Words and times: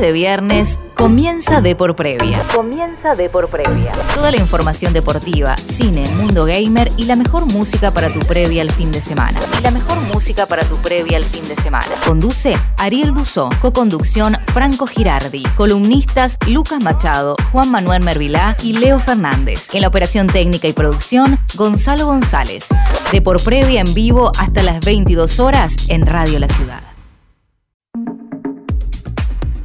noche 0.00 0.06
de 0.06 0.12
viernes 0.12 0.78
comienza 0.94 1.60
de 1.60 1.74
por 1.74 1.96
previa. 1.96 2.42
Comienza 2.54 3.14
de 3.14 3.28
por 3.28 3.48
previa. 3.48 3.92
Toda 4.14 4.30
la 4.30 4.36
información 4.36 4.92
deportiva, 4.92 5.56
cine, 5.56 6.04
mundo 6.16 6.44
gamer 6.44 6.90
y 6.96 7.04
la 7.04 7.16
mejor 7.16 7.46
música 7.52 7.90
para 7.90 8.10
tu 8.10 8.20
previa 8.20 8.62
al 8.62 8.70
fin 8.70 8.92
de 8.92 9.00
semana. 9.00 9.40
Y 9.58 9.62
la 9.62 9.70
mejor 9.70 9.98
música 10.12 10.46
para 10.46 10.62
tu 10.64 10.76
previa 10.76 11.16
al 11.16 11.24
fin 11.24 11.46
de 11.48 11.56
semana. 11.56 11.88
Conduce 12.06 12.58
Ariel 12.76 13.14
Dusó, 13.14 13.48
co-conducción 13.60 14.36
Franco 14.52 14.86
Girardi, 14.86 15.42
columnistas 15.56 16.36
Lucas 16.46 16.82
Machado, 16.82 17.36
Juan 17.52 17.70
Manuel 17.70 18.02
Mervilá 18.02 18.56
y 18.62 18.74
Leo 18.74 18.98
Fernández. 18.98 19.68
En 19.72 19.82
la 19.82 19.88
operación 19.88 20.26
técnica 20.26 20.68
y 20.68 20.72
producción, 20.72 21.38
Gonzalo 21.56 22.06
González. 22.06 22.68
De 23.12 23.22
por 23.22 23.42
previa 23.42 23.80
en 23.80 23.94
vivo 23.94 24.32
hasta 24.38 24.62
las 24.62 24.80
22 24.80 25.40
horas 25.40 25.88
en 25.88 26.06
Radio 26.06 26.38
La 26.38 26.48
Ciudad. 26.48 26.89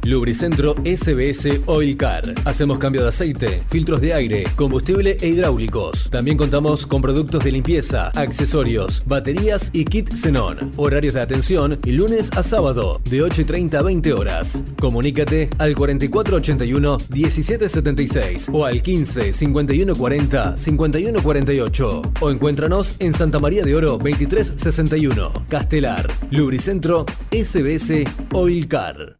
Lubricentro 0.06 0.76
SBS 0.84 1.62
Oil 1.66 1.96
Car. 1.96 2.22
Hacemos 2.44 2.78
cambio 2.78 3.02
de 3.02 3.08
aceite, 3.08 3.64
filtros 3.68 4.00
de 4.00 4.14
aire, 4.14 4.44
combustible 4.54 5.16
e 5.20 5.26
hidráulicos. 5.26 6.08
También 6.10 6.36
contamos 6.36 6.86
con 6.86 7.02
productos 7.02 7.42
de 7.42 7.50
limpieza, 7.50 8.12
accesorios, 8.14 9.02
baterías 9.04 9.70
y 9.72 9.84
kit 9.84 10.08
xenón. 10.14 10.70
Horarios 10.76 11.14
de 11.14 11.22
atención 11.22 11.78
lunes 11.84 12.30
a 12.36 12.44
sábado 12.44 13.00
de 13.10 13.20
8.30 13.20 13.74
a 13.74 13.82
20 13.82 14.12
horas. 14.12 14.62
Comunícate 14.78 15.50
al 15.58 15.74
4481 15.74 16.98
1776 17.10 18.50
o 18.52 18.64
al 18.64 18.80
15 18.82 19.32
5140 19.32 20.56
5148 20.56 22.02
o 22.20 22.30
encuéntranos 22.30 22.94
en 23.00 23.12
Santa 23.12 23.40
María 23.40 23.64
de 23.64 23.74
Oro 23.74 23.98
2361, 23.98 25.46
Castelar. 25.48 26.06
Lubricentro 26.30 27.06
SBS 27.32 28.04
Oil 28.32 28.68
Car. 28.68 29.15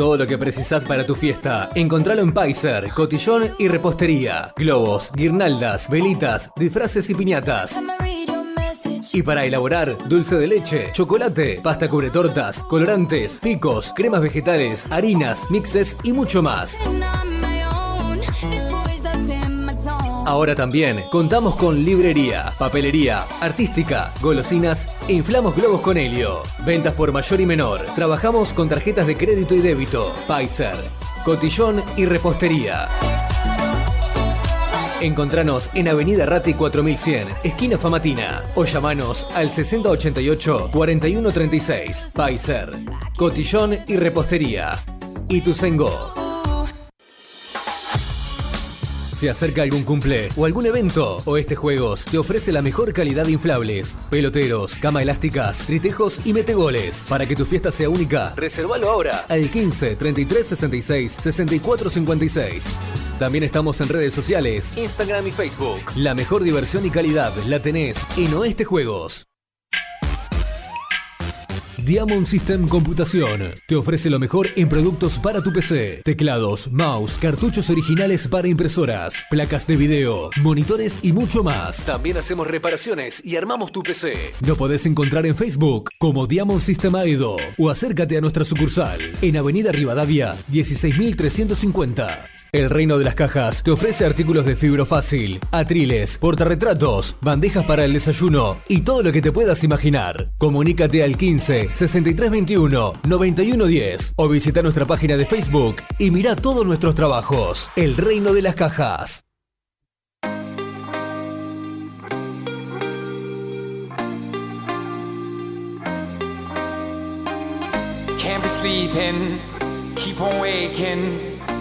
Todo 0.00 0.16
lo 0.16 0.26
que 0.26 0.38
precisás 0.38 0.82
para 0.86 1.04
tu 1.04 1.14
fiesta, 1.14 1.68
encontralo 1.74 2.22
en 2.22 2.32
Paiser, 2.32 2.88
cotillón 2.88 3.50
y 3.58 3.68
repostería. 3.68 4.50
Globos, 4.56 5.12
guirnaldas, 5.14 5.90
velitas, 5.90 6.50
disfraces 6.56 7.10
y 7.10 7.14
piñatas. 7.14 7.78
Y 9.12 9.22
para 9.22 9.44
elaborar 9.44 9.98
dulce 10.08 10.36
de 10.36 10.46
leche, 10.46 10.88
chocolate, 10.92 11.60
pasta 11.62 11.86
cubre 11.90 12.08
tortas, 12.08 12.62
colorantes, 12.62 13.40
picos, 13.40 13.92
cremas 13.94 14.22
vegetales, 14.22 14.90
harinas, 14.90 15.50
mixes 15.50 15.94
y 16.02 16.14
mucho 16.14 16.40
más. 16.40 16.78
Ahora 20.26 20.54
también 20.54 21.04
contamos 21.10 21.56
con 21.56 21.82
librería, 21.84 22.52
papelería, 22.58 23.22
artística, 23.40 24.12
golosinas 24.20 24.86
e 25.08 25.14
inflamos 25.14 25.56
globos 25.56 25.80
con 25.80 25.96
helio. 25.96 26.42
Ventas 26.64 26.94
por 26.94 27.10
mayor 27.10 27.40
y 27.40 27.46
menor. 27.46 27.86
Trabajamos 27.94 28.52
con 28.52 28.68
tarjetas 28.68 29.06
de 29.06 29.16
crédito 29.16 29.54
y 29.54 29.60
débito. 29.60 30.12
Pfizer, 30.28 30.76
Cotillón 31.24 31.82
y 31.96 32.04
Repostería. 32.04 32.88
Encontranos 35.00 35.70
en 35.72 35.88
Avenida 35.88 36.26
Rati 36.26 36.52
4100, 36.52 37.28
esquina 37.42 37.78
Famatina, 37.78 38.38
o 38.54 38.66
llamanos 38.66 39.26
al 39.34 39.48
6088-4136. 39.50 42.12
Pfizer, 42.12 42.70
Cotillón 43.16 43.78
y 43.86 43.96
Repostería. 43.96 44.78
Y 45.28 45.40
Se 49.20 49.28
acerca 49.28 49.60
algún 49.60 49.84
cumple 49.84 50.30
o 50.34 50.46
algún 50.46 50.64
evento 50.64 51.18
o 51.26 51.36
este 51.36 51.54
juegos 51.54 52.06
te 52.06 52.16
ofrece 52.16 52.52
la 52.52 52.62
mejor 52.62 52.94
calidad 52.94 53.26
de 53.26 53.32
inflables, 53.32 53.94
peloteros, 54.08 54.76
cama 54.76 55.02
elásticas, 55.02 55.58
tritejos 55.66 56.26
y 56.26 56.32
metegoles. 56.32 57.04
Para 57.06 57.26
que 57.26 57.36
tu 57.36 57.44
fiesta 57.44 57.70
sea 57.70 57.90
única, 57.90 58.32
reservalo 58.34 58.88
ahora 58.88 59.26
al 59.28 59.50
15 59.50 59.96
33 59.96 60.46
66 60.46 61.12
64 61.22 61.90
56. 61.90 62.64
También 63.18 63.44
estamos 63.44 63.78
en 63.82 63.90
redes 63.90 64.14
sociales, 64.14 64.78
Instagram 64.78 65.26
y 65.26 65.32
Facebook. 65.32 65.82
La 65.96 66.14
mejor 66.14 66.42
diversión 66.42 66.86
y 66.86 66.90
calidad 66.90 67.34
la 67.46 67.60
tenés 67.60 67.98
en 68.16 68.32
Oeste 68.32 68.64
Juegos. 68.64 69.29
Diamond 71.90 72.24
System 72.24 72.68
Computación 72.68 73.52
te 73.66 73.74
ofrece 73.74 74.10
lo 74.10 74.20
mejor 74.20 74.46
en 74.54 74.68
productos 74.68 75.18
para 75.18 75.42
tu 75.42 75.52
PC, 75.52 76.02
teclados, 76.04 76.70
mouse, 76.70 77.18
cartuchos 77.20 77.68
originales 77.68 78.28
para 78.28 78.46
impresoras, 78.46 79.12
placas 79.28 79.66
de 79.66 79.76
video, 79.76 80.30
monitores 80.40 81.00
y 81.02 81.12
mucho 81.12 81.42
más. 81.42 81.84
También 81.84 82.16
hacemos 82.16 82.46
reparaciones 82.46 83.20
y 83.24 83.34
armamos 83.34 83.72
tu 83.72 83.82
PC. 83.82 84.34
Lo 84.46 84.54
podés 84.54 84.86
encontrar 84.86 85.26
en 85.26 85.34
Facebook 85.34 85.90
como 85.98 86.28
Diamond 86.28 86.60
System 86.60 86.94
Aido 86.94 87.36
o 87.58 87.70
acércate 87.70 88.16
a 88.16 88.20
nuestra 88.20 88.44
sucursal 88.44 89.00
en 89.20 89.36
Avenida 89.36 89.72
Rivadavia 89.72 90.36
16350. 90.46 92.39
El 92.52 92.68
Reino 92.68 92.98
de 92.98 93.04
las 93.04 93.14
Cajas 93.14 93.62
te 93.62 93.70
ofrece 93.70 94.04
artículos 94.04 94.44
de 94.44 94.56
fibro 94.56 94.84
fácil, 94.84 95.38
atriles, 95.52 96.18
portarretratos, 96.18 97.14
bandejas 97.20 97.64
para 97.64 97.84
el 97.84 97.92
desayuno 97.92 98.60
y 98.66 98.80
todo 98.80 99.04
lo 99.04 99.12
que 99.12 99.22
te 99.22 99.30
puedas 99.30 99.62
imaginar. 99.62 100.32
Comunícate 100.36 101.04
al 101.04 101.16
15 101.16 101.68
6321 101.72 102.92
9110 103.06 104.14
o 104.16 104.28
visita 104.28 104.62
nuestra 104.62 104.84
página 104.84 105.16
de 105.16 105.26
Facebook 105.26 105.76
y 105.98 106.10
mira 106.10 106.34
todos 106.34 106.66
nuestros 106.66 106.96
trabajos. 106.96 107.68
El 107.76 107.96
Reino 107.96 108.32
de 108.32 108.42
las 108.42 108.56
Cajas. 108.56 109.24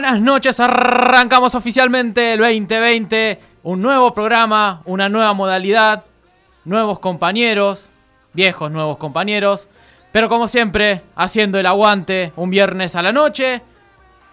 Buenas 0.00 0.22
noches. 0.22 0.58
Arrancamos 0.60 1.54
oficialmente 1.54 2.32
el 2.32 2.40
2020. 2.40 3.38
Un 3.64 3.82
nuevo 3.82 4.14
programa, 4.14 4.80
una 4.86 5.10
nueva 5.10 5.34
modalidad, 5.34 6.04
nuevos 6.64 7.00
compañeros, 7.00 7.90
viejos 8.32 8.70
nuevos 8.70 8.96
compañeros. 8.96 9.68
Pero 10.10 10.30
como 10.30 10.48
siempre, 10.48 11.02
haciendo 11.16 11.58
el 11.58 11.66
aguante 11.66 12.32
un 12.36 12.48
viernes 12.48 12.96
a 12.96 13.02
la 13.02 13.12
noche. 13.12 13.60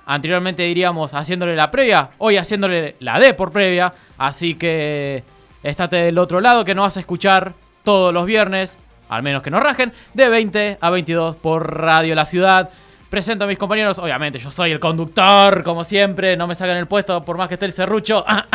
Anteriormente 0.05 0.63
diríamos 0.63 1.13
haciéndole 1.13 1.53
la 1.57 1.69
previa, 1.69 2.11
hoy 2.17 2.37
haciéndole 2.37 2.95
la 3.01 3.19
D 3.19 3.33
por 3.33 3.51
previa. 3.51 3.93
Así 4.17 4.55
que 4.55 5.25
estate 5.63 5.97
del 5.97 6.17
otro 6.17 6.39
lado 6.39 6.63
que 6.63 6.75
nos 6.75 6.83
vas 6.83 6.95
a 6.95 7.01
escuchar 7.01 7.55
todos 7.83 8.13
los 8.13 8.25
viernes 8.25 8.77
al 9.09 9.23
menos 9.23 9.41
que 9.41 9.51
nos 9.51 9.61
rajen, 9.61 9.93
de 10.13 10.29
20 10.29 10.77
a 10.79 10.89
22 10.89 11.35
por 11.35 11.77
Radio 11.77 12.15
La 12.15 12.25
Ciudad. 12.25 12.69
Presento 13.09 13.45
a 13.45 13.47
mis 13.47 13.57
compañeros, 13.57 13.97
obviamente 13.99 14.37
yo 14.37 14.51
soy 14.51 14.71
el 14.71 14.81
conductor, 14.81 15.63
como 15.63 15.85
siempre, 15.85 16.35
no 16.35 16.45
me 16.45 16.55
sacan 16.55 16.75
el 16.75 16.87
puesto 16.87 17.21
por 17.23 17.37
más 17.37 17.47
que 17.47 17.53
esté 17.53 17.65
el 17.65 17.73
serrucho. 17.73 18.25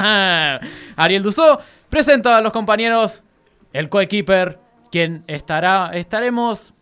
Ariel 0.97 1.23
Dusó. 1.23 1.59
Presento 1.89 2.31
a 2.35 2.41
los 2.43 2.53
compañeros, 2.53 3.23
el 3.73 3.89
coequiper, 3.89 4.59
quien 4.91 5.25
estará, 5.27 5.91
estaremos 5.95 6.75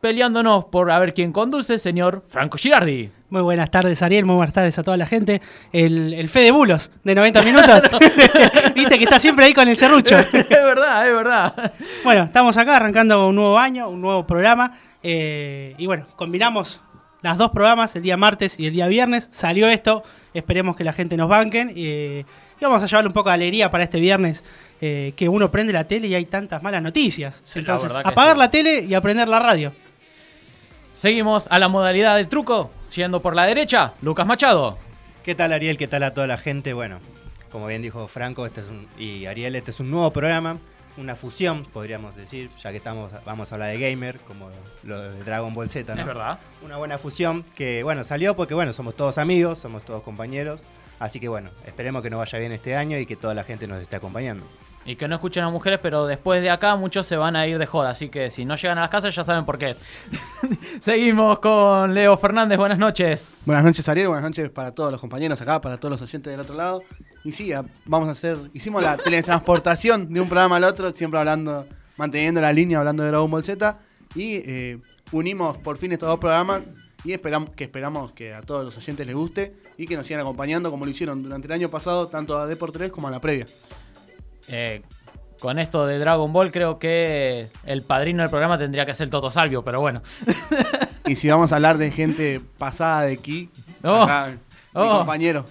peleándonos 0.00 0.66
por 0.66 0.92
a 0.92 0.98
ver 1.00 1.12
quién 1.12 1.32
conduce, 1.32 1.78
señor 1.78 2.24
Franco 2.28 2.56
Girardi. 2.56 3.10
Muy 3.30 3.42
buenas 3.42 3.70
tardes, 3.70 4.00
Ariel. 4.00 4.24
Muy 4.24 4.36
buenas 4.36 4.54
tardes 4.54 4.78
a 4.78 4.82
toda 4.82 4.96
la 4.96 5.06
gente. 5.06 5.42
El, 5.72 6.14
el 6.14 6.28
Fe 6.28 6.40
de 6.40 6.50
Bulos 6.52 6.90
de 7.04 7.14
90 7.14 7.42
minutos. 7.42 7.82
Viste 8.74 8.96
que 8.96 9.04
está 9.04 9.18
siempre 9.18 9.44
ahí 9.46 9.52
con 9.52 9.68
el 9.68 9.76
serrucho. 9.76 10.18
es 10.32 10.48
verdad, 10.48 11.06
es 11.06 11.14
verdad. 11.14 11.72
Bueno, 12.04 12.22
estamos 12.22 12.56
acá 12.56 12.76
arrancando 12.76 13.26
un 13.28 13.34
nuevo 13.34 13.58
año, 13.58 13.88
un 13.88 14.00
nuevo 14.00 14.26
programa. 14.26 14.78
eh, 15.02 15.74
y 15.78 15.86
bueno, 15.86 16.06
combinamos 16.16 16.80
las 17.22 17.36
dos 17.38 17.50
programas, 17.50 17.94
el 17.96 18.02
día 18.02 18.16
martes 18.16 18.58
y 18.58 18.66
el 18.66 18.72
día 18.72 18.86
viernes. 18.86 19.28
Salió 19.30 19.68
esto. 19.68 20.02
Esperemos 20.34 20.76
que 20.76 20.84
la 20.84 20.92
gente 20.92 21.16
nos 21.16 21.28
banquen. 21.28 21.72
eh, 21.76 22.24
y 22.60 22.64
vamos 22.64 22.82
a 22.82 22.86
llevarle 22.86 23.08
un 23.08 23.14
poco 23.14 23.28
de 23.28 23.34
alegría 23.36 23.70
para 23.70 23.84
este 23.84 24.00
viernes. 24.00 24.44
eh, 24.80 25.12
que 25.16 25.28
uno 25.28 25.50
prende 25.50 25.72
la 25.72 25.88
tele 25.88 26.06
y 26.06 26.14
hay 26.14 26.24
tantas 26.26 26.62
malas 26.62 26.80
noticias. 26.82 27.42
Sí, 27.44 27.58
la 27.62 27.74
Entonces, 27.74 27.90
que 27.92 27.98
apagar 28.08 28.34
sí. 28.34 28.38
la 28.38 28.48
tele 28.50 28.80
y 28.88 28.94
aprender 28.94 29.26
la 29.28 29.40
radio. 29.40 29.72
Seguimos 30.94 31.46
a 31.50 31.58
la 31.58 31.68
modalidad 31.68 32.16
del 32.16 32.28
truco, 32.28 32.70
yendo 32.94 33.20
por 33.20 33.34
la 33.34 33.46
derecha, 33.46 33.92
Lucas 34.02 34.26
Machado. 34.26 34.78
¿Qué 35.24 35.34
tal 35.34 35.52
Ariel? 35.52 35.76
¿Qué 35.76 35.86
tal 35.88 36.02
a 36.02 36.14
toda 36.14 36.26
la 36.26 36.38
gente? 36.38 36.72
Bueno, 36.74 36.98
como 37.50 37.66
bien 37.66 37.82
dijo 37.82 38.08
Franco 38.08 38.46
este 38.46 38.60
es 38.62 38.66
un- 38.68 38.86
y 38.98 39.26
Ariel, 39.26 39.54
este 39.56 39.70
es 39.70 39.80
un 39.80 39.90
nuevo 39.90 40.10
programa, 40.12 40.58
una 40.98 41.16
fusión, 41.16 41.64
podríamos 41.72 42.16
decir, 42.16 42.50
ya 42.60 42.70
que 42.70 42.78
estamos, 42.78 43.12
vamos 43.24 43.50
a 43.50 43.54
hablar 43.54 43.70
de 43.70 43.78
gamer, 43.78 44.18
como 44.20 44.50
lo 44.82 45.00
de 45.00 45.22
Dragon 45.22 45.54
Ball 45.54 45.70
Z, 45.70 45.94
¿no? 45.94 46.00
Es 46.00 46.06
verdad. 46.06 46.38
Una 46.62 46.76
buena 46.76 46.98
fusión 46.98 47.44
que, 47.54 47.82
bueno, 47.82 48.04
salió 48.04 48.36
porque, 48.36 48.54
bueno, 48.54 48.72
somos 48.72 48.94
todos 48.96 49.18
amigos, 49.18 49.58
somos 49.58 49.84
todos 49.84 50.02
compañeros, 50.02 50.60
así 50.98 51.20
que, 51.20 51.28
bueno, 51.28 51.50
esperemos 51.64 52.02
que 52.02 52.10
nos 52.10 52.18
vaya 52.18 52.38
bien 52.38 52.52
este 52.52 52.76
año 52.76 52.98
y 52.98 53.06
que 53.06 53.16
toda 53.16 53.34
la 53.34 53.44
gente 53.44 53.66
nos 53.66 53.80
esté 53.80 53.96
acompañando. 53.96 54.44
Y 54.84 54.96
que 54.96 55.06
no 55.06 55.16
escuchen 55.16 55.44
a 55.44 55.50
mujeres, 55.50 55.80
pero 55.82 56.06
después 56.06 56.40
de 56.40 56.48
acá 56.48 56.74
muchos 56.74 57.06
se 57.06 57.16
van 57.18 57.36
a 57.36 57.46
ir 57.46 57.58
de 57.58 57.66
joda. 57.66 57.90
Así 57.90 58.08
que 58.08 58.30
si 58.30 58.46
no 58.46 58.56
llegan 58.56 58.78
a 58.78 58.82
las 58.82 58.90
casas 58.90 59.14
ya 59.14 59.22
saben 59.22 59.44
por 59.44 59.58
qué 59.58 59.70
es. 59.70 59.80
Seguimos 60.80 61.40
con 61.40 61.92
Leo 61.92 62.16
Fernández. 62.16 62.56
Buenas 62.56 62.78
noches. 62.78 63.42
Buenas 63.44 63.64
noches, 63.64 63.86
Ariel. 63.86 64.08
Buenas 64.08 64.24
noches 64.24 64.48
para 64.48 64.72
todos 64.72 64.90
los 64.90 64.98
compañeros 64.98 65.38
acá, 65.42 65.60
para 65.60 65.76
todos 65.76 65.92
los 65.92 66.00
oyentes 66.00 66.30
del 66.30 66.40
otro 66.40 66.54
lado. 66.54 66.82
Y 67.24 67.32
sí, 67.32 67.52
vamos 67.84 68.08
a 68.08 68.12
hacer. 68.12 68.36
Hicimos 68.54 68.82
la 68.82 68.96
teletransportación 68.96 70.12
de 70.12 70.20
un 70.20 70.28
programa 70.28 70.56
al 70.56 70.64
otro, 70.64 70.92
siempre 70.92 71.18
hablando, 71.18 71.66
manteniendo 71.96 72.40
la 72.40 72.52
línea, 72.52 72.78
hablando 72.78 73.02
de 73.02 73.10
Dragon 73.10 73.30
Ball 73.30 73.44
Z. 73.44 73.78
Y 74.14 74.36
eh, 74.36 74.78
unimos 75.12 75.58
por 75.58 75.76
fin 75.78 75.92
estos 75.92 76.08
dos 76.08 76.18
programas 76.18 76.62
y 77.04 77.12
esperamos 77.12 77.50
que 77.50 77.64
esperamos 77.64 78.12
que 78.12 78.32
a 78.34 78.40
todos 78.42 78.64
los 78.64 78.76
oyentes 78.76 79.06
les 79.06 79.14
guste 79.14 79.54
y 79.76 79.86
que 79.86 79.96
nos 79.96 80.06
sigan 80.06 80.20
acompañando 80.22 80.70
como 80.70 80.84
lo 80.84 80.90
hicieron 80.90 81.22
durante 81.22 81.46
el 81.46 81.52
año 81.52 81.68
pasado, 81.68 82.08
tanto 82.08 82.38
a 82.38 82.46
D 82.46 82.56
por 82.56 82.72
3 82.72 82.90
como 82.90 83.08
a 83.08 83.10
la 83.10 83.20
previa. 83.20 83.46
Eh, 84.48 84.82
con 85.40 85.58
esto 85.58 85.86
de 85.86 85.98
Dragon 85.98 86.32
Ball 86.32 86.50
creo 86.50 86.78
que 86.78 87.48
el 87.64 87.82
padrino 87.82 88.22
del 88.22 88.30
programa 88.30 88.58
tendría 88.58 88.84
que 88.86 88.94
ser 88.94 89.08
Toto 89.10 89.30
Salvio, 89.30 89.62
pero 89.62 89.80
bueno. 89.80 90.02
Y 91.06 91.14
si 91.14 91.28
vamos 91.28 91.52
a 91.52 91.56
hablar 91.56 91.78
de 91.78 91.90
gente 91.90 92.40
pasada 92.58 93.02
de 93.02 93.12
aquí, 93.12 93.50
Oh. 93.84 94.02
acá, 94.02 94.26
mi 94.30 94.38
Oh. 94.74 94.98
compañero. 94.98 95.44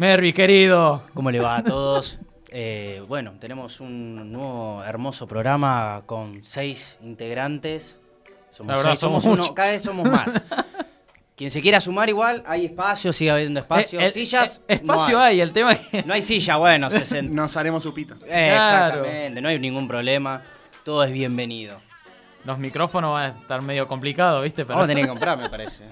Mervi, 0.00 0.32
querido. 0.32 1.02
¿Cómo 1.12 1.30
le 1.30 1.40
va 1.40 1.58
a 1.58 1.62
todos? 1.62 2.18
Eh, 2.52 3.00
bueno, 3.06 3.34
tenemos 3.38 3.78
un 3.78 4.32
nuevo 4.32 4.82
hermoso 4.82 5.28
programa 5.28 6.02
con 6.04 6.42
seis 6.42 6.96
integrantes. 7.00 7.94
Somos 8.50 8.70
La 8.70 8.76
verdad, 8.78 8.90
seis, 8.90 8.98
somos, 8.98 9.22
somos 9.22 9.38
uno, 9.46 9.54
cada 9.54 9.70
vez 9.70 9.82
somos 9.82 10.10
más. 10.10 10.30
Quien 11.36 11.48
se 11.52 11.62
quiera 11.62 11.80
sumar 11.80 12.08
igual, 12.08 12.42
hay 12.44 12.64
espacio, 12.64 13.12
sigue 13.12 13.30
habiendo 13.30 13.60
espacio. 13.60 14.00
Eh, 14.00 14.10
sillas. 14.10 14.60
eh, 14.66 14.74
espacio 14.74 15.16
no 15.18 15.22
hay. 15.22 15.40
el 15.40 15.52
tema 15.52 15.76
que... 15.76 16.02
No 16.02 16.12
hay 16.12 16.22
silla, 16.22 16.56
bueno, 16.56 16.90
se 16.90 17.02
sent- 17.04 17.28
Nos 17.30 17.56
haremos 17.56 17.84
su 17.84 17.94
pita. 17.94 18.16
Eh, 18.26 18.50
Claro. 18.52 19.04
Exactamente, 19.04 19.40
no 19.42 19.48
hay 19.48 19.60
ningún 19.60 19.86
problema. 19.86 20.42
Todo 20.84 21.04
es 21.04 21.12
bienvenido. 21.12 21.80
Los 22.44 22.58
micrófonos 22.58 23.12
van 23.12 23.22
a 23.26 23.38
estar 23.38 23.62
medio 23.62 23.86
complicados, 23.86 24.42
¿viste? 24.42 24.64
Pero... 24.64 24.74
Vamos 24.74 24.86
a 24.86 24.88
tener 24.88 25.04
que 25.04 25.08
comprar, 25.08 25.38
me 25.38 25.48
parece. 25.48 25.84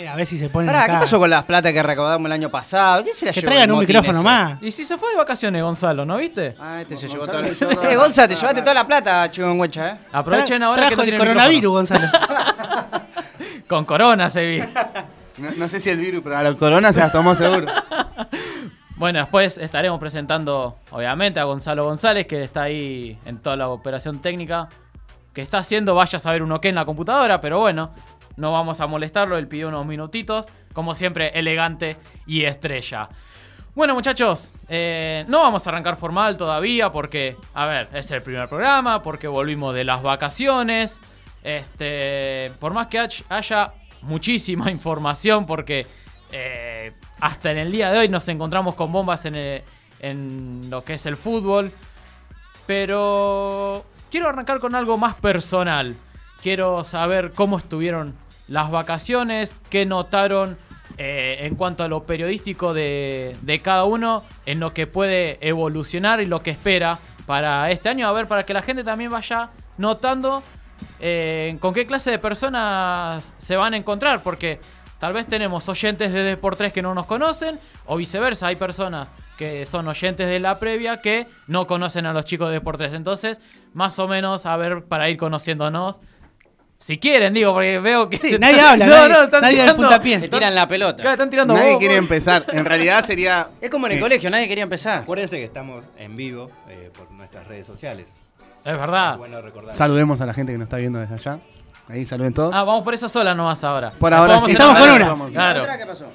Eh, 0.00 0.08
a 0.08 0.16
ver 0.16 0.26
si 0.26 0.38
se 0.38 0.48
ponen 0.48 0.66
Pará, 0.68 0.84
¿qué 0.86 0.90
acá. 0.92 1.00
pasó 1.00 1.18
con 1.18 1.28
las 1.28 1.44
plata 1.44 1.72
que 1.72 1.82
recaudamos 1.82 2.26
el 2.26 2.32
año 2.32 2.48
pasado? 2.50 3.02
¿Quién 3.02 3.14
se 3.14 3.26
la 3.26 3.32
Que 3.32 3.40
llevó 3.40 3.48
traigan 3.50 3.68
el 3.68 3.72
un 3.72 3.80
motín 3.80 3.88
micrófono 3.96 4.18
ese? 4.20 4.24
más. 4.24 4.62
Y 4.62 4.70
si 4.70 4.84
se 4.84 4.96
fue 4.98 5.10
de 5.10 5.16
vacaciones, 5.16 5.62
Gonzalo, 5.62 6.04
¿no 6.06 6.16
viste? 6.16 6.54
Ah, 6.58 6.80
este 6.80 6.96
se 6.96 7.08
llevó 7.08 7.26
Gonzalo 7.26 7.48
toda 7.54 7.74
la... 7.84 7.90
Eh, 7.90 7.96
Gonza, 7.96 8.28
te 8.28 8.34
toda 8.34 8.34
la 8.34 8.40
llevaste 8.40 8.60
toda 8.62 8.74
la 8.74 8.86
plata, 8.86 9.30
chihuahuencha, 9.30 9.88
¿eh? 9.90 9.96
Aprovechen 10.12 10.62
Tra- 10.62 10.64
ahora 10.66 10.76
que 10.82 10.86
trajo 10.88 10.96
no 10.96 11.02
el 11.02 11.08
tienen 11.08 11.20
coronavirus, 11.20 11.82
micrófono. 11.82 12.10
Gonzalo. 12.12 13.04
Con 13.68 13.84
corona 13.84 14.30
se 14.30 14.46
vi. 14.46 14.58
No, 15.38 15.50
no 15.56 15.68
sé 15.68 15.80
si 15.80 15.90
el 15.90 15.98
virus, 15.98 16.22
pero 16.24 16.36
a 16.38 16.42
la 16.42 16.54
corona 16.54 16.92
se 16.92 17.00
las 17.00 17.12
tomó 17.12 17.34
seguro. 17.34 17.66
Bueno, 18.96 19.18
después 19.20 19.56
estaremos 19.56 19.98
presentando, 19.98 20.76
obviamente, 20.90 21.40
a 21.40 21.44
Gonzalo 21.44 21.84
González, 21.86 22.26
que 22.26 22.42
está 22.42 22.64
ahí 22.64 23.18
en 23.24 23.38
toda 23.38 23.56
la 23.56 23.68
operación 23.70 24.20
técnica. 24.20 24.68
Que 25.32 25.40
está 25.40 25.56
haciendo, 25.56 25.94
vaya 25.94 26.18
a 26.18 26.20
saber 26.20 26.42
uno 26.42 26.60
qué 26.60 26.68
en 26.68 26.74
la 26.74 26.84
computadora, 26.84 27.40
pero 27.40 27.60
bueno, 27.60 27.92
no 28.40 28.50
vamos 28.52 28.80
a 28.80 28.86
molestarlo. 28.86 29.36
Él 29.38 29.46
pidió 29.46 29.68
unos 29.68 29.86
minutitos. 29.86 30.46
Como 30.72 30.94
siempre, 30.94 31.30
elegante 31.38 31.96
y 32.26 32.44
estrella. 32.44 33.08
Bueno, 33.74 33.94
muchachos, 33.94 34.52
eh, 34.68 35.24
no 35.28 35.40
vamos 35.40 35.66
a 35.66 35.70
arrancar 35.70 35.96
formal 35.96 36.36
todavía 36.36 36.90
porque, 36.92 37.36
a 37.54 37.66
ver, 37.66 37.88
es 37.92 38.10
el 38.10 38.22
primer 38.22 38.48
programa, 38.48 39.02
porque 39.02 39.26
volvimos 39.28 39.74
de 39.74 39.84
las 39.84 40.02
vacaciones. 40.02 41.00
Este, 41.42 42.52
por 42.60 42.72
más 42.72 42.86
que 42.88 42.98
haya 43.28 43.72
muchísima 44.02 44.70
información, 44.72 45.46
porque 45.46 45.86
eh, 46.32 46.92
hasta 47.20 47.50
en 47.50 47.58
el 47.58 47.72
día 47.72 47.90
de 47.90 47.98
hoy 47.98 48.08
nos 48.08 48.28
encontramos 48.28 48.74
con 48.76 48.92
bombas 48.92 49.24
en, 49.24 49.34
el- 49.34 49.62
en 50.00 50.70
lo 50.70 50.82
que 50.84 50.94
es 50.94 51.06
el 51.06 51.16
fútbol. 51.16 51.72
Pero 52.66 53.84
quiero 54.10 54.28
arrancar 54.28 54.60
con 54.60 54.74
algo 54.74 54.96
más 54.96 55.14
personal. 55.16 55.96
Quiero 56.42 56.84
saber 56.84 57.32
cómo 57.32 57.58
estuvieron 57.58 58.14
las 58.50 58.70
vacaciones, 58.70 59.56
qué 59.70 59.86
notaron 59.86 60.58
eh, 60.98 61.38
en 61.42 61.54
cuanto 61.54 61.82
a 61.84 61.88
lo 61.88 62.02
periodístico 62.02 62.74
de, 62.74 63.34
de 63.40 63.60
cada 63.60 63.84
uno, 63.84 64.22
en 64.44 64.60
lo 64.60 64.74
que 64.74 64.86
puede 64.86 65.38
evolucionar 65.40 66.20
y 66.20 66.26
lo 66.26 66.42
que 66.42 66.50
espera 66.50 66.98
para 67.26 67.70
este 67.70 67.88
año. 67.88 68.06
A 68.06 68.12
ver, 68.12 68.26
para 68.26 68.44
que 68.44 68.52
la 68.52 68.60
gente 68.60 68.84
también 68.84 69.10
vaya 69.10 69.50
notando 69.78 70.42
eh, 70.98 71.56
con 71.60 71.72
qué 71.72 71.86
clase 71.86 72.10
de 72.10 72.18
personas 72.18 73.32
se 73.38 73.56
van 73.56 73.74
a 73.74 73.76
encontrar, 73.76 74.22
porque 74.22 74.60
tal 74.98 75.12
vez 75.12 75.26
tenemos 75.26 75.68
oyentes 75.68 76.12
de 76.12 76.36
Deport3 76.36 76.72
que 76.72 76.82
no 76.82 76.94
nos 76.94 77.06
conocen, 77.06 77.58
o 77.86 77.96
viceversa, 77.96 78.48
hay 78.48 78.56
personas 78.56 79.08
que 79.38 79.64
son 79.64 79.88
oyentes 79.88 80.28
de 80.28 80.40
la 80.40 80.58
previa 80.58 81.00
que 81.00 81.26
no 81.46 81.66
conocen 81.66 82.04
a 82.04 82.12
los 82.12 82.24
chicos 82.24 82.50
de 82.50 82.60
Deport3. 82.60 82.94
Entonces, 82.94 83.40
más 83.72 83.98
o 83.98 84.06
menos, 84.06 84.44
a 84.44 84.56
ver, 84.56 84.84
para 84.84 85.08
ir 85.08 85.16
conociéndonos. 85.16 86.00
Si 86.82 86.98
quieren, 86.98 87.34
digo, 87.34 87.52
porque 87.52 87.78
veo 87.78 88.08
que... 88.08 88.16
Sí, 88.16 88.38
nadie 88.38 88.58
habla, 88.58 88.86
nadie- 88.86 89.24
están 89.24 89.42
nadie 89.42 89.56
tirando- 89.60 89.82
puntapié. 89.82 90.18
Se 90.18 90.28
tiran 90.28 90.54
la 90.54 90.66
pelota. 90.66 90.96
Claro, 90.96 91.10
están 91.12 91.28
tirando 91.28 91.52
Nadie 91.52 91.72
vos, 91.72 91.78
quiere 91.78 91.94
vos. 91.96 92.02
empezar. 92.04 92.44
En 92.52 92.64
realidad 92.64 93.04
sería. 93.04 93.48
Es 93.60 93.68
como 93.68 93.86
en 93.86 93.92
el 93.92 93.98
Eh, 93.98 94.00
colegio, 94.00 94.30
nadie 94.30 94.48
quería 94.48 94.64
empezar. 94.64 95.00
Acuérdense 95.02 95.36
que 95.36 95.44
estamos 95.44 95.84
en 95.98 96.16
vivo 96.16 96.50
eh, 96.70 96.90
por 96.96 97.10
nuestras 97.10 97.46
redes 97.46 97.66
sociales. 97.66 98.08
Es 98.64 98.72
verdad. 98.78 99.12
Es 99.12 99.18
bueno 99.18 99.42
recordar. 99.42 99.74
Saludemos 99.74 100.22
a 100.22 100.26
la 100.26 100.32
gente 100.32 100.52
que 100.52 100.58
nos 100.58 100.66
está 100.66 100.78
viendo 100.78 100.98
desde 100.98 101.14
allá. 101.16 101.38
Ahí 101.88 102.06
saluden 102.06 102.32
todos. 102.32 102.54
Ah, 102.54 102.62
vamos 102.64 102.82
por 102.82 102.94
esa 102.94 103.10
sola 103.10 103.34
nomás 103.34 103.62
ahora. 103.62 103.90
Por 103.90 104.14
ahora 104.14 104.40
sí. 104.40 104.52
Estamos 104.52 104.78
con 104.78 104.90
una. 104.90 105.08
Vamos. 105.08 105.30
Claro. 105.32 105.60
¿Otra 105.62 105.76
qué 105.78 105.84
pasó? 105.86 106.06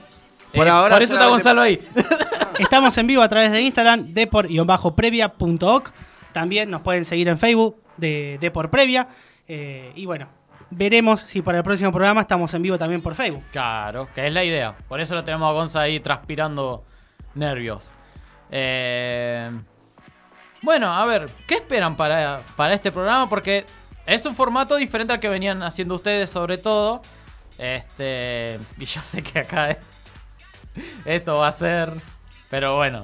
Por 0.51 0.65
Eh, 0.65 0.69
ahora 0.71 0.95
por 0.95 1.03
eso 1.03 1.13
está 1.13 1.27
Gonzalo 1.27 1.61
ahí. 1.61 1.79
Estamos 2.59 2.97
en 2.97 3.05
vivo 3.05 3.21
a 3.21 3.29
través 3.29 3.51
de 3.51 3.61
Instagram, 3.61 4.13
depor-previa.oc. 4.13 5.91
También 6.33 6.69
nos 6.71 6.81
pueden 6.81 7.05
seguir 7.05 7.27
en 7.27 7.37
Facebook 7.37 7.77
de 7.97 8.37
Depor 8.41 8.69
Previa. 8.71 9.07
Eh, 9.47 9.91
y 9.95 10.05
bueno, 10.05 10.27
veremos 10.69 11.21
si 11.21 11.41
para 11.41 11.59
el 11.59 11.63
próximo 11.63 11.91
programa 11.91 12.21
estamos 12.21 12.53
en 12.53 12.61
vivo 12.61 12.77
también 12.77 13.01
por 13.01 13.15
Facebook. 13.15 13.43
Claro, 13.51 14.07
que 14.13 14.27
es 14.27 14.33
la 14.33 14.43
idea. 14.43 14.75
Por 14.87 14.99
eso 15.01 15.15
lo 15.15 15.23
tenemos 15.23 15.49
a 15.49 15.53
Gonza 15.53 15.81
ahí 15.81 15.99
transpirando 15.99 16.83
nervios. 17.33 17.91
Eh, 18.51 19.51
Bueno, 20.61 20.91
a 20.93 21.05
ver, 21.05 21.29
¿qué 21.47 21.55
esperan 21.55 21.95
para, 21.95 22.41
para 22.55 22.73
este 22.73 22.91
programa? 22.91 23.29
Porque 23.29 23.65
es 24.05 24.25
un 24.25 24.35
formato 24.35 24.75
diferente 24.75 25.13
al 25.13 25.19
que 25.19 25.29
venían 25.29 25.61
haciendo 25.63 25.95
ustedes, 25.95 26.29
sobre 26.29 26.57
todo. 26.57 27.01
Este. 27.57 28.59
Y 28.77 28.85
yo 28.85 29.01
sé 29.01 29.21
que 29.21 29.39
acá 29.39 29.71
eh, 29.71 29.79
esto 31.05 31.35
va 31.35 31.49
a 31.49 31.53
ser. 31.53 31.91
Pero 32.49 32.75
bueno. 32.75 33.01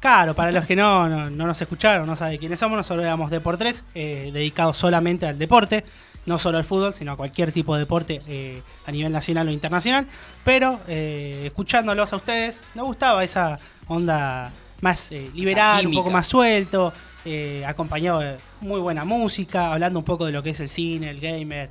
Claro, 0.00 0.34
para 0.34 0.52
los 0.52 0.66
que 0.66 0.76
no, 0.76 1.08
no, 1.08 1.30
no 1.30 1.46
nos 1.46 1.60
escucharon, 1.60 2.06
no 2.06 2.14
saben 2.14 2.38
quiénes 2.38 2.60
somos, 2.60 2.76
nosotros 2.76 3.04
éramos 3.04 3.30
Depor3, 3.30 3.82
eh, 3.94 4.30
dedicados 4.32 4.76
solamente 4.76 5.26
al 5.26 5.36
deporte, 5.38 5.84
no 6.26 6.38
solo 6.38 6.58
al 6.58 6.64
fútbol, 6.64 6.92
sino 6.92 7.12
a 7.12 7.16
cualquier 7.16 7.52
tipo 7.52 7.74
de 7.74 7.80
deporte 7.80 8.20
eh, 8.28 8.62
a 8.86 8.92
nivel 8.92 9.12
nacional 9.12 9.48
o 9.48 9.50
internacional. 9.50 10.06
Pero 10.44 10.80
eh, 10.88 11.42
escuchándolos 11.46 12.12
a 12.12 12.16
ustedes, 12.16 12.60
nos 12.74 12.86
gustaba 12.86 13.24
esa 13.24 13.58
onda 13.88 14.52
más 14.80 15.10
eh, 15.12 15.30
liberal, 15.34 15.86
un 15.86 15.94
poco 15.94 16.10
más 16.10 16.26
suelto, 16.26 16.92
eh, 17.24 17.64
acompañado 17.66 18.20
de 18.20 18.36
muy 18.60 18.80
buena 18.80 19.04
música, 19.04 19.72
hablando 19.72 19.98
un 19.98 20.04
poco 20.04 20.26
de 20.26 20.32
lo 20.32 20.42
que 20.42 20.50
es 20.50 20.60
el 20.60 20.68
cine, 20.68 21.10
el 21.10 21.20
gamer, 21.20 21.70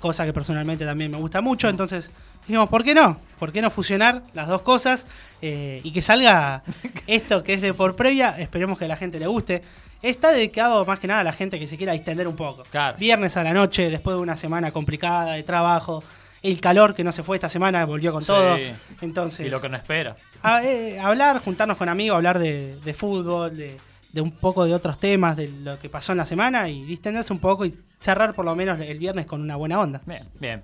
cosa 0.00 0.24
que 0.24 0.32
personalmente 0.32 0.84
también 0.84 1.10
me 1.10 1.18
gusta 1.18 1.40
mucho. 1.40 1.68
Entonces 1.68 2.10
dijimos, 2.42 2.68
¿por 2.68 2.82
qué 2.82 2.94
no? 2.94 3.18
¿Por 3.38 3.52
qué 3.52 3.62
no 3.62 3.70
fusionar 3.70 4.22
las 4.34 4.48
dos 4.48 4.62
cosas 4.62 5.04
eh, 5.42 5.80
y 5.84 5.92
que 5.92 6.02
salga 6.02 6.62
esto 7.06 7.44
que 7.44 7.54
es 7.54 7.60
de 7.60 7.74
por 7.74 7.94
previa? 7.96 8.38
Esperemos 8.38 8.78
que 8.78 8.86
a 8.86 8.88
la 8.88 8.96
gente 8.96 9.20
le 9.20 9.26
guste. 9.26 9.62
Está 10.02 10.30
dedicado 10.32 10.84
más 10.84 10.98
que 10.98 11.06
nada 11.06 11.20
a 11.20 11.24
la 11.24 11.32
gente 11.32 11.58
que 11.58 11.66
se 11.66 11.76
quiera 11.76 11.92
distender 11.92 12.28
un 12.28 12.36
poco. 12.36 12.62
Claro. 12.70 12.96
Viernes 12.98 13.36
a 13.36 13.42
la 13.42 13.52
noche, 13.52 13.90
después 13.90 14.16
de 14.16 14.22
una 14.22 14.36
semana 14.36 14.70
complicada 14.72 15.32
de 15.32 15.42
trabajo, 15.42 16.04
el 16.42 16.60
calor 16.60 16.94
que 16.94 17.02
no 17.02 17.12
se 17.12 17.22
fue 17.22 17.36
esta 17.38 17.48
semana 17.48 17.84
volvió 17.86 18.12
con 18.12 18.20
Sí. 18.20 18.26
todo. 18.28 18.56
Entonces, 19.00 19.46
Y 19.46 19.50
lo 19.50 19.60
que 19.60 19.68
no 19.68 19.76
espera. 19.76 20.14
a- 20.42 20.62
eh, 20.62 21.00
hablar, 21.00 21.40
juntarnos 21.40 21.76
con 21.76 21.88
amigos, 21.88 22.16
hablar 22.16 22.38
de, 22.38 22.76
de 22.84 22.94
fútbol, 22.94 23.56
de, 23.56 23.76
de 24.12 24.20
un 24.20 24.30
poco 24.32 24.64
de 24.64 24.74
otros 24.74 24.98
temas, 24.98 25.36
de 25.36 25.48
lo 25.48 25.78
que 25.78 25.88
pasó 25.88 26.12
en 26.12 26.18
la 26.18 26.26
semana 26.26 26.68
y 26.68 26.84
distenderse 26.84 27.32
un 27.32 27.38
poco 27.40 27.64
y 27.64 27.74
cerrar 27.98 28.34
por 28.34 28.44
lo 28.44 28.54
menos 28.54 28.78
el 28.80 28.98
viernes 28.98 29.26
con 29.26 29.40
una 29.40 29.56
buena 29.56 29.80
onda. 29.80 30.02
Bien, 30.06 30.28
bien. 30.38 30.62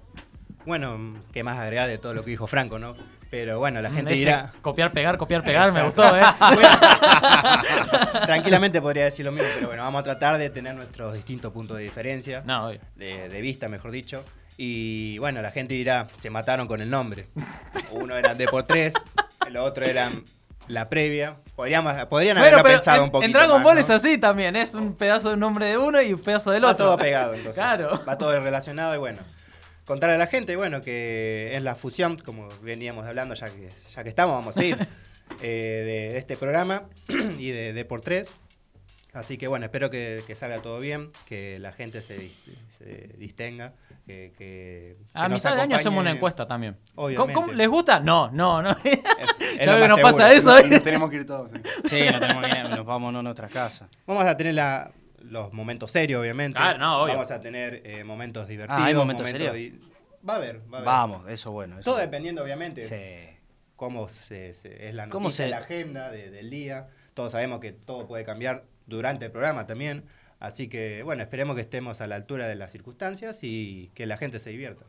Bueno, 0.66 1.14
qué 1.32 1.42
más 1.42 1.58
agregar 1.58 1.88
de 1.88 1.98
todo 1.98 2.14
lo 2.14 2.22
que 2.22 2.30
dijo 2.30 2.46
Franco, 2.46 2.78
¿no? 2.78 2.94
Pero 3.30 3.58
bueno, 3.58 3.80
la 3.80 3.90
gente 3.90 4.12
Ese 4.12 4.24
dirá. 4.24 4.52
Copiar, 4.60 4.92
pegar, 4.92 5.16
copiar, 5.16 5.42
pegar, 5.42 5.72
me 5.72 5.82
gustó, 5.84 6.04
¿eh? 6.16 6.20
Tranquilamente 8.26 8.80
podría 8.80 9.04
decir 9.04 9.24
lo 9.24 9.32
mismo, 9.32 9.48
pero 9.54 9.68
bueno, 9.68 9.82
vamos 9.82 10.00
a 10.00 10.04
tratar 10.04 10.38
de 10.38 10.50
tener 10.50 10.74
nuestros 10.74 11.14
distintos 11.14 11.52
puntos 11.52 11.76
de 11.78 11.82
diferencia, 11.82 12.42
No, 12.44 12.68
de, 12.68 13.28
de 13.28 13.40
vista, 13.40 13.68
mejor 13.68 13.90
dicho. 13.90 14.24
Y 14.56 15.18
bueno, 15.18 15.40
la 15.40 15.50
gente 15.50 15.74
dirá, 15.74 16.06
se 16.16 16.30
mataron 16.30 16.68
con 16.68 16.80
el 16.80 16.90
nombre. 16.90 17.28
Uno 17.90 18.16
era 18.16 18.34
D 18.34 18.46
por 18.46 18.64
3, 18.64 18.92
el 19.46 19.56
otro 19.56 19.86
era 19.86 20.10
la 20.68 20.88
previa. 20.88 21.36
Podríamos, 21.56 21.94
podrían 22.06 22.38
haberlo 22.38 22.62
pensado 22.62 22.98
en, 22.98 23.04
un 23.04 23.10
poquito 23.10 23.26
en 23.26 23.32
Dragon 23.32 23.56
más, 23.56 23.64
Ball 23.64 23.74
¿no? 23.76 23.80
es 23.80 23.90
así 23.90 24.18
también, 24.18 24.56
es 24.56 24.74
un 24.74 24.94
pedazo 24.94 25.30
de 25.30 25.36
nombre 25.36 25.66
de 25.66 25.78
uno 25.78 26.00
y 26.02 26.12
un 26.12 26.20
pedazo 26.20 26.50
del 26.50 26.64
Va 26.64 26.72
otro. 26.72 26.86
todo 26.86 26.96
pegado, 26.98 27.34
entonces. 27.34 27.54
Claro. 27.54 28.02
Va 28.06 28.18
todo 28.18 28.38
relacionado 28.40 28.94
y 28.94 28.98
bueno. 28.98 29.22
Contarle 29.86 30.14
a 30.14 30.18
la 30.18 30.26
gente, 30.28 30.54
bueno, 30.56 30.80
que 30.80 31.56
es 31.56 31.62
la 31.62 31.74
fusión, 31.74 32.16
como 32.16 32.48
veníamos 32.62 33.04
hablando, 33.06 33.34
ya 33.34 33.46
que, 33.46 33.68
ya 33.94 34.02
que 34.02 34.08
estamos, 34.08 34.36
vamos 34.36 34.56
a 34.56 34.64
ir, 34.64 34.76
eh, 35.42 35.82
de, 36.08 36.12
de 36.12 36.18
este 36.18 36.36
programa 36.36 36.84
y 37.38 37.50
de, 37.50 37.72
de 37.72 37.84
por 37.84 38.00
tres. 38.00 38.30
Así 39.12 39.36
que 39.36 39.46
bueno, 39.46 39.66
espero 39.66 39.90
que, 39.90 40.22
que 40.26 40.34
salga 40.34 40.62
todo 40.62 40.80
bien, 40.80 41.10
que 41.26 41.58
la 41.58 41.72
gente 41.72 42.00
se, 42.00 42.18
dis- 42.18 42.54
se 42.78 43.10
distenga, 43.18 43.74
que, 44.06 44.32
que- 44.38 44.96
A 45.12 45.24
que 45.24 45.28
nos 45.28 45.42
mitad 45.42 45.54
de 45.56 45.60
año 45.62 45.76
hacemos 45.76 46.00
una 46.00 46.12
encuesta 46.12 46.46
también. 46.48 46.78
¿Cómo, 46.94 47.08
Obviamente. 47.08 47.34
cómo- 47.34 47.52
les 47.52 47.68
gusta? 47.68 48.00
No, 48.00 48.30
no, 48.30 48.62
no. 48.62 48.70
Es- 48.70 48.78
es 48.84 49.58
Ya 49.58 49.66
lo 49.66 49.72
veo 49.72 49.82
que 49.82 49.88
más 49.88 49.88
no 49.88 49.98
pasa 49.98 50.32
eso, 50.32 50.58
Y 50.60 50.62
¿eh? 50.64 50.68
nos 50.70 50.82
tenemos 50.82 51.10
que 51.10 51.16
ir 51.16 51.26
todos. 51.26 51.50
sí. 51.52 51.60
Sí, 51.90 52.00
no 52.10 52.20
tenemos 52.20 52.42
que 52.48 52.58
ir, 52.58 52.64
nos 52.70 52.86
vamos 52.86 53.14
a 53.14 53.22
nuestras 53.22 53.50
casas. 53.52 53.86
Vamos 54.06 54.24
a 54.24 54.34
tener 54.34 54.54
la- 54.54 54.90
los 55.24 55.52
momentos 55.52 55.90
serios, 55.90 56.20
obviamente. 56.20 56.56
Claro, 56.58 56.78
no, 56.78 57.02
obvio. 57.02 57.14
Vamos 57.14 57.30
a 57.30 57.40
tener 57.40 57.82
eh, 57.84 58.04
momentos 58.04 58.48
divertidos. 58.48 58.82
Ah, 58.82 58.86
¿hay 58.86 58.94
momentos 58.94 59.28
serios? 59.28 59.54
di- 59.54 59.80
Va 60.28 60.34
a 60.34 60.36
haber, 60.36 60.60
va 60.60 60.78
a 60.78 60.80
haber. 60.80 60.84
Vamos, 60.86 61.28
eso 61.30 61.50
bueno. 61.52 61.74
Eso 61.76 61.84
Todo 61.84 61.94
bueno. 61.94 62.06
dependiendo, 62.10 62.42
obviamente, 62.42 62.84
Sí. 62.84 63.36
cómo 63.76 64.08
se, 64.08 64.54
se- 64.54 64.88
es 64.88 64.94
la 64.94 65.08
¿Cómo 65.08 65.24
noticia, 65.28 65.44
se- 65.46 65.50
la 65.50 65.58
agenda 65.58 66.10
de- 66.10 66.30
del 66.30 66.48
día. 66.50 66.88
Todos 67.14 67.32
sabemos 67.32 67.60
que 67.60 67.72
todo 67.72 68.06
puede 68.06 68.24
cambiar 68.24 68.64
durante 68.86 69.26
el 69.26 69.32
programa 69.32 69.66
también. 69.66 70.04
Así 70.38 70.68
que, 70.68 71.02
bueno, 71.04 71.22
esperemos 71.22 71.54
que 71.56 71.62
estemos 71.62 72.00
a 72.00 72.06
la 72.06 72.16
altura 72.16 72.48
de 72.48 72.54
las 72.56 72.72
circunstancias 72.72 73.40
y 73.42 73.90
que 73.94 74.06
la 74.06 74.16
gente 74.16 74.40
se 74.40 74.50
divierta. 74.50 74.84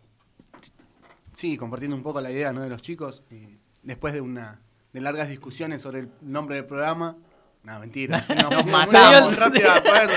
Sí, 1.33 1.57
compartiendo 1.57 1.95
un 1.95 2.03
poco 2.03 2.21
la 2.21 2.31
idea 2.31 2.51
¿no? 2.53 2.61
de 2.61 2.69
los 2.69 2.81
chicos. 2.81 3.23
eh, 3.31 3.57
después 3.81 4.13
de 4.13 4.21
una 4.21 4.61
de 4.93 5.01
largas 5.01 5.27
discusiones 5.29 5.81
sobre 5.81 5.99
el 5.99 6.09
nombre 6.21 6.55
del 6.55 6.65
programa. 6.65 7.17
No, 7.63 7.79
mentira. 7.79 8.25
sí, 8.27 8.33
nos 8.51 8.65
matamos. 8.65 9.37
rápido 9.37 9.71
acuerdo, 9.71 10.13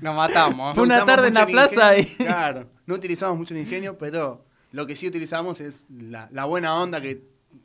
Nos 0.00 0.16
matamos. 0.16 0.74
Fue 0.74 0.84
una 0.84 1.04
tarde 1.04 1.28
en 1.28 1.34
la 1.34 1.46
plaza 1.46 1.96
ingenio. 1.98 2.16
y- 2.20 2.24
Claro, 2.24 2.66
no 2.86 2.94
utilizamos 2.94 3.36
mucho 3.36 3.54
el 3.54 3.60
ingenio, 3.60 3.98
pero 3.98 4.44
lo 4.72 4.86
que 4.86 4.96
sí 4.96 5.06
utilizamos 5.06 5.60
es 5.60 5.86
la, 5.90 6.28
la 6.32 6.44
buena 6.46 6.74
onda 6.80 7.00
que, 7.00 7.22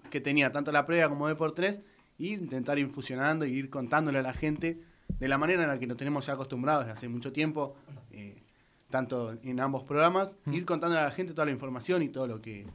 que 0.09 0.19
tenía 0.21 0.51
tanto 0.51 0.71
la 0.71 0.85
previa 0.85 1.07
como 1.09 1.27
de 1.27 1.35
por 1.35 1.53
tres 1.53 1.81
y 2.17 2.33
intentar 2.33 2.77
ir 2.79 2.87
fusionando 2.89 3.45
y 3.45 3.53
ir 3.53 3.69
contándole 3.69 4.19
a 4.19 4.21
la 4.23 4.33
gente 4.33 4.81
de 5.19 5.27
la 5.27 5.37
manera 5.37 5.63
en 5.63 5.69
la 5.69 5.79
que 5.79 5.87
nos 5.87 5.97
tenemos 5.97 6.25
ya 6.25 6.33
acostumbrados 6.33 6.85
desde 6.85 6.93
hace 6.93 7.07
mucho 7.07 7.31
tiempo, 7.31 7.75
eh, 8.11 8.41
tanto 8.89 9.35
en 9.43 9.59
ambos 9.59 9.83
programas, 9.83 10.35
ir 10.51 10.65
contándole 10.65 11.01
a 11.01 11.05
la 11.05 11.11
gente 11.11 11.33
toda 11.33 11.45
la 11.45 11.51
información 11.51 12.03
y 12.03 12.09
todo 12.09 12.27
lo 12.27 12.41
que 12.41 12.65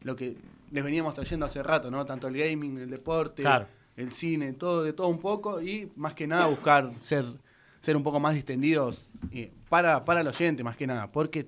lo 0.00 0.14
que 0.16 0.36
les 0.70 0.84
veníamos 0.84 1.12
trayendo 1.14 1.44
hace 1.46 1.60
rato, 1.62 1.90
¿no? 1.90 2.06
Tanto 2.06 2.28
el 2.28 2.36
gaming, 2.36 2.78
el 2.78 2.88
deporte, 2.90 3.42
Claro. 3.42 3.66
El 3.98 4.10
cine, 4.12 4.52
todo 4.54 4.82
de 4.82 4.92
todo 4.94 5.08
un 5.08 5.18
poco 5.18 5.60
y 5.60 5.90
más 5.96 6.14
que 6.14 6.26
nada 6.26 6.46
buscar 6.46 6.90
ser 7.00 7.26
ser 7.80 7.96
un 7.96 8.02
poco 8.02 8.18
más 8.18 8.34
distendidos 8.34 9.10
eh, 9.32 9.52
para, 9.68 10.04
para 10.04 10.20
el 10.22 10.26
oyente, 10.26 10.64
más 10.64 10.76
que 10.76 10.86
nada, 10.86 11.12
porque 11.12 11.46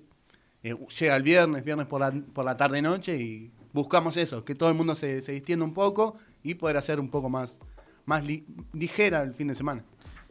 eh, 0.62 0.76
llega 1.00 1.16
el 1.16 1.22
viernes, 1.24 1.64
viernes 1.64 1.86
por 1.86 2.00
la, 2.00 2.12
por 2.32 2.44
la 2.44 2.56
tarde-noche 2.56 3.16
y 3.16 3.50
buscamos 3.72 4.16
eso, 4.16 4.44
que 4.44 4.54
todo 4.54 4.68
el 4.68 4.74
mundo 4.76 4.94
se, 4.94 5.22
se 5.22 5.32
distienda 5.32 5.64
un 5.64 5.74
poco 5.74 6.16
y 6.44 6.54
poder 6.54 6.76
hacer 6.76 7.00
un 7.00 7.08
poco 7.10 7.28
más, 7.28 7.58
más 8.04 8.24
li- 8.24 8.44
ligera 8.72 9.22
el 9.22 9.34
fin 9.34 9.48
de 9.48 9.54
semana. 9.56 9.82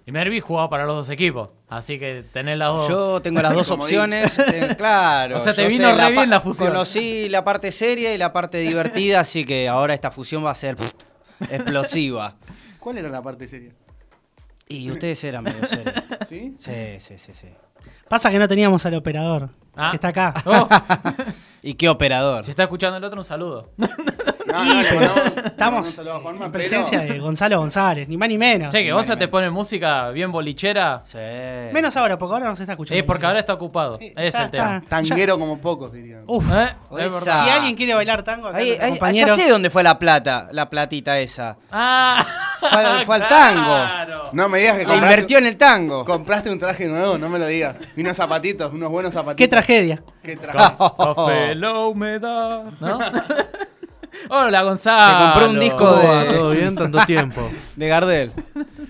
Y 0.06 0.12
Mervi 0.14 0.40
jugaba 0.40 0.70
para 0.70 0.86
los 0.86 0.96
dos 0.96 1.10
equipos, 1.10 1.50
así 1.68 2.00
que 2.00 2.24
tenés 2.34 2.58
las 2.58 2.70
dos. 2.70 2.88
Yo 2.88 3.22
tengo 3.22 3.42
las 3.42 3.54
dos 3.60 3.70
opciones, 3.70 4.40
eh, 4.40 4.74
claro. 4.78 5.36
O 5.38 5.40
sea, 5.42 5.54
te 5.54 5.68
vino 5.68 5.90
sé 5.90 5.96
re 5.96 6.02
pa- 6.02 6.10
bien 6.12 6.30
la 6.30 6.40
fusión. 6.40 6.70
Conocí 6.70 7.28
la 7.28 7.44
parte 7.44 7.72
seria 7.74 8.16
y 8.16 8.18
la 8.18 8.32
parte 8.32 8.60
divertida, 8.60 9.20
así 9.20 9.44
que 9.44 9.68
ahora 9.68 9.94
esta 9.94 10.10
fusión 10.12 10.44
va 10.46 10.52
a 10.52 10.56
ser 10.56 10.78
pff, 10.78 10.94
explosiva. 11.42 12.36
¿Cuál 12.80 12.98
era 13.00 13.10
la 13.10 13.22
parte 13.22 13.48
seria? 13.48 13.72
Y 14.68 14.90
ustedes 14.92 15.24
eran 15.24 15.44
medio 15.44 15.66
serios. 15.66 15.96
¿Sí? 16.28 16.56
Sí, 16.60 17.00
sí, 17.00 17.18
sí, 17.18 17.32
sí. 17.34 17.48
Pasa 18.08 18.30
que 18.30 18.40
no 18.40 18.48
teníamos 18.48 18.86
al 18.86 18.96
operador, 18.96 19.50
Ah. 19.76 19.90
que 19.92 19.98
está 19.98 20.10
acá. 20.10 20.34
Oh, 20.46 20.68
¿Y 21.62 21.74
qué 21.76 21.90
operador? 21.90 22.44
si 22.44 22.52
está 22.52 22.64
escuchando 22.64 22.98
el 22.98 23.04
otro, 23.04 23.20
un 23.20 23.26
saludo. 23.26 23.70
No, 24.50 24.66
no, 24.66 24.82
le 24.82 24.90
mandamos- 24.90 25.16
le 25.16 25.30
mandamos 25.30 25.46
Estamos 25.46 25.88
un 25.90 25.94
saludo 25.94 26.14
a 26.16 26.20
Juanma, 26.22 26.46
en 26.48 26.52
pero- 26.52 26.68
presencia 26.68 27.02
de 27.02 27.20
Gonzalo 27.20 27.60
González, 27.60 28.08
ni 28.10 28.18
más 28.18 28.30
ni 28.30 28.38
menos. 28.40 28.72
Che, 28.74 28.84
que 28.84 28.92
Gonza 28.92 29.16
te 29.16 29.28
pone 29.28 29.52
música 29.52 30.10
bien 30.10 30.32
bolichera. 30.32 31.04
Sí. 31.06 31.20
Menos 31.72 31.96
ahora, 31.96 32.18
porque 32.18 32.34
ahora 32.34 32.48
no 32.48 32.56
se 32.56 32.64
está 32.64 32.74
escuchando. 32.74 32.98
Es 33.00 33.06
porque 33.06 33.28
ahora 33.28 33.38
está 33.42 33.54
ocupado. 33.54 34.00
Sí, 34.00 34.08
es 34.08 34.26
está- 34.34 34.46
el 34.46 34.50
tema. 34.50 34.78
está- 34.78 34.90
Tanguero 34.90 35.38
como 35.38 35.60
pocos, 35.62 35.94
dirían. 35.94 36.24
Uf, 36.26 36.44
¿Eh? 36.52 36.64
Esa- 36.64 37.06
Es 37.06 37.14
verdad. 37.14 37.44
si 37.44 37.50
alguien 37.52 37.76
quiere 37.76 37.94
bailar 37.94 38.24
tango, 38.24 38.48
acá 38.48 38.58
Ahí- 38.58 38.72
ahí- 38.72 38.90
compañero. 38.90 39.28
ya 39.28 39.36
sé 39.36 39.48
dónde 39.52 39.70
fue 39.70 39.84
la 39.84 40.00
plata, 40.00 40.50
la 40.52 40.68
platita 40.68 41.20
esa. 41.20 41.56
Ah, 41.72 42.26
Fue 42.70 42.70
al- 42.86 43.06
fue 43.06 43.16
al 43.16 43.28
claro. 43.28 44.24
No 44.34 44.50
me 44.50 44.60
digas 44.60 44.78
que 44.80 44.86
La 44.86 44.96
invirtió 44.98 45.38
en 45.38 45.46
el 45.46 45.58
tango. 45.58 46.04
compraste 46.06 46.50
un 46.50 46.60
traje 46.60 46.88
nuevo, 46.88 47.18
no 47.18 47.30
me 47.30 47.40
lo 47.40 47.48
digas. 47.48 47.76
Y 47.96 48.02
unos 48.02 48.18
zapatitos, 48.18 48.72
unos 48.74 48.90
buenos 48.90 49.14
zapatitos. 49.14 49.38
Qué 49.38 49.48
tragedia. 49.48 50.02
Qué 50.22 50.36
traje. 50.36 50.76
Café, 50.98 51.56
la 51.56 51.74
humedad. 51.86 52.64
¿No? 52.80 53.00
Hola, 54.30 54.64
Gonzalo. 54.64 55.18
Se 55.18 55.24
compró 55.24 55.50
un 55.52 55.60
disco 55.60 55.86
¿Todo 56.30 56.52
bien? 56.52 56.76
Tanto 56.76 57.06
tiempo. 57.06 57.50
De 57.76 57.88
Gardel. 57.88 58.34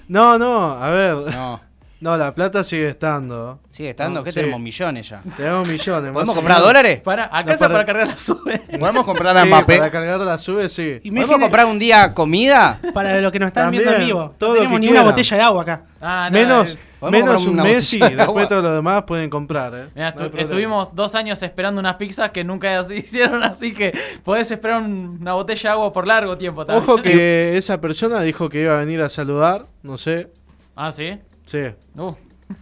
No, 0.08 0.38
no, 0.40 0.72
a 0.72 0.90
ver. 0.90 1.16
No. 1.16 1.62
No, 2.02 2.16
la 2.18 2.34
plata 2.34 2.64
sigue 2.64 2.88
estando. 2.88 3.60
Sigue 3.72 3.90
estando, 3.90 4.20
No, 4.20 4.24
que 4.24 4.32
sí. 4.32 4.40
tenemos 4.40 4.62
millones 4.62 5.10
ya. 5.10 5.22
Tenemos 5.36 5.68
millones. 5.68 6.12
¿Podemos 6.14 6.30
o 6.30 6.36
comprar 6.36 6.58
menos. 6.58 6.68
dólares? 6.70 7.02
Para, 7.02 7.26
alcanza 7.26 7.66
para- 7.66 7.74
para 7.74 7.86
cargar 7.86 8.08
la 8.08 8.18
sube. 8.18 8.62
Podemos 8.80 9.04
comprar 9.06 9.36
a 9.36 9.42
Sí, 9.42 9.48
Mbappé. 9.50 9.78
para 9.80 9.92
cargar 9.92 10.20
la 10.22 10.38
sube, 10.38 10.70
sí. 10.70 11.00
Y 11.04 11.12
¿Podemos 11.12 11.38
comprar 11.40 11.66
un 11.66 11.78
día 11.78 12.14
comida? 12.14 12.80
Para 12.94 13.20
los 13.20 13.32
que 13.34 13.40
nos 13.40 13.48
están 13.48 13.66
También, 13.66 13.84
viendo 13.84 14.00
en 14.00 14.06
vivo. 14.08 14.36
todo 14.38 14.52
no 14.52 14.56
tenemos 14.56 14.76
que 14.78 14.80
ni 14.80 14.88
una 14.88 14.94
quieran. 15.02 15.06
botella 15.12 15.38
de 15.38 15.44
agua 15.44 15.62
acá. 15.64 15.82
Ah, 16.02 16.30
no, 16.32 16.40
menos 16.40 16.74
eh, 16.74 16.78
Podemos 17.02 17.20
menos 17.22 17.36
comprar 17.36 17.54
un 17.54 17.54
una 17.54 17.64
Messi, 17.64 17.98
botella 17.98 18.10
de 18.12 18.16
después 18.16 18.44
agua. 18.46 18.48
todo 18.50 18.62
lo 18.62 18.74
demás 18.76 19.04
pueden 19.04 19.30
comprar, 19.30 19.74
¿eh? 19.76 19.88
Mirá, 19.94 20.10
No 20.12 20.16
estu- 20.16 20.24
hay 20.24 20.30
problema. 20.30 20.42
estuvimos 20.42 20.96
dos 20.96 21.16
años 21.16 21.44
esperando 21.44 21.80
unas 21.82 21.96
pizzas 21.96 22.30
que 22.32 22.44
nunca 22.46 22.82
se 22.86 22.96
hicieron, 22.96 23.44
así 23.44 23.74
que 23.74 23.92
podés 24.24 24.50
esperar 24.52 24.82
un- 24.82 25.18
una 25.20 25.34
botella 25.34 25.62
de 25.70 25.74
agua 25.74 25.92
por 25.92 26.08
largo 26.08 26.38
tiempo 26.38 26.64
también. 26.66 26.90
Ojo 26.90 27.02
que 27.02 27.58
esa 27.58 27.82
persona 27.82 28.22
dijo 28.22 28.48
que 28.48 28.62
iba 28.62 28.76
a 28.76 28.80
venir 28.80 29.02
a 29.02 29.10
saludar, 29.10 29.66
no 29.84 29.98
sé. 29.98 30.30
Ah, 30.78 30.92
sí. 30.92 31.18
Sí. 31.50 31.60
Uh, 31.98 32.14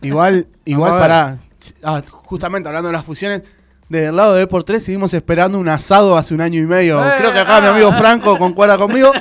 Igual, 0.01 0.47
igual 0.65 0.91
Vamos 0.91 1.05
a 1.05 1.25
ver. 1.25 1.37
para. 1.81 2.01
justamente 2.23 2.69
hablando 2.69 2.87
de 2.89 2.93
las 2.93 3.03
fusiones, 3.05 3.43
desde 3.89 4.07
el 4.07 4.15
lado 4.15 4.33
de 4.35 4.47
por 4.47 4.63
3 4.63 4.83
seguimos 4.83 5.13
esperando 5.13 5.59
un 5.59 5.67
asado 5.69 6.17
hace 6.17 6.33
un 6.33 6.41
año 6.41 6.61
y 6.61 6.65
medio. 6.65 7.05
Eh, 7.05 7.13
Creo 7.17 7.33
que 7.33 7.39
acá 7.39 7.57
ah. 7.57 7.61
mi 7.61 7.67
amigo 7.67 7.91
Franco 7.93 8.37
concuerda 8.37 8.77
conmigo. 8.77 9.11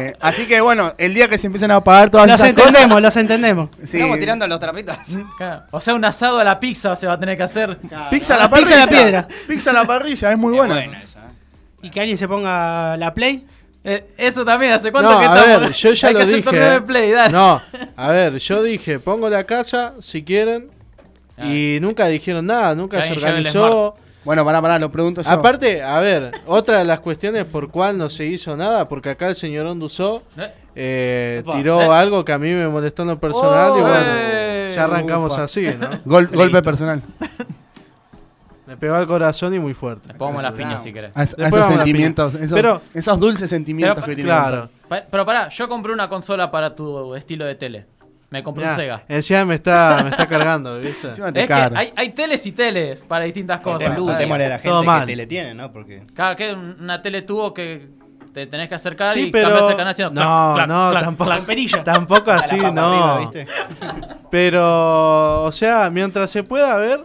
Eh, 0.00 0.14
así 0.20 0.46
que 0.46 0.60
bueno, 0.60 0.94
el 0.98 1.14
día 1.14 1.28
que 1.28 1.36
se 1.38 1.46
empiecen 1.48 1.70
a 1.70 1.82
pagar 1.82 2.10
todas 2.10 2.26
Los 2.26 2.36
esas 2.36 2.48
entendemos, 2.48 2.88
cosas. 2.88 3.02
los 3.02 3.16
entendemos. 3.16 3.68
sí, 3.84 3.98
Estamos 3.98 4.18
tirando 4.18 4.46
los 4.48 4.58
trapitos. 4.60 4.96
claro. 5.36 5.62
O 5.70 5.80
sea, 5.80 5.94
un 5.94 6.04
asado 6.04 6.38
a 6.38 6.44
la 6.44 6.58
pizza 6.60 6.94
se 6.96 7.06
va 7.06 7.14
a 7.14 7.18
tener 7.20 7.36
que 7.36 7.42
hacer. 7.42 7.78
Pizza 8.10 8.34
a 8.34 8.38
la 8.38 8.44
Ah, 8.44 8.50
pizza 8.50 8.60
parrilla. 8.70 8.76
a 8.76 8.78
la 8.80 8.86
piedra. 8.88 9.28
Pizza 9.48 9.70
a 9.70 9.74
la 9.74 9.84
parrilla, 9.84 10.32
es 10.32 10.38
muy 10.38 10.54
buena. 10.56 10.82
Y 11.82 11.90
que 11.90 12.00
alguien 12.00 12.16
se 12.16 12.28
ponga 12.28 12.96
la 12.96 13.12
play. 13.12 13.44
Eh, 13.84 14.04
eso 14.16 14.44
también, 14.44 14.72
¿hace 14.72 14.92
cuánto 14.92 15.10
No, 15.12 15.18
que 15.20 15.26
a 15.26 15.34
estamos? 15.36 15.60
ver, 15.60 15.72
yo 15.72 15.92
ya 15.92 16.08
Hay 16.08 16.12
lo 16.14 16.18
que 16.18 16.22
hacer 16.22 16.36
dije. 16.36 16.44
torneo 16.50 16.68
¿eh? 16.68 16.72
de 16.74 16.80
play, 16.82 17.10
dale. 17.10 17.32
No, 17.32 17.60
a 17.96 18.08
ver, 18.12 18.38
yo 18.38 18.62
dije, 18.62 18.98
pongo 19.00 19.28
la 19.28 19.44
casa 19.44 19.94
si 20.00 20.22
quieren. 20.22 20.70
Y 21.42 21.78
nunca 21.80 22.06
dijeron 22.06 22.46
nada, 22.46 22.74
nunca 22.74 23.02
se 23.02 23.12
organizó. 23.12 23.96
Bueno, 24.24 24.44
pará, 24.44 24.62
pará, 24.62 24.78
lo 24.78 24.92
pregunto 24.92 25.22
yo. 25.22 25.28
Aparte, 25.28 25.82
a 25.82 25.98
ver, 25.98 26.30
otra 26.46 26.78
de 26.78 26.84
las 26.84 27.00
cuestiones 27.00 27.44
por 27.44 27.70
cuál 27.72 27.98
no 27.98 28.08
se 28.08 28.24
hizo 28.26 28.56
nada, 28.56 28.88
porque 28.88 29.10
acá 29.10 29.26
el 29.28 29.34
señor 29.34 29.66
Ondusó 29.66 30.22
Eh. 30.38 30.52
eh, 30.76 31.42
tiró 31.52 31.82
eh. 31.82 31.88
algo 31.88 32.24
que 32.24 32.32
a 32.32 32.38
mí 32.38 32.52
me 32.52 32.68
molestó 32.68 33.02
en 33.02 33.08
lo 33.08 33.18
personal 33.18 33.70
y 33.76 33.80
Oh, 33.80 33.82
bueno, 33.82 33.96
eh. 34.06 34.72
Ya 34.76 34.84
arrancamos 34.84 35.32
Upa. 35.32 35.42
así, 35.42 35.62
¿no? 35.80 35.88
Gol- 36.04 36.28
golpe 36.32 36.62
personal. 36.62 37.02
Me 38.72 38.76
pegó 38.78 38.94
al 38.96 39.06
corazón 39.06 39.54
y 39.54 39.58
muy 39.58 39.74
fuerte. 39.74 40.08
Después 40.08 40.28
vamos 40.28 40.44
a 40.44 40.50
la 40.50 40.56
piña 40.56 40.78
si 40.78 40.92
querés. 40.92 41.10
A, 41.16 41.20
a 41.20 41.24
Después 41.24 41.54
esos 41.54 41.66
sentimientos, 41.66 42.34
esos, 42.34 42.52
Pero- 42.52 42.80
esos 42.94 43.18
dulces 43.20 43.48
sentimientos 43.50 43.96
Pero- 43.96 44.06
que 44.08 44.14
tiene 44.14 44.28
Claro. 44.30 44.68
Pa- 44.88 45.02
Pero 45.10 45.26
pará, 45.26 45.48
yo 45.48 45.68
compré 45.68 45.92
una 45.92 46.08
consola 46.08 46.50
para 46.50 46.74
tu 46.74 47.14
estilo 47.14 47.44
de 47.44 47.54
tele. 47.54 47.86
Me 48.30 48.42
compré 48.42 48.64
un 48.66 48.74
Sega. 48.74 49.02
Encima 49.08 49.44
me 49.44 49.56
está, 49.56 50.00
me 50.04 50.08
está 50.10 50.26
cargando, 50.26 50.78
¿viste? 50.80 51.08
Encima 51.08 51.30
te 51.32 51.40
Es 51.40 51.46
que 51.46 51.52
carga. 51.52 51.78
hay, 51.78 51.92
hay 51.94 52.08
teles 52.10 52.46
y 52.46 52.52
teles 52.52 53.02
para 53.04 53.24
distintas 53.26 53.60
cosas. 53.60 53.82
A 53.82 53.90
la 53.90 53.94
gente 53.96 54.00
Todo 54.62 54.80
que 54.80 54.86
mal. 54.86 55.06
tele 55.06 55.26
tiene, 55.26 55.54
¿no? 55.54 55.70
Porque 55.70 56.02
Cada 56.14 56.34
que 56.34 56.52
una 56.54 57.02
tele 57.02 57.20
tuvo 57.22 57.52
que 57.52 57.88
te 58.32 58.46
tenés 58.46 58.70
que 58.70 58.74
acercar 58.74 59.12
Sí, 59.12 59.24
y 59.26 59.30
pero 59.30 59.48
cambias 59.48 59.68
el 59.72 59.76
canal 59.76 59.90
haciendo 59.92 60.18
no, 60.24 60.54
clac, 60.54 60.66
no, 60.66 60.90
clac, 60.92 61.04
tampoco, 61.04 61.30
clac. 61.30 61.42
perilla. 61.44 61.84
tampoco 61.84 62.30
así, 62.30 62.56
no. 62.56 62.66
arriba, 62.66 63.18
¿viste? 63.18 63.46
Pero, 64.30 65.44
o 65.44 65.52
sea, 65.52 65.90
mientras 65.90 66.30
se 66.30 66.42
pueda 66.42 66.76
ver, 66.78 67.04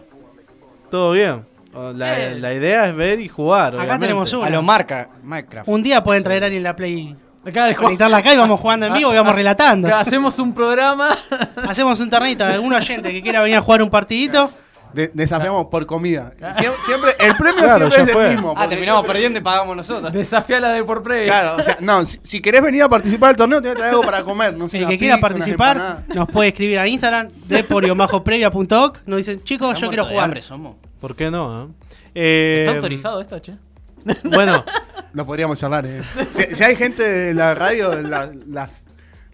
todo 0.90 1.12
bien. 1.12 1.44
La, 1.72 2.18
Eh. 2.20 2.34
la 2.38 2.54
idea 2.54 2.86
es 2.88 2.96
ver 2.96 3.20
y 3.20 3.28
jugar. 3.28 3.68
Acá 3.74 3.76
obviamente. 3.82 4.06
tenemos 4.06 4.32
uno. 4.32 4.44
A 4.44 4.50
lo 4.50 4.62
marca 4.62 5.08
Minecraft. 5.22 5.68
Un 5.68 5.82
día 5.82 6.02
pueden 6.02 6.22
traer 6.24 6.42
a 6.42 6.46
alguien 6.46 6.62
la 6.62 6.74
Play, 6.74 7.14
Acá, 7.46 7.72
conectarla 7.74 8.16
acá 8.18 8.34
y 8.34 8.36
vamos 8.36 8.58
jugando 8.60 8.86
en 8.86 8.92
vivo 8.94 9.12
y 9.12 9.16
vamos 9.16 9.34
relatando. 9.36 9.88
Hacemos 9.94 10.38
un 10.38 10.52
programa. 10.54 11.16
Hacemos 11.68 11.98
un 12.00 12.10
torneito. 12.10 12.44
Algún 12.44 12.72
oyente 12.72 13.12
que 13.12 13.22
quiera 13.22 13.40
venir 13.40 13.56
a 13.56 13.60
jugar 13.60 13.82
un 13.82 13.90
partidito. 13.90 14.50
De- 14.92 15.10
desafiamos 15.12 15.66
por 15.70 15.84
comida. 15.86 16.32
Sie- 16.40 16.72
Siempre, 16.86 17.10
el 17.20 17.36
premio 17.36 17.62
Claro, 17.62 17.90
siempre 17.90 18.02
es 18.04 18.12
fue. 18.12 18.26
el 18.28 18.32
mismo. 18.32 18.54
Ah, 18.56 18.66
terminamos 18.68 19.06
perdiendo 19.06 19.38
y 19.38 19.42
pagamos 19.42 19.76
nosotros. 19.76 20.10
Desafiala 20.12 20.70
de 20.70 20.82
por 20.82 21.02
previa. 21.02 21.26
Claro, 21.26 21.56
o 21.58 21.62
sea, 21.62 21.76
no, 21.80 22.06
si, 22.06 22.18
si 22.22 22.40
querés 22.40 22.62
venir 22.62 22.82
a 22.82 22.88
participar 22.88 23.28
del 23.28 23.36
torneo, 23.36 23.60
te 23.60 23.68
voy 23.68 23.72
a 23.74 23.76
traer 23.78 23.90
algo 23.92 24.02
para 24.04 24.22
comer. 24.22 24.54
No 24.56 24.66
sé, 24.68 24.78
El 24.78 24.88
que 24.88 24.98
quiera 24.98 25.16
pizza, 25.16 25.28
participar 25.28 26.04
nos 26.14 26.26
puede 26.30 26.48
escribir 26.48 26.78
a 26.78 26.88
Instagram 26.88 27.28
de 27.46 27.62
previa.oc. 27.64 28.98
Nos 29.06 29.16
dicen, 29.18 29.44
chicos, 29.44 29.78
yo 29.78 29.88
quiero 29.88 30.04
de 30.04 30.10
jugar. 30.10 30.24
hambre 30.24 30.42
somos. 30.42 30.76
¿Por 31.00 31.14
qué 31.16 31.30
no? 31.30 31.64
eh? 31.64 31.66
Eh, 32.14 32.64
¿Está 32.66 32.76
autorizado 32.76 33.20
esto, 33.20 33.38
che? 33.40 33.52
Bueno, 34.24 34.64
Lo 35.12 35.24
podríamos 35.26 35.58
charlar, 35.58 35.86
eh. 35.86 36.02
Si, 36.30 36.54
si 36.56 36.64
hay 36.64 36.76
gente 36.76 37.02
de 37.02 37.34
la 37.34 37.54
radio, 37.54 38.00
la- 38.02 38.30
las, 38.48 38.86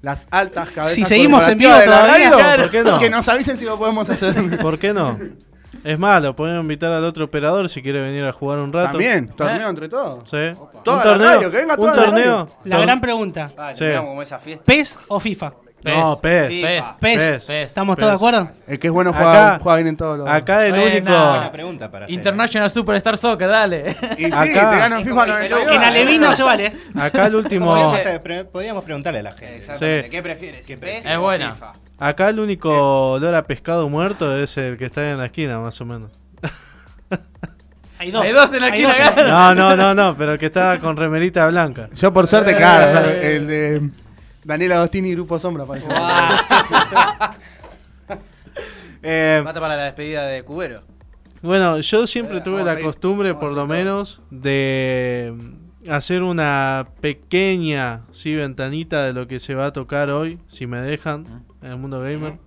las 0.02 0.26
altas 0.30 0.70
cabezas. 0.70 0.96
Si 0.96 1.04
seguimos 1.04 1.46
en 1.48 1.58
corporativas 1.58 1.58
vivo 1.58 1.80
de 1.80 1.86
la 1.86 2.06
todavía, 2.06 2.30
radio, 2.30 2.38
claro. 2.38 2.62
¿por 2.64 2.70
qué 2.72 2.82
no? 2.84 2.98
que 2.98 3.10
nos 3.10 3.28
avisen 3.28 3.58
si 3.58 3.64
lo 3.64 3.78
podemos 3.78 4.08
hacer. 4.10 4.58
¿por 4.58 4.78
qué 4.78 4.92
no? 4.92 5.18
Es 5.82 5.98
más, 5.98 6.22
lo 6.22 6.34
podemos 6.36 6.62
invitar 6.62 6.92
al 6.92 7.04
otro 7.04 7.24
operador 7.26 7.68
si 7.68 7.82
quiere 7.82 8.00
venir 8.00 8.24
a 8.24 8.32
jugar 8.32 8.58
un 8.60 8.72
rato. 8.72 8.92
También, 8.92 9.24
Eh. 9.24 9.32
torneo 9.36 9.68
entre 9.68 9.88
todos. 9.88 10.30
Sí. 10.30 10.52
Toda 10.82 10.96
un 10.98 10.98
la 10.98 11.02
torneo, 11.04 11.28
radio, 11.34 11.50
que 11.50 11.56
venga 11.58 11.74
un 11.74 11.80
toda 11.80 11.96
la 11.96 12.04
torneo. 12.04 12.48
La 12.64 12.76
Tor- 12.76 12.82
gran 12.86 13.00
pregunta: 13.00 13.50
Ah, 13.58 13.72
Sí. 13.72 13.78
terminamos 13.80 14.08
como 14.10 14.22
esa 14.22 14.38
fiesta. 14.38 14.64
¿PES 14.64 14.98
o 15.08 15.20
FIFA? 15.20 15.52
No, 15.84 16.16
PES. 16.16 16.48
PES. 16.48 16.62
PES. 16.62 16.86
PES. 17.00 17.44
PES. 17.44 17.50
¿Estamos 17.50 17.96
todos 17.98 18.12
de 18.12 18.16
acuerdo? 18.16 18.48
El 18.66 18.78
que 18.78 18.86
es 18.86 18.92
bueno 18.92 19.10
Acá- 19.10 19.18
juega, 19.20 19.58
juega 19.60 19.76
bien 19.76 19.88
en 19.88 19.96
todos 19.96 20.18
los. 20.18 20.28
Acá 20.28 20.64
el 20.66 20.72
Buena. 20.72 20.86
único. 20.96 21.10
Buena 21.10 21.52
pregunta 21.52 21.90
para 21.90 22.04
hacer. 22.06 22.14
International 22.14 22.70
Superstar 22.70 23.16
Soccer, 23.18 23.48
dale. 23.48 23.96
Y 24.16 24.24
sí, 24.24 24.24
Acá- 24.32 24.44
te 24.70 24.78
ganan 24.78 25.02
FIFA 25.04 25.10
como 25.10 25.26
92. 25.26 25.72
En 25.72 25.84
Alevín 25.84 26.20
no 26.22 26.34
se 26.34 26.42
vale. 26.42 26.72
Acá 26.98 27.26
el 27.26 27.34
último. 27.34 27.66
Como 27.66 27.72
Podríamos, 27.76 27.96
dice- 27.98 28.08
hacer- 28.08 28.22
pre- 28.22 28.44
podríamos 28.44 28.84
preguntarle 28.84 29.20
a 29.20 29.22
la 29.24 29.32
gente. 29.32 29.56
Exactamente. 29.56 30.04
Sí. 30.04 30.10
¿Qué 30.10 30.22
prefieres? 30.22 30.66
¿Qué 30.66 30.76
¿PES 30.76 31.06
Es 31.06 31.18
buena. 31.18 31.52
FIFA? 31.54 31.72
Acá 31.98 32.28
el 32.30 32.40
único 32.40 33.12
olor 33.12 33.34
a 33.34 33.42
pescado 33.44 33.88
muerto 33.88 34.36
es 34.36 34.56
el 34.56 34.76
que 34.78 34.86
está 34.86 35.10
en 35.10 35.18
la 35.18 35.26
esquina, 35.26 35.58
más 35.60 35.80
o 35.80 35.84
menos. 35.84 36.10
Hay 37.98 38.10
dos. 38.10 38.22
Hay 38.22 38.32
dos 38.32 38.52
en 38.52 38.60
la 38.60 38.68
esquina 38.68 38.88
dos 38.88 38.98
en- 39.18 39.28
No, 39.28 39.54
no, 39.54 39.76
no, 39.76 39.94
no, 39.94 40.14
pero 40.16 40.32
el 40.32 40.38
que 40.38 40.46
está 40.46 40.78
con 40.80 40.96
remerita 40.96 41.46
blanca. 41.46 41.88
Yo 41.94 42.12
por 42.12 42.26
suerte, 42.26 42.50
Eh. 42.52 42.56
claro, 42.56 43.08
el 43.08 43.46
de 43.46 43.88
Daniel 44.44 44.72
Agostini 44.72 45.08
y 45.10 45.14
Grupo 45.14 45.38
Sombra 45.38 45.64
parece. 45.64 45.88
Eh, 49.06 49.42
Mata 49.44 49.60
para 49.60 49.76
la 49.76 49.84
despedida 49.84 50.24
de 50.24 50.42
Cubero. 50.44 50.80
bueno, 51.42 51.78
yo 51.80 52.06
siempre 52.06 52.40
tuve 52.40 52.62
vamos 52.62 52.74
la 52.74 52.80
costumbre, 52.80 53.34
por 53.34 53.52
lo 53.52 53.66
menos, 53.66 54.22
de 54.30 55.34
mm, 55.36 55.90
hacer 55.90 56.22
una 56.22 56.88
pequeña 57.02 58.04
sí, 58.12 58.34
ventanita 58.34 59.04
de 59.04 59.12
lo 59.12 59.28
que 59.28 59.40
se 59.40 59.54
va 59.54 59.66
a 59.66 59.72
tocar 59.74 60.08
hoy, 60.08 60.38
si 60.48 60.66
me 60.66 60.78
dejan, 60.78 61.44
en 61.60 61.70
el 61.72 61.76
mundo 61.76 62.00
gamer. 62.00 62.38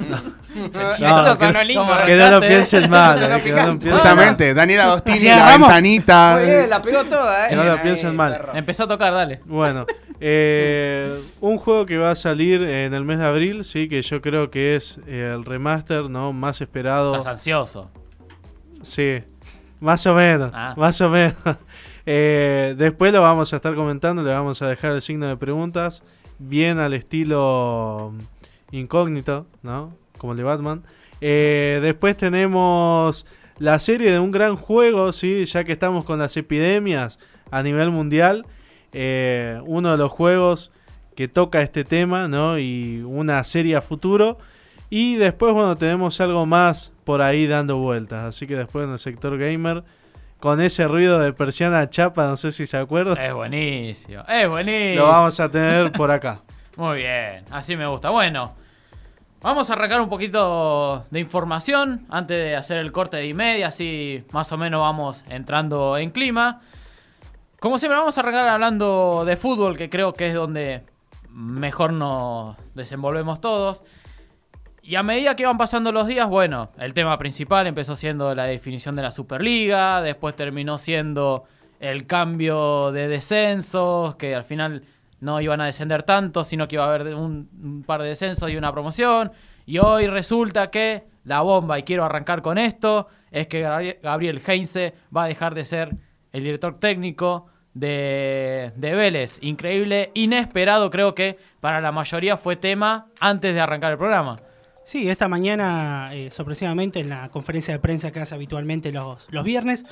Eso 0.00 0.80
No, 1.00 1.24
sonó 1.38 1.38
que- 1.38 1.64
lindo. 1.64 1.82
¿cómo 1.86 2.04
Que 2.06 2.16
no 2.16 2.30
lo 2.30 2.40
piensen 2.40 2.90
mal, 2.90 3.16
eh, 3.16 3.20
que 3.20 3.28
no 3.28 3.36
lo 3.36 3.42
picante. 3.44 3.64
piensen 3.70 3.90
mal. 3.90 3.92
Justamente, 4.00 4.54
Daniel 4.54 4.80
Agostini, 4.82 5.16
Así 5.18 5.26
la 5.26 5.34
agarramos. 5.36 5.68
ventanita. 5.68 6.36
Muy 6.36 6.44
bien, 6.46 6.70
la 6.70 6.82
pegó 6.82 7.04
toda, 7.04 7.46
eh. 7.46 7.50
Que 7.50 7.56
no 7.56 7.64
lo 7.64 7.82
piensen 7.82 8.16
mal. 8.16 8.32
perro. 8.32 8.52
Empezó 8.54 8.84
a 8.84 8.88
tocar, 8.88 9.12
dale. 9.14 9.38
Bueno, 9.46 9.86
eh, 10.20 11.20
un 11.40 11.58
juego 11.58 11.86
que 11.86 11.98
va 11.98 12.10
a 12.10 12.14
salir 12.14 12.62
en 12.62 12.94
el 12.94 13.04
mes 13.04 13.18
de 13.18 13.26
abril, 13.26 13.64
sí, 13.64 13.88
que 13.88 14.02
yo 14.02 14.20
creo 14.20 14.50
que 14.50 14.76
es 14.76 14.98
eh, 15.06 15.32
el 15.34 15.44
remaster, 15.44 16.08
¿no? 16.10 16.32
Más 16.32 16.60
esperado. 16.60 17.12
Estás 17.16 17.26
ansioso. 17.32 17.90
Sí, 18.82 19.22
más 19.80 20.06
o 20.06 20.14
menos, 20.14 20.50
Ah. 20.54 20.74
más 20.76 21.00
o 21.00 21.08
menos. 21.08 21.34
Eh, 22.06 22.74
después 22.76 23.14
lo 23.14 23.22
vamos 23.22 23.50
a 23.54 23.56
estar 23.56 23.74
comentando, 23.74 24.22
le 24.22 24.30
vamos 24.30 24.60
a 24.60 24.68
dejar 24.68 24.90
el 24.92 25.00
signo 25.00 25.26
de 25.26 25.38
preguntas, 25.38 26.02
bien 26.38 26.78
al 26.78 26.92
estilo 26.92 28.12
mm, 28.14 28.18
incógnito, 28.78 29.46
¿no? 29.62 29.94
Como 30.18 30.32
el 30.32 30.38
de 30.38 30.44
Batman. 30.44 30.82
Eh, 31.20 31.78
después 31.82 32.16
tenemos 32.16 33.26
la 33.58 33.78
serie 33.78 34.10
de 34.12 34.18
un 34.18 34.30
gran 34.30 34.56
juego, 34.56 35.12
¿sí? 35.12 35.44
Ya 35.46 35.64
que 35.64 35.72
estamos 35.72 36.04
con 36.04 36.18
las 36.18 36.36
epidemias 36.36 37.18
a 37.50 37.62
nivel 37.62 37.90
mundial. 37.90 38.46
eh, 38.92 39.60
uno 39.66 39.90
de 39.90 39.96
los 39.96 40.10
juegos 40.12 40.70
que 41.16 41.26
toca 41.28 41.62
este 41.62 41.82
tema, 41.84 42.28
¿no? 42.28 42.58
Y 42.58 43.02
una 43.02 43.42
serie 43.44 43.76
a 43.76 43.80
futuro. 43.80 44.38
Y 44.90 45.16
después, 45.16 45.52
bueno, 45.52 45.76
tenemos 45.76 46.20
algo 46.20 46.46
más 46.46 46.92
por 47.04 47.20
ahí 47.22 47.46
dando 47.48 47.78
vueltas. 47.78 48.24
Así 48.24 48.46
que 48.46 48.54
después 48.56 48.84
en 48.86 48.92
el 48.92 48.98
sector 49.00 49.36
gamer, 49.38 49.82
con 50.38 50.60
ese 50.60 50.86
ruido 50.86 51.18
de 51.18 51.32
persiana 51.32 51.88
chapa, 51.90 52.26
no 52.26 52.36
sé 52.36 52.52
si 52.52 52.66
se 52.66 52.76
acuerdan, 52.76 53.16
Es 53.18 53.34
buenísimo. 53.34 54.22
Es 54.28 54.48
buenísimo. 54.48 55.04
lo 55.04 55.08
vamos 55.10 55.40
a 55.40 55.48
tener 55.48 55.90
por 55.92 56.10
acá. 56.12 56.42
Muy 56.76 56.98
bien, 56.98 57.44
así 57.50 57.76
me 57.76 57.86
gusta. 57.86 58.10
Bueno, 58.10 58.54
vamos 59.44 59.68
a 59.68 59.74
arrancar 59.74 60.00
un 60.00 60.08
poquito 60.08 61.04
de 61.10 61.20
información 61.20 62.06
antes 62.08 62.34
de 62.34 62.56
hacer 62.56 62.78
el 62.78 62.90
corte 62.92 63.18
de 63.18 63.26
y 63.26 63.34
media, 63.34 63.68
así 63.68 64.24
más 64.32 64.50
o 64.52 64.56
menos 64.56 64.80
vamos 64.80 65.22
entrando 65.28 65.98
en 65.98 66.10
clima. 66.10 66.62
Como 67.60 67.78
siempre, 67.78 67.98
vamos 67.98 68.16
a 68.16 68.22
arrancar 68.22 68.48
hablando 68.48 69.24
de 69.26 69.36
fútbol, 69.36 69.76
que 69.76 69.90
creo 69.90 70.14
que 70.14 70.28
es 70.28 70.34
donde 70.34 70.82
mejor 71.28 71.92
nos 71.92 72.56
desenvolvemos 72.74 73.42
todos. 73.42 73.84
Y 74.82 74.96
a 74.96 75.02
medida 75.02 75.36
que 75.36 75.44
van 75.44 75.58
pasando 75.58 75.92
los 75.92 76.06
días, 76.06 76.26
bueno, 76.28 76.70
el 76.78 76.94
tema 76.94 77.18
principal 77.18 77.66
empezó 77.66 77.96
siendo 77.96 78.34
la 78.34 78.44
definición 78.44 78.96
de 78.96 79.02
la 79.02 79.10
Superliga, 79.10 80.00
después 80.00 80.34
terminó 80.36 80.78
siendo 80.78 81.44
el 81.80 82.06
cambio 82.06 82.92
de 82.92 83.08
descensos, 83.08 84.14
que 84.14 84.34
al 84.34 84.44
final 84.44 84.84
no 85.24 85.40
iban 85.40 85.60
a 85.60 85.66
descender 85.66 86.02
tanto, 86.04 86.44
sino 86.44 86.68
que 86.68 86.76
iba 86.76 86.84
a 86.84 86.94
haber 86.94 87.14
un, 87.14 87.48
un 87.62 87.82
par 87.84 88.02
de 88.02 88.08
descensos 88.08 88.50
y 88.50 88.56
una 88.56 88.70
promoción. 88.72 89.32
Y 89.66 89.78
hoy 89.78 90.06
resulta 90.06 90.70
que 90.70 91.04
la 91.24 91.40
bomba, 91.40 91.78
y 91.78 91.82
quiero 91.82 92.04
arrancar 92.04 92.42
con 92.42 92.58
esto, 92.58 93.08
es 93.30 93.46
que 93.46 93.62
Gabriel- 94.02 94.42
Heinze 94.46 94.94
va 95.14 95.24
a 95.24 95.26
dejar 95.28 95.54
de 95.54 95.64
ser 95.64 95.96
el 96.32 96.42
director 96.44 96.78
técnico 96.78 97.46
de, 97.72 98.72
de 98.76 98.92
Vélez. 98.94 99.38
Increíble, 99.40 100.10
inesperado 100.14 100.90
creo 100.90 101.14
que 101.14 101.36
para 101.60 101.80
la 101.80 101.90
mayoría 101.90 102.36
fue 102.36 102.56
tema 102.56 103.06
antes 103.20 103.54
de 103.54 103.60
arrancar 103.60 103.92
el 103.92 103.98
programa. 103.98 104.36
Sí, 104.84 105.08
esta 105.08 105.28
mañana, 105.28 106.10
eh, 106.12 106.30
sorpresivamente, 106.30 107.00
en 107.00 107.08
la 107.08 107.30
conferencia 107.30 107.72
de 107.72 107.80
prensa 107.80 108.12
que 108.12 108.20
hace 108.20 108.34
habitualmente 108.34 108.92
los, 108.92 109.26
los 109.30 109.42
viernes, 109.42 109.84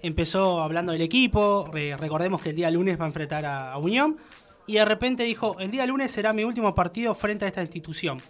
empezó 0.00 0.60
hablando 0.60 0.92
del 0.92 1.02
equipo. 1.02 1.68
eh, 1.74 1.96
recordemos 1.98 2.40
que 2.40 2.50
el 2.50 2.56
día 2.56 2.70
lunes 2.70 2.98
va 3.00 3.04
a 3.04 3.08
enfrentar 3.08 3.44
a, 3.44 3.72
a 3.72 3.78
Unión. 3.78 4.16
Y 4.68 4.74
de 4.74 4.84
repente 4.84 5.24
dijo: 5.24 5.58
El 5.58 5.72
día 5.72 5.84
lunes 5.86 6.12
será 6.12 6.32
mi 6.32 6.44
último 6.44 6.72
partido 6.76 7.12
frente 7.14 7.44
a 7.44 7.48
esta 7.48 7.62
institución. 7.62 8.22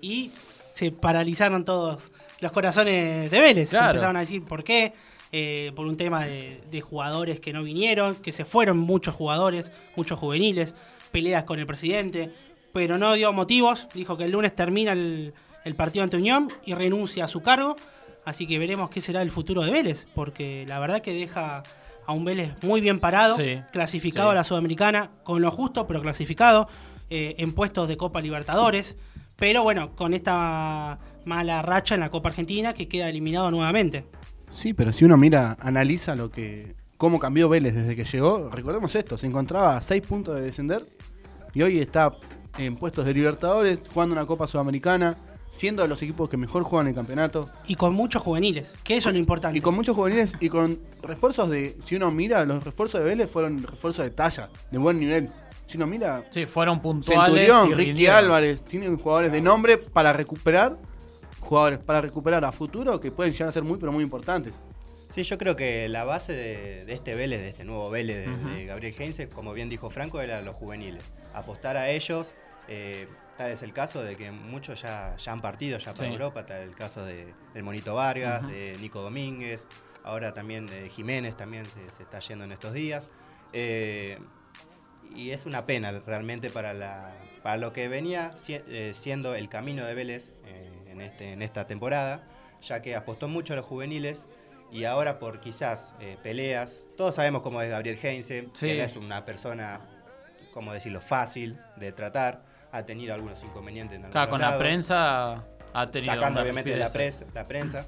Y 0.00 0.30
se 0.74 0.92
paralizaron 0.92 1.64
todos 1.64 2.12
los 2.38 2.52
corazones 2.52 3.28
de 3.30 3.40
Vélez. 3.40 3.70
Claro. 3.70 3.88
Empezaron 3.88 4.16
a 4.16 4.20
decir 4.20 4.44
por 4.44 4.62
qué. 4.62 4.92
eh, 5.32 5.72
por 5.74 5.86
un 5.86 5.96
tema 5.96 6.24
de, 6.24 6.60
de 6.70 6.80
jugadores 6.80 7.40
que 7.40 7.52
no 7.52 7.62
vinieron, 7.62 8.16
que 8.16 8.32
se 8.32 8.44
fueron 8.44 8.78
muchos 8.78 9.14
jugadores, 9.14 9.72
muchos 9.96 10.18
juveniles, 10.18 10.74
peleas 11.10 11.44
con 11.44 11.58
el 11.58 11.66
presidente, 11.66 12.30
pero 12.72 12.98
no 12.98 13.14
dio 13.14 13.32
motivos. 13.32 13.88
Dijo 13.94 14.16
que 14.16 14.24
el 14.24 14.30
lunes 14.30 14.54
termina 14.54 14.92
el, 14.92 15.34
el 15.64 15.74
partido 15.74 16.02
ante 16.04 16.16
Unión 16.16 16.50
y 16.64 16.74
renuncia 16.74 17.24
a 17.24 17.28
su 17.28 17.42
cargo. 17.42 17.76
Así 18.24 18.46
que 18.46 18.58
veremos 18.58 18.90
qué 18.90 19.00
será 19.00 19.22
el 19.22 19.30
futuro 19.30 19.62
de 19.62 19.70
Vélez, 19.70 20.06
porque 20.14 20.64
la 20.68 20.78
verdad 20.78 21.00
que 21.00 21.14
deja 21.14 21.62
a 22.08 22.12
un 22.14 22.24
Vélez 22.24 22.54
muy 22.62 22.80
bien 22.80 23.00
parado, 23.00 23.36
Sí, 23.36 23.60
clasificado 23.70 24.30
sí. 24.30 24.32
a 24.32 24.34
la 24.36 24.42
Sudamericana, 24.44 25.10
con 25.24 25.42
lo 25.42 25.50
justo, 25.50 25.86
pero 25.86 26.00
clasificado, 26.00 26.66
eh, 27.10 27.34
en 27.36 27.52
puestos 27.52 27.86
de 27.86 27.98
Copa 27.98 28.22
Libertadores. 28.22 28.96
Pero 29.36 29.62
bueno, 29.62 29.94
con 29.94 30.14
esta 30.14 30.98
mala 31.26 31.60
racha 31.60 31.94
en 31.94 32.00
la 32.00 32.10
Copa 32.10 32.30
Argentina 32.30 32.72
que 32.72 32.88
queda 32.88 33.10
eliminado 33.10 33.50
nuevamente. 33.50 34.06
Sí, 34.50 34.72
pero 34.72 34.90
si 34.94 35.04
uno 35.04 35.18
mira, 35.18 35.58
analiza 35.60 36.16
lo 36.16 36.30
que 36.30 36.74
cómo 36.96 37.18
cambió 37.18 37.50
Vélez 37.50 37.74
desde 37.74 37.94
que 37.94 38.04
llegó, 38.04 38.48
recordemos 38.48 38.94
esto, 38.94 39.18
se 39.18 39.26
encontraba 39.26 39.76
a 39.76 39.82
6 39.82 40.02
puntos 40.06 40.34
de 40.34 40.40
descender 40.40 40.80
y 41.52 41.60
hoy 41.60 41.78
está 41.78 42.12
en 42.56 42.76
puestos 42.76 43.04
de 43.04 43.12
Libertadores, 43.12 43.80
jugando 43.92 44.14
una 44.14 44.24
Copa 44.24 44.46
Sudamericana, 44.46 45.14
siendo 45.50 45.82
de 45.82 45.88
los 45.88 46.02
equipos 46.02 46.28
que 46.28 46.36
mejor 46.36 46.62
juegan 46.62 46.88
el 46.88 46.94
campeonato. 46.94 47.48
Y 47.66 47.74
con 47.74 47.94
muchos 47.94 48.22
juveniles, 48.22 48.72
que 48.84 48.96
eso 48.96 49.08
es 49.08 49.14
lo 49.14 49.18
importante. 49.18 49.58
Y 49.58 49.60
con 49.60 49.74
muchos 49.74 49.96
juveniles 49.96 50.34
y 50.40 50.48
con 50.48 50.78
refuerzos 51.02 51.50
de. 51.50 51.76
Si 51.84 51.96
uno 51.96 52.10
mira, 52.10 52.44
los 52.44 52.62
refuerzos 52.62 53.00
de 53.00 53.06
Vélez 53.06 53.30
fueron 53.30 53.62
refuerzos 53.62 54.04
de 54.04 54.10
talla, 54.10 54.48
de 54.70 54.78
buen 54.78 54.98
nivel. 54.98 55.28
Si 55.66 55.76
uno 55.76 55.86
mira, 55.86 56.24
Sí, 56.30 56.46
fueron 56.46 56.80
puntuales. 56.80 57.24
Centurión, 57.24 57.70
y 57.70 57.74
Ricky 57.74 57.86
rindieron. 57.90 58.16
Álvarez, 58.16 58.62
tienen 58.62 58.96
jugadores 58.96 59.32
de 59.32 59.40
nombre 59.40 59.78
para 59.78 60.12
recuperar. 60.12 60.78
Jugadores 61.40 61.78
para 61.78 62.00
recuperar 62.00 62.44
a 62.44 62.52
futuro 62.52 63.00
que 63.00 63.10
pueden 63.10 63.32
llegar 63.32 63.48
a 63.48 63.52
ser 63.52 63.62
muy, 63.62 63.78
pero 63.78 63.92
muy 63.92 64.02
importantes. 64.02 64.54
Sí, 65.14 65.22
yo 65.22 65.38
creo 65.38 65.56
que 65.56 65.88
la 65.88 66.04
base 66.04 66.32
de, 66.32 66.84
de 66.84 66.92
este 66.92 67.14
Vélez, 67.14 67.40
de 67.40 67.48
este 67.48 67.64
nuevo 67.64 67.90
Vélez 67.90 68.26
de, 68.26 68.66
Gabriel 68.66 68.94
Heinze, 68.98 69.28
como 69.28 69.52
bien 69.52 69.68
dijo 69.68 69.90
Franco, 69.90 70.20
era 70.20 70.42
los 70.42 70.54
juveniles. 70.56 71.02
Apostar 71.34 71.76
a 71.76 71.90
ellos, 71.90 72.34
eh, 72.68 73.08
tal 73.38 73.52
es 73.52 73.62
el 73.62 73.72
caso 73.72 74.02
de 74.02 74.16
que 74.16 74.32
muchos 74.32 74.82
ya, 74.82 75.16
ya 75.16 75.32
han 75.32 75.40
partido 75.40 75.78
ya 75.78 75.94
para 75.94 76.08
Sí. 76.08 76.12
Europa, 76.12 76.44
tal 76.44 76.60
el 76.62 76.74
caso 76.74 77.04
de, 77.04 77.32
del 77.54 77.62
Monito 77.62 77.94
Vargas, 77.94 78.46
de 78.48 78.76
Nico 78.80 79.00
Domínguez, 79.00 79.68
ahora 80.02 80.32
también 80.32 80.66
de 80.66 80.90
Jiménez 80.90 81.36
también 81.36 81.64
se, 81.64 81.88
se 81.96 82.02
está 82.02 82.18
yendo 82.18 82.44
en 82.44 82.52
estos 82.52 82.72
días. 82.74 83.10
Eh, 83.52 84.18
y 85.14 85.30
es 85.30 85.46
una 85.46 85.64
pena 85.66 85.92
realmente 86.04 86.50
para, 86.50 86.74
la, 86.74 87.12
para 87.44 87.56
lo 87.58 87.72
que 87.72 87.88
venía 87.88 88.36
si- 88.36 88.54
eh, 88.68 88.92
siendo 88.98 89.34
el 89.36 89.48
camino 89.48 89.86
de 89.86 89.94
Vélez 89.94 90.32
eh, 90.44 90.70
en, 90.88 91.00
este, 91.00 91.32
en 91.32 91.40
esta 91.40 91.66
temporada, 91.68 92.26
ya 92.60 92.82
que 92.82 92.96
apostó 92.96 93.28
mucho 93.28 93.52
a 93.52 93.56
los 93.56 93.64
juveniles 93.64 94.26
y 94.72 94.82
ahora 94.84 95.18
por 95.20 95.40
quizás 95.40 95.88
peleas, 96.24 96.76
todos 96.96 97.14
sabemos 97.14 97.42
cómo 97.42 97.62
es 97.62 97.70
Gabriel 97.70 97.98
Heinze, 98.02 98.48
Sí. 98.52 98.66
que 98.66 98.78
no 98.78 98.82
es 98.84 98.96
una 98.96 99.24
persona, 99.24 99.80
como 100.52 100.72
decirlo, 100.74 101.00
fácil 101.00 101.58
de 101.76 101.92
tratar, 101.92 102.44
ha 102.72 102.82
tenido 102.84 103.14
algunos 103.14 103.42
inconvenientes 103.42 103.98
en 104.02 104.10
Claro, 104.10 104.30
con 104.30 104.40
la 104.40 104.58
prensa 104.58 105.44
ha 105.72 105.90
tenido. 105.90 106.14
sacando 106.14 106.40
obviamente 106.42 106.76
la, 106.76 106.88
pres- 106.88 107.24
la 107.34 107.44
prensa. 107.44 107.86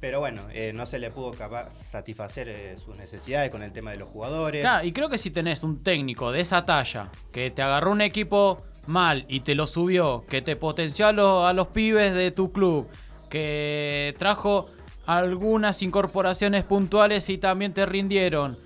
Pero 0.00 0.20
bueno, 0.20 0.42
eh, 0.52 0.72
no 0.72 0.86
se 0.86 0.98
le 0.98 1.10
pudo 1.10 1.32
capa- 1.32 1.68
satisfacer 1.70 2.48
eh, 2.48 2.76
sus 2.82 2.96
necesidades 2.96 3.50
con 3.50 3.62
el 3.62 3.70
tema 3.72 3.90
de 3.90 3.98
los 3.98 4.08
jugadores. 4.08 4.62
Claro, 4.62 4.86
y 4.86 4.92
creo 4.92 5.10
que 5.10 5.18
si 5.18 5.30
tenés 5.30 5.62
un 5.62 5.82
técnico 5.82 6.32
de 6.32 6.40
esa 6.40 6.64
talla 6.64 7.08
que 7.32 7.50
te 7.50 7.60
agarró 7.60 7.90
un 7.92 8.00
equipo 8.00 8.62
mal 8.86 9.26
y 9.28 9.40
te 9.40 9.54
lo 9.54 9.66
subió, 9.66 10.24
que 10.26 10.40
te 10.40 10.56
potenció 10.56 11.06
a, 11.08 11.12
los- 11.12 11.44
a 11.44 11.52
los 11.52 11.66
pibes 11.68 12.14
de 12.14 12.30
tu 12.30 12.50
club, 12.50 12.88
que 13.28 14.14
trajo 14.18 14.70
algunas 15.06 15.82
incorporaciones 15.82 16.64
puntuales 16.64 17.28
y 17.28 17.36
también 17.36 17.74
te 17.74 17.84
rindieron. 17.84 18.56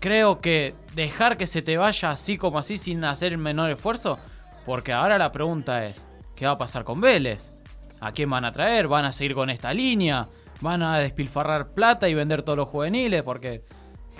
Creo 0.00 0.40
que 0.40 0.74
dejar 0.94 1.36
que 1.36 1.46
se 1.46 1.62
te 1.62 1.76
vaya 1.76 2.10
así 2.10 2.36
como 2.38 2.58
así 2.58 2.76
sin 2.78 3.04
hacer 3.04 3.32
el 3.32 3.38
menor 3.38 3.70
esfuerzo, 3.70 4.18
porque 4.66 4.92
ahora 4.92 5.18
la 5.18 5.32
pregunta 5.32 5.86
es, 5.86 6.08
¿qué 6.34 6.46
va 6.46 6.52
a 6.52 6.58
pasar 6.58 6.84
con 6.84 7.00
Vélez? 7.00 7.50
¿A 8.00 8.12
quién 8.12 8.30
van 8.30 8.44
a 8.44 8.52
traer? 8.52 8.88
¿Van 8.88 9.04
a 9.04 9.12
seguir 9.12 9.34
con 9.34 9.50
esta 9.50 9.72
línea? 9.74 10.26
¿Van 10.60 10.82
a 10.82 10.98
despilfarrar 10.98 11.72
plata 11.72 12.08
y 12.08 12.14
vender 12.14 12.42
todos 12.42 12.56
los 12.56 12.68
juveniles? 12.68 13.24
Porque 13.24 13.64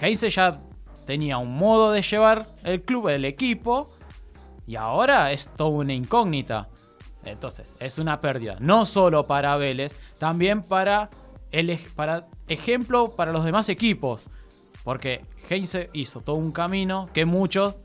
Heinze 0.01 0.31
ya 0.31 0.59
tenía 1.07 1.39
un 1.39 1.57
modo 1.57 1.93
de 1.93 2.03
llevar 2.03 2.47
el 2.65 2.83
club, 2.83 3.09
el 3.09 3.25
equipo, 3.25 3.89
y 4.67 4.77
ahora 4.77 5.33
es 5.33 5.49
toda 5.57 5.71
una 5.71 5.93
incógnita. 5.93 6.69
Entonces, 7.25 7.71
es 7.81 7.99
una 7.99 8.21
pérdida, 8.21 8.57
no 8.61 8.87
solo 8.87 9.27
para 9.27 9.57
Vélez, 9.57 9.95
también 10.19 10.63
para, 10.63 11.11
el, 11.51 11.79
para 11.95 12.27
ejemplo 12.49 13.15
para 13.17 13.33
los 13.33 13.45
demás 13.45 13.69
equipos. 13.69 14.29
Porque 14.85 15.25
Heinze 15.49 15.91
hizo 15.93 16.21
todo 16.21 16.37
un 16.37 16.53
camino 16.53 17.11
que 17.13 17.25
muchos 17.25 17.77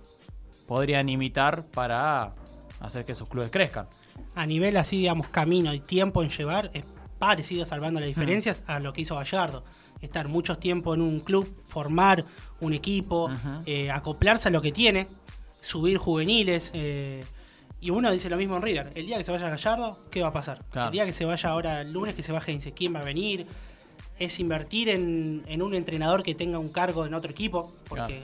podrían 0.67 1.09
imitar 1.09 1.63
para 1.71 2.33
hacer 2.79 3.05
que 3.05 3.13
sus 3.15 3.27
clubes 3.27 3.51
crezcan. 3.51 3.87
A 4.35 4.45
nivel 4.45 4.77
así, 4.77 4.97
digamos, 4.97 5.27
camino 5.29 5.73
y 5.73 5.79
tiempo 5.79 6.23
en 6.23 6.29
llevar, 6.29 6.69
es 6.73 6.85
parecido, 7.19 7.65
salvando 7.65 7.99
las 7.99 8.07
diferencias, 8.07 8.61
Mm. 8.67 8.71
a 8.71 8.79
lo 8.79 8.93
que 8.93 9.01
hizo 9.01 9.15
Gallardo. 9.15 9.63
Estar 10.01 10.27
mucho 10.27 10.57
tiempo 10.57 10.93
en 10.93 11.01
un 11.01 11.19
club, 11.19 11.49
formar 11.65 12.23
un 12.59 12.73
equipo, 12.73 13.29
eh, 13.65 13.89
acoplarse 13.91 14.49
a 14.49 14.51
lo 14.51 14.61
que 14.61 14.71
tiene, 14.71 15.07
subir 15.61 15.97
juveniles. 15.97 16.71
eh, 16.73 17.23
y 17.81 17.91
uno 17.91 18.11
dice 18.11 18.29
lo 18.29 18.37
mismo 18.37 18.55
en 18.55 18.63
River. 18.63 18.89
El 18.95 19.05
día 19.05 19.17
que 19.17 19.23
se 19.23 19.31
vaya 19.31 19.47
Gallardo, 19.49 19.97
¿qué 20.09 20.21
va 20.21 20.29
a 20.29 20.33
pasar? 20.33 20.63
Claro. 20.71 20.87
El 20.87 20.91
día 20.93 21.05
que 21.05 21.13
se 21.13 21.23
vaya 21.25 21.49
ahora, 21.49 21.81
el 21.81 21.93
lunes 21.93 22.15
que 22.15 22.23
se 22.23 22.31
vaya 22.31 22.43
Heinze, 22.47 22.71
¿quién 22.71 22.95
va 22.95 22.99
a 23.01 23.03
venir? 23.03 23.45
Es 24.17 24.39
invertir 24.39 24.89
en, 24.89 25.43
en 25.47 25.61
un 25.61 25.73
entrenador 25.75 26.23
que 26.23 26.33
tenga 26.33 26.57
un 26.57 26.69
cargo 26.71 27.05
en 27.05 27.13
otro 27.13 27.29
equipo, 27.29 27.71
porque 27.87 28.23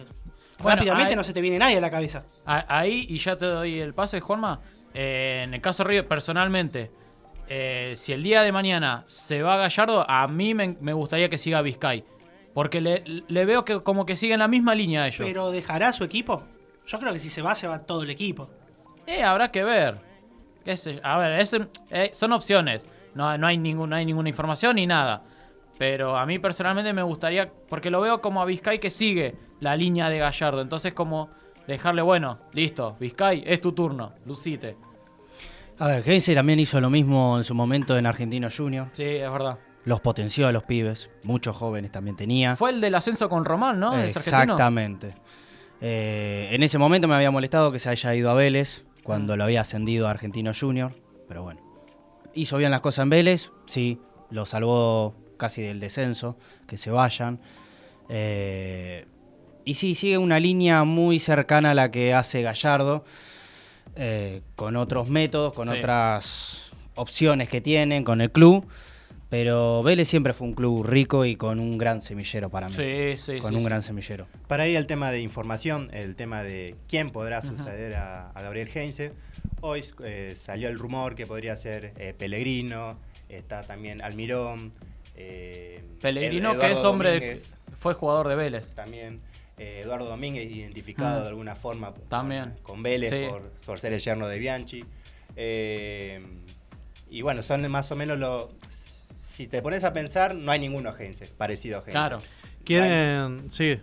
Bueno, 0.61 0.77
rápidamente 0.77 1.15
no 1.15 1.23
se 1.23 1.33
te 1.33 1.41
viene 1.41 1.57
nadie 1.59 1.77
a 1.77 1.81
la 1.81 1.91
cabeza. 1.91 2.25
A- 2.45 2.65
Ahí, 2.79 3.05
y 3.09 3.17
ya 3.17 3.35
te 3.37 3.45
doy 3.45 3.79
el 3.79 3.93
paso, 3.93 4.19
Juanma. 4.21 4.59
eh, 4.93 5.41
en 5.43 5.53
el 5.53 5.61
caso 5.61 5.83
de 5.83 5.89
River, 5.89 6.05
personalmente, 6.05 6.91
eh, 7.47 7.93
si 7.97 8.13
el 8.13 8.23
día 8.23 8.41
de 8.43 8.51
mañana 8.51 9.03
se 9.05 9.41
va 9.41 9.57
Gallardo, 9.57 10.05
a 10.09 10.27
mí 10.27 10.53
me, 10.53 10.75
me 10.81 10.93
gustaría 10.93 11.29
que 11.29 11.37
siga 11.37 11.61
Vizcay. 11.61 12.03
Porque 12.53 12.81
le, 12.81 13.03
le 13.27 13.45
veo 13.45 13.63
que 13.63 13.79
como 13.79 14.05
que 14.05 14.15
siguen 14.17 14.39
la 14.39 14.47
misma 14.49 14.75
línea 14.75 15.07
ellos. 15.07 15.25
Pero 15.25 15.51
dejará 15.51 15.93
su 15.93 16.03
equipo. 16.03 16.43
Yo 16.85 16.99
creo 16.99 17.13
que 17.13 17.19
si 17.19 17.29
se 17.29 17.41
va, 17.41 17.55
se 17.55 17.67
va 17.67 17.79
todo 17.85 18.03
el 18.03 18.09
equipo. 18.09 18.49
Eh, 19.07 19.23
habrá 19.23 19.51
que 19.51 19.63
ver. 19.63 19.95
A 21.03 21.19
ver, 21.19 21.39
es- 21.39 21.57
eh, 21.89 22.09
son 22.13 22.33
opciones. 22.33 22.85
No, 23.15 23.37
no, 23.37 23.47
hay 23.47 23.57
ningún, 23.57 23.89
no 23.89 23.95
hay 23.95 24.05
ninguna 24.05 24.29
información 24.29 24.75
ni 24.75 24.85
nada. 24.87 25.23
Pero 25.77 26.17
a 26.17 26.25
mí 26.25 26.39
personalmente 26.39 26.93
me 26.93 27.01
gustaría, 27.01 27.49
porque 27.69 27.89
lo 27.89 28.01
veo 28.01 28.21
como 28.21 28.41
a 28.41 28.45
Vizcay 28.45 28.79
que 28.79 28.89
sigue 28.89 29.35
la 29.61 29.75
línea 29.77 30.09
de 30.09 30.19
Gallardo. 30.19 30.61
Entonces 30.61 30.93
como 30.93 31.29
dejarle, 31.67 32.01
bueno, 32.01 32.37
listo, 32.53 32.97
Vizcay, 32.99 33.43
es 33.45 33.61
tu 33.61 33.71
turno, 33.71 34.13
lucite. 34.25 34.75
A 35.79 35.87
ver, 35.87 36.03
Heinze 36.07 36.35
también 36.35 36.59
hizo 36.59 36.79
lo 36.81 36.89
mismo 36.89 37.37
en 37.37 37.43
su 37.43 37.55
momento 37.55 37.97
en 37.97 38.05
Argentino 38.05 38.49
Junior. 38.55 38.89
Sí, 38.93 39.05
es 39.05 39.31
verdad. 39.31 39.57
Los 39.85 39.99
potenció 39.99 40.47
a 40.47 40.51
los 40.51 40.63
pibes. 40.63 41.09
Muchos 41.23 41.57
jóvenes 41.57 41.91
también 41.91 42.15
tenía. 42.15 42.55
Fue 42.55 42.69
el 42.69 42.81
del 42.81 42.93
ascenso 42.93 43.29
con 43.29 43.45
Román, 43.45 43.79
¿no? 43.79 43.97
Exactamente. 43.97 45.15
Eh, 45.79 46.49
en 46.51 46.61
ese 46.61 46.77
momento 46.77 47.07
me 47.07 47.15
había 47.15 47.31
molestado 47.31 47.71
que 47.71 47.79
se 47.79 47.89
haya 47.89 48.13
ido 48.13 48.29
a 48.29 48.35
Vélez 48.35 48.85
cuando 49.03 49.35
lo 49.35 49.43
había 49.43 49.61
ascendido 49.61 50.07
a 50.07 50.11
Argentino 50.11 50.51
Junior. 50.59 50.91
Pero 51.27 51.41
bueno. 51.41 51.61
Hizo 52.35 52.57
bien 52.57 52.69
las 52.69 52.81
cosas 52.81 53.03
en 53.03 53.09
Vélez, 53.09 53.51
sí. 53.65 53.99
Lo 54.29 54.45
salvó 54.45 55.15
casi 55.37 55.63
del 55.63 55.79
descenso, 55.79 56.37
que 56.67 56.77
se 56.77 56.91
vayan. 56.91 57.41
Eh, 58.07 59.07
y 59.65 59.73
sí, 59.75 59.95
sigue 59.95 60.17
una 60.17 60.39
línea 60.39 60.83
muy 60.83 61.19
cercana 61.19 61.71
a 61.71 61.73
la 61.73 61.91
que 61.91 62.13
hace 62.13 62.41
Gallardo, 62.41 63.03
eh, 63.95 64.41
con 64.55 64.75
otros 64.75 65.09
métodos, 65.09 65.53
con 65.53 65.67
Sí. 65.69 65.77
otras 65.77 66.71
opciones 66.95 67.49
que 67.49 67.61
tienen, 67.61 68.03
con 68.03 68.21
el 68.21 68.31
club. 68.31 68.65
Pero 69.29 69.81
Vélez 69.81 70.09
siempre 70.09 70.33
fue 70.33 70.45
un 70.47 70.53
club 70.53 70.85
rico 70.85 71.23
y 71.23 71.37
con 71.37 71.61
un 71.61 71.77
gran 71.77 72.01
semillero 72.01 72.49
para 72.49 72.67
mí. 72.67 72.73
Sí, 72.73 73.15
sí, 73.17 73.39
con 73.39 73.51
sí, 73.51 73.55
un 73.55 73.61
sí. 73.61 73.65
gran 73.65 73.81
semillero. 73.81 74.27
Para 74.47 74.63
ahí 74.63 74.75
el 74.75 74.87
tema 74.87 75.09
de 75.09 75.21
información, 75.21 75.89
el 75.93 76.17
tema 76.17 76.43
de 76.43 76.75
quién 76.89 77.11
podrá 77.11 77.41
suceder 77.41 77.95
a, 77.95 78.31
a 78.31 78.41
Gabriel 78.41 78.69
Heinze. 78.73 79.13
Hoy 79.61 79.85
eh, 80.03 80.35
salió 80.41 80.67
el 80.67 80.77
rumor 80.77 81.15
que 81.15 81.25
podría 81.25 81.55
ser 81.55 81.93
eh, 81.97 82.13
Pellegrino, 82.17 82.97
está 83.29 83.61
también 83.61 84.01
Almirón. 84.01 84.73
eh, 85.15 85.81
Pellegrino, 86.01 86.59
que 86.59 86.71
es 86.71 86.79
hombre, 86.83 87.11
Domínguez 87.13 87.53
fue 87.79 87.93
jugador 87.93 88.27
de 88.27 88.35
Vélez. 88.35 88.73
también. 88.75 89.19
Eh, 89.57 89.81
Eduardo 89.83 90.05
Domínguez 90.07 90.49
identificado 90.51 91.19
Mm. 91.19 91.23
de 91.23 91.29
alguna 91.29 91.55
forma 91.55 91.93
También. 92.09 92.51
con, 92.63 92.75
con 92.75 92.83
Vélez 92.83 93.09
Sí. 93.11 93.25
por, 93.29 93.41
por 93.65 93.79
ser 93.79 93.93
el 93.93 93.99
yerno 93.99 94.27
de 94.27 94.39
Bianchi. 94.39 94.83
Eh, 95.35 96.21
y 97.09 97.21
bueno, 97.21 97.43
son 97.43 97.69
más 97.69 97.91
o 97.91 97.95
menos 97.95 98.17
los... 98.19 98.47
Si 99.23 99.47
te 99.47 99.61
pones 99.61 99.83
a 99.83 99.93
pensar, 99.93 100.35
no 100.35 100.51
hay 100.51 100.59
ninguno 100.59 100.93
Heinze, 100.97 101.25
parecido 101.37 101.77
a 101.77 101.79
Heinze. 101.79 101.91
Claro. 101.91 102.17
Quieren. 102.63 103.49
Sí. 103.51 103.79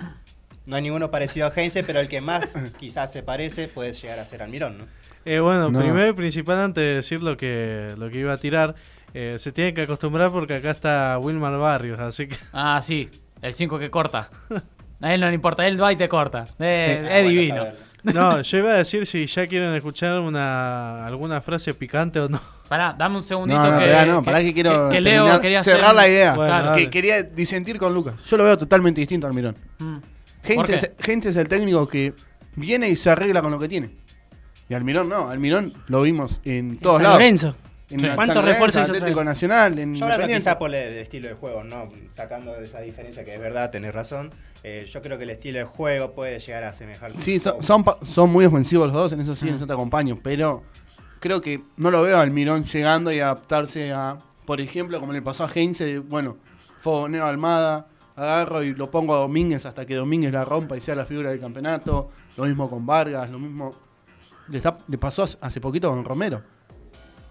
No 0.67 0.77
hay 0.77 0.83
ninguno 0.83 1.11
parecido 1.11 1.47
a 1.47 1.53
Heinze, 1.55 1.83
pero 1.83 2.01
el 2.01 2.09
que 2.09 2.21
más 2.21 2.53
quizás 2.79 3.11
se 3.13 3.23
parece 3.23 3.69
puede 3.69 3.93
llegar 3.93 4.19
a 4.19 4.25
ser 4.27 4.43
Almirón, 4.43 4.79
¿no? 4.79 4.85
Eh, 5.25 5.41
bueno, 5.41 5.71
No. 5.71 5.81
primero 5.81 6.09
y 6.09 6.13
principal, 6.13 6.59
antes 6.59 6.83
de 6.83 6.95
decir 6.97 7.23
lo 7.23 7.37
que, 7.37 7.93
lo 7.99 8.09
que 8.11 8.19
iba 8.19 8.33
a 8.33 8.39
tirar, 8.39 8.75
eh, 9.15 9.37
se 9.39 9.53
tiene 9.53 9.75
que 9.75 9.83
acostumbrar 9.83 10.31
porque 10.31 10.55
acá 10.55 10.71
está 10.71 11.19
Wilmar 11.19 11.57
Barrios, 11.59 11.99
así 11.99 12.29
que. 12.29 12.37
Ah, 12.53 12.81
sí, 12.83 13.09
el 13.43 13.53
5 13.55 13.79
que 13.79 13.91
corta. 13.91 14.31
A 15.01 15.15
él 15.15 15.21
no 15.21 15.29
le 15.29 15.35
importa, 15.35 15.67
él 15.67 15.81
va 15.81 15.93
y 15.93 15.97
te 15.97 16.09
corta. 16.09 16.45
Eh, 16.59 16.99
Ah, 17.09 17.19
es 17.19 17.25
bueno 17.25 17.29
divino. 17.29 17.57
saberlo. 17.57 17.81
No, 18.05 18.41
yo 18.43 18.59
iba 18.59 18.71
a 18.71 18.75
decir 18.75 19.07
si 19.07 19.27
ya 19.27 19.47
quieren 19.47 19.75
escuchar 19.75 20.21
una 20.21 21.07
alguna 21.07 21.41
frase 21.41 21.75
picante 21.75 22.21
o 22.21 22.29
no. 22.29 22.41
Pará, 22.69 22.95
dame 22.97 23.17
un 23.17 23.23
segundito 23.23 23.59
No, 23.61 23.65
no, 23.71 23.79
que, 23.79 23.85
todavía 23.87 24.07
no, 24.13 24.23
pará 24.23 24.41
que 24.41 24.55
quiero 24.55 24.89
que 24.89 25.01
Leo 25.01 25.15
terminar- 25.25 25.41
quería 25.41 25.63
cerrar 25.63 25.85
hacer- 25.87 25.97
la 25.97 26.09
idea. 26.09 26.35
Bueno, 26.35 26.51
Claro. 26.53 26.67
dale. 26.71 26.83
que 26.85 26.91
quería 26.91 27.23
disentir 27.23 27.79
con 27.79 27.93
Lucas. 27.95 28.23
Yo 28.25 28.37
lo 28.37 28.45
veo 28.45 28.57
totalmente 28.59 29.01
distinto 29.01 29.27
al 29.27 29.35
Mirón. 29.35 29.57
Mm. 29.79 29.97
Es, 30.45 31.37
el 31.37 31.49
técnico 31.49 31.87
que 31.89 32.15
viene 32.57 32.89
y 32.89 32.97
se 32.97 33.11
arregla 33.11 33.43
con 33.43 33.51
lo 33.51 33.59
que 33.59 33.69
tiene. 33.69 33.91
Y 34.69 34.75
Almirón 34.75 35.09
no, 35.09 35.29
Almirón 35.29 35.75
lo 35.89 36.03
vimos 36.03 36.41
en 36.45 36.79
todos 36.79 36.97
San 36.97 37.03
lados. 37.05 37.19
Lorenzo. 37.19 37.57
En 37.91 38.01
Sí. 38.01 38.09
¿Cuántos 38.15 38.45
refuerzos 38.45 38.83
hizo 38.83 38.93
Atlético? 38.93 39.25
Nacional, 39.25 39.79
en 39.79 39.95
Yo 39.95 40.05
hablando 40.05 40.27
quizás 40.27 40.57
por 40.57 40.75
el 40.75 40.99
estilo 40.99 41.29
de 41.29 41.35
juego, 41.35 41.65
¿no? 41.65 41.89
Sacando 42.11 42.53
de 42.53 42.65
esa 42.65 42.81
diferencia 42.81 43.25
que 43.25 43.35
es 43.35 43.41
verdad, 43.41 43.71
tenés 43.71 43.95
razón. 43.95 44.31
Eh, 44.63 44.87
yo 44.93 45.01
creo 45.01 45.17
que 45.17 45.25
el 45.25 45.31
estilo 45.31 45.59
de 45.59 45.65
juego 45.65 46.13
puede 46.13 46.39
llegar 46.39 46.65
a 46.65 46.69
asemejarse. 46.69 47.21
Sí, 47.23 47.41
son, 47.41 47.63
son, 47.63 47.85
pa- 47.85 47.97
son 48.05 48.31
muy 48.31 48.45
ofensivos 48.45 48.89
los 48.89 48.95
dos, 48.95 49.13
en 49.13 49.21
eso 49.23 49.35
sí, 49.35 49.47
en 49.49 49.55
Mm. 49.55 49.57
eso 49.57 49.67
te 49.67 49.73
acompaño, 49.73 50.19
pero 50.23 50.63
creo 51.21 51.41
que 51.41 51.63
no 51.79 51.91
lo 51.91 52.03
veo 52.03 52.19
al 52.19 52.31
Mirón 52.31 52.65
llegando 52.65 53.11
y 53.11 53.21
adaptarse 53.21 53.91
a, 53.93 54.19
por 54.45 54.61
ejemplo, 54.61 55.01
como 55.01 55.13
le 55.15 55.23
pasó 55.23 55.45
a 55.45 55.51
Heinze, 55.55 55.99
bueno, 56.01 56.37
fogoneo 56.81 57.25
a 57.25 57.31
Almada, 57.31 57.87
agarro 58.17 58.63
y 58.65 58.75
lo 58.75 58.91
pongo 58.91 59.15
a 59.15 59.19
Domínguez 59.19 59.65
hasta 59.65 59.87
que 59.87 59.95
Domínguez 59.95 60.33
la 60.33 60.45
rompa 60.45 60.77
y 60.77 60.81
sea 60.83 60.95
la 60.95 61.07
figura 61.07 61.31
del 61.31 61.41
campeonato. 61.41 62.11
Lo 62.37 62.45
mismo 62.45 62.69
con 62.69 62.85
Vargas, 62.85 63.31
lo 63.31 63.39
mismo. 63.39 63.75
Le, 64.49 64.59
está- 64.59 64.79
le 64.89 64.99
pasó 64.99 65.23
hace- 65.23 65.39
hace 65.41 65.61
poquito 65.61 65.89
con 65.91 66.05
Romero. 66.05 66.43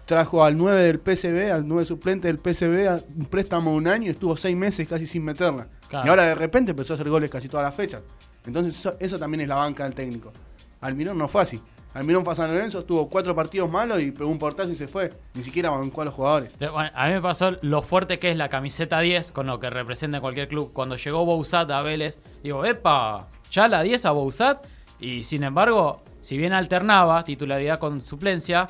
Trajo 0.08 0.42
al 0.42 0.56
9 0.56 0.84
del 0.84 1.00
PSV, 1.00 1.52
al 1.52 1.68
9 1.68 1.84
suplente 1.84 2.28
del 2.28 2.88
a 2.88 2.98
un 3.14 3.26
préstamo 3.26 3.72
de 3.72 3.76
un 3.76 3.86
año 3.86 4.06
y 4.06 4.08
estuvo 4.08 4.38
seis 4.38 4.56
meses 4.56 4.88
casi 4.88 5.06
sin 5.06 5.22
meterla. 5.22 5.66
Claro. 5.86 6.06
Y 6.06 6.08
ahora 6.08 6.22
de 6.22 6.34
repente 6.34 6.70
empezó 6.70 6.94
a 6.94 6.96
hacer 6.96 7.10
goles 7.10 7.28
casi 7.28 7.46
todas 7.46 7.64
las 7.64 7.74
fechas. 7.74 8.00
Entonces 8.46 8.74
eso, 8.74 8.96
eso 9.00 9.18
también 9.18 9.42
es 9.42 9.48
la 9.48 9.56
banca 9.56 9.84
del 9.84 9.92
técnico. 9.92 10.32
Almirón 10.80 11.18
no 11.18 11.28
fue 11.28 11.42
así. 11.42 11.60
Almirón 11.92 12.24
fue 12.24 12.32
a 12.32 12.36
San 12.36 12.50
Lorenzo, 12.50 12.84
tuvo 12.84 13.10
cuatro 13.10 13.34
partidos 13.34 13.70
malos 13.70 14.00
y 14.00 14.10
pegó 14.10 14.30
un 14.30 14.38
portazo 14.38 14.70
y 14.70 14.76
se 14.76 14.88
fue. 14.88 15.12
Ni 15.34 15.42
siquiera 15.42 15.68
bancó 15.68 16.00
a 16.00 16.04
los 16.06 16.14
jugadores. 16.14 16.56
Bueno, 16.58 16.90
a 16.94 17.06
mí 17.08 17.12
me 17.12 17.20
pasó 17.20 17.58
lo 17.60 17.82
fuerte 17.82 18.18
que 18.18 18.30
es 18.30 18.36
la 18.38 18.48
camiseta 18.48 19.00
10 19.00 19.30
con 19.32 19.46
lo 19.46 19.60
que 19.60 19.68
representa 19.68 20.22
cualquier 20.22 20.48
club. 20.48 20.72
Cuando 20.72 20.96
llegó 20.96 21.26
Bouzat 21.26 21.70
a 21.70 21.82
Vélez, 21.82 22.18
digo, 22.42 22.64
epa, 22.64 23.28
ya 23.50 23.68
la 23.68 23.82
10 23.82 24.06
a 24.06 24.12
Bouzat. 24.12 24.64
Y 25.00 25.22
sin 25.24 25.42
embargo, 25.42 26.00
si 26.22 26.38
bien 26.38 26.54
alternaba 26.54 27.22
titularidad 27.24 27.78
con 27.78 28.02
suplencia, 28.02 28.68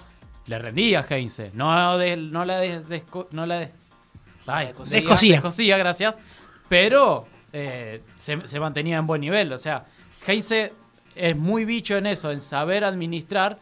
le 0.48 0.58
rendía 0.58 1.00
a 1.00 1.06
Heinze. 1.14 1.50
No, 1.54 1.96
de- 1.98 2.16
no 2.16 2.44
la 2.44 2.58
des- 2.58 2.87
desco- 2.88 3.28
no 3.30 3.46
la 3.46 3.61
des- 3.61 3.70
ay, 4.46 4.66
Descosía. 4.90 5.32
descosía, 5.34 5.76
gracias. 5.78 6.18
Pero 6.68 7.26
eh, 7.52 8.02
se, 8.16 8.46
se 8.46 8.61
mantenía 8.61 8.98
en 8.98 9.06
buen 9.06 9.20
nivel. 9.20 9.52
O 9.52 9.58
sea, 9.58 9.84
Heinze 10.26 10.72
es 11.14 11.37
muy 11.37 11.64
bicho 11.64 11.96
en 11.96 12.06
eso, 12.06 12.30
en 12.30 12.40
saber 12.40 12.84
administrar 12.84 13.58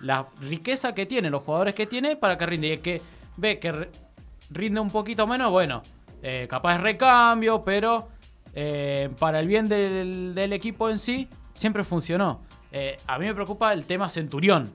la 0.00 0.26
riqueza 0.40 0.94
que 0.94 1.06
tiene, 1.06 1.30
los 1.30 1.42
jugadores 1.42 1.74
que 1.74 1.86
tiene 1.86 2.16
para 2.16 2.36
que 2.38 2.46
rinde. 2.46 2.68
Y 2.68 2.72
el 2.72 2.80
que 2.80 3.00
ve 3.36 3.58
que 3.58 3.88
rinde 4.50 4.80
un 4.80 4.90
poquito 4.90 5.26
menos, 5.26 5.50
bueno, 5.50 5.82
eh, 6.22 6.46
capaz 6.48 6.76
es 6.76 6.82
recambio, 6.82 7.64
pero 7.64 8.08
eh, 8.54 9.10
para 9.18 9.40
el 9.40 9.46
bien 9.48 9.68
del, 9.68 10.34
del 10.34 10.52
equipo 10.52 10.88
en 10.90 10.98
sí, 10.98 11.28
siempre 11.54 11.82
funcionó. 11.84 12.42
Eh, 12.70 12.96
a 13.06 13.18
mí 13.18 13.26
me 13.26 13.34
preocupa 13.34 13.72
el 13.72 13.84
tema 13.84 14.08
Centurión, 14.08 14.72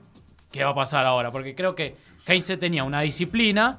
que 0.50 0.64
va 0.64 0.70
a 0.70 0.74
pasar 0.74 1.06
ahora, 1.06 1.30
porque 1.30 1.54
creo 1.54 1.74
que 1.74 1.96
Heinze 2.26 2.56
tenía 2.56 2.84
una 2.84 3.00
disciplina 3.00 3.78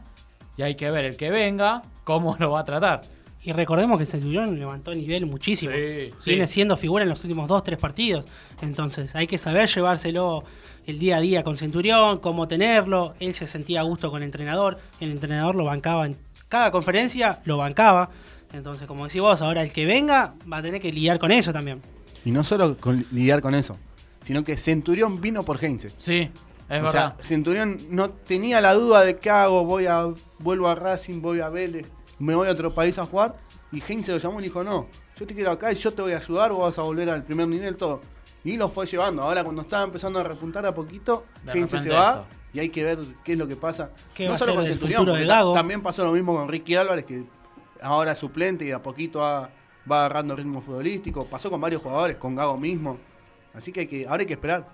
y 0.58 0.64
hay 0.64 0.76
que 0.76 0.90
ver 0.92 1.06
el 1.06 1.18
que 1.18 1.30
venga, 1.30 1.84
cómo 2.04 2.36
lo 2.40 2.52
va 2.52 2.62
a 2.62 2.66
tratar. 2.66 3.02
Y 3.44 3.54
recordemos 3.54 3.98
que 3.98 4.06
Centurión 4.06 4.60
levantó 4.60 4.94
nivel 4.94 5.26
muchísimo. 5.26 5.74
Sí, 5.74 6.14
sí. 6.20 6.30
Viene 6.32 6.46
siendo 6.46 6.78
figura 6.78 7.04
en 7.04 7.10
los 7.10 7.24
últimos 7.24 7.48
dos, 7.48 7.64
tres 7.64 7.80
partidos. 7.80 8.26
Entonces 8.62 9.16
hay 9.16 9.26
que 9.26 9.40
saber 9.40 9.68
llevárselo 9.68 10.44
el 10.86 11.00
día 11.00 11.18
a 11.18 11.22
día 11.22 11.44
con 11.44 11.58
Centurión, 11.58 12.20
cómo 12.20 12.48
tenerlo. 12.48 13.16
Él 13.20 13.34
se 13.34 13.48
sentía 13.48 13.80
a 13.80 13.84
gusto 13.84 14.12
con 14.12 14.22
el 14.22 14.28
entrenador. 14.28 14.78
El 15.00 15.12
entrenador 15.12 15.56
lo 15.56 15.66
bancaba 15.66 16.06
en 16.06 16.18
cada 16.50 16.70
conferencia, 16.70 17.40
lo 17.46 17.58
bancaba. 17.58 18.12
Entonces, 18.54 18.88
como 18.88 19.06
decís 19.08 19.22
vos, 19.22 19.42
ahora 19.42 19.64
el 19.64 19.72
que 19.72 19.88
venga 19.88 20.36
va 20.52 20.58
a 20.58 20.62
tener 20.62 20.80
que 20.80 20.92
lidiar 20.92 21.18
con 21.18 21.32
eso 21.32 21.52
también. 21.52 21.82
Y 22.24 22.30
no 22.30 22.44
solo 22.44 22.78
con 22.78 23.04
lidiar 23.12 23.42
con 23.42 23.56
eso, 23.56 23.78
sino 24.22 24.44
que 24.44 24.56
Centurión 24.56 25.20
vino 25.20 25.44
por 25.44 25.64
Heinze. 25.64 25.90
Sí, 25.98 26.30
es 26.78 26.82
o 26.82 26.86
verdad. 26.86 27.16
sea, 27.18 27.26
Centurión 27.26 27.78
no 27.90 28.10
tenía 28.10 28.62
la 28.62 28.74
duda 28.74 29.02
de 29.02 29.18
qué 29.18 29.30
hago, 29.30 29.66
voy 29.66 29.86
a 29.86 30.08
vuelvo 30.40 30.68
a 30.68 30.76
Racing, 30.76 31.22
voy 31.22 31.40
a 31.42 31.50
Vélez, 31.50 31.86
me 32.20 32.36
voy 32.36 32.48
a 32.48 32.52
otro 32.52 32.74
país 32.74 32.98
a 33.00 33.06
jugar. 33.06 33.36
Y 33.72 33.82
Heinze 33.82 34.12
lo 34.12 34.18
llamó 34.18 34.40
y 34.40 34.44
le 34.44 34.48
dijo, 34.50 34.64
no, 34.64 34.88
yo 35.18 35.26
te 35.26 35.34
quiero 35.34 35.52
acá 35.52 35.72
y 35.72 35.76
yo 35.76 35.94
te 35.94 36.02
voy 36.02 36.12
a 36.14 36.18
ayudar, 36.18 36.52
vos 36.52 36.62
vas 36.64 36.80
a 36.80 36.82
volver 36.82 37.10
al 37.10 37.24
primer 37.24 37.48
nivel, 37.48 37.78
todo. 37.78 38.02
Y 38.44 38.58
lo 38.58 38.70
fue 38.70 38.86
llevando. 38.86 39.22
Ahora 39.22 39.44
cuando 39.44 39.62
estaba 39.62 39.84
empezando 39.84 40.20
a 40.20 40.24
repuntar 40.24 40.66
a 40.66 40.74
poquito, 40.74 41.26
De 41.46 41.54
Heinze 41.54 41.80
se 41.80 41.90
va 41.90 42.10
esto. 42.10 42.26
y 42.54 42.60
hay 42.60 42.70
que 42.70 42.84
ver 42.84 43.00
qué 43.24 43.34
es 43.34 43.38
lo 43.38 43.48
que 43.48 43.56
pasa. 43.56 43.92
¿Qué 44.14 44.26
va 44.26 44.32
no 44.34 44.38
solo 44.38 44.56
con 44.56 44.66
Centurión, 44.66 45.06
porque 45.06 45.26
ta- 45.26 45.54
también 45.54 45.82
pasó 45.82 46.04
lo 46.04 46.12
mismo 46.12 46.36
con 46.36 46.48
Ricky 46.50 46.76
Álvarez, 46.76 47.06
que 47.06 47.24
ahora 47.82 48.12
es 48.14 48.18
suplente 48.18 48.66
y 48.66 48.70
de 48.70 48.74
a 48.74 48.82
poquito 48.84 49.20
va, 49.20 49.50
va 49.90 50.00
agarrando 50.06 50.36
ritmo 50.36 50.60
futbolístico. 50.62 51.26
Pasó 51.26 51.50
con 51.50 51.62
varios 51.62 51.82
jugadores, 51.82 52.18
con 52.18 52.36
Gago 52.36 52.58
mismo. 52.58 52.98
Así 53.54 53.72
que, 53.72 53.82
hay 53.82 53.88
que 53.88 54.08
ahora 54.08 54.22
hay 54.22 54.26
que 54.28 54.34
esperar. 54.34 54.68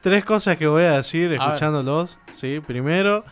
Tres 0.00 0.24
cosas 0.24 0.56
que 0.56 0.66
voy 0.66 0.84
a 0.84 0.92
decir 0.98 1.32
escuchándolos. 1.32 2.18
¿sí? 2.32 2.60
Primero, 2.66 3.24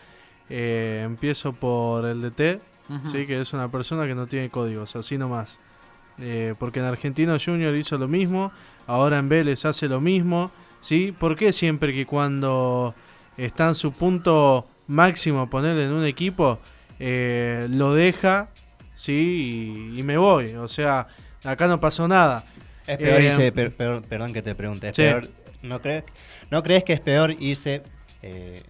eh, 0.50 1.02
empiezo 1.05 1.52
por 1.52 2.05
el 2.07 2.20
DT, 2.20 2.61
Ujú. 2.88 3.09
¿sí? 3.11 3.26
que 3.26 3.40
es 3.40 3.52
una 3.52 3.70
persona 3.70 4.07
que 4.07 4.14
no 4.14 4.26
tiene 4.26 4.50
códigos, 4.50 4.96
así 4.96 5.16
nomás. 5.18 5.59
Eh, 6.18 6.55
porque 6.59 6.81
en 6.81 6.87
Argentino 6.87 7.37
Junior 7.44 7.74
hizo 7.76 7.98
lo 7.98 8.09
mismo, 8.09 8.50
ahora 8.87 9.18
en 9.18 9.29
Vélez 9.29 9.64
hace 9.64 9.88
lo 9.88 10.00
mismo. 10.00 10.50
¿sí? 10.81 11.12
¿Por 11.16 11.37
qué 11.37 11.52
siempre 11.52 11.92
que 11.92 12.05
cuando 12.07 12.94
está 13.37 13.68
en 13.68 13.74
su 13.74 13.92
punto 13.92 14.66
máximo 14.88 15.48
ponerle 15.50 15.85
en 15.85 15.92
un 15.92 16.05
equipo, 16.05 16.59
eh, 16.98 17.66
lo 17.70 17.92
deja 17.94 18.48
¿sí? 18.94 19.92
y, 19.94 20.00
y 20.00 20.02
me 20.02 20.16
voy? 20.16 20.55
O 20.55 20.68
sea, 20.68 21.07
acá 21.44 21.66
no 21.68 21.81
pasó 21.81 22.09
nada. 22.09 22.44
Es 22.87 22.98
peor 22.98 23.20
Eh, 23.40 23.52
per- 23.52 24.02
perdón 24.02 24.33
que 24.33 24.42
te 24.42 24.55
pregunte, 24.55 24.88
es 24.90 24.96
Sí. 24.96 25.02
peor, 25.02 25.29
¿no, 25.62 25.81
crees, 25.83 26.05
¿no 26.50 26.62
crees 26.62 26.85
que 26.85 26.92
es 26.92 27.00
peor 27.00 27.35
irse 27.40 27.82
eh, 28.22 28.62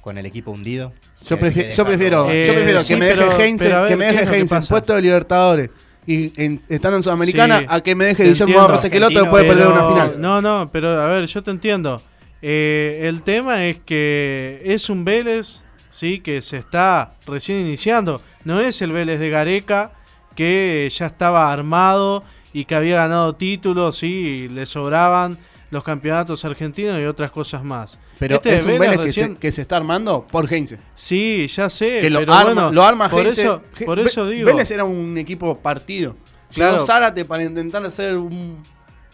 con 0.00 0.18
el 0.18 0.26
equipo 0.26 0.50
hundido? 0.50 0.92
Yo, 1.24 1.38
prefi- 1.38 1.72
yo 1.74 1.84
prefiero, 1.86 2.28
Eh, 2.30 2.46
yo 2.46 2.54
prefiero 2.54 2.80
sí, 2.82 2.94
que 2.94 2.96
me 3.00 3.06
pero- 3.10 3.36
deje 3.36 3.56
pero 3.58 3.80
ver, 3.82 3.88
que 3.88 3.96
me 3.96 4.04
¿qué 4.04 4.10
es 4.10 4.20
deje 4.20 4.36
Heinze 4.38 4.56
en 4.56 4.62
puesto 4.66 4.94
de 4.94 5.02
Libertadores 5.02 5.70
y 6.06 6.32
en- 6.42 6.60
estando 6.68 6.96
en 6.96 7.02
Sudamericana 7.04 7.60
Sí, 7.60 7.66
a 7.68 7.80
que 7.80 7.94
me 7.94 8.06
deje 8.06 8.24
Guillermo 8.24 8.42
entiendo. 8.46 8.62
Barros 8.68 8.84
Esqueloto 8.84 9.10
que 9.12 9.18
Argentino, 9.20 9.30
puede 9.30 9.44
perder 9.48 9.66
una 9.68 9.88
final. 9.88 10.20
No, 10.20 10.42
no, 10.42 10.68
pero 10.72 11.00
a 11.00 11.06
ver, 11.06 11.26
yo 11.26 11.42
te 11.42 11.50
entiendo. 11.52 12.02
Eh, 12.44 13.02
el 13.04 13.22
tema 13.22 13.64
es 13.66 13.78
que 13.78 14.60
es 14.64 14.90
un 14.90 15.04
Vélez, 15.04 15.62
sí, 15.92 16.18
que 16.18 16.42
se 16.42 16.56
está 16.56 17.12
recién 17.26 17.60
iniciando. 17.60 18.20
No 18.44 18.60
es 18.60 18.82
el 18.82 18.90
Vélez 18.90 19.20
de 19.20 19.30
Gareca 19.30 19.92
que 20.34 20.90
ya 20.92 21.06
estaba 21.06 21.52
armado 21.52 22.24
y 22.52 22.64
que 22.64 22.74
había 22.74 22.96
ganado 22.96 23.36
títulos, 23.36 23.98
sí, 23.98 24.06
y 24.08 24.48
le 24.48 24.66
sobraban 24.66 25.38
los 25.72 25.82
campeonatos 25.82 26.44
argentinos 26.44 27.00
y 27.00 27.04
otras 27.04 27.30
cosas 27.32 27.64
más. 27.64 27.98
Pero 28.18 28.36
Este 28.36 28.54
es 28.56 28.64
un 28.66 28.78
Vélez 28.78 28.98
Vélez 28.98 29.00
que 29.06 29.12
se, 29.12 29.34
que 29.36 29.50
se 29.50 29.62
está 29.62 29.78
armando 29.78 30.24
por 30.30 30.52
Heinze. 30.52 30.78
Sí, 30.94 31.46
ya 31.48 31.68
sé, 31.68 31.98
Que 32.00 32.10
lo 32.10 32.20
pero 32.20 32.34
arma, 32.34 32.52
bueno, 32.52 32.72
lo 32.72 32.84
arma 32.84 33.08
por 33.08 33.22
Heinze. 33.22 33.42
eso, 33.42 33.62
por 33.86 33.98
eso 33.98 34.26
digo. 34.28 34.46
Vélez 34.46 34.70
era 34.70 34.84
un 34.84 35.16
equipo 35.18 35.58
partido. 35.58 36.14
Claro. 36.54 36.74
Llegó 36.74 36.86
Zárate 36.86 37.24
para 37.24 37.42
intentar 37.42 37.82
hacer 37.86 38.16
un, 38.16 38.62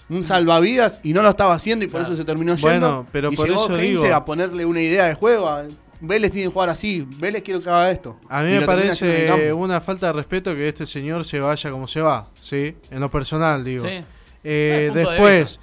un 0.09 0.25
salvavidas 0.25 0.99
y 1.05 1.13
no 1.13 1.23
lo 1.23 1.29
estaba 1.29 1.55
haciendo 1.55 1.85
y 1.85 1.89
por 1.89 2.03
eso 2.03 2.17
se 2.17 2.25
terminó 2.25 2.57
yendo. 2.57 2.69
Bueno, 2.69 3.07
pero 3.13 3.33
y 3.33 3.37
por 3.37 3.47
llegó 3.49 3.65
eso 3.67 3.79
Heinze 3.79 4.05
digo- 4.07 4.15
a 4.17 4.25
ponerle 4.25 4.65
una 4.67 4.81
idea 4.83 5.05
de 5.07 5.15
juego. 5.15 5.49
a- 5.49 5.65
Vélez 6.01 6.31
tiene 6.33 6.49
que 6.49 6.53
jugar 6.53 6.69
así. 6.71 7.07
Vélez 7.19 7.43
quiero 7.43 7.61
que 7.63 7.69
haga 7.71 7.91
esto. 7.91 8.19
A 8.29 8.43
mí 8.43 8.51
me 8.59 8.67
parece 8.67 9.53
una 9.53 9.81
falta 9.81 10.09
de 10.09 10.13
respeto 10.13 10.53
que 10.55 10.69
este 10.69 10.87
señor 10.87 11.25
se 11.25 11.39
vaya 11.41 11.71
como 11.71 11.87
se 11.87 12.01
va, 12.01 12.29
¿sí? 12.41 12.75
En 12.91 13.01
lo 13.01 13.09
personal, 13.11 13.65
digo. 13.65 13.85
Sí. 13.85 14.01
Eh, 14.45 14.91
de 14.95 15.05
después, 15.05 15.59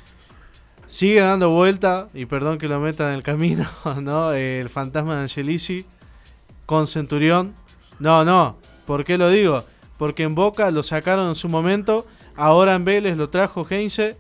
sigue 0.88 1.22
dando 1.22 1.50
vuelta, 1.50 2.10
y 2.14 2.26
perdón 2.26 2.58
que 2.58 2.68
lo 2.68 2.80
meta 2.80 3.10
en 3.10 3.16
el 3.16 3.24
camino, 3.24 3.68
¿no? 4.02 4.34
El 4.34 4.70
fantasma 4.70 5.16
de 5.16 5.22
Angelici 5.24 5.86
con 6.66 6.88
Centurión. 6.88 7.54
No, 8.00 8.26
no, 8.26 8.58
¿por 8.86 9.06
qué 9.06 9.18
lo 9.18 9.30
digo? 9.30 9.64
Porque 9.98 10.24
en 10.24 10.36
Boca 10.36 10.70
lo 10.72 10.84
sacaron 10.84 11.30
en 11.30 11.36
su 11.36 11.48
momento, 11.48 12.06
ahora 12.36 12.76
en 12.76 12.86
Vélez 12.86 13.18
lo 13.18 13.30
trajo 13.30 13.66
Heinze, 13.70 14.18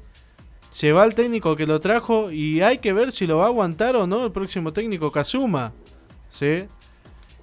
se 0.70 0.92
va 0.92 1.06
el 1.06 1.16
técnico 1.16 1.56
que 1.56 1.66
lo 1.66 1.80
trajo 1.80 2.32
y 2.32 2.62
hay 2.62 2.80
que 2.80 2.94
ver 2.94 3.12
si 3.12 3.28
lo 3.28 3.38
va 3.38 3.46
a 3.46 3.48
aguantar 3.48 3.96
o 3.96 4.08
no 4.08 4.26
el 4.26 4.32
próximo 4.32 4.74
técnico 4.74 5.12
Kazuma, 5.12 5.72
¿sí? 6.30 6.66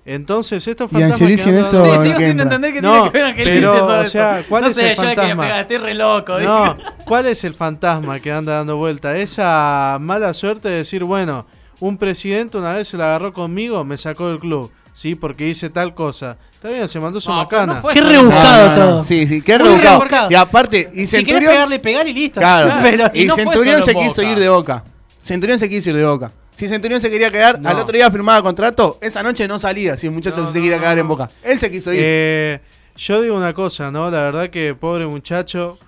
Entonces 0.04 0.66
estos 0.66 0.90
Y 0.90 0.94
fantasmas 0.94 1.20
Angelici 1.22 1.44
que 1.44 1.50
andan 1.50 1.64
esto- 1.66 1.84
Sí, 1.84 2.02
sigo 2.02 2.18
que 2.18 2.26
sin 2.28 2.40
entender 2.40 2.72
qué 2.72 2.82
No, 2.82 2.92
tiene 2.92 3.10
que 3.12 3.18
ver 3.18 3.26
Angelici 3.26 3.54
pero, 3.56 3.72
todo 3.74 3.86
o 3.86 3.94
esto. 4.02 4.10
sea, 4.10 4.42
¿cuál 4.48 4.62
no 4.64 4.68
es 4.70 4.76
sé, 4.76 4.90
el 4.90 4.96
yo 4.96 5.02
fantasma? 5.02 5.42
pegar, 5.44 5.60
estoy 5.60 5.76
re 5.78 5.94
loco. 5.94 6.40
No, 6.40 6.76
¿cuál 7.04 7.26
es 7.26 7.44
el 7.44 7.54
fantasma 7.54 8.18
que 8.18 8.32
anda 8.32 8.54
dando 8.54 8.76
vuelta? 8.76 9.16
Esa 9.16 9.98
mala 10.00 10.34
suerte 10.34 10.68
de 10.68 10.76
decir, 10.78 11.04
bueno, 11.04 11.46
un 11.78 11.98
presidente 11.98 12.58
una 12.58 12.72
vez 12.74 12.88
se 12.88 12.96
la 12.96 13.04
agarró 13.06 13.32
conmigo, 13.32 13.84
me 13.84 13.96
sacó 13.96 14.28
del 14.28 14.40
club, 14.40 14.72
¿sí? 14.92 15.14
Porque 15.14 15.46
hice 15.48 15.70
tal 15.70 15.94
cosa. 15.94 16.36
Está 16.52 16.68
bien, 16.70 16.88
se 16.88 16.98
mandó 17.00 17.20
su 17.20 17.30
No, 17.30 17.36
macana. 17.36 17.80
no 17.82 17.88
Qué 17.88 18.00
rebuscado. 18.00 18.42
No, 18.42 18.68
no, 18.68 18.68
no. 18.68 18.74
todo. 18.92 19.04
Sí, 19.04 19.26
sí, 19.28 19.40
qué 19.40 19.56
rebuscado. 19.58 19.98
rebuscado. 19.98 20.30
Y 20.30 20.34
aparte, 20.34 20.78
y 20.92 21.06
Si 21.06 21.16
querés 21.16 21.26
Centurión. 21.26 21.52
pegarle, 21.52 21.78
pegar 21.78 22.08
y 22.08 22.12
listo. 22.12 22.40
Claro. 22.40 22.72
Pero, 22.82 23.10
Y 23.14 23.24
y 23.24 23.30
Centurión 23.30 23.82
se 23.82 23.94
quiso 23.94 24.22
ir 24.22 24.38
de 24.38 24.48
boca. 24.48 24.82
Centurión 25.24 25.58
se 25.60 25.68
quiso 25.68 25.90
ir 25.90 25.96
de 25.96 26.04
boca. 26.04 26.32
Si 26.56 26.68
Centurión 26.68 27.00
se 27.00 27.10
quería 27.10 27.30
quedar, 27.30 27.60
No. 27.60 27.68
al 27.70 27.78
otro 27.78 27.92
día 27.96 28.10
firmaba 28.10 28.42
contrato, 28.42 28.98
esa 29.00 29.22
noche 29.22 29.48
no 29.48 29.58
salía 29.58 29.96
si 29.96 30.06
el 30.06 30.12
muchacho 30.12 30.42
No, 30.42 30.52
se 30.52 30.60
quería 30.60 30.76
no, 30.76 30.82
quedar 30.82 30.98
en 30.98 31.08
boca. 31.08 31.30
Él 31.42 31.58
se 31.58 31.70
quiso 31.70 31.92
ir. 31.92 32.00
Eh, 32.02 32.60
yo 32.96 33.20
digo 33.22 33.36
una 33.36 33.54
cosa, 33.54 33.90
¿no? 33.90 34.10
La 34.10 34.20
verdad 34.20 34.50
que 34.50 34.74
pobre 34.74 35.06
muchacho 35.06 35.78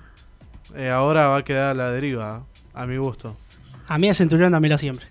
eh, 0.75 0.89
ahora 0.89 1.29
va 1.29 1.39
a 1.39 1.45
quedar 1.45 1.71
a 1.71 1.75
la 1.75 1.91
deriva, 1.93 2.43
a 2.73 2.87
mi 2.87 2.97
gusto. 2.97 3.37
A 3.87 3.99
mí 3.99 4.09
a 4.09 4.15
Centurión 4.15 4.51
dámelo 4.53 4.79
siempre. 4.79 5.07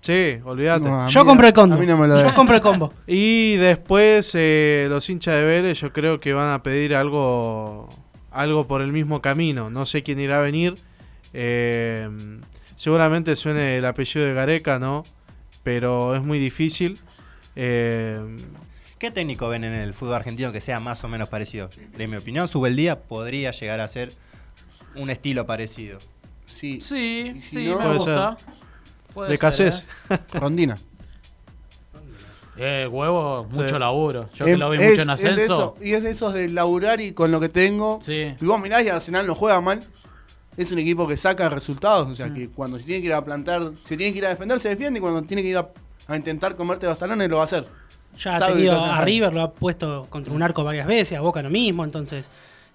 Sí, 0.00 0.38
olvídate. 0.44 0.88
No, 0.88 1.08
Yo 1.08 1.24
compro 1.24 1.46
el 1.46 1.52
combo. 1.52 1.76
A 1.76 1.78
mí 1.78 1.86
no 1.86 1.96
me 1.96 2.06
lo 2.06 2.20
Yo 2.20 2.34
compro 2.34 2.56
el 2.56 2.60
combo. 2.60 2.92
Y 3.06 3.56
después 3.56 4.32
eh, 4.34 4.86
los 4.90 5.08
hinchas 5.08 5.34
de 5.34 5.44
Vélez 5.44 5.80
yo 5.80 5.92
creo 5.92 6.20
que 6.20 6.34
van 6.34 6.50
a 6.52 6.62
pedir 6.62 6.94
algo 6.94 7.88
algo 8.30 8.66
por 8.66 8.82
el 8.82 8.92
mismo 8.92 9.22
camino. 9.22 9.70
No 9.70 9.86
sé 9.86 10.02
quién 10.02 10.20
irá 10.20 10.38
a 10.38 10.42
venir. 10.42 10.74
Eh, 11.32 12.08
seguramente 12.76 13.36
suene 13.36 13.78
el 13.78 13.84
apellido 13.84 14.26
de 14.26 14.34
Gareca, 14.34 14.78
¿no? 14.78 15.02
pero 15.62 16.14
es 16.14 16.22
muy 16.22 16.38
difícil. 16.38 16.98
Eh, 17.56 18.20
¿Qué 18.98 19.10
técnico 19.10 19.48
ven 19.48 19.64
en 19.64 19.72
el 19.72 19.94
fútbol 19.94 20.14
argentino 20.14 20.52
que 20.52 20.60
sea 20.60 20.78
más 20.78 21.02
o 21.04 21.08
menos 21.08 21.28
parecido? 21.30 21.70
De 21.96 22.06
mi 22.06 22.16
opinión, 22.16 22.48
Subeldía 22.48 23.00
podría 23.00 23.50
llegar 23.50 23.80
a 23.80 23.88
ser 23.88 24.12
un 24.94 25.08
estilo 25.10 25.46
parecido. 25.46 25.98
Sí. 26.46 26.80
Sí, 26.82 27.34
si 27.40 27.48
sí, 27.48 27.68
no- 27.68 27.78
me 27.78 27.84
Puede 27.84 27.96
gusta. 27.98 28.36
Puede 29.14 29.30
de 29.30 29.36
ser, 29.36 29.40
Cassés. 29.40 29.84
¿eh? 30.10 30.18
Rondina. 30.34 30.76
Eh, 32.56 32.86
huevo, 32.90 33.44
mucho 33.50 33.68
Sí. 33.74 33.78
laburo. 33.80 34.28
Yo 34.34 34.44
Es- 34.44 34.52
que 34.52 34.56
lo 34.56 34.70
vi 34.70 34.76
es- 34.76 34.82
mucho 34.90 35.02
en 35.02 35.10
es 35.10 35.10
ascenso. 35.10 35.42
eso- 35.42 35.76
y 35.82 35.92
es 35.94 36.02
de 36.04 36.10
esos 36.10 36.34
de 36.34 36.48
laburar 36.48 37.00
y 37.00 37.12
con 37.12 37.30
lo 37.32 37.40
que 37.40 37.48
tengo. 37.48 37.98
Sí. 38.00 38.34
Y 38.40 38.44
vos 38.44 38.60
mirás 38.60 38.84
y 38.84 38.88
Arsenal 38.90 39.26
no 39.26 39.34
juega 39.34 39.60
mal. 39.60 39.82
Es 40.56 40.70
un 40.72 40.78
equipo 40.78 41.06
que 41.08 41.16
saca 41.16 41.48
resultados. 41.48 42.10
O 42.10 42.14
sea, 42.14 42.26
Mm. 42.26 42.34
que 42.34 42.48
cuando 42.48 42.78
se 42.78 42.84
tiene 42.84 43.00
que 43.00 43.06
ir 43.08 43.12
a 43.14 43.24
plantar, 43.24 43.72
se 43.86 43.96
tiene 43.96 44.12
que 44.12 44.18
ir 44.18 44.26
a 44.26 44.30
defender, 44.30 44.58
se 44.60 44.68
defiende. 44.70 44.98
Y 44.98 45.00
cuando 45.00 45.22
tiene 45.22 45.42
que 45.42 45.48
ir 45.48 45.58
a, 45.58 45.68
a 46.08 46.16
intentar 46.16 46.54
comerte 46.56 46.86
los 46.86 46.98
talones, 46.98 47.28
lo 47.28 47.36
va 47.36 47.42
a 47.42 47.44
hacer. 47.44 47.66
Ya 48.18 48.36
ha 48.36 48.46
tenido 48.52 48.78
a. 48.80 49.00
River, 49.04 49.34
lo 49.34 49.42
ha 49.42 49.52
puesto 49.52 50.06
contra 50.10 50.32
un 50.32 50.42
arco 50.42 50.62
varias 50.62 50.86
veces, 50.86 51.18
a 51.18 51.20
Boca 51.20 51.42
lo 51.42 51.50
mismo, 51.50 51.84
entonces. 51.84 52.28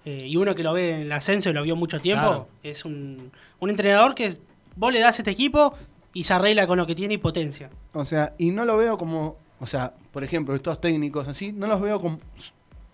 eh, 0.06 0.24
y 0.26 0.36
uno 0.38 0.54
que 0.54 0.62
lo 0.62 0.72
ve 0.72 0.92
en 0.92 1.00
el 1.00 1.12
ascenso 1.12 1.50
y 1.50 1.52
lo 1.52 1.62
vio 1.62 1.76
mucho 1.76 2.00
tiempo, 2.00 2.24
Claro. 2.26 2.48
es 2.62 2.86
un, 2.86 3.30
un 3.58 3.68
entrenador 3.70 4.14
que 4.14 4.24
es- 4.26 4.40
vos 4.74 4.90
le 4.94 4.98
das 5.00 5.18
este 5.18 5.30
equipo 5.30 5.74
y 6.14 6.22
se 6.22 6.32
arregla 6.32 6.66
con 6.66 6.78
lo 6.78 6.86
que 6.86 6.94
tiene 6.94 7.14
y 7.14 7.18
potencia. 7.18 7.68
O 7.92 8.06
sea, 8.06 8.32
y 8.38 8.50
no 8.50 8.64
lo 8.64 8.78
veo 8.78 8.96
como. 8.96 9.36
O 9.60 9.66
sea, 9.66 9.92
por 10.10 10.24
ejemplo, 10.24 10.54
estos 10.54 10.80
técnicos 10.80 11.28
así, 11.28 11.52
no 11.52 11.66
los 11.66 11.82
veo 11.82 12.00
como. 12.00 12.18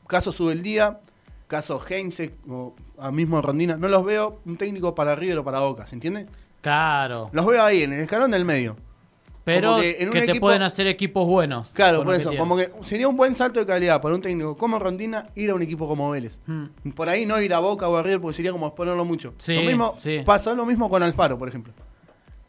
Caso 0.09 0.33
Subeldía, 0.33 0.99
caso 1.47 1.81
Heinze, 1.89 2.35
o 2.49 2.75
a 2.99 3.11
mismo 3.11 3.41
Rondina, 3.43 3.77
no 3.77 3.89
los 3.89 4.05
veo 4.05 4.41
un 4.45 4.57
técnico 4.57 4.95
para 4.95 5.15
River 5.15 5.39
o 5.39 5.45
para 5.45 5.61
Boca, 5.61 5.87
¿se 5.87 5.95
entiende? 5.95 6.27
Claro. 6.61 7.31
Los 7.33 7.47
veo 7.47 7.63
ahí, 7.63 7.83
en 7.83 7.93
el 7.93 8.01
escalón 8.01 8.31
del 8.31 8.45
medio. 8.45 8.77
Pero 9.45 9.77
que, 9.77 9.95
que 9.97 10.03
en 10.03 10.09
un 10.09 10.13
te 10.15 10.25
equipo- 10.25 10.41
pueden 10.47 10.63
hacer 10.63 10.89
equipos 10.89 11.25
buenos. 11.25 11.71
Claro, 11.71 12.03
por 12.03 12.15
eso, 12.17 12.31
que 12.33 12.37
como 12.37 12.57
que 12.57 12.73
sería 12.83 13.07
un 13.07 13.17
buen 13.17 13.37
salto 13.37 13.61
de 13.61 13.67
calidad 13.67 14.03
para 14.03 14.17
un 14.17 14.21
técnico 14.21 14.57
como 14.57 14.81
Rondina 14.81 15.29
ir 15.37 15.51
a 15.51 15.55
un 15.55 15.63
equipo 15.63 15.87
como 15.87 16.11
Vélez. 16.11 16.41
tienen. 16.45 16.73
Mm. 16.83 16.91
Por 16.91 17.09
ahí 17.09 17.27
no 17.27 17.41
ir 17.41 17.55
a 17.55 17.61
Boca 17.61 17.89
o 17.89 17.97
a 17.97 18.03
River 18.03 18.21
porque 18.21 18.35
sería 18.39 18.51
como 18.51 18.67
exponerlo 18.67 19.05
mucho. 19.05 19.35
Sí, 19.39 19.55
lo 19.55 19.63
mismo, 19.63 19.95
sí. 19.99 20.19
pasó 20.27 20.53
lo 20.57 20.67
mismo 20.67 20.91
con 20.91 21.01
Alfaro, 21.05 21.39
por 21.39 21.49
ejemplo. 21.49 21.73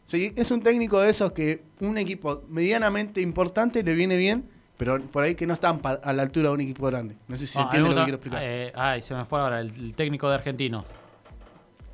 Sí, 0.08 0.32
es 0.34 0.50
un 0.50 0.60
técnico 0.62 0.98
de 1.00 1.10
esos 1.10 1.30
que 1.30 1.62
un 1.80 1.98
equipo 1.98 2.42
medianamente 2.48 3.20
importante 3.20 3.84
le 3.84 3.94
viene 3.94 4.16
bien, 4.16 4.48
pero 4.78 4.98
por 5.02 5.24
ahí 5.24 5.34
que 5.34 5.46
no 5.46 5.52
están 5.52 5.78
pa- 5.80 6.00
a 6.02 6.12
la 6.14 6.22
altura 6.22 6.48
de 6.48 6.54
un 6.54 6.60
equipo 6.62 6.86
grande. 6.86 7.16
No 7.28 7.36
sé 7.36 7.46
si 7.46 7.52
se 7.52 7.58
Ah, 7.58 7.62
a 7.62 7.64
entiende 7.66 7.88
lo 7.90 7.94
que 7.96 8.02
quiero 8.02 8.16
explicar. 8.16 8.40
eh, 8.42 8.72
ay, 8.74 9.02
se 9.02 9.14
me 9.14 9.26
fue 9.26 9.38
ahora 9.40 9.60
el, 9.60 9.68
el 9.68 9.94
técnico 9.94 10.26
de 10.30 10.36
Argentinos. 10.36 10.86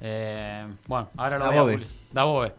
Eh, 0.01 0.67
bueno, 0.87 1.09
ahora 1.17 1.39
lo 1.39 1.47
voy 1.47 1.55
Dabove. 1.55 1.73
a 1.73 1.77
publicar. 1.77 1.97
Dabove. 2.13 2.53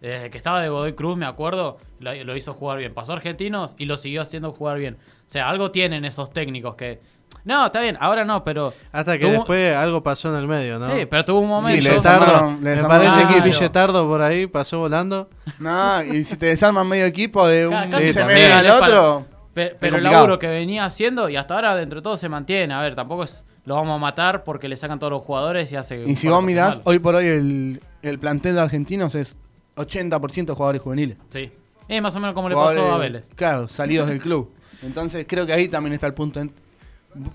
Desde 0.00 0.30
que 0.30 0.38
estaba 0.38 0.62
de 0.62 0.68
Godoy 0.70 0.94
Cruz, 0.94 1.16
me 1.16 1.26
acuerdo, 1.26 1.78
lo, 1.98 2.14
lo 2.24 2.36
hizo 2.36 2.54
jugar 2.54 2.78
bien. 2.78 2.94
Pasó 2.94 3.12
a 3.12 3.16
Argentinos 3.16 3.74
y 3.78 3.84
lo 3.84 3.96
siguió 3.96 4.22
haciendo 4.22 4.52
jugar 4.52 4.78
bien. 4.78 4.94
O 4.94 5.28
sea, 5.28 5.48
algo 5.48 5.70
tienen 5.70 6.04
esos 6.04 6.30
técnicos 6.30 6.74
que... 6.74 7.00
No, 7.44 7.66
está 7.66 7.80
bien, 7.80 7.96
ahora 8.00 8.24
no, 8.24 8.42
pero... 8.42 8.72
hasta 8.92 9.16
que 9.16 9.24
tuvo- 9.26 9.32
después 9.32 9.76
algo 9.76 10.02
pasó 10.02 10.30
en 10.30 10.36
el 10.36 10.46
medio, 10.48 10.78
¿no? 10.78 10.90
Sí, 10.94 11.06
pero 11.06 11.24
tuvo 11.24 11.40
un 11.40 11.48
momento... 11.48 11.74
Sí, 11.74 11.80
le 11.80 11.96
desarmaron- 11.96 12.56
le 12.56 12.60
me 12.62 12.70
desarmaron 12.70 13.06
parece 13.08 13.34
que. 13.34 13.40
Villetardo 13.40 14.08
por 14.08 14.20
ahí 14.22 14.46
pasó 14.46 14.78
volando. 14.80 15.28
No, 15.58 16.02
y 16.02 16.24
si 16.24 16.36
te 16.36 16.46
desarman 16.46 16.88
medio 16.88 17.04
equipo 17.06 17.46
de 17.46 17.68
un 17.68 17.72
casi 17.74 17.90
también. 17.92 18.12
semestre 18.12 18.52
al 18.52 18.66
para- 18.80 19.22
pero 19.54 19.96
el 19.96 20.04
laburo 20.04 20.38
que 20.38 20.46
venía 20.46 20.84
haciendo 20.84 21.28
y 21.28 21.36
hasta 21.36 21.54
ahora 21.54 21.76
dentro 21.76 22.00
de 22.00 22.02
todo 22.02 22.16
se 22.16 22.28
mantiene. 22.28 22.72
A 22.74 22.80
ver, 22.80 22.94
tampoco 22.94 23.24
es 23.24 23.44
lo 23.64 23.74
vamos 23.74 23.96
a 23.96 23.98
matar 24.00 24.42
porque 24.44 24.68
le 24.68 24.76
sacan 24.76 24.98
todos 24.98 25.12
los 25.12 25.22
jugadores 25.22 25.70
y 25.70 25.76
hace. 25.76 26.02
Y 26.04 26.16
si 26.16 26.28
vos 26.28 26.42
mirás, 26.42 26.80
hoy 26.84 26.98
por 26.98 27.14
hoy 27.14 27.26
el, 27.26 27.80
el 28.02 28.18
plantel 28.18 28.54
de 28.54 28.60
argentinos 28.60 29.14
es 29.14 29.36
80% 29.76 30.46
de 30.46 30.52
jugadores 30.54 30.80
juveniles. 30.82 31.16
Sí. 31.28 31.52
Es 31.88 32.02
más 32.02 32.14
o 32.16 32.20
menos 32.20 32.34
como 32.34 32.48
le 32.48 32.54
pasó 32.54 32.92
a 32.92 32.98
Vélez. 32.98 33.28
Claro, 33.34 33.68
salidos 33.68 34.08
del 34.08 34.20
club. 34.22 34.52
Entonces 34.82 35.26
creo 35.28 35.44
que 35.46 35.52
ahí 35.52 35.68
también 35.68 35.92
está 35.92 36.06
el 36.06 36.14
punto. 36.14 36.40
en- 36.40 36.52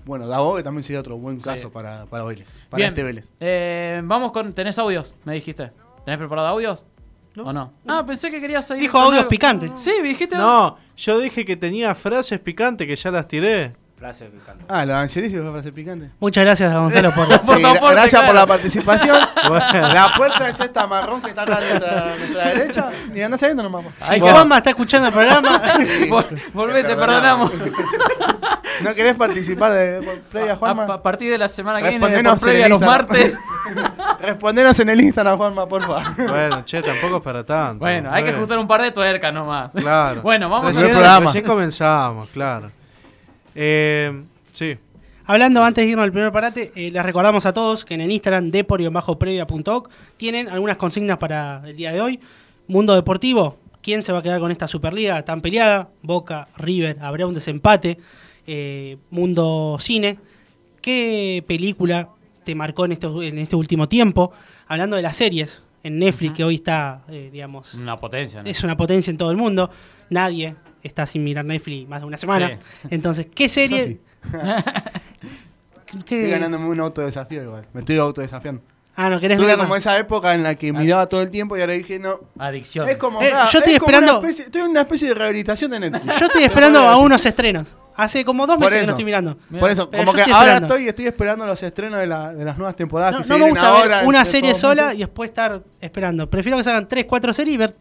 bueno, 0.06 0.26
Dabove 0.26 0.62
también 0.62 0.82
sería 0.82 1.00
otro 1.00 1.18
buen 1.18 1.38
caso 1.38 1.70
para, 1.70 2.06
para 2.06 2.24
Vélez. 2.24 2.50
Para 2.70 2.78
Bien. 2.78 2.88
este 2.88 3.02
Vélez. 3.02 3.30
Eh, 3.40 4.00
vamos 4.04 4.32
con. 4.32 4.52
¿Tenés 4.54 4.78
audios? 4.78 5.14
Me 5.24 5.34
dijiste. 5.34 5.70
¿Tenés 6.04 6.18
preparado 6.18 6.48
audios? 6.48 6.84
¿O 7.44 7.52
no? 7.52 7.72
Ah, 7.86 8.04
pensé 8.06 8.30
que 8.30 8.40
querías 8.40 8.66
seguir. 8.66 8.82
Dijo 8.82 8.92
con 8.92 9.02
audios 9.02 9.20
algo. 9.20 9.30
picantes. 9.30 9.70
Sí, 9.76 9.92
dijiste. 10.02 10.36
No, 10.36 10.78
yo 10.96 11.18
dije 11.18 11.44
que 11.44 11.56
tenía 11.56 11.94
frases 11.94 12.40
picantes 12.40 12.86
que 12.86 12.96
ya 12.96 13.10
las 13.10 13.28
tiré. 13.28 13.72
Frase 13.96 14.26
picante. 14.26 14.64
Ah, 14.68 14.84
la 14.84 15.00
Angelici 15.00 15.38
fue 15.38 15.72
picante. 15.72 16.10
Muchas 16.20 16.44
gracias 16.44 16.70
a 16.70 16.78
Gonzalo 16.80 17.12
por... 17.12 17.26
Sí, 17.32 17.64
aporte, 17.64 17.94
gracias 17.94 18.10
claro. 18.10 18.26
por 18.26 18.34
la 18.34 18.46
participación. 18.46 19.16
Bueno. 19.48 19.88
La 19.88 20.12
puerta 20.16 20.48
es 20.48 20.58
esta 20.60 20.86
marrón 20.86 21.22
que 21.22 21.28
está 21.28 21.42
acá 21.42 21.58
a 21.58 21.60
nuestra, 21.60 22.12
a 22.12 22.16
nuestra 22.16 22.44
derecha. 22.48 22.90
Y 23.14 23.20
anda 23.22 23.36
saliendo 23.38 23.62
nomás. 23.62 23.84
Ay, 24.00 24.20
Si 24.20 24.26
Juanma 24.28 24.56
está 24.58 24.70
escuchando 24.70 25.08
el 25.08 25.14
programa, 25.14 25.62
Sí. 25.76 26.08
Vol- 26.10 26.26
Volvé, 26.52 26.82
te 26.84 26.96
perdonamos. 26.96 27.52
¿No 28.82 28.94
querés 28.94 29.14
participar 29.14 29.72
de 29.72 30.02
por 30.02 30.18
previa, 30.22 30.52
A, 30.52 30.56
Juanma? 30.56 30.84
a 30.94 31.02
partir 31.02 31.30
de 31.30 31.38
la 31.38 31.48
semana 31.48 31.80
que 31.80 31.88
viene, 31.90 32.00
por 32.00 32.38
previa 32.40 32.58
en 32.60 32.64
el 32.66 32.70
los 32.72 32.80
martes. 32.80 33.38
Respondenos 34.20 34.78
en 34.80 34.88
el 34.90 35.00
Instagram, 35.00 35.36
Juanma, 35.38 35.66
por 35.66 35.82
favor. 35.82 36.02
Bueno, 36.28 36.64
che, 36.64 36.82
tampoco 36.82 37.18
es 37.18 37.22
para 37.22 37.44
tanto. 37.44 37.78
bueno, 37.78 38.10
hay 38.12 38.24
que 38.24 38.30
ajustar 38.30 38.58
un 38.58 38.66
par 38.66 38.82
de 38.82 38.90
tuercas 38.90 39.32
nomás. 39.32 39.70
Claro. 39.72 40.20
Bueno, 40.22 40.48
vamos 40.50 40.66
recién, 40.74 40.86
a- 40.86 40.90
programa. 40.90 41.26
recién 41.26 41.44
comenzamos, 41.44 42.28
claro. 42.30 42.70
Eh, 43.56 44.22
sí. 44.52 44.76
Hablando 45.24 45.64
antes 45.64 45.84
de 45.84 45.90
irnos 45.90 46.04
al 46.04 46.12
primer 46.12 46.30
parate, 46.30 46.70
eh, 46.76 46.90
les 46.92 47.02
recordamos 47.02 47.46
a 47.46 47.52
todos 47.52 47.84
que 47.84 47.94
en 47.94 48.02
el 48.02 48.12
Instagram 48.12 48.52
depor-previa.oc 48.52 49.90
tienen 50.16 50.48
algunas 50.48 50.76
consignas 50.76 51.18
para 51.18 51.62
el 51.66 51.76
día 51.76 51.90
de 51.90 52.00
hoy. 52.00 52.20
Mundo 52.68 52.94
Deportivo, 52.94 53.58
¿quién 53.82 54.04
se 54.04 54.12
va 54.12 54.20
a 54.20 54.22
quedar 54.22 54.38
con 54.38 54.52
esta 54.52 54.68
Superliga 54.68 55.24
tan 55.24 55.40
peleada? 55.40 55.88
Boca, 56.02 56.46
River, 56.56 56.98
habrá 57.00 57.26
un 57.26 57.34
desempate. 57.34 57.98
Eh, 58.46 58.98
Mundo 59.10 59.78
Cine, 59.80 60.18
¿qué 60.80 61.42
película 61.44 62.10
te 62.44 62.54
marcó 62.54 62.84
en 62.84 62.92
este, 62.92 63.06
en 63.06 63.38
este 63.38 63.56
último 63.56 63.88
tiempo? 63.88 64.32
Hablando 64.68 64.94
de 64.94 65.02
las 65.02 65.16
series 65.16 65.60
en 65.82 65.98
Netflix, 65.98 66.34
que 66.34 66.44
hoy 66.44 66.56
está, 66.56 67.02
eh, 67.08 67.30
digamos, 67.32 67.74
Una 67.74 67.96
potencia, 67.96 68.44
¿no? 68.44 68.48
es 68.48 68.62
una 68.62 68.76
potencia 68.76 69.10
en 69.10 69.16
todo 69.16 69.32
el 69.32 69.36
mundo. 69.36 69.70
Nadie 70.10 70.54
está 70.86 71.06
sin 71.06 71.22
mirar 71.24 71.44
Netflix 71.44 71.88
más 71.88 72.00
de 72.00 72.06
una 72.06 72.16
semana. 72.16 72.48
Sí. 72.82 72.88
Entonces, 72.90 73.26
¿qué 73.34 73.48
serie? 73.48 74.00
¿Qué- 76.04 76.18
Estoy 76.20 76.30
ganándome 76.30 76.66
un 76.66 76.80
autodesafío 76.80 77.42
igual. 77.42 77.66
Me 77.72 77.80
estoy 77.80 77.98
autodesafiando. 77.98 78.62
Ah, 78.98 79.10
no 79.10 79.20
querés 79.20 79.36
Tuve 79.36 79.48
ver 79.48 79.56
como 79.58 79.68
más? 79.70 79.78
esa 79.78 79.98
época 79.98 80.32
en 80.32 80.42
la 80.42 80.54
que 80.54 80.72
miraba 80.72 81.06
todo 81.06 81.20
el 81.20 81.30
tiempo 81.30 81.54
y 81.56 81.60
ahora 81.60 81.74
dije, 81.74 81.98
no. 81.98 82.20
Adicción. 82.38 82.88
Es 82.88 82.96
como. 82.96 83.20
Eh, 83.20 83.30
ah, 83.32 83.46
yo 83.52 83.58
estoy 83.58 83.74
es 83.74 83.78
como 83.80 83.90
esperando- 83.90 84.18
Una 84.20 84.26
especie, 84.28 84.44
estoy 84.46 84.60
en 84.62 84.68
una 84.68 84.80
especie 84.80 85.08
de 85.08 85.14
rehabilitación 85.14 85.70
de 85.70 85.80
Netflix. 85.80 86.18
Yo 86.18 86.26
estoy 86.26 86.44
esperando 86.44 86.78
a 86.80 86.96
unos 86.96 87.24
estrenos. 87.26 87.74
Hace 87.94 88.24
como 88.26 88.46
dos 88.46 88.56
Por 88.56 88.64
meses 88.66 88.80
que 88.80 88.86
no 88.86 88.92
estoy 88.92 89.04
mirando. 89.04 89.38
Por 89.60 89.70
eso, 89.70 89.90
Pero 89.90 90.02
como 90.02 90.12
que 90.14 90.20
estoy 90.20 90.32
ahora 90.34 90.52
esperando. 90.54 90.74
estoy, 90.74 90.88
estoy 90.88 91.06
esperando 91.06 91.46
los 91.46 91.62
estrenos 91.62 91.98
de, 92.00 92.06
la- 92.06 92.34
de 92.34 92.44
las 92.44 92.56
nuevas 92.58 92.76
temporadas 92.76 93.12
No, 93.12 93.18
que 93.18 93.24
se 93.24 93.30
no 93.30 93.38
me 93.38 93.44
vienen 93.44 93.62
gusta 93.62 93.68
ahora. 93.78 93.96
ver 93.98 94.06
una 94.06 94.24
serie 94.24 94.54
sola 94.54 94.82
meses. 94.84 94.98
y 94.98 95.02
después 95.02 95.30
estar 95.30 95.62
esperando. 95.80 96.28
Prefiero 96.28 96.58
que 96.58 96.64
salgan 96.64 96.88
3, 96.88 97.04
4 97.06 97.32
series 97.32 97.54
y 97.54 97.58
ver 97.58 97.74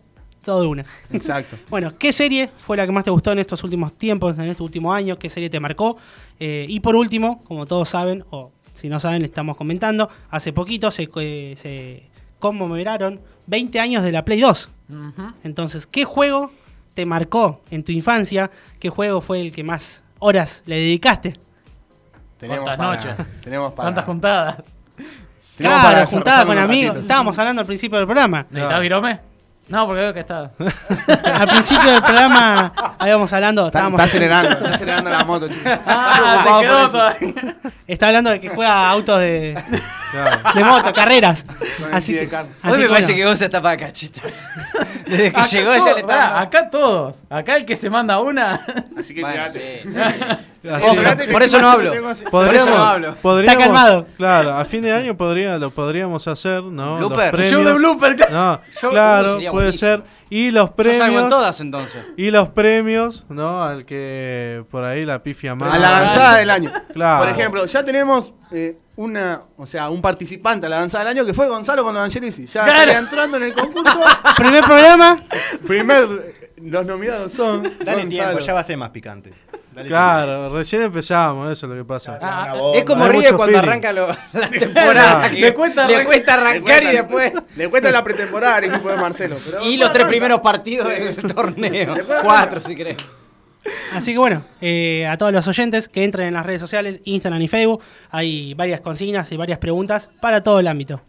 todo 0.46 0.62
de 0.62 0.68
una. 0.68 0.86
Exacto. 1.12 1.58
Bueno, 1.70 1.92
¿qué 1.98 2.14
serie 2.14 2.50
fue 2.60 2.78
la 2.78 2.86
que 2.86 2.92
más 2.92 3.04
te 3.04 3.10
gustó 3.12 3.32
en 3.32 3.40
estos 3.40 3.64
últimos 3.64 3.94
tiempos, 3.98 4.38
en 4.38 4.46
este 4.46 4.64
último 4.64 4.94
año? 4.94 5.18
¿Qué 5.20 5.30
serie 5.30 5.50
te 5.50 5.60
marcó? 5.60 5.98
Eh, 6.40 6.66
y 6.70 6.80
por 6.80 6.96
último, 6.96 7.42
como 7.46 7.66
todos 7.66 7.90
saben, 7.90 8.24
o 8.30 8.52
si 8.74 8.88
no 8.90 9.00
saben, 9.00 9.22
le 9.22 9.26
estamos 9.26 9.58
comentando, 9.58 10.10
hace 10.30 10.54
poquito 10.54 10.92
se, 10.92 11.10
eh, 11.18 11.56
se 11.58 12.04
conmemoraron 12.40 13.20
20 13.48 13.80
años 13.80 14.04
de 14.04 14.12
la 14.12 14.24
Play 14.24 14.40
2. 14.42 14.70
Ujú. 14.90 15.34
Entonces, 15.44 15.88
¿qué 15.88 16.04
juego 16.06 16.52
te 16.94 17.06
marcó 17.06 17.62
en 17.72 17.84
tu 17.84 17.92
infancia? 17.92 18.52
¿Qué 18.80 18.90
juego 18.90 19.22
fue 19.22 19.42
el 19.42 19.52
que 19.52 19.64
más 19.64 20.04
horas 20.20 20.62
le 20.66 20.76
dedicaste? 20.78 21.38
Tenemos 22.38 22.66
¿Cuántas 22.66 22.78
para- 22.78 22.96
noches? 23.16 23.28
Tenemos 23.44 23.74
para. 23.74 23.86
¿Cuántas 23.88 24.06
juntadas? 24.06 24.56
Claro, 25.58 25.84
para 25.84 26.06
juntada 26.06 26.40
desarrollarlo 26.40 26.46
con 26.48 26.58
amigos. 26.58 26.98
Estábamos 26.98 27.40
hablando 27.40 27.62
al 27.62 27.66
principio 27.66 27.98
del 27.98 28.06
programa. 28.06 28.46
¿Necesitas 28.50 28.82
virome? 28.82 29.20
No, 29.68 29.88
porque 29.88 30.02
veo 30.02 30.14
que 30.14 30.20
está. 30.20 30.52
Al 31.40 31.48
principio 31.48 31.92
del 31.92 32.02
programa 32.04 32.72
habíamos 33.00 33.34
hablando, 33.34 33.66
Está, 33.66 33.80
estábamos 33.80 34.00
está 34.00 34.10
acelerando, 34.10 34.50
está 34.52 34.70
acelerando 34.76 35.10
la 35.10 35.24
moto, 35.26 35.48
chicos. 35.48 35.72
Ah, 35.88 36.44
te 36.46 36.66
quedó 36.66 37.54
está 37.88 38.08
hablando 38.08 38.30
de 38.30 38.40
que 38.40 38.50
juega 38.50 38.88
autos 38.90 39.20
de, 39.20 39.58
Claro. 40.12 40.54
de 40.54 40.64
moto, 40.64 40.94
carreras. 40.94 41.46
Así 41.92 42.14
que, 42.14 42.22
así 42.36 42.48
A 42.62 42.70
mí 42.72 42.78
me 42.78 42.90
parece 42.90 43.14
bueno. 43.14 43.24
que 43.24 43.26
vos 43.26 43.42
está 43.42 43.62
para 43.62 43.78
cachetas. 43.78 44.48
Desde 45.08 45.32
que 45.32 45.38
Acá 45.40 45.48
llegó 45.48 45.74
todo- 45.76 45.86
ya 45.88 45.94
le 45.94 46.00
está. 46.02 46.40
acá 46.40 46.70
todos. 46.70 47.24
Acá 47.30 47.56
el 47.56 47.66
que 47.66 47.76
se 47.76 47.90
manda 47.90 48.20
una. 48.20 48.62
Así 48.98 49.14
que 49.16 49.22
Bueno, 49.22 49.36
cuidate. 49.38 49.82
sí, 49.84 49.90
sí. 49.92 50.38
Por 51.32 51.44
eso 51.44 51.58
no 51.60 51.64
yo 51.64 51.90
hablo. 51.92 51.92
Por 52.32 52.54
eso 52.56 52.70
no 52.70 52.78
hablo. 52.84 53.16
podríamos- 53.22 53.54
Está 53.54 53.66
calmado. 53.66 54.08
Claro, 54.18 54.54
a 54.56 54.66
fin 54.66 54.82
de 54.82 54.92
año 54.92 55.16
podría, 55.16 55.58
lo 55.58 55.70
podríamos 55.72 56.28
hacer, 56.28 56.64
¿no? 56.64 57.00
Los 57.00 57.10
Blooper. 57.10 57.32
premios. 57.32 57.52
Show 57.52 57.64
de 57.64 57.74
blooper. 57.74 58.32
No, 58.32 58.60
claro, 58.90 59.36
puede 59.36 59.50
buenísimo. 59.52 59.74
ser. 59.80 60.04
Y 60.30 60.50
los 60.50 60.70
Yo 60.70 60.84
salgo 60.84 60.92
en 60.94 61.00
premios. 61.02 61.30
todas 61.30 61.62
entonces. 61.62 62.04
Y 62.18 62.32
los 62.32 62.50
premios, 62.50 63.26
¿no? 63.30 63.64
Al 63.64 63.86
que 63.86 64.64
por 64.72 64.84
ahí 64.84 65.06
la 65.06 65.22
pifia 65.22 65.54
más. 65.54 65.72
A 65.74 65.78
la 65.78 65.98
avanzada 65.98 66.38
del 66.38 66.50
año. 66.50 66.72
Claro. 66.94 67.20
Por 67.26 67.30
ejemplo, 67.30 67.66
ya 67.66 67.86
tenemos 67.86 68.34
eh, 68.52 68.78
una, 68.98 69.42
o 69.58 69.68
sea, 69.68 69.90
un 69.90 70.02
participante 70.02 70.68
a 70.68 70.70
la 70.70 70.78
danza 70.78 71.00
del 71.00 71.08
año 71.10 71.26
que 71.26 71.34
fue 71.34 71.48
Gonzalo 71.48 71.84
con 71.84 71.94
los 71.94 72.04
Angelici. 72.04 72.48
Ya 72.48 72.64
Claro. 72.66 72.92
entrando 72.92 73.38
en 73.38 73.44
el 73.44 73.54
concurso. 73.54 74.00
Primer 74.38 74.64
programa. 74.64 75.22
Primer, 75.68 76.52
los 76.58 76.86
nominados 76.86 77.32
son. 77.34 77.64
Dale 77.64 78.04
Gonzalo. 78.04 78.10
tiempo, 78.10 78.40
ya 78.40 78.54
va 78.54 78.60
a 78.62 78.64
ser 78.64 78.78
más 78.78 78.90
picante. 78.92 79.32
Dale 79.74 79.90
Claro, 79.90 80.50
recién 80.56 80.84
empezamos, 80.84 81.52
eso 81.52 81.66
es 81.66 81.70
lo 81.70 81.76
que 81.78 81.84
pasa. 81.86 82.18
Ah. 82.22 82.54
Es 82.74 82.86
como 82.86 83.06
mucho 83.10 83.36
cuando 83.36 83.58
feeling. 83.58 83.58
arranca 83.58 83.92
lo- 83.92 84.08
la 84.32 84.50
temporada. 84.50 85.30
que 85.30 85.40
Le 85.42 85.54
cuesta 85.54 85.86
le 85.88 85.96
arrancar- 85.98 86.64
cuesta 86.64 86.84
y 86.84 86.96
después. 86.96 87.34
Le 87.58 87.70
cuenta 87.70 87.92
la 87.92 88.02
pretemporada 88.04 88.56
al 88.56 88.64
equipo 88.64 88.88
de 88.90 88.96
Marcelo. 88.96 89.36
pero 89.44 89.66
Y 89.66 89.76
los 89.76 89.90
tres 89.90 90.04
arranca. 90.06 90.08
primeros 90.08 90.40
partidos 90.40 90.88
del 90.88 91.34
torneo. 91.34 91.94
Cuatro, 92.24 92.62
si 92.62 92.74
querés. 92.74 92.96
Así 93.94 94.12
que 94.12 94.18
bueno, 94.18 94.44
eh, 94.62 95.08
a 95.08 95.18
todos 95.18 95.32
los 95.32 95.48
oyentes 95.48 95.88
que 95.88 96.04
entren 96.04 96.28
en 96.28 96.34
las 96.34 96.46
redes 96.46 96.62
sociales, 96.62 97.02
Instagram 97.06 97.42
y 97.42 97.48
Facebook, 97.48 97.82
hay 98.12 98.54
varias 98.54 98.82
consignas 98.82 99.32
y 99.32 99.38
varias 99.38 99.60
preguntas 99.60 100.10
para 100.22 100.44
todo 100.44 100.60
el 100.60 100.68
ámbito. 100.68 101.02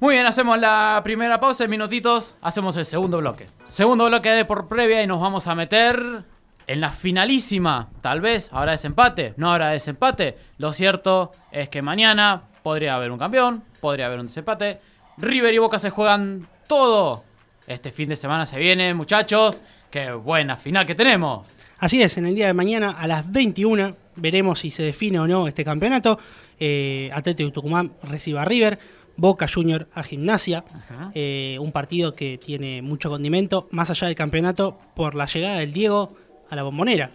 Muy 0.00 0.14
bien, 0.14 0.26
hacemos 0.26 0.58
la 0.58 1.00
primera 1.02 1.40
pausa 1.40 1.64
en 1.64 1.70
minutitos, 1.70 2.36
hacemos 2.40 2.76
el 2.76 2.84
segundo 2.84 3.18
bloque. 3.18 3.48
Segundo 3.64 4.06
bloque 4.06 4.30
de 4.30 4.44
por 4.44 4.68
previa 4.68 5.02
y 5.02 5.08
nos 5.08 5.20
vamos 5.20 5.48
a 5.48 5.56
meter 5.56 6.22
en 6.68 6.80
la 6.80 6.92
finalísima. 6.92 7.88
Tal 8.00 8.20
vez 8.20 8.48
habrá 8.52 8.72
desempate, 8.72 9.34
no 9.36 9.50
habrá 9.50 9.70
desempate. 9.70 10.38
Lo 10.58 10.72
cierto 10.72 11.32
es 11.50 11.68
que 11.68 11.82
mañana 11.82 12.42
podría 12.62 12.94
haber 12.94 13.10
un 13.10 13.18
campeón, 13.18 13.64
podría 13.80 14.06
haber 14.06 14.20
un 14.20 14.26
desempate. 14.26 14.78
River 15.16 15.52
y 15.52 15.58
Boca 15.58 15.80
se 15.80 15.90
juegan 15.90 16.46
todo. 16.68 17.24
Este 17.66 17.90
fin 17.90 18.08
de 18.08 18.16
semana 18.16 18.46
se 18.46 18.56
viene, 18.58 18.94
muchachos. 18.94 19.62
Qué 19.90 20.12
buena 20.12 20.54
final 20.54 20.86
que 20.86 20.94
tenemos. 20.94 21.56
Así 21.78 22.02
es, 22.02 22.16
en 22.18 22.26
el 22.26 22.34
día 22.34 22.46
de 22.48 22.54
mañana 22.54 22.90
a 22.90 23.06
las 23.06 23.30
21 23.30 23.94
veremos 24.16 24.58
si 24.58 24.70
se 24.70 24.82
define 24.82 25.20
o 25.20 25.26
no 25.28 25.46
este 25.46 25.64
campeonato. 25.64 26.18
Eh, 26.58 27.08
Atlético 27.12 27.52
Tucumán 27.52 27.92
recibe 28.02 28.40
a 28.40 28.44
River, 28.44 28.78
Boca 29.16 29.46
Junior 29.52 29.86
a 29.94 30.02
Gimnasia. 30.02 30.64
Eh, 31.14 31.56
un 31.60 31.70
partido 31.70 32.12
que 32.12 32.36
tiene 32.38 32.82
mucho 32.82 33.10
condimento, 33.10 33.68
más 33.70 33.90
allá 33.90 34.08
del 34.08 34.16
campeonato, 34.16 34.76
por 34.96 35.14
la 35.14 35.26
llegada 35.26 35.58
del 35.58 35.72
Diego 35.72 36.16
a 36.50 36.56
la 36.56 36.64
bombonera. 36.64 37.12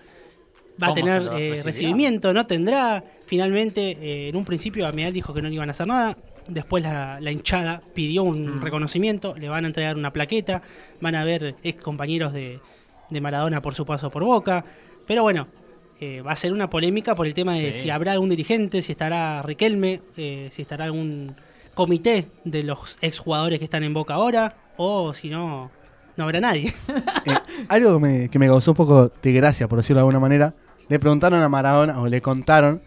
Va 0.82 0.88
a 0.88 0.89
¿Cómo 0.89 0.95
tener 0.95 1.30
eh, 1.38 1.61
recibimiento, 1.64 2.34
no 2.34 2.47
tendrá. 2.47 3.03
Finalmente, 3.28 3.97
eh, 4.01 4.30
en 4.30 4.36
un 4.36 4.45
principio 4.45 4.88
Amedal 4.88 5.14
dijo 5.14 5.34
que 5.34 5.41
no 5.41 5.49
le 5.49 5.55
iban 5.55 5.70
a 5.70 5.72
hacer 5.72 5.88
nada. 5.88 6.18
Después 6.47 6.84
la, 6.84 7.20
la 7.22 7.32
hinchada 7.32 7.82
pidió 7.93 8.24
un 8.24 8.59
Mm. 8.59 8.64
reconocimiento, 8.64 9.36
le 9.38 9.49
van 9.49 9.66
a 9.66 9.68
entregar 9.68 9.95
una 9.97 10.11
plaqueta, 10.11 10.61
van 10.99 11.16
a 11.16 11.24
ver 11.24 11.55
ex 11.64 11.82
compañeros 11.82 12.34
de, 12.34 12.59
de 13.14 13.22
Maradona 13.22 13.61
por 13.61 13.76
su 13.76 13.86
paso 13.86 14.09
por 14.09 14.24
Boca. 14.24 14.66
Pero 15.07 15.24
bueno, 15.24 15.47
eh, 15.99 16.22
va 16.22 16.32
a 16.32 16.36
ser 16.36 16.51
una 16.53 16.70
polémica 16.70 17.16
por 17.16 17.28
el 17.28 17.34
tema 17.34 17.53
de 17.53 17.74
Sí. 17.74 17.82
si 17.84 17.89
habrá 17.89 18.14
algún 18.14 18.30
dirigente, 18.30 18.82
si 18.82 18.91
estará 18.91 19.41
Riquelme, 19.43 20.01
eh, 20.18 20.49
si 20.51 20.61
estará 20.61 20.86
algún 20.86 21.36
comité 21.74 22.28
de 22.43 22.64
los 22.64 22.97
exjugadores 23.01 23.59
que 23.59 23.66
están 23.66 23.84
en 23.84 23.93
Boca 23.93 24.14
ahora, 24.16 24.55
o 24.78 25.14
si 25.14 25.30
no, 25.30 25.72
no 26.18 26.24
habrá 26.24 26.39
nadie. 26.41 26.74
Eh, 27.26 27.38
algo 27.70 27.93
que 27.93 27.99
me, 28.05 28.30
que 28.30 28.38
me 28.38 28.47
causó 28.47 28.72
un 28.72 28.76
poco 28.78 29.09
de 29.22 29.32
gracia, 29.32 29.70
por 29.70 29.78
decirlo 29.78 29.99
de 29.99 30.01
alguna 30.01 30.20
manera, 30.20 30.53
le 30.89 30.99
preguntaron 30.99 31.41
a 31.41 31.47
Maradona, 31.47 32.01
o 32.01 32.07
le 32.07 32.22
contaron, 32.22 32.82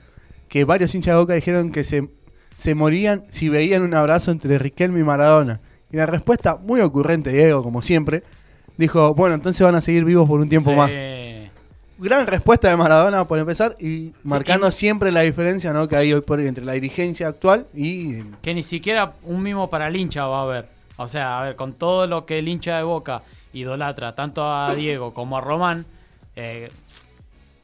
que 0.48 0.64
varios 0.64 0.94
hinchas 0.94 1.14
de 1.14 1.20
Boca 1.20 1.32
dijeron 1.32 1.72
que 1.72 1.84
se, 1.84 2.08
se 2.56 2.74
morían 2.74 3.22
si 3.30 3.48
veían 3.48 3.82
un 3.82 3.94
abrazo 3.94 4.30
entre 4.30 4.58
Riquelme 4.58 5.00
y 5.00 5.04
Maradona. 5.04 5.60
Y 5.90 5.96
la 5.96 6.04
respuesta, 6.04 6.56
muy 6.56 6.82
ocurrente 6.82 7.30
de 7.30 7.38
Diego, 7.38 7.62
como 7.62 7.80
siempre, 7.80 8.22
dijo, 8.76 9.14
bueno, 9.14 9.34
entonces 9.34 9.64
van 9.64 9.74
a 9.74 9.80
seguir 9.80 10.04
vivos 10.04 10.28
por 10.28 10.40
un 10.40 10.48
tiempo 10.48 10.70
Sí. 10.70 10.76
más. 10.76 10.98
Gran 11.98 12.26
respuesta 12.26 12.68
de 12.68 12.76
Maradona, 12.76 13.24
por 13.26 13.38
empezar, 13.38 13.74
y 13.80 14.12
marcando 14.22 14.70
siempre 14.70 15.10
la 15.10 15.22
diferencia 15.22 15.72
¿no? 15.72 15.88
que 15.88 15.96
hay 15.96 16.12
hoy 16.12 16.20
por 16.20 16.38
hoy 16.38 16.46
entre 16.46 16.62
la 16.62 16.72
dirigencia 16.72 17.28
actual 17.28 17.66
y... 17.72 18.22
Que 18.42 18.52
ni 18.52 18.62
siquiera 18.62 19.14
un 19.22 19.42
mimo 19.42 19.70
para 19.70 19.88
el 19.88 19.96
hincha 19.96 20.26
va 20.26 20.40
a 20.40 20.42
haber. 20.42 20.68
O 20.98 21.08
sea, 21.08 21.40
a 21.40 21.44
ver, 21.44 21.56
con 21.56 21.72
todo 21.72 22.06
lo 22.06 22.26
que 22.26 22.38
el 22.38 22.48
hincha 22.48 22.76
de 22.76 22.82
Boca 22.82 23.22
idolatra, 23.54 24.14
tanto 24.14 24.44
a 24.44 24.74
Diego 24.74 25.14
como 25.14 25.38
a 25.38 25.40
Román, 25.40 25.86
eh, 26.34 26.70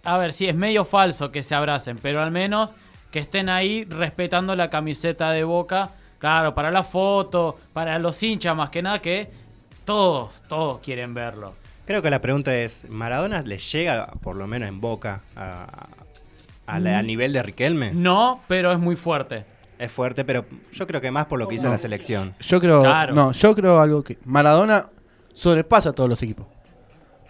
a 0.05 0.17
ver, 0.17 0.33
sí, 0.33 0.49
es 0.49 0.55
medio 0.55 0.87
falso 0.87 1.31
que 1.31 1.43
se 1.43 1.55
abracen, 1.55 1.99
pero 2.01 2.23
al 2.23 2.31
menos 2.31 2.75
que 3.11 3.19
estén 3.19 3.51
ahí 3.51 3.85
respetando 3.85 4.57
la 4.57 4.71
camiseta 4.71 5.31
de 5.31 5.45
Boca. 5.45 5.91
Claro, 6.19 6.55
para 6.55 6.71
la 6.71 6.85
foto, 6.85 7.59
para 7.75 7.99
los 7.99 8.23
hinchas 8.23 8.57
más 8.57 8.71
que 8.71 8.81
nada, 8.81 9.01
que 9.01 9.29
todos, 9.85 10.43
todos 10.49 10.81
quieren 10.81 11.15
verlo. 11.15 11.55
Creo 11.87 12.01
que 12.03 12.11
la 12.11 12.21
pregunta 12.21 12.55
es, 12.57 12.89
¿Maradona 12.89 13.43
le 13.43 13.59
llega, 13.59 14.07
por 14.23 14.37
lo 14.37 14.47
menos 14.47 14.69
en 14.69 14.81
Boca, 14.81 15.21
a, 15.37 15.89
a 16.67 16.79
la- 16.79 16.99
al 16.99 17.07
nivel 17.07 17.33
de 17.33 17.43
Riquelme? 17.43 17.93
No, 17.93 18.41
pero 18.49 18.73
es 18.73 18.79
muy 18.79 18.97
fuerte. 18.97 19.45
Es 19.79 19.91
fuerte, 19.91 20.25
pero 20.25 20.45
yo 20.73 20.87
creo 20.87 21.01
que 21.01 21.11
más 21.11 21.27
por 21.27 21.41
lo 21.41 21.49
que 21.49 21.57
hizo 21.57 21.65
No. 21.67 21.73
la 21.73 21.79
selección. 21.79 22.35
Yo 22.41 22.61
creo, 22.61 22.83
Claro. 22.83 23.15
no, 23.15 23.33
yo 23.33 23.55
creo 23.55 23.81
algo 23.81 24.05
que 24.05 24.17
Maradona 24.25 24.89
sobrepasa 25.33 25.89
a 25.91 25.93
todos 25.93 26.09
los 26.09 26.23
equipos. 26.23 26.47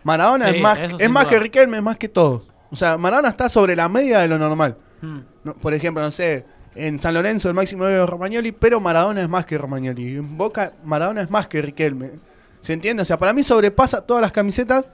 Maradona 0.05 0.49
Sí, 0.49 0.57
es 0.57 0.63
más, 0.63 0.79
es 0.79 1.11
más 1.11 1.25
duda. 1.25 1.31
que 1.31 1.39
Riquelme, 1.41 1.77
es 1.79 1.83
más 1.83 1.97
que 1.97 2.09
todos. 2.09 2.43
O 2.71 2.77
sea, 2.77 2.99
Maradona 2.99 3.29
está 3.29 3.49
sobre 3.49 3.75
la 3.77 3.89
media 3.89 4.19
de 4.19 4.29
lo 4.29 4.39
normal. 4.39 4.77
Hmm. 5.01 5.21
No, 5.45 5.55
por 5.55 5.73
ejemplo, 5.73 6.03
no 6.03 6.11
sé, 6.11 6.45
en 6.75 7.01
San 7.01 7.15
Lorenzo 7.15 7.49
el 7.49 7.55
máximo 7.55 7.87
es 7.87 8.07
Romagnoli, 8.09 8.53
pero 8.53 8.81
Maradona 8.81 9.23
es 9.23 9.29
más 9.29 9.47
que 9.47 9.57
Romagnoli. 9.57 10.17
En 10.17 10.37
Boca, 10.37 10.73
Maradona 10.85 11.23
es 11.23 11.31
más 11.31 11.47
que 11.47 11.63
Riquelme. 11.63 12.11
¿Se 12.63 12.73
entiende? 12.73 13.03
O 13.03 13.05
sea, 13.05 13.19
para 13.19 13.35
mí 13.35 13.43
sobrepasa 13.43 14.01
todas 14.01 14.23
las 14.23 14.33
camisetas, 14.33 14.87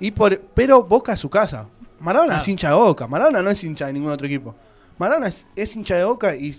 y 0.00 0.10
por, 0.12 0.40
pero 0.54 0.84
Boca 0.84 1.12
es 1.12 1.20
su 1.20 1.28
casa. 1.28 1.66
Maradona 2.00 2.36
Ah. 2.36 2.38
es 2.38 2.48
hincha 2.48 2.68
de 2.70 2.74
Boca, 2.76 3.06
Maradona 3.06 3.42
no 3.42 3.50
es 3.50 3.62
hincha 3.62 3.86
de 3.88 3.92
ningún 3.92 4.10
otro 4.12 4.26
equipo. 4.26 4.54
Maradona 4.98 5.26
es, 5.28 5.46
es 5.54 5.76
hincha 5.76 5.96
de 5.96 6.04
Boca 6.04 6.34
y 6.34 6.54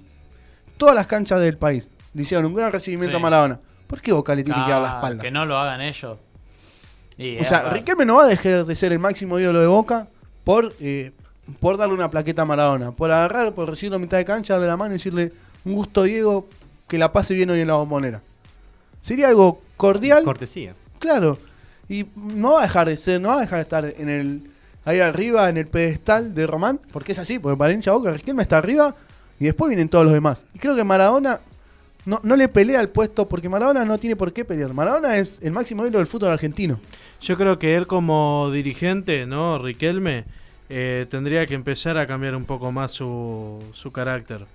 todas 0.77 0.93
las 0.93 1.07
canchas 1.07 1.39
del 1.41 1.57
país 1.57 1.89
le 2.13 2.21
hicieron 2.23 2.45
un 2.45 2.53
gran 2.53 2.71
recibimiento 2.71 3.13
Sí. 3.17 3.19
a 3.19 3.23
Maradona. 3.23 3.59
¿Por 3.87 4.01
qué 4.01 4.11
Boca 4.13 4.35
le 4.35 4.43
tiene 4.43 4.63
que 4.65 4.69
dar 4.69 4.81
la 4.81 4.91
Ah, 4.91 4.95
espalda? 4.97 5.23
Que 5.23 5.31
no 5.31 5.45
lo 5.45 5.57
hagan 5.57 5.81
ellos. 5.81 6.17
O 7.17 7.43
sea. 7.45 7.69
Riquelme 7.71 8.05
no 8.05 8.15
va 8.15 8.23
a 8.25 8.27
dejar 8.27 8.65
de 8.65 8.75
ser 8.75 8.91
el 8.91 8.99
máximo 8.99 9.39
ídolo 9.39 9.59
de 9.61 9.67
Boca 9.67 10.07
por, 10.43 10.73
eh, 10.79 11.11
por 11.59 11.77
darle 11.77 11.93
una 11.95 12.09
plaqueta 12.09 12.41
a 12.43 12.45
Maradona. 12.45 12.91
Por 12.91 13.11
agarrar, 13.11 13.53
por 13.53 13.69
recibirlo 13.69 13.95
a 13.97 13.99
mitad 13.99 14.17
de 14.17 14.25
cancha, 14.25 14.53
darle 14.53 14.67
la 14.67 14.77
mano 14.77 14.91
y 14.93 14.97
decirle 14.97 15.31
un 15.65 15.73
gusto, 15.73 16.03
Diego, 16.03 16.47
que 16.87 16.97
la 16.97 17.11
pase 17.11 17.33
bien 17.33 17.49
hoy 17.49 17.61
en 17.61 17.67
la 17.67 17.75
bombonera. 17.75 18.21
Sería 19.01 19.27
algo 19.29 19.61
cordial, 19.79 20.23
Cortesía. 20.23 20.73
claro. 20.99 21.39
Y 21.87 22.05
no 22.15 22.53
va 22.53 22.59
a 22.59 22.63
dejar 22.63 22.87
de 22.87 22.97
ser, 22.97 23.19
no 23.19 23.29
va 23.29 23.37
a 23.37 23.41
dejar 23.41 23.57
de 23.57 23.63
estar 23.63 23.93
en 23.97 24.09
el 24.09 24.43
ahí 24.85 24.99
arriba, 24.99 25.49
en 25.49 25.57
el 25.57 25.65
pedestal 25.65 26.35
de 26.35 26.45
Román, 26.45 26.79
porque 26.91 27.13
es 27.13 27.19
así, 27.19 27.39
porque 27.39 27.57
para 27.57 27.73
hincha 27.73 27.93
Boca, 27.93 28.11
Riquelme 28.11 28.43
está 28.43 28.59
arriba 28.59 28.93
y 29.39 29.45
después 29.45 29.69
vienen 29.69 29.89
todos 29.89 30.05
los 30.05 30.13
demás. 30.13 30.43
Y 30.53 30.59
creo 30.59 30.75
que 30.75 30.83
Maradona 30.83 31.39
no, 32.05 32.19
no 32.21 32.35
le 32.35 32.47
pelea 32.47 32.79
al 32.79 32.89
puesto 32.89 33.27
porque 33.27 33.49
Maradona 33.49 33.85
no 33.85 33.97
tiene 33.97 34.15
por 34.15 34.31
qué 34.33 34.45
pelear. 34.45 34.73
Maradona 34.73 35.17
es 35.17 35.39
el 35.41 35.51
máximo 35.51 35.83
ídolo 35.83 35.97
del 35.97 36.07
fútbol 36.07 36.29
argentino. 36.31 36.79
Yo 37.21 37.37
creo 37.37 37.57
que 37.57 37.75
él 37.75 37.87
como 37.87 38.51
dirigente, 38.51 39.25
¿no? 39.25 39.57
Riquelme, 39.57 40.25
eh, 40.69 41.07
tendría 41.09 41.47
que 41.47 41.55
empezar 41.55 41.97
a 41.97 42.05
cambiar 42.05 42.35
un 42.35 42.45
poco 42.45 42.71
más 42.71 42.91
su, 42.91 43.63
su 43.73 43.91
carácter. 43.91 44.45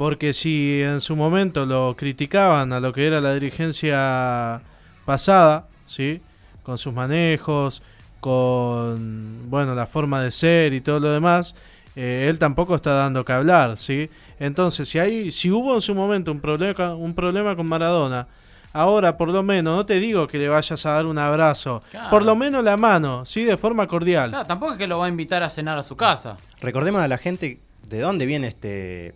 Porque 0.00 0.32
si 0.32 0.80
en 0.82 1.02
su 1.02 1.14
momento 1.14 1.66
lo 1.66 1.94
criticaban 1.94 2.72
a 2.72 2.80
lo 2.80 2.90
que 2.90 3.06
era 3.06 3.20
la 3.20 3.34
dirigencia 3.34 4.62
pasada, 5.04 5.66
¿sí? 5.84 6.22
Con 6.62 6.78
sus 6.78 6.94
manejos, 6.94 7.82
con, 8.18 9.50
bueno, 9.50 9.74
la 9.74 9.86
forma 9.86 10.22
de 10.22 10.30
ser 10.30 10.72
y 10.72 10.80
todo 10.80 11.00
lo 11.00 11.12
demás, 11.12 11.54
eh, 11.96 12.28
él 12.30 12.38
tampoco 12.38 12.76
está 12.76 12.92
dando 12.94 13.26
que 13.26 13.32
hablar, 13.34 13.76
¿sí? 13.76 14.08
Entonces, 14.38 14.88
si 14.88 14.98
hay, 14.98 15.30
si 15.32 15.50
hubo 15.50 15.74
en 15.74 15.82
su 15.82 15.94
momento 15.94 16.32
un 16.32 16.40
problema, 16.40 16.94
un 16.94 17.14
problema 17.14 17.54
con 17.54 17.66
Maradona, 17.66 18.26
ahora 18.72 19.18
por 19.18 19.28
lo 19.28 19.42
menos, 19.42 19.76
no 19.76 19.84
te 19.84 20.00
digo 20.00 20.26
que 20.28 20.38
le 20.38 20.48
vayas 20.48 20.86
a 20.86 20.92
dar 20.92 21.04
un 21.04 21.18
abrazo, 21.18 21.82
Claro. 21.90 22.08
por 22.08 22.24
lo 22.24 22.34
menos 22.36 22.64
la 22.64 22.78
mano, 22.78 23.26
¿sí? 23.26 23.44
De 23.44 23.58
forma 23.58 23.86
cordial. 23.86 24.30
Claro, 24.30 24.46
tampoco 24.46 24.72
es 24.72 24.78
que 24.78 24.86
lo 24.86 24.98
va 24.98 25.04
a 25.04 25.08
invitar 25.10 25.42
a 25.42 25.50
cenar 25.50 25.76
a 25.76 25.82
su 25.82 25.94
casa. 25.94 26.38
Recordemos 26.62 27.02
a 27.02 27.08
la 27.08 27.18
gente 27.18 27.58
de 27.90 28.00
dónde 28.00 28.24
viene 28.24 28.46
este, 28.46 29.14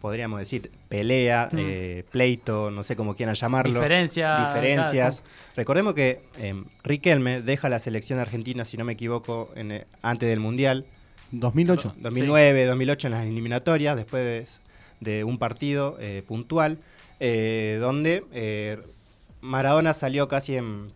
podríamos 0.00 0.38
decir, 0.38 0.70
pelea, 0.88 1.48
Mm. 1.52 1.56
eh, 1.58 2.04
pleito, 2.10 2.70
no 2.70 2.82
sé 2.82 2.96
cómo 2.96 3.14
quieran 3.14 3.34
llamarlo. 3.34 3.74
Diferencia, 3.80 4.38
Diferencias. 4.46 5.22
Recordemos 5.56 5.94
que 5.94 6.20
eh, 6.38 6.54
Riquelme 6.84 7.40
deja 7.42 7.68
la 7.68 7.78
selección 7.80 8.18
argentina, 8.18 8.64
si 8.64 8.76
no 8.76 8.84
me 8.84 8.92
equivoco, 8.94 9.48
en, 9.56 9.72
eh, 9.72 9.86
antes 10.02 10.28
del 10.28 10.40
Mundial. 10.40 10.84
2008. 11.32 11.94
2009, 11.98 12.64
2008 12.66 13.06
en 13.08 13.12
las 13.12 13.26
eliminatorias, 13.26 13.96
después 13.96 14.24
de, 14.24 14.46
de 15.16 15.24
un 15.24 15.38
partido 15.38 15.96
eh, 16.00 16.22
puntual, 16.26 16.78
eh, 17.20 17.78
donde 17.80 18.24
eh, 18.32 18.78
Maradona 19.40 19.92
salió 19.92 20.26
casi 20.28 20.56
en, 20.56 20.90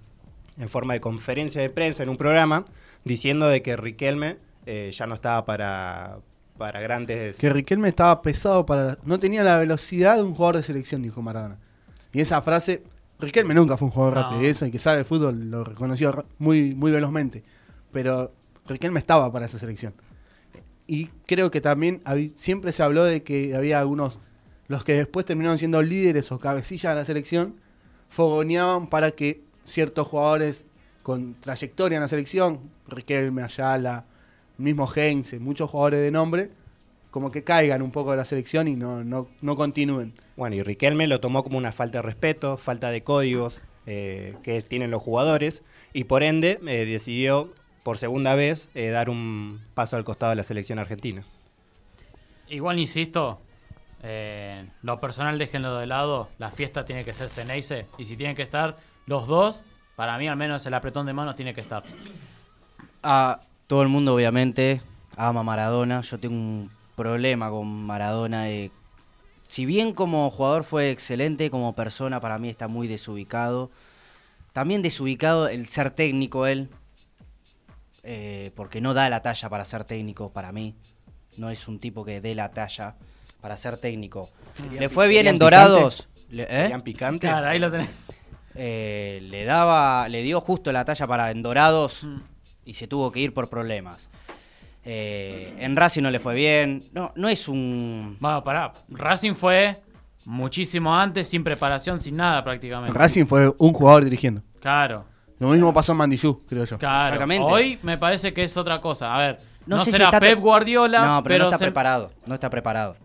en 0.59 0.69
forma 0.69 0.95
de 0.95 1.01
conferencia 1.01 1.61
de 1.61 1.69
prensa 1.71 2.03
en 2.03 2.09
un 2.09 2.17
programa 2.17 2.65
diciendo 3.05 3.49
de 3.49 3.63
que 3.63 3.77
Riquelme 3.77 4.37
eh, 4.67 4.91
ya 4.93 5.07
no 5.07 5.15
estaba 5.17 5.45
para, 5.45 6.19
para 6.59 6.81
grandes... 6.81 7.37
Que 7.39 7.51
Riquelme 7.51 7.89
estaba 7.89 8.23
pesado 8.23 8.65
para. 8.67 8.99
No 9.05 9.19
tenía 9.19 9.43
la 9.43 9.59
velocidad 9.59 10.17
de 10.17 10.23
un 10.23 10.35
jugador 10.35 10.57
de 10.57 10.63
selección, 10.63 11.03
dijo 11.03 11.23
Maradona. 11.23 11.59
Y 12.13 12.21
esa 12.21 12.41
frase. 12.43 12.83
Riquelme 13.19 13.55
nunca 13.55 13.77
fue 13.77 13.87
un 13.87 13.93
jugador 13.93 14.15
No. 14.15 14.23
rápido. 14.23 14.43
Y 14.43 14.47
eso, 14.47 14.65
el 14.65 14.71
que 14.73 14.79
sabe 14.79 14.99
el 15.01 15.05
fútbol 15.05 15.51
lo 15.51 15.65
reconoció 15.65 16.27
muy, 16.39 16.75
muy 16.75 16.91
velozmente. 16.91 17.43
Pero 17.93 18.33
Riquelme 18.67 18.99
estaba 18.99 19.33
para 19.33 19.47
esa 19.47 19.59
selección. 19.59 19.95
y 20.87 21.07
creo 21.27 21.51
que 21.51 21.61
también 21.61 22.03
siempre 22.37 22.73
se 22.73 22.83
habló 22.83 23.05
de 23.05 23.23
que 23.23 23.55
había 23.57 23.79
algunos, 23.79 24.19
los 24.69 24.85
que 24.85 24.95
después 24.95 25.25
terminaron 25.25 25.59
siendo 25.59 25.81
líderes 25.81 26.31
o 26.33 26.39
cabecillas 26.39 26.93
de 26.93 26.97
la 27.01 27.05
selección, 27.05 27.55
fogoneaban 28.09 28.89
para 28.89 29.11
que 29.13 29.43
ciertos 29.65 30.07
jugadores 30.09 30.65
con 31.03 31.35
trayectoria 31.35 31.97
en 31.97 32.03
la 32.03 32.09
selección, 32.09 32.61
Riquelme, 32.89 33.43
Ayala, 33.43 34.05
mismo 34.59 34.89
Heinze, 34.95 35.39
muchos 35.39 35.71
jugadores 35.71 36.01
de 36.01 36.11
nombre, 36.11 36.51
como 37.11 37.31
que 37.31 37.45
caigan 37.45 37.83
un 37.83 37.91
poco 37.91 38.13
de 38.13 38.17
la 38.17 38.25
selección 38.25 38.69
y 38.69 38.77
no, 38.77 39.05
no, 39.05 39.29
no 39.41 39.57
continúen. 39.57 40.15
Bueno, 40.37 40.57
y 40.57 40.63
Riquelme 40.63 41.07
lo 41.07 41.21
tomó 41.21 41.45
como 41.45 41.59
una 41.59 41.73
falta 41.73 41.99
de 41.99 42.03
respeto, 42.03 42.57
falta 42.57 42.91
de 42.91 43.03
códigos 43.03 43.61
eh, 43.87 44.35
que 44.43 44.63
tienen 44.63 44.91
los 44.91 45.03
jugadores 45.03 45.63
y 45.93 46.05
por 46.05 46.23
ende 46.23 46.59
eh, 46.67 46.85
decidió 46.87 47.53
por 47.83 47.99
segunda 47.99 48.35
vez 48.35 48.71
eh, 48.75 48.89
dar 48.89 49.11
un 49.11 49.61
paso 49.75 49.97
al 49.97 50.05
costado 50.05 50.31
de 50.31 50.37
la 50.37 50.45
selección 50.45 50.79
argentina. 50.79 51.25
Igual 52.49 52.79
insisto, 52.79 53.41
eh, 54.03 54.69
lo 54.83 55.01
personal 55.01 55.39
déjenlo 55.39 55.79
de 55.79 55.87
lado, 55.87 56.29
la 56.39 56.51
fiesta 56.51 56.85
tiene 56.85 57.05
que 57.05 57.13
ser 57.13 57.29
Ceneice 57.29 57.87
y 57.99 58.05
si 58.05 58.17
tienen 58.17 58.37
que 58.37 58.43
estar 58.43 58.77
los 59.07 59.27
dos, 59.27 59.65
para 59.97 60.17
mí 60.19 60.29
al 60.29 60.37
menos 60.37 60.65
el 60.67 60.75
apretón 60.75 61.07
de 61.07 61.13
manos 61.13 61.37
tiene 61.37 61.55
que 61.55 61.61
estar. 61.61 61.83
a 63.03 63.41
todo 63.73 63.81
el 63.81 63.89
mundo 63.89 64.15
obviamente 64.15 64.83
ama 65.17 65.43
Maradona. 65.43 66.03
Yo 66.03 66.21
tengo 66.21 66.35
un 66.35 66.71
problema 66.95 67.49
con 67.49 67.87
Maradona. 67.87 68.51
eh, 68.51 68.71
si 69.49 69.65
bien 69.65 69.95
como 69.95 70.31
jugador 70.31 70.63
fue 70.65 70.91
excelente, 70.91 71.49
como 71.51 71.73
persona 71.73 72.21
para 72.21 72.37
mí 72.37 72.51
está 72.51 72.69
muy 72.69 72.87
desubicado. 72.87 73.71
También 74.53 74.83
desubicado 74.83 75.49
el 75.49 75.69
ser 75.69 75.91
técnico 75.91 76.47
él. 76.47 76.69
eh, 78.03 78.51
porque 78.57 78.83
no 78.83 78.93
da 78.93 79.09
la 79.09 79.21
talla 79.23 79.49
para 79.49 79.65
ser 79.65 79.85
técnico 79.85 80.31
para 80.35 80.53
mí. 80.53 80.75
No 81.39 81.49
es 81.49 81.67
un 81.67 81.79
tipo 81.79 82.05
que 82.05 82.21
dé 82.21 82.35
la 82.35 82.51
talla 82.51 82.97
para 83.41 83.57
ser 83.57 83.79
técnico. 83.79 84.29
Le 84.79 84.91
fue 84.91 85.09
bien 85.09 85.21
¿Querían 85.21 85.35
en 85.37 85.39
Dorados. 85.39 86.09
Le- 86.29 86.43
¿eh? 86.43 86.63
¿Querían 86.65 86.83
picante? 86.83 87.27
Claro, 87.27 87.47
ahí 87.49 87.59
lo 87.59 87.71
tenés. 87.71 87.89
Eh, 88.55 89.21
le 89.31 89.47
daba, 89.47 90.11
le 90.11 90.21
dio 90.21 90.43
justo 90.43 90.73
la 90.73 90.85
talla 90.85 91.07
para 91.07 91.31
en 91.31 91.43
Dorados 91.43 92.07
y 92.65 92.75
se 92.75 92.87
tuvo 92.87 93.11
que 93.13 93.21
ir 93.21 93.35
por 93.35 93.49
problemas. 93.49 94.09
Eh, 94.85 95.55
en 95.59 95.77
Racing 95.77 96.03
no 96.03 96.11
le 96.11 96.19
fue 96.19 96.35
bien. 96.35 96.83
No, 96.93 97.13
no 97.15 97.29
es 97.29 97.49
un. 97.49 98.17
Bueno, 98.21 98.43
pará. 98.43 98.73
Racing 98.89 99.35
fue 99.35 99.81
muchísimo 100.25 100.95
antes, 100.95 101.29
sin 101.29 101.45
preparación, 101.45 102.01
sin 102.01 102.17
nada 102.17 102.43
prácticamente. 102.43 102.97
Racing 102.97 103.27
fue 103.27 103.53
un 103.59 103.73
jugador 103.73 104.05
dirigiendo. 104.05 104.43
Claro, 104.61 105.05
Lo 105.39 105.49
mismo 105.49 105.73
pasó 105.75 105.93
en 105.93 105.99
Mandillú, 105.99 106.43
creo 106.49 106.65
yo. 106.65 106.79
claro. 106.79 107.05
Exactamente. 107.05 107.45
Hoy 107.45 107.79
me 107.83 107.99
parece 107.99 108.33
que 108.33 108.45
es 108.45 108.57
otra 108.57 108.81
cosa. 108.81 109.15
A 109.15 109.19
ver, 109.19 109.39
no, 109.67 109.79
sé 109.81 109.87
si 109.87 109.93
será 109.99 110.11
Pep 110.19 110.39
Guardiola, 110.39 111.05
No, 111.05 111.23
pero, 111.23 111.39
no 111.45 111.45
está 111.47 111.59
se- 111.59 111.65
preparado. 111.65 112.11
No 112.27 112.35
está 112.35 112.49
preparado. 112.51 112.97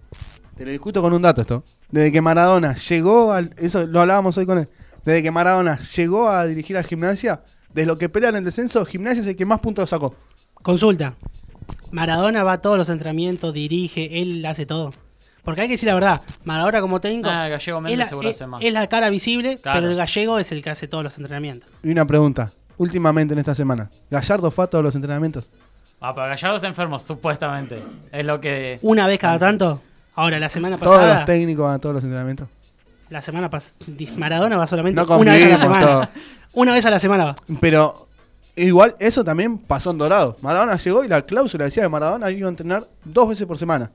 Te 0.56 0.66
lo 0.66 0.72
discuto 0.72 1.02
con 1.02 1.14
un 1.14 1.22
dato 1.22 1.42
esto. 1.42 1.64
Desde 1.90 2.12
que 2.12 2.22
Maradona 2.22 2.76
llegó 2.76 3.32
al. 3.34 3.54
Eso 3.58 3.86
lo 3.86 4.02
hablábamos 4.02 4.38
hoy 4.38 4.46
con 4.46 4.58
él. 4.60 4.70
Desde 5.06 5.22
que 5.24 5.32
Maradona 5.32 5.80
llegó 5.80 6.28
a 6.30 6.46
dirigir 6.46 6.76
a 6.78 6.84
gimnasia, 6.84 7.42
desde 7.78 7.88
lo 7.88 7.98
que 8.00 8.10
pelean 8.10 8.34
en 8.34 8.40
el 8.40 8.46
descenso, 8.46 8.84
gimnasia 8.86 9.22
es 9.22 9.28
el 9.28 9.36
que 9.36 9.46
más 9.46 9.60
puntos 9.60 9.90
sacó. 9.92 10.16
Consulta. 10.56 11.14
Maradona 11.92 12.44
va 12.44 12.54
a 12.54 12.62
todos 12.62 12.78
los 12.78 12.90
entrenamientos, 12.90 13.54
dirige, 13.54 14.22
él 14.22 14.46
hace 14.46 14.66
todo. 14.66 14.92
Porque 15.44 15.62
hay 15.62 15.68
que 15.68 15.76
decir 15.76 15.88
la 15.88 15.94
verdad, 15.94 16.22
Maradona 16.44 16.82
como 16.82 17.00
técnico 17.00 17.30
Ah, 17.30 17.48
Gallego 17.48 17.86
es, 17.88 17.98
la, 17.98 18.08
seguro 18.08 18.30
es- 18.30 18.36
hace 18.36 18.48
más. 18.48 18.62
es 18.64 18.74
la 18.74 18.88
cara 18.88 19.10
visible, 19.10 19.58
Claro. 19.60 19.80
pero 19.80 19.92
el 19.92 19.96
gallego 19.98 20.40
es 20.40 20.52
el 20.52 20.62
que 20.64 20.72
hace 20.72 20.88
todos 20.88 21.04
los 21.04 21.18
entrenamientos. 21.18 21.70
Y 21.84 21.92
una 21.92 22.06
pregunta. 22.06 22.52
Últimamente 22.78 23.34
en 23.34 23.40
esta 23.40 23.56
semana, 23.56 23.90
¿Gallardo 24.12 24.52
fue 24.52 24.66
a 24.66 24.68
todos 24.68 24.84
los 24.84 24.96
entrenamientos? 24.96 25.50
Ah, 26.02 26.14
pero 26.14 26.28
Gallardo 26.28 26.56
está 26.58 26.68
enfermo, 26.68 27.00
supuestamente. 27.00 27.80
Es 28.12 28.26
lo 28.26 28.42
que. 28.42 28.78
Una 28.82 29.08
vez 29.08 29.18
cada 29.20 29.40
tanto. 29.40 29.82
Ahora, 30.16 30.38
la 30.40 30.50
semana 30.50 30.78
Todos 30.78 30.96
pasada, 30.96 31.16
los 31.18 31.26
técnicos 31.26 31.64
van 31.64 31.76
a 31.76 31.80
todos 31.80 31.96
los 31.96 32.04
entrenamientos. 32.04 32.48
La 33.10 33.22
semana 33.22 33.50
pasada, 33.50 33.76
Maradona 34.18 34.58
va 34.58 34.68
solamente 34.68 35.02
No 35.02 35.18
una 35.18 35.34
vez 35.34 35.46
a 35.46 35.50
la 35.50 35.58
semana. 35.58 36.10
Una 36.54 36.74
vez 36.74 36.86
a 36.86 36.90
la 36.90 37.00
semana 37.00 37.26
va. 37.26 37.36
Pero 37.60 38.08
igual 38.56 38.96
eso 39.00 39.24
también 39.24 39.58
pasó 39.58 39.92
en 39.92 39.98
Dorado. 39.98 40.38
Maradona 40.42 40.78
llegó 40.78 41.04
y 41.04 41.08
la 41.08 41.22
cláusula 41.22 41.66
decía 41.66 41.84
que 41.84 41.90
Maradona 41.90 42.32
iba 42.32 42.48
a 42.48 42.50
entrenar 42.50 42.88
dos 43.04 43.30
veces 43.30 43.46
por 43.46 43.58
semana. 43.58 43.92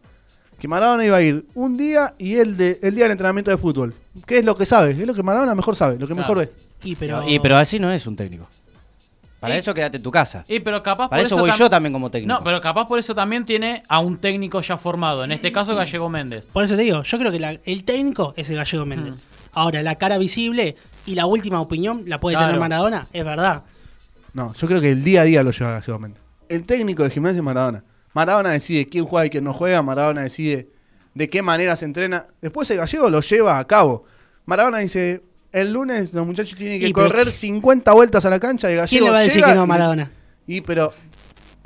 Que 0.59 0.69
Maradona 0.69 1.05
iba 1.05 1.17
a 1.17 1.23
ir 1.23 1.45
un 1.55 1.77
día 1.77 2.15
y 2.19 2.37
el, 2.37 2.57
de, 2.57 2.79
el 2.83 2.95
día 2.95 3.05
del 3.05 3.13
entrenamiento 3.13 3.51
de 3.51 3.57
fútbol. 3.57 3.95
¿Qué 4.27 4.39
es 4.39 4.45
lo 4.45 4.55
que 4.55 4.65
sabe? 4.65 4.91
Es 4.91 5.07
lo 5.07 5.15
que 5.15 5.23
Maradona 5.23 5.55
mejor 5.55 5.75
sabe, 5.75 5.99
lo 5.99 6.07
que 6.07 6.15
mejor 6.15 6.39
ve. 6.39 6.53
Y 6.85 6.95
pero, 6.95 7.29
Y 7.29 7.39
pero 7.41 7.57
así 7.57 7.79
no 7.81 7.91
es 7.91 8.07
un 8.07 8.15
técnico. 8.17 8.47
Para 9.43 9.57
Y- 9.57 9.59
eso 9.59 9.75
quédate 9.75 9.97
en 9.97 10.03
tu 10.05 10.11
casa. 10.13 10.45
Y 10.49 10.61
pero 10.61 10.83
capaz 10.85 11.09
Para 11.09 11.21
por 11.21 11.27
eso 11.27 11.37
voy 11.37 11.51
tam- 11.51 11.59
yo 11.59 11.69
también 11.69 11.93
como 11.93 12.11
técnico. 12.13 12.33
No, 12.33 12.45
pero 12.45 12.61
capaz 12.61 12.87
por 12.87 12.99
eso 13.01 13.13
también 13.15 13.45
tiene 13.45 13.83
a 13.89 13.99
un 13.99 14.17
técnico 14.19 14.61
ya 14.63 14.79
formado. 14.79 15.25
En 15.25 15.33
este 15.33 15.51
caso, 15.51 15.75
Gallego 15.75 16.09
Méndez. 16.09 16.47
Por 16.47 16.63
eso 16.63 16.77
te 16.77 16.83
digo, 16.83 17.03
yo 17.03 17.19
creo 17.19 17.33
que 17.33 17.41
la- 17.41 17.59
el 17.65 17.85
técnico 17.85 18.35
es 18.37 18.49
el 18.51 18.57
gallego 18.57 18.87
Méndez. 18.87 19.15
Mm. 19.15 19.19
Ahora, 19.55 19.83
la 19.83 19.97
cara 19.97 20.17
visible 20.17 20.77
y 21.07 21.17
la 21.17 21.27
última 21.27 21.61
opinión 21.61 22.05
la 22.07 22.19
puede 22.19 22.37
Claro. 22.37 22.51
tener 22.53 22.61
Maradona, 22.61 23.09
es 23.13 23.25
verdad. 23.25 23.65
No, 24.33 24.55
yo 24.55 24.67
creo 24.69 24.81
que 24.81 24.91
el 24.91 25.03
día 25.03 25.23
a 25.23 25.25
día 25.25 25.43
lo 25.43 25.51
lleva 25.51 25.73
Gallego 25.73 25.99
Méndez. 25.99 26.23
El 26.49 26.65
técnico 26.65 27.03
de 27.03 27.11
gimnasia 27.11 27.39
es 27.39 27.43
Maradona. 27.43 27.83
Maradona 28.15 28.51
decide 28.51 28.87
quién 28.87 29.05
juega 29.05 29.27
y 29.27 29.31
quién 29.31 29.43
no 29.45 29.53
juega. 29.53 29.83
Maradona 29.83 30.23
decide 30.23 30.69
de 31.15 31.29
qué 31.29 31.43
manera 31.43 31.75
se 31.77 31.85
entrena. 31.85 32.27
Después 32.41 32.71
el 32.71 32.77
gallego 32.77 33.11
lo 33.11 33.21
lleva 33.23 33.59
a 33.59 33.67
cabo. 33.67 34.05
Maradona 34.47 34.79
dice, 34.79 35.23
el 35.53 35.73
lunes 35.73 36.13
los 36.15 36.27
muchachos 36.27 36.57
tienen 36.59 36.81
que 36.81 36.89
Y, 36.89 36.93
pero- 36.93 37.09
correr 37.09 37.31
50 37.33 37.93
vueltas 37.93 38.25
a 38.25 38.31
la 38.31 38.41
cancha 38.41 38.69
gallego 38.69 38.87
¿Quién 38.89 39.05
le 39.05 39.11
va 39.11 39.19
a 39.19 39.21
decir 39.21 39.37
llega 39.37 39.49
que 39.49 39.55
no 39.55 39.63
a 39.63 39.65
y- 39.65 39.69
Maradona? 39.69 40.11
Y 40.47 40.61
pero 40.63 40.93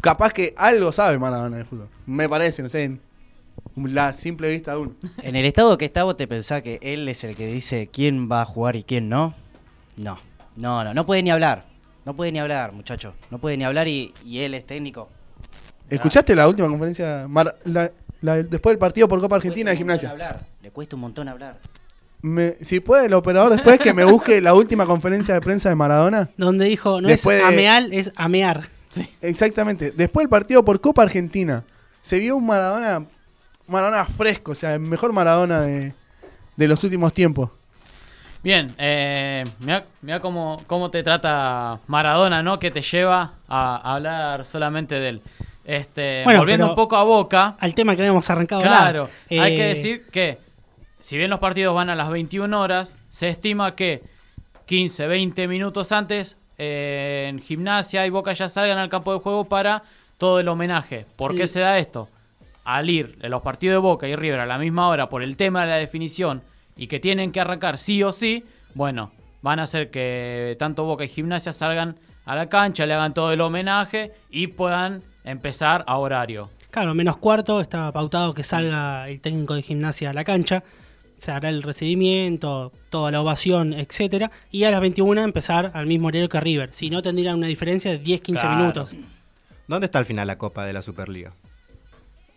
capaz 0.00 0.32
que 0.32 0.54
algo 0.56 0.92
sabe 0.92 1.18
Maradona 1.18 1.56
de 1.58 1.64
fútbol. 1.64 1.88
Me 2.06 2.28
parece, 2.28 2.62
no 2.62 2.68
sé, 2.68 2.84
en 2.84 3.00
la 3.76 4.12
simple 4.12 4.48
vista 4.50 4.72
de 4.72 4.76
uno. 4.78 4.92
En 5.22 5.34
el 5.36 5.44
estado 5.44 5.76
que 5.78 5.84
está, 5.86 6.04
vos 6.04 6.16
te 6.16 6.26
pensás 6.28 6.62
que 6.62 6.78
él 6.82 7.08
es 7.08 7.24
el 7.24 7.34
que 7.34 7.46
dice 7.46 7.88
quién 7.92 8.30
va 8.30 8.42
a 8.42 8.44
jugar 8.44 8.76
y 8.76 8.82
quién 8.84 9.08
no. 9.08 9.34
No, 9.96 10.18
no, 10.56 10.84
no, 10.84 10.92
no 10.94 11.06
puede 11.06 11.22
ni 11.22 11.30
hablar. 11.30 11.64
No 12.04 12.14
puede 12.14 12.30
ni 12.32 12.38
hablar, 12.38 12.72
muchacho. 12.72 13.14
No 13.30 13.38
puede 13.38 13.56
ni 13.56 13.64
hablar 13.64 13.88
y, 13.88 14.12
y 14.24 14.40
él 14.40 14.54
es 14.54 14.64
técnico. 14.66 15.08
¿Escuchaste 15.90 16.34
la 16.36 16.46
última 16.48 16.68
conferencia? 16.68 17.26
Mar- 17.28 17.56
la- 17.64 17.90
la- 18.20 18.42
después 18.42 18.72
del 18.74 18.78
partido 18.78 19.08
por 19.08 19.20
Copa 19.20 19.36
Argentina 19.36 19.70
de 19.70 19.76
Le 19.76 19.84
cuesta 19.84 19.94
un 19.94 19.98
gimnasia. 20.00 20.10
hablar. 20.10 20.46
Le 20.62 20.70
cuesta 20.70 20.96
un 20.96 21.02
montón 21.02 21.28
hablar. 21.28 21.58
Me- 22.26 22.56
si 22.60 22.80
puede 22.80 23.06
el 23.06 23.14
operador 23.14 23.52
después 23.52 23.78
que 23.78 23.94
me 23.94 24.04
busque 24.04 24.40
la 24.40 24.52
última 24.52 24.84
conferencia 24.84 25.32
de 25.34 25.40
prensa 25.40 25.68
de 25.68 25.76
Maradona. 25.76 26.28
Donde 26.36 26.64
dijo, 26.64 27.00
no 27.00 27.06
Después 27.06 27.36
es 27.36 27.42
de- 27.48 27.54
ameal, 27.54 27.92
es 27.92 28.12
amear. 28.16 28.64
Exactamente. 29.20 29.92
Después 29.92 30.24
del 30.24 30.28
partido 30.30 30.64
por 30.64 30.80
Copa 30.80 31.02
Argentina, 31.02 31.62
se 32.02 32.18
vio 32.18 32.36
un 32.36 32.44
Maradona, 32.46 33.04
Maradona 33.68 34.04
fresco, 34.06 34.52
o 34.52 34.54
sea, 34.56 34.74
el 34.74 34.80
mejor 34.80 35.12
Maradona 35.12 35.60
de, 35.60 35.92
de 36.56 36.68
los 36.68 36.82
últimos 36.82 37.12
tiempos. 37.12 37.50
Bien, 38.42 38.68
eh, 38.78 39.44
mira 40.02 40.20
cómo, 40.20 40.56
cómo 40.66 40.90
te 40.90 41.02
trata 41.04 41.78
Maradona, 41.86 42.42
¿no? 42.42 42.58
Que 42.58 42.70
te 42.70 42.80
lleva 42.82 43.34
a, 43.48 43.76
a 43.76 43.94
hablar 43.96 44.44
solamente 44.44 44.96
de 44.96 45.08
él. 45.10 45.22
Este, 45.64 46.22
Bueno, 46.24 46.40
volviendo 46.40 46.68
un 46.68 46.74
poco 46.76 46.96
a 46.96 47.02
Boca, 47.02 47.56
Al 47.58 47.74
tema 47.74 47.94
que 47.96 48.02
habíamos 48.02 48.28
arrancado 48.30 48.62
claro, 48.62 49.08
hay 49.30 49.52
Eh, 49.52 49.56
que 49.56 49.62
decir 49.64 50.06
que 50.12 50.38
si 51.06 51.16
bien 51.16 51.30
los 51.30 51.38
partidos 51.38 51.72
van 51.72 51.88
a 51.88 51.94
las 51.94 52.10
21 52.10 52.60
horas, 52.60 52.96
se 53.10 53.28
estima 53.28 53.76
que 53.76 54.02
15, 54.64 55.06
20 55.06 55.46
minutos 55.46 55.92
antes 55.92 56.36
eh, 56.58 57.26
en 57.28 57.38
gimnasia 57.38 58.04
y 58.04 58.10
Boca 58.10 58.32
ya 58.32 58.48
salgan 58.48 58.78
al 58.78 58.88
campo 58.88 59.12
de 59.12 59.20
juego 59.20 59.44
para 59.44 59.84
todo 60.18 60.40
el 60.40 60.48
homenaje. 60.48 61.06
¿Por 61.14 61.36
qué 61.36 61.46
se 61.46 61.60
da 61.60 61.78
esto? 61.78 62.08
Al 62.64 62.90
ir 62.90 63.20
en 63.22 63.30
los 63.30 63.42
partidos 63.42 63.74
de 63.74 63.78
Boca 63.88 64.08
y 64.08 64.16
River 64.16 64.40
a 64.40 64.46
la 64.46 64.58
misma 64.58 64.88
hora 64.88 65.08
por 65.08 65.22
el 65.22 65.36
tema 65.36 65.60
de 65.60 65.68
la 65.68 65.76
definición 65.76 66.42
y 66.76 66.88
que 66.88 66.98
tienen 66.98 67.30
que 67.30 67.38
arrancar 67.38 67.78
sí 67.78 68.02
o 68.02 68.10
sí, 68.10 68.44
bueno, 68.74 69.12
van 69.42 69.60
a 69.60 69.62
hacer 69.62 69.92
que 69.92 70.56
tanto 70.58 70.82
Boca 70.82 71.04
y 71.04 71.08
Gimnasia 71.08 71.52
salgan 71.52 71.94
a 72.24 72.34
la 72.34 72.48
cancha, 72.48 72.84
le 72.84 72.94
hagan 72.94 73.14
todo 73.14 73.30
el 73.30 73.40
homenaje 73.42 74.10
y 74.28 74.48
puedan 74.48 75.04
empezar 75.22 75.84
a 75.86 75.98
horario. 75.98 76.50
Claro, 76.72 76.94
menos 76.94 77.16
cuarto, 77.18 77.60
estaba 77.60 77.92
pautado 77.92 78.34
que 78.34 78.42
salga 78.42 79.08
el 79.08 79.20
técnico 79.20 79.54
de 79.54 79.62
gimnasia 79.62 80.10
a 80.10 80.12
la 80.12 80.24
cancha. 80.24 80.64
Se 81.16 81.30
hará 81.32 81.48
el 81.48 81.62
recibimiento, 81.62 82.72
toda 82.90 83.10
la 83.10 83.20
ovación, 83.20 83.72
etcétera 83.72 84.30
Y 84.50 84.64
a 84.64 84.70
las 84.70 84.80
21 84.80 85.22
empezar 85.22 85.70
al 85.74 85.86
mismo 85.86 86.08
horario 86.08 86.28
que 86.28 86.40
River. 86.40 86.70
Si 86.72 86.90
no, 86.90 87.00
tendrían 87.02 87.36
una 87.36 87.46
diferencia 87.46 87.90
de 87.90 88.02
10-15 88.02 88.40
Claro. 88.40 88.56
minutos. 88.56 88.90
¿Dónde 89.66 89.86
está 89.86 89.98
al 89.98 90.04
final 90.06 90.26
la 90.26 90.38
copa 90.38 90.64
de 90.66 90.72
la 90.72 90.82
Superliga? 90.82 91.32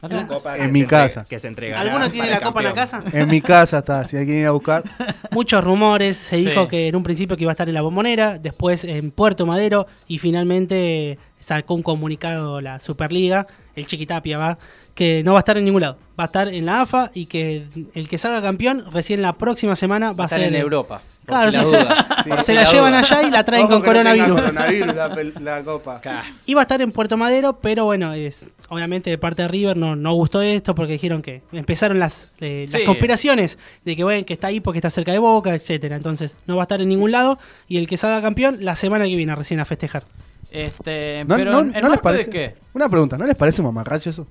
La- 0.02 0.26
Copa 0.28 0.58
En 0.58 0.72
mi 0.72 0.86
casa. 0.86 1.26
Que 1.30 1.40
se 1.40 1.50
entrega. 1.50 1.78
¿Alguno 1.82 2.10
tiene 2.10 2.30
la 2.30 2.40
copa 2.40 2.62
en 2.62 2.66
la 2.68 2.74
casa? 2.74 3.04
En 3.12 3.28
mi 3.28 3.42
casa 3.42 3.80
está, 3.80 4.06
si 4.06 4.16
hay 4.16 4.26
que 4.26 4.40
ir 4.40 4.46
a 4.46 4.52
buscar. 4.52 4.82
Muchos 5.32 5.62
rumores, 5.62 6.16
se 6.16 6.38
dijo 6.38 6.64
Sí. 6.64 6.70
que 6.70 6.88
en 6.88 6.96
un 6.96 7.04
principio 7.04 7.36
que 7.36 7.44
iba 7.44 7.52
a 7.52 7.54
estar 7.54 7.68
en 7.68 7.76
la 7.76 7.82
bombonera, 7.82 8.40
después 8.40 8.86
en 8.86 9.12
Puerto 9.12 9.46
Madero 9.46 9.88
y 10.08 10.18
finalmente 10.20 11.20
sacó 11.38 11.74
un 11.74 11.84
comunicado 11.84 12.62
la 12.62 12.80
Superliga, 12.80 13.46
el 13.76 13.88
Chiquitapia 13.88 14.38
va, 14.38 14.58
que 15.00 15.24
no 15.24 15.32
va 15.32 15.40
a 15.40 15.42
estar 15.42 15.58
en 15.58 15.64
ningún 15.64 15.80
lado, 15.82 15.96
va 16.20 16.26
a 16.26 16.28
estar 16.28 16.50
en 16.50 16.66
la 16.66 16.82
AFA 16.82 17.10
y 17.14 17.28
que 17.28 17.66
el 17.96 18.10
que 18.10 18.18
salga 18.18 18.42
campeón 18.42 18.84
recién 18.92 19.22
la 19.22 19.32
próxima 19.38 19.78
semana 19.78 20.08
va, 20.12 20.14
Va 20.14 20.24
a 20.26 20.28
estar 20.28 20.40
ser 20.40 20.50
en 20.54 20.60
Europa. 20.60 21.02
Claro, 21.26 21.52
si 21.52 21.58
la 21.58 21.64
sí. 21.64 21.70
duda. 21.70 22.06
Sí, 22.24 22.30
se 22.40 22.44
si 22.44 22.54
la 22.54 22.64
la 22.64 22.72
llevan 22.72 22.92
duda. 22.92 23.00
allá 23.00 23.24
y 23.28 23.32
la 23.32 23.44
traen 23.46 23.64
Ojo 23.66 23.74
con 23.76 23.82
coronavirus. 23.84 24.42
coronavirus 24.42 24.96
la, 25.42 25.64
copa. 25.64 26.02
Iba 26.46 26.60
a 26.60 26.64
estar 26.64 26.82
en 26.82 26.92
Puerto 26.92 27.16
Madero, 27.16 27.60
pero 27.62 27.86
bueno, 27.86 28.12
es, 28.14 28.50
obviamente 28.68 29.10
de 29.10 29.18
parte 29.18 29.44
de 29.44 29.48
River 29.48 29.78
no, 29.78 29.96
no 29.96 30.14
gustó 30.16 30.42
esto 30.42 30.76
porque 30.76 30.94
dijeron 30.94 31.22
que 31.22 31.42
empezaron 31.54 31.98
las, 31.98 32.30
eh, 32.42 32.66
las 32.70 32.82
conspiraciones 32.82 33.58
de 33.86 33.96
que 33.96 34.04
bueno, 34.04 34.26
que 34.26 34.34
está 34.34 34.48
ahí 34.48 34.60
porque 34.60 34.80
está 34.80 34.90
cerca 34.90 35.14
de 35.14 35.20
Boca, 35.20 35.56
etcétera. 35.56 35.96
Entonces 35.96 36.36
no 36.46 36.58
va 36.58 36.64
a 36.64 36.66
estar 36.66 36.82
en 36.82 36.90
ningún 36.90 37.12
lado 37.12 37.40
y 37.70 37.78
el 37.78 37.88
que 37.88 37.96
salga 37.96 38.22
campeón 38.22 38.58
la 38.60 38.76
semana 38.76 39.06
que 39.06 39.16
viene 39.16 39.34
recién 39.34 39.62
a 39.62 39.66
festejar. 39.66 40.04
Este, 40.52 41.24
¿No, 41.26 41.36
pero 41.36 41.52
no- 41.52 41.60
en, 41.62 41.72
no 41.72 41.78
en 41.78 41.90
les 41.90 41.98
parece? 42.00 42.26
de 42.26 42.32
qué? 42.32 42.56
Una 42.74 42.90
pregunta, 42.90 43.18
¿no 43.18 43.26
les 43.26 43.36
parece 43.36 43.62
un 43.62 43.68
mamarracho 43.68 44.10
eso? 44.10 44.28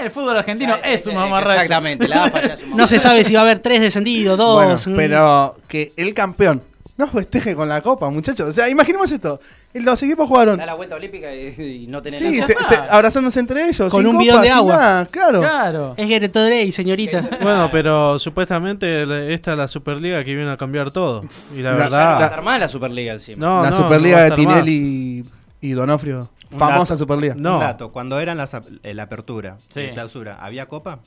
Eh, 0.00 0.04
el 0.04 0.10
fútbol 0.10 0.36
argentino 0.38 0.76
Ya, 0.82 0.88
es 0.90 1.06
un 1.06 1.12
eh, 1.12 1.16
mamarracho. 1.16 1.60
Exactamente, 1.62 2.08
la 2.08 2.24
AFA 2.24 2.42
ya 2.46 2.54
es 2.54 2.62
un 2.62 2.76
No 2.76 2.86
se 2.86 2.98
sabe 2.98 3.24
si 3.24 3.34
va 3.34 3.40
a 3.40 3.42
haber 3.44 3.58
tres 3.60 3.80
descendidos, 3.80 4.36
Bueno, 4.38 4.70
dos. 4.72 4.86
mm. 4.86 4.96
pero 4.96 5.56
que 5.68 5.92
el 5.96 6.14
campeón 6.14 6.62
no 6.96 7.06
festeje 7.06 7.54
con 7.54 7.68
la 7.68 7.80
copa, 7.80 8.10
muchachos. 8.10 8.48
O 8.48 8.52
sea, 8.52 8.68
imaginemos 8.68 9.10
esto. 9.12 9.38
Los 9.72 10.02
equipos 10.02 10.26
jugaron. 10.26 10.58
Da 10.58 10.66
la 10.66 10.74
vuelta 10.74 10.96
olímpica 10.96 11.32
y, 11.32 11.84
y 11.84 11.86
no 11.86 12.02
tenés 12.02 12.18
Sí, 12.18 12.32
nada. 12.40 12.46
se- 12.46 12.64
se- 12.64 12.80
abrazándose 12.90 13.38
entre 13.38 13.68
ellos. 13.68 13.88
Con 13.92 14.00
sin 14.02 14.10
un 14.10 14.18
bidón 14.18 14.36
copa, 14.38 14.42
de 14.42 14.50
agua. 14.50 14.76
nada, 14.76 15.06
claro. 15.06 15.38
Claro. 15.40 15.94
Es 15.96 16.08
Gatorade, 16.08 16.72
señorita. 16.72 17.22
Bueno, 17.40 17.68
pero 17.70 18.18
supuestamente 18.18 19.32
esta 19.32 19.52
es 19.52 19.58
la 19.58 19.68
Superliga 19.68 20.24
que 20.24 20.34
viene 20.34 20.50
a 20.50 20.56
cambiar 20.56 20.90
todo. 20.90 21.22
Y 21.56 21.60
la, 21.62 21.70
La- 21.72 21.76
verdad. 21.76 22.00
Va 22.14 22.18
a 22.18 22.24
estar 22.24 22.42
mal 22.42 22.58
la 22.60 22.68
Superliga 22.68 23.12
encima. 23.12 23.46
no, 23.46 23.62
la 23.62 23.70
no, 23.70 23.76
Superliga 23.76 24.16
no 24.16 24.20
va 24.22 24.26
a 24.26 24.30
de. 24.30 24.36
Tinelli 24.36 25.24
y 25.60 25.70
Donofrio. 25.72 26.30
Un 26.50 26.58
Famosa 26.58 26.94
dato. 26.94 26.96
Superliga. 26.98 27.34
No. 27.36 27.54
Un 27.54 27.60
dato, 27.60 27.92
cuando 27.92 28.18
eran 28.20 28.36
las, 28.38 28.54
ap- 28.54 28.66
eh, 28.82 28.94
la 28.94 29.04
apertura 29.04 29.56
Sí. 29.68 29.80
y 29.80 29.86
la 29.88 29.92
clausura, 29.94 30.38
¿había 30.40 30.66
copa? 30.66 30.98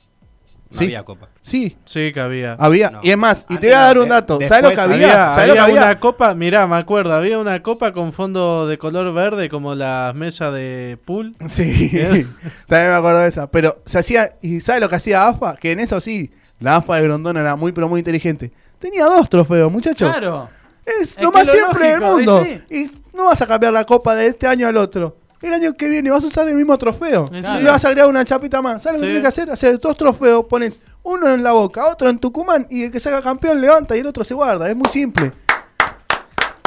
No 0.70 0.78
Sí. 0.78 0.84
había 0.84 1.02
copa. 1.04 1.28
Sí, 1.42 1.76
Sí, 1.84 2.12
que 2.14 2.20
había. 2.20 2.54
había. 2.54 2.90
No. 2.90 3.00
Y 3.02 3.10
es 3.10 3.18
más, 3.18 3.44
y 3.50 3.58
te 3.58 3.66
voy 3.66 3.74
a 3.74 3.80
dar 3.80 3.98
un 3.98 4.04
de- 4.04 4.10
dato. 4.10 4.38
después 4.38 4.48
¿Sabes 4.48 4.70
lo 4.70 4.74
que 4.74 4.80
había? 4.80 4.94
Había, 4.96 5.34
¿Sabes 5.34 5.48
lo 5.48 5.54
que 5.54 5.60
había 5.60 5.74
había? 5.80 5.90
una 5.92 6.00
copa, 6.00 6.32
mirá, 6.34 6.66
me 6.66 6.76
acuerdo, 6.76 7.12
había 7.14 7.38
una 7.38 7.62
copa 7.62 7.92
con 7.92 8.12
fondo 8.14 8.66
de 8.66 8.78
color 8.78 9.12
verde 9.12 9.50
como 9.50 9.74
las 9.74 10.14
mesas 10.14 10.54
de 10.54 10.98
pool. 11.04 11.34
Sí, 11.48 11.90
también 12.68 12.88
me 12.90 12.94
acuerdo 12.96 13.18
de 13.20 13.28
esa. 13.28 13.50
Pero 13.50 13.82
se 13.84 13.98
hacía, 13.98 14.30
¿y 14.40 14.62
sabes 14.62 14.80
lo 14.80 14.88
que 14.88 14.96
hacía 14.96 15.26
AFA? 15.28 15.56
Que 15.56 15.72
en 15.72 15.80
eso 15.80 16.00
sí, 16.00 16.32
la 16.58 16.76
AFA 16.76 16.96
de 16.96 17.02
Grondona 17.02 17.40
era 17.40 17.54
muy, 17.56 17.72
pero 17.72 17.86
muy 17.88 17.98
inteligente. 18.00 18.50
Tenía 18.78 19.04
dos 19.04 19.28
trofeos, 19.28 19.70
muchachos. 19.70 20.08
Claro. 20.10 20.48
Es 20.86 21.16
Es 21.16 21.22
lo 21.22 21.30
más 21.30 21.46
lo 21.46 21.52
simple 21.52 21.86
del 21.88 22.00
mundo. 22.00 22.44
y 22.70 22.76
Y 22.76 22.90
no 23.12 23.26
vas 23.26 23.40
a 23.42 23.46
cambiar 23.46 23.72
la 23.74 23.84
copa 23.84 24.14
de 24.16 24.26
este 24.28 24.46
año 24.46 24.66
al 24.66 24.76
otro. 24.78 25.18
El 25.42 25.52
año 25.52 25.72
que 25.74 25.88
viene 25.88 26.08
vas 26.10 26.22
a 26.22 26.28
usar 26.28 26.48
el 26.48 26.54
mismo 26.54 26.78
trofeo. 26.78 27.26
Claro. 27.26 27.60
Y 27.60 27.64
le 27.64 27.70
vas 27.70 27.84
a 27.84 27.88
agregar 27.88 28.08
una 28.08 28.24
chapita 28.24 28.62
más. 28.62 28.82
¿Sabes 28.82 29.00
lo 29.00 29.02
que 29.02 29.06
tienes 29.08 29.22
que 29.22 29.28
hacer? 29.28 29.50
Hacer 29.50 29.78
dos 29.80 29.96
trofeos, 29.96 30.44
pones 30.44 30.80
uno 31.02 31.28
en 31.34 31.42
la 31.42 31.52
boca, 31.52 31.86
otro 31.86 32.08
en 32.08 32.18
Tucumán 32.18 32.66
y 32.70 32.84
el 32.84 32.90
que 32.92 33.00
salga 33.00 33.20
campeón 33.20 33.60
levanta 33.60 33.96
y 33.96 34.00
el 34.00 34.06
otro 34.06 34.22
se 34.24 34.34
guarda. 34.34 34.70
Es 34.70 34.76
muy 34.76 34.88
simple. 34.88 35.32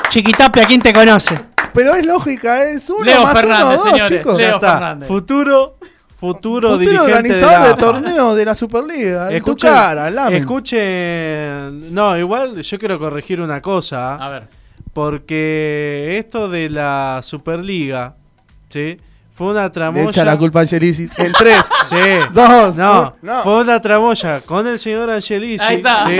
Chiquitapia, 0.10 0.66
¿quién 0.66 0.82
te 0.82 0.94
conoce? 0.94 1.36
Pero 1.74 1.94
es 1.94 2.06
lógica, 2.06 2.70
es 2.70 2.90
uno 2.90 3.04
Leo 3.04 3.24
más 3.24 3.34
Fernández, 3.34 3.66
uno, 3.66 3.72
dos, 3.74 3.84
señores. 3.92 4.10
chicos. 4.10 4.38
Leo. 4.38 4.60
Fernández. 4.60 5.08
Futuro, 5.08 5.76
futuro, 6.16 6.70
Futuro 6.72 6.78
dirigente 6.78 7.12
organizador 7.12 7.50
de, 7.52 7.58
de, 7.58 7.64
la 7.64 7.72
AFA. 7.74 7.82
torneo 7.82 8.36
de 8.36 8.46
la 8.46 8.56
Superliga. 8.56 9.32
En 9.32 9.44
tu 9.44 9.56
cara, 9.58 10.10
lamen. 10.10 10.36
Escuchen, 10.36 11.94
no, 11.94 12.18
igual 12.18 12.62
yo 12.62 12.80
quiero 12.80 12.98
corregir 13.00 13.42
una 13.42 13.62
cosa. 13.62 14.16
A 14.16 14.30
ver. 14.30 14.48
Porque 14.94 16.16
esto 16.18 16.48
de 16.50 16.70
la 16.70 17.20
Superliga, 17.22 18.16
¿sí? 18.70 18.98
Fue 19.34 19.52
una 19.52 19.64
Le 19.64 19.70
tramoya. 19.70 20.10
echa 20.10 20.24
la 20.24 20.38
culpa 20.38 20.60
a 20.60 20.62
Angelici. 20.62 21.10
En 21.18 21.34
tres, 21.34 21.66
Sí. 21.90 21.96
dos, 22.32 22.78
No, 22.78 23.16
uno. 23.22 23.44
fue 23.44 23.62
una 23.62 23.82
tramoya 23.82 24.40
con 24.42 24.66
el 24.66 24.80
señor 24.80 25.10
Angelici, 25.10 25.64
Ahí 25.66 25.76
está. 25.78 26.08
¿sí? 26.08 26.18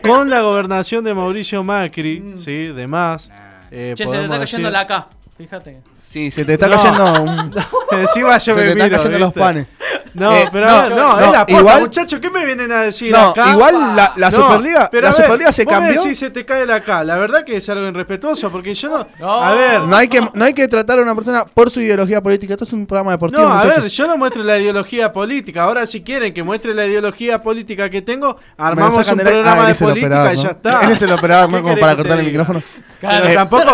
con 0.02 0.28
la 0.28 0.40
gobernación 0.42 1.04
de 1.04 1.14
Mauricio 1.14 1.62
Macri, 1.62 2.34
¿sí? 2.38 2.66
De 2.68 2.86
más. 2.88 3.30
eh, 3.70 3.92
Che, 3.96 4.04
se 4.06 4.10
te 4.12 4.16
podemos 4.16 4.24
está 4.24 4.38
cayendo 4.40 4.70
decir. 4.70 4.72
la 4.72 4.86
K. 4.86 5.08
Fíjate. 5.38 5.80
Sí, 5.94 6.30
se 6.32 6.44
te 6.44 6.54
está 6.54 6.66
No. 6.66 6.76
cayendo 6.76 7.22
un- 7.22 7.54
Encima 7.92 8.32
yo 8.38 8.40
se 8.40 8.54
me 8.54 8.62
te 8.62 8.68
están 8.70 8.86
miro, 8.88 8.96
cayendo 8.98 9.18
los 9.20 9.32
panes. 9.32 9.66
No, 10.14 10.32
Eh, 10.34 10.48
pero 10.50 10.66
no, 10.66 10.72
a 10.74 10.82
ver, 10.82 10.90
no, 10.90 10.96
no, 10.96 11.20
es 11.26 11.32
la 11.32 11.46
posta, 11.46 11.60
igual- 11.60 11.80
muchachos, 11.82 12.18
¿qué 12.20 12.28
me 12.30 12.44
vienen 12.44 12.72
a 12.72 12.80
decir 12.82 13.12
No, 13.12 13.28
acá? 13.30 13.52
igual 13.52 13.94
la, 13.94 14.12
la 14.16 14.30
No, 14.30 14.36
Superliga, 14.36 14.88
pero 14.90 15.02
la 15.04 15.12
ver, 15.14 15.22
Superliga 15.24 15.52
se 15.52 15.64
vos 15.64 15.72
me 15.74 15.78
cambió. 15.80 16.02
decís, 16.02 16.18
se 16.18 16.30
te 16.30 16.44
cae 16.44 16.66
la 16.66 16.80
K. 16.80 17.04
La 17.04 17.16
verdad 17.16 17.44
que 17.44 17.56
es 17.56 17.68
algo 17.68 17.86
irrespetuoso 17.86 18.50
porque 18.50 18.74
yo 18.74 18.88
no. 18.88 19.06
No. 19.20 19.44
A 19.44 19.52
ver, 19.52 19.82
No 19.82 19.96
hay, 19.96 20.08
que, 20.08 20.20
no 20.34 20.44
hay 20.44 20.54
que 20.54 20.66
tratar 20.66 20.98
a 20.98 21.02
una 21.02 21.14
persona 21.14 21.44
por 21.44 21.70
su 21.70 21.80
ideología 21.80 22.20
política. 22.20 22.54
Esto 22.54 22.64
es 22.64 22.72
un 22.72 22.86
programa 22.86 23.12
deportivo, 23.12 23.42
No, 23.42 23.52
a 23.52 23.64
ver, 23.64 23.86
yo 23.86 24.06
no 24.08 24.16
muestro 24.16 24.42
la 24.42 24.58
ideología 24.58 25.12
política. 25.12 25.62
Ahora, 25.62 25.86
si 25.86 26.02
quieren 26.02 26.34
que 26.34 26.42
muestre 26.42 26.74
la 26.74 26.86
ideología 26.86 27.38
política 27.38 27.88
que 27.88 28.02
tengo, 28.02 28.38
armamos 28.56 29.06
un 29.08 29.16
programa 29.18 29.64
Ah, 29.64 29.68
de 29.68 29.74
política 29.76 30.06
operador, 30.06 30.34
y 30.34 30.36
ya 30.42 30.48
está. 30.48 30.80
Él 30.82 30.90
es 30.92 31.02
el 31.02 31.12
operador, 31.12 31.50
¿no? 31.50 31.56
¿Qué 31.58 31.62
Como 31.62 31.78
para 31.78 31.94
cortar 31.96 32.18
el 32.18 32.24
micrófono. 32.26 32.60
Claro. 32.98 33.16
Pero 33.22 33.28
Eh, 33.28 33.34
tampoco, 33.34 33.64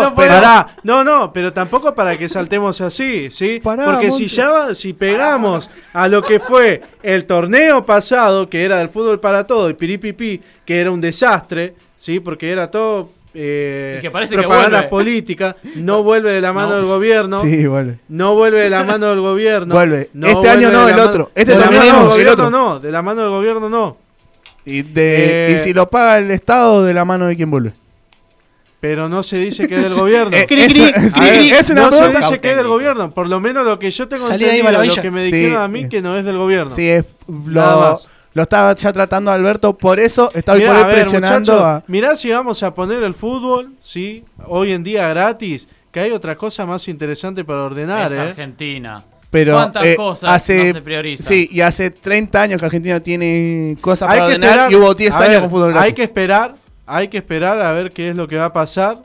no, 0.83 1.03
no, 1.03 1.33
pero 1.33 1.51
tampoco 1.55 1.95
para 1.95 2.15
que 2.15 2.29
saltemos 2.29 2.79
así, 2.81 3.31
¿sí? 3.31 3.59
Pará, 3.63 3.85
Porque 3.85 4.09
Monte. 4.09 4.27
si 4.27 4.35
ya 4.35 4.49
va- 4.51 4.75
si 4.75 4.93
pegamos 4.93 5.67
a 5.93 6.07
lo 6.07 6.21
que 6.21 6.39
fue 6.39 6.83
el 7.01 7.25
torneo 7.25 7.83
pasado, 7.83 8.47
que 8.47 8.63
era 8.63 8.77
del 8.77 8.89
fútbol 8.89 9.19
para 9.19 9.47
todo, 9.47 9.67
el 9.67 9.75
piripipi, 9.75 10.39
que 10.63 10.79
era 10.79 10.91
un 10.91 11.01
desastre, 11.01 11.73
¿sí? 11.97 12.19
Porque 12.19 12.51
era 12.51 12.69
todo 12.69 13.09
eh, 13.37 13.95
Y 13.99 14.01
que 14.03 14.11
parece 14.11 14.33
que 14.35 14.41
propaganda 14.43 14.87
política, 14.87 15.57
no 15.75 16.03
vuelve 16.03 16.31
de 16.31 16.39
la 16.39 16.53
mano 16.53 16.69
No. 16.69 16.75
del 16.77 16.85
gobierno. 16.85 17.41
Sí, 17.41 17.67
vuelve. 17.67 17.97
No 18.07 18.33
vuelve 18.35 18.59
de 18.61 18.69
la 18.69 18.83
mano 18.85 19.09
del 19.09 19.19
gobierno. 19.19 19.73
Vuelve. 19.75 20.09
No 20.13 20.27
Este 20.27 20.47
año 20.49 20.71
no, 20.71 20.87
el 20.87 20.97
otro. 20.99 21.31
Este 21.35 21.53
mano 21.57 21.71
no, 22.07 22.15
el 22.15 22.27
otro. 22.29 22.49
no. 22.49 22.79
De 22.79 22.91
la 22.93 23.01
mano 23.01 23.23
del 23.23 23.31
gobierno 23.31 23.67
no. 23.69 23.97
Y, 24.63 24.83
de, 24.83 25.47
Eh, 25.47 25.53
y 25.53 25.57
si 25.59 25.73
lo 25.73 25.89
paga 25.89 26.17
el 26.17 26.31
Estado, 26.31 26.83
de 26.85 26.93
la 26.93 27.03
mano 27.03 27.27
de 27.27 27.35
quién 27.35 27.51
vuelve. 27.51 27.73
Pero 28.87 29.09
no 29.09 29.23
se 29.23 29.37
dice 29.39 29.67
que 29.67 29.77
es 29.77 29.83
del 29.83 29.95
gobierno. 29.95 30.37
Eh, 30.37 30.45
Cri, 30.47 30.67
cri, 30.67 31.51
es 31.51 31.71
una 31.71 31.89
no 31.89 31.91
se 31.91 32.09
dice 32.09 32.39
que 32.39 32.51
es 32.51 32.57
del 32.57 32.67
gobierno. 32.67 33.09
Por 33.09 33.27
lo 33.27 33.39
menos 33.39 33.65
lo 33.65 33.79
que 33.79 33.89
yo 33.89 34.07
tengo 34.07 34.29
entendido, 34.29 34.71
lo 34.71 35.01
que 35.01 35.09
me 35.09 35.27
Sí. 35.27 35.35
dijeron 35.35 35.63
a 35.63 35.67
mí, 35.67 35.89
que 35.89 36.03
no 36.03 36.15
es 36.15 36.23
del 36.23 36.37
gobierno. 36.37 36.69
Sí, 36.69 36.87
es, 36.87 37.03
lo, 37.47 37.99
lo 38.33 38.41
estaba 38.43 38.75
ya 38.75 38.93
tratando 38.93 39.31
Alberto. 39.31 39.75
Por 39.75 39.99
eso 39.99 40.29
está 40.35 40.53
hoy 40.53 40.59
Mirá, 40.59 40.69
por 40.69 40.77
hoy 40.77 40.83
a 40.83 40.87
ver, 40.87 40.95
presionando 41.01 41.53
muchacho, 41.53 41.65
a. 41.65 41.83
mirá 41.87 42.15
si 42.15 42.29
vamos 42.29 42.61
a 42.61 42.75
poner 42.75 43.01
el 43.01 43.15
fútbol, 43.15 43.71
sí, 43.81 44.23
hoy 44.45 44.71
en 44.73 44.83
día 44.83 45.07
gratis, 45.07 45.67
que 45.91 46.01
hay 46.01 46.11
otra 46.11 46.35
cosa 46.35 46.67
más 46.67 46.87
interesante 46.87 47.43
para 47.43 47.63
ordenar, 47.63 48.11
Es 48.11 48.17
¿eh? 48.19 48.21
Argentina. 48.21 49.03
Pero 49.31 49.53
¿Cuántas 49.53 49.83
eh, 49.83 49.95
cosas 49.95 50.29
hace, 50.29 50.67
no 50.67 50.73
se 50.73 50.81
priorizan? 50.81 51.25
Sí, 51.25 51.49
y 51.51 51.61
hace 51.61 51.89
30 51.89 52.41
años 52.41 52.59
que 52.59 52.65
Argentina 52.65 52.99
tiene 52.99 53.75
cosas 53.81 54.09
Hay 54.09 54.19
para 54.19 54.25
ordenar 54.27 54.49
esperar, 54.49 54.71
y 54.71 54.75
hubo 54.75 54.93
10 54.93 55.11
a 55.11 55.17
años 55.17 55.29
ver, 55.29 55.41
con 55.41 55.49
fútbol 55.49 55.67
Hay 55.69 55.73
gratis. 55.73 55.95
que 55.95 56.03
esperar, 56.03 56.55
hay 56.85 57.07
que 57.07 57.17
esperar 57.17 57.59
a 57.61 57.71
ver 57.71 57.91
qué 57.91 58.09
es 58.09 58.15
lo 58.15 58.27
que 58.27 58.37
va 58.37 58.45
a 58.45 58.53
pasar 58.53 58.99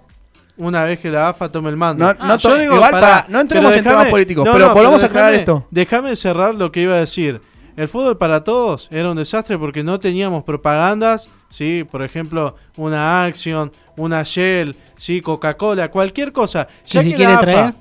una 0.56 0.84
vez 0.84 1.00
que 1.00 1.10
la 1.10 1.28
AFA 1.30 1.50
tome 1.50 1.70
el 1.70 1.76
mando. 1.76 2.04
No- 2.04 2.26
no 2.26 2.36
Yo 2.36 2.50
to- 2.50 2.62
igual 2.62 2.90
para- 2.90 3.26
no 3.28 3.40
entremos 3.40 3.74
en 3.76 3.82
temas 3.84 4.06
políticos, 4.06 4.46
pero 4.52 4.74
volvamos 4.74 5.02
a 5.02 5.06
aclarar 5.06 5.32
esto. 5.34 5.66
Déjame 5.70 6.14
cerrar 6.16 6.54
lo 6.54 6.70
que 6.70 6.82
iba 6.82 6.94
a 6.94 6.98
decir. 6.98 7.40
El 7.76 7.88
fútbol 7.88 8.18
para 8.18 8.44
todos 8.44 8.88
era 8.90 9.10
un 9.10 9.16
desastre 9.16 9.56
porque 9.56 9.82
no 9.82 9.98
teníamos 10.00 10.44
propagandas, 10.44 11.30
¿sí? 11.48 11.84
Por 11.90 12.02
ejemplo, 12.02 12.56
una 12.76 13.24
Action, 13.24 13.72
una 13.96 14.22
Shell, 14.22 14.76
¿sí? 14.98 15.22
Coca-Cola, 15.22 15.90
cualquier 15.90 16.30
cosa. 16.32 16.66
Que 16.84 16.90
Ya 16.98 17.02
si 17.02 17.10
que 17.10 17.16
quiere 17.16 17.32
la 17.32 17.38
AFA, 17.38 17.44
traer- 17.52 17.74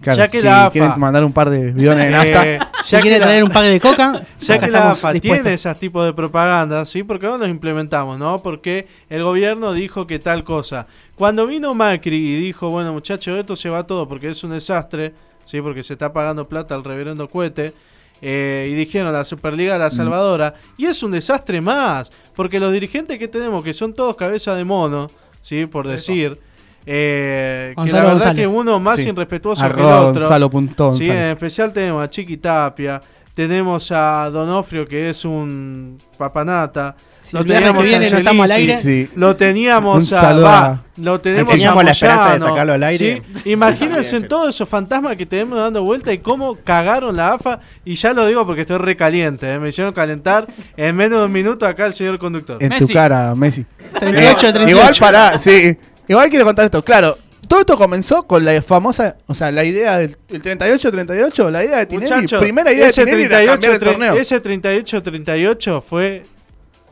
Claro, 0.00 0.18
ya 0.18 0.28
que 0.28 0.40
si 0.40 0.46
la 0.46 0.66
AFA- 0.66 0.70
quieren 0.72 0.92
mandar 0.98 1.24
un 1.24 1.32
par 1.32 1.50
de 1.50 1.72
bidones 1.72 2.06
de 2.06 2.10
nafta. 2.10 2.46
eh, 2.48 2.58
Si 2.82 2.92
ya 2.96 3.04
la- 3.04 3.20
traer 3.20 3.44
un 3.44 3.50
pack 3.50 3.64
de 3.64 3.80
coca, 3.80 4.22
ya 4.40 4.58
que 4.58 4.70
la 4.70 4.90
AFA 4.92 5.12
dispuestos. 5.12 5.42
tiene 5.42 5.54
esos 5.54 5.78
tipos 5.78 6.06
de 6.06 6.12
propaganda, 6.14 6.86
¿sí? 6.86 7.02
Porque 7.02 7.26
no 7.26 7.36
los 7.36 7.48
implementamos, 7.48 8.18
¿no? 8.18 8.40
Porque 8.42 8.86
el 9.10 9.22
gobierno 9.22 9.72
dijo 9.74 10.06
que 10.06 10.18
tal 10.18 10.42
cosa. 10.44 10.86
Cuando 11.16 11.46
vino 11.46 11.74
Macri 11.74 12.16
y 12.16 12.40
dijo, 12.40 12.70
bueno, 12.70 12.92
muchachos, 12.94 13.38
esto 13.38 13.56
se 13.56 13.68
va 13.68 13.86
todo 13.86 14.08
porque 14.08 14.30
es 14.30 14.42
un 14.42 14.52
desastre, 14.52 15.12
¿sí? 15.44 15.60
Porque 15.60 15.82
se 15.82 15.92
está 15.92 16.12
pagando 16.12 16.48
plata 16.48 16.74
al 16.74 16.82
reverendo 16.84 17.28
cohete. 17.28 17.74
eh, 18.22 18.68
y 18.70 18.74
dijeron 18.74 19.12
la 19.14 19.24
Superliga 19.24 19.76
Mm. 19.76 19.78
la 19.78 19.90
Salvadora. 19.90 20.54
Y 20.76 20.84
es 20.84 21.02
un 21.02 21.10
desastre 21.10 21.62
más. 21.62 22.12
Porque 22.34 22.60
los 22.60 22.70
dirigentes 22.70 23.18
que 23.18 23.28
tenemos, 23.28 23.64
que 23.64 23.72
son 23.72 23.94
todos 23.94 24.14
cabeza 24.14 24.54
de 24.54 24.62
mono, 24.64 25.10
¿sí? 25.40 25.64
Por 25.64 25.88
decir. 25.88 26.38
Eh, 26.86 27.74
que 27.76 27.90
la 27.90 27.98
verdad 27.98 28.12
González. 28.12 28.36
que 28.42 28.46
uno 28.46 28.80
más 28.80 28.96
Sí. 29.00 29.08
irrespetuoso 29.08 29.62
que 29.62 29.66
el 29.68 29.72
Arroba 29.74 30.00
otro. 30.02 30.20
Gonzalo 30.22 30.50
Puntón, 30.50 30.94
Sí, 30.94 31.06
González. 31.06 31.24
en 31.24 31.30
especial 31.30 31.72
tenemos 31.72 32.04
a 32.04 32.10
Chiqui 32.10 32.36
Tapia, 32.38 33.00
tenemos 33.34 33.90
a 33.92 34.28
Donofrio 34.30 34.86
que 34.86 35.10
es 35.10 35.24
un 35.24 35.98
papanata. 36.18 36.96
Viernes 37.44 37.72
que 37.74 37.82
viene 37.84 38.10
no 38.10 38.18
estamos 38.18 38.44
al 38.50 38.56
aire. 38.56 38.76
Sí. 38.76 39.08
Lo 39.14 39.36
teníamos 39.36 40.10
Un 40.10 40.18
a, 40.18 40.32
va, 40.32 40.82
lo 40.96 41.20
tenemos 41.20 41.52
teníamos 41.52 41.80
a 41.80 41.84
la 41.84 41.90
esperanza 41.92 42.32
de 42.32 42.38
sacarlo 42.40 42.72
al 42.72 42.82
aire. 42.82 43.22
¿sí? 43.34 43.50
Imagínense 43.52 44.18
sí. 44.18 44.26
todos 44.26 44.48
esos 44.48 44.68
fantasmas 44.68 45.14
que 45.14 45.26
tenemos 45.26 45.56
dando 45.56 45.84
vuelta 45.84 46.12
y 46.12 46.18
cómo 46.18 46.56
cagaron 46.56 47.16
la 47.16 47.34
AFA. 47.34 47.60
Y 47.84 47.94
ya 47.94 48.12
lo 48.14 48.26
digo 48.26 48.44
porque 48.46 48.62
estoy 48.62 48.78
recaliente. 48.78 49.48
¿eh? 49.52 49.58
Me 49.60 49.68
hicieron 49.68 49.92
calentar 49.92 50.48
en 50.76 50.96
menos 50.96 51.20
de 51.20 51.26
un 51.26 51.30
minuto 51.32 51.68
acá 51.68 51.86
el 51.86 51.92
señor 51.92 52.18
conductor. 52.18 52.56
En 52.60 52.68
Messi. 52.68 52.86
tu 52.88 52.92
cara, 52.94 53.32
Messi. 53.36 53.64
38, 54.00 54.48
Eh, 54.48 54.52
38. 54.52 54.68
Igual 54.68 54.94
para, 54.98 55.38
sí. 55.38 55.76
Igual 56.10 56.28
quiero 56.28 56.44
contar 56.44 56.64
esto. 56.64 56.82
Claro, 56.84 57.16
todo 57.48 57.60
esto 57.60 57.76
comenzó 57.76 58.24
con 58.24 58.44
la 58.44 58.60
famosa, 58.62 59.16
o 59.26 59.34
sea, 59.34 59.52
la 59.52 59.62
idea 59.64 59.98
del 59.98 60.16
el 60.28 60.42
38-38, 60.42 61.50
la 61.50 61.64
idea 61.64 61.78
de 61.78 61.86
Tinelli. 61.86 62.10
Muchacho, 62.12 62.40
primera 62.40 62.72
idea 62.72 62.84
de 62.84 62.90
ese 62.90 63.04
Tinelli 63.04 63.22
era 63.24 63.46
cambiar 63.46 63.72
el 63.74 63.78
38, 63.78 63.84
torneo. 63.92 64.14
Ese 64.20 64.42
38-38 64.42 65.82
fue 65.82 66.24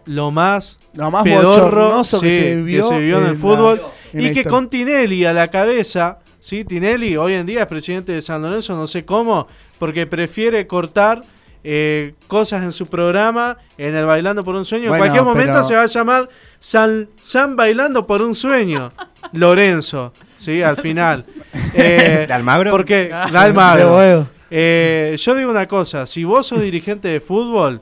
lo 0.06 0.30
más, 0.30 0.78
Lo 0.94 1.10
más 1.10 1.24
pedorro 1.24 2.00
que 2.02 2.04
sí, 2.06 2.20
se 2.20 2.56
vio 2.62 2.92
en 3.18 3.24
el 3.24 3.32
la- 3.32 3.34
fútbol. 3.34 3.82
en 4.12 4.20
y 4.20 4.22
que 4.22 4.28
historia. 4.30 4.50
con 4.50 4.70
Tinelli 4.70 5.24
a 5.24 5.32
la 5.32 5.48
cabeza, 5.48 6.20
¿sí? 6.40 6.64
Tinelli 6.64 7.16
hoy 7.16 7.34
en 7.34 7.44
día 7.44 7.62
es 7.62 7.66
presidente 7.66 8.12
de 8.12 8.22
San 8.22 8.40
Lorenzo, 8.42 8.76
no 8.76 8.86
sé 8.86 9.04
cómo, 9.04 9.48
porque 9.80 10.06
prefiere 10.06 10.66
cortar 10.66 11.22
eh, 11.64 12.14
cosas 12.28 12.62
en 12.62 12.70
su 12.72 12.86
programa, 12.86 13.58
en 13.76 13.94
el 13.94 14.04
Bailando 14.06 14.44
por 14.44 14.54
un 14.54 14.64
Sueño. 14.64 14.88
Bueno, 14.90 15.04
en 15.04 15.10
cualquier 15.10 15.24
momento 15.24 15.52
pero- 15.54 15.64
se 15.64 15.74
va 15.74 15.82
a 15.82 15.86
llamar 15.86 16.28
San, 16.60 17.08
San 17.22 17.56
Bailando 17.56 18.06
por 18.06 18.22
un 18.22 18.34
Sueño. 18.34 18.92
Lorenzo, 19.32 20.12
¿sí? 20.36 20.62
Al 20.62 20.76
final. 20.76 21.24
Eh, 21.74 22.24
¿De 22.26 22.32
Almagro? 22.32 22.70
Porque, 22.70 22.94
de 22.94 23.08
De 23.30 23.38
Almagro. 23.38 24.26
Eh, 24.50 25.16
yo 25.20 25.34
digo 25.34 25.50
una 25.50 25.66
cosa, 25.66 26.06
si 26.06 26.24
vos 26.24 26.46
sos 26.46 26.60
dirigente 26.62 27.08
de 27.08 27.20
fútbol, 27.20 27.80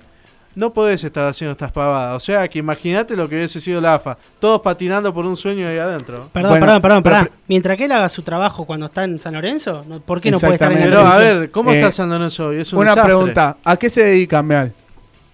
no 0.55 0.73
podés 0.73 1.05
estar 1.05 1.25
haciendo 1.27 1.53
estas 1.53 1.71
pavadas. 1.73 2.17
O 2.17 2.21
sea, 2.21 2.49
que 2.49 2.59
imagínate 2.59 3.15
lo 3.15 3.29
que 3.29 3.37
hubiese 3.37 3.61
sido 3.61 3.81
la 3.81 3.95
AFA. 3.95 4.17
Todos 4.41 4.61
patinando 4.61 5.13
por 5.15 5.25
un 5.27 5.37
sueño 5.37 5.69
ahí 5.69 5.79
adentro. 5.79 6.29
Perdón, 6.33 6.51
Bueno, 6.53 6.67
perdón, 6.67 6.83
perdón, 6.83 7.03
pero- 7.03 7.17
perdón. 7.17 7.31
Mientras 7.49 7.77
que 7.77 7.85
él 7.85 7.93
haga 7.93 8.09
su 8.09 8.23
trabajo 8.23 8.65
cuando 8.65 8.87
está 8.87 9.05
en 9.05 9.19
San 9.19 9.35
Lorenzo, 9.35 9.85
¿por 10.05 10.21
qué 10.21 10.31
no 10.31 10.39
puede 10.41 10.55
estar 10.55 10.73
en 10.73 10.79
la 10.81 10.85
Pero 10.87 11.01
a 11.07 11.17
ver, 11.19 11.51
¿cómo 11.51 11.71
Eh, 11.73 11.77
está 11.77 11.93
San 11.93 12.09
Lorenzo 12.09 12.49
hoy? 12.49 12.61
Es 12.61 12.73
un 12.73 12.81
Una 12.81 12.91
desastre. 12.91 13.15
pregunta, 13.15 13.57
¿a 13.65 13.77
qué 13.77 13.89
se 13.91 14.03
dedica 14.05 14.43
Meal? 14.43 14.73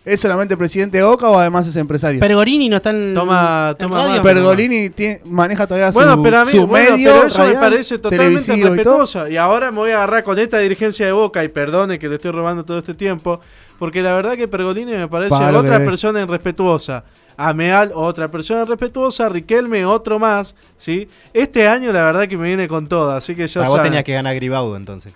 ¿Es 0.05 0.21
solamente 0.21 0.57
presidente 0.57 0.99
de 0.99 1.05
Boca 1.05 1.29
o 1.29 1.39
además 1.39 1.67
es 1.69 1.77
empresario? 1.77 2.19
Pergolini 2.19 2.69
no 2.69 2.77
está 2.79 2.91
en, 2.91 3.15
Toma- 3.15 3.71
en 3.71 3.77
toma 3.79 4.05
radio. 4.09 4.23
Pergolini 4.23 4.91
tiene- 4.91 5.21
maneja 5.25 5.65
todavía 5.65 5.93
Bueno, 5.93 6.15
su, 6.17 6.23
pero 6.23 6.39
a 6.41 6.45
mí, 6.45 6.51
su 6.51 6.67
bueno, 6.67 6.91
medio 6.97 7.13
pero 7.13 7.27
eso 7.29 7.39
me 7.39 7.45
radial, 7.45 7.61
parece 7.61 7.99
totalmente 7.99 8.43
televisivo 8.43 9.29
y 9.31 9.37
ahora 9.37 9.71
me 9.71 9.77
voy 9.77 9.91
a 9.93 9.99
agarrar 9.99 10.25
con 10.25 10.41
esta 10.41 10.59
dirigencia 10.59 11.07
de 11.07 11.13
Boca 11.13 11.45
y 11.45 11.49
perdone 11.49 12.01
que 12.01 12.09
le 12.09 12.17
estoy 12.17 12.33
robando 12.33 12.65
todo 12.65 12.79
este 12.79 12.95
tiempo, 12.95 13.41
porque 13.79 14.03
la 14.03 14.13
verdad 14.13 14.37
que 14.37 14.49
Pergolini 14.49 14.93
me 14.93 15.07
parece 15.07 15.37
otra 15.37 15.79
persona 15.79 16.21
irrespetuosa. 16.21 17.05
Ameal, 17.37 17.93
otra 17.95 18.29
persona 18.29 18.63
irrespetuosa. 18.63 19.29
Riquelme, 19.29 19.87
otro 19.87 20.19
más. 20.19 20.55
¿sí? 20.77 21.09
Este 21.33 21.67
año 21.67 21.93
la 21.93 22.03
verdad 22.05 22.29
que 22.29 22.37
me 22.37 22.49
viene 22.49 22.69
con 22.69 22.89
todo, 22.89 23.13
así 23.13 23.35
que 23.35 23.47
ya 23.47 23.61
Para 23.61 23.71
vos 23.71 23.83
tenías 23.83 24.05
que 24.05 24.13
ganar 24.15 24.35
Gribaudo 24.35 24.77
entonces. 24.77 25.15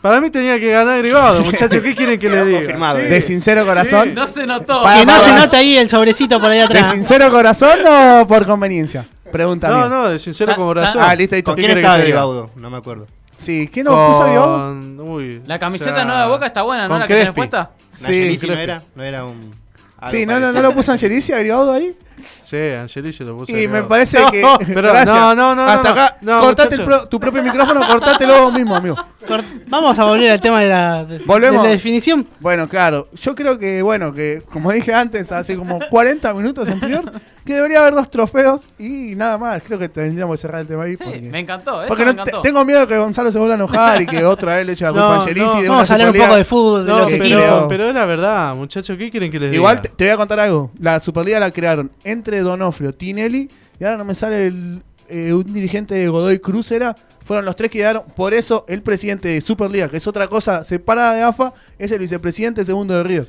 Para 0.00 0.20
mí 0.20 0.30
tenía 0.30 0.58
que 0.60 0.70
ganar 0.70 0.98
Gribado, 1.00 1.42
muchachos. 1.44 1.80
¿Qué 1.82 1.94
quieren 1.94 2.18
que 2.20 2.28
le 2.28 2.44
diga? 2.46 2.92
Sí. 2.92 3.02
¿De 3.02 3.20
sincero 3.20 3.66
corazón? 3.66 4.14
No 4.14 4.26
se 4.26 4.46
notó. 4.46 4.82
Para- 4.82 5.00
Que 5.00 5.06
no 5.06 5.12
para- 5.12 5.24
se 5.24 5.32
nota 5.34 5.56
ahí 5.58 5.76
el 5.76 5.88
sobrecito 5.88 6.40
por 6.40 6.50
ahí 6.50 6.58
¿De 6.58 6.64
atrás. 6.64 6.90
sincero 6.92 7.30
corazón 7.30 7.80
o 7.86 8.26
por 8.28 8.46
conveniencia? 8.46 9.06
Pregunta 9.32 9.68
No, 9.68 9.76
mía. 9.78 9.88
no, 9.88 10.08
de 10.08 10.18
sincero 10.18 10.54
como 10.54 10.68
ta- 10.68 10.80
corazón. 10.80 11.02
Ah, 11.04 11.14
listo, 11.14 11.34
listo. 11.34 11.50
¿Con 11.50 11.56
¿Qué 11.60 11.66
quién 11.66 11.78
estaba? 11.78 11.98
Gribaudo? 11.98 12.50
No 12.56 12.70
me 12.70 12.76
acuerdo. 12.78 13.06
Sí, 13.36 13.68
¿quién 13.72 13.84
nos 13.86 14.10
puso 14.12 14.24
Gribaudo? 14.26 15.04
Uy, 15.04 15.42
La 15.46 15.58
camiseta 15.58 15.90
o 15.92 15.94
sea, 15.96 16.04
nueva 16.04 16.22
de 16.22 16.28
Boca 16.28 16.46
está 16.46 16.62
buena, 16.62 16.88
¿no? 16.88 16.98
La 16.98 17.06
que 17.06 17.14
tenés 17.14 17.34
puesta. 17.34 17.70
Sí, 17.94 18.38
no 18.46 18.54
era, 18.54 18.82
no 18.94 19.02
era 19.02 19.24
un. 19.24 19.52
algo 19.98 20.10
Sí, 20.16 20.24
no, 20.26 20.38
no, 20.38 20.52
lo 20.52 20.72
puso 20.72 20.92
Angelici 20.92 21.32
a 21.32 21.38
Gribaudo 21.38 21.72
ahí. 21.72 21.94
Sí, 22.42 22.56
Angelici 22.56 23.24
lo 23.24 23.36
puso. 23.36 23.56
Y 23.56 23.68
me 23.68 23.82
parece 23.82 24.18
No, 24.42 24.58
que. 24.58 24.66
pero 24.66 24.88
Gracias. 24.88 25.14
no, 25.14 25.34
no, 25.34 25.54
no, 25.54 25.62
Hasta 25.66 25.82
no, 25.94 26.00
acá. 26.00 26.16
no, 26.20 26.40
cortate 26.40 26.74
el 26.76 26.84
pro- 26.84 27.06
tu 27.08 27.18
propio 27.20 27.42
micrófono, 27.42 27.86
cortátelo 27.86 28.42
vos 28.44 28.52
mismo, 28.52 28.76
amigo. 28.76 28.96
Cort- 29.26 29.44
Vamos 29.68 29.98
a 29.98 30.04
volver 30.04 30.30
al 30.32 30.40
tema 30.40 30.60
de 30.60 30.68
la, 30.68 31.04
de, 31.04 31.18
Volvemos. 31.20 31.62
de 31.62 31.68
la 31.68 31.72
definición. 31.74 32.26
Bueno, 32.40 32.68
claro. 32.68 33.08
Yo 33.14 33.34
creo 33.34 33.58
que, 33.58 33.82
bueno, 33.82 34.12
que 34.14 34.42
como 34.50 34.72
dije 34.72 34.94
antes, 34.94 35.30
hace 35.32 35.56
como 35.56 35.78
40 35.90 36.32
minutos 36.34 36.68
anterior, 36.68 37.12
que 37.44 37.54
debería 37.54 37.80
haber 37.80 37.94
dos 37.94 38.10
trofeos 38.10 38.68
y 38.78 39.14
nada 39.16 39.36
más. 39.38 39.62
Creo 39.62 39.78
que 39.78 39.88
tendríamos 39.88 40.36
que 40.36 40.42
cerrar 40.42 40.60
el 40.62 40.66
tema 40.66 40.84
ahí. 40.84 40.96
Sí, 40.96 41.04
porque 41.04 41.20
me 41.20 41.40
encantó. 41.40 41.80
Eso 41.82 41.88
porque 41.88 42.04
me 42.04 42.12
no 42.14 42.24
te- 42.24 42.30
encantó. 42.30 42.40
tengo 42.42 42.64
miedo 42.64 42.86
que 42.86 42.96
Gonzalo 42.98 43.30
se 43.32 43.38
vuelva 43.38 43.54
a 43.54 43.56
enojar 43.56 44.02
y 44.02 44.06
que 44.06 44.24
otra 44.24 44.56
vez 44.56 44.66
le 44.66 44.72
eche 44.72 44.84
la 44.84 44.92
culpa 44.92 45.06
No, 45.06 45.12
a 45.12 45.16
Angelici 45.16 45.46
no. 45.56 45.62
de 45.62 45.68
Vamos 45.68 45.90
a 45.90 45.94
hablar 45.94 46.10
un 46.10 46.16
poco 46.16 46.36
de 46.36 46.44
fútbol, 46.44 46.86
de 46.86 46.92
No, 46.92 47.06
pero, 47.06 47.66
pero 47.68 47.88
es 47.88 47.94
la 47.94 48.04
verdad, 48.06 48.54
muchachos. 48.54 48.96
¿Qué 48.96 49.10
quieren 49.10 49.30
que 49.30 49.38
les 49.38 49.50
diga? 49.50 49.58
Igual 49.60 49.80
te, 49.82 49.88
te 49.90 50.04
voy 50.04 50.12
a 50.12 50.16
contar 50.16 50.40
algo. 50.40 50.70
La 50.80 51.00
Superliga 51.00 51.38
la 51.40 51.50
crearon 51.50 51.90
entre 52.10 52.40
Donofrio, 52.40 52.94
Tinelli 52.94 53.48
y 53.80 53.84
ahora 53.84 53.96
no 53.96 54.04
me 54.04 54.14
sale 54.14 54.46
el, 54.48 54.82
eh, 55.08 55.32
un 55.32 55.52
dirigente 55.52 55.94
de 55.94 56.08
Godoy 56.08 56.38
Cruz 56.38 56.70
era. 56.72 56.96
Fueron 57.24 57.44
los 57.44 57.56
tres 57.56 57.70
que 57.70 57.78
quedaron. 57.78 58.04
Por 58.16 58.32
eso 58.32 58.64
el 58.68 58.82
presidente 58.82 59.28
de 59.28 59.40
Superliga, 59.42 59.88
que 59.88 59.98
es 59.98 60.06
otra 60.06 60.26
cosa 60.28 60.64
separada 60.64 61.14
de 61.14 61.22
AFA, 61.22 61.52
es 61.78 61.92
el 61.92 61.98
vicepresidente 61.98 62.64
segundo 62.64 62.94
de 62.94 63.04
Río. 63.04 63.26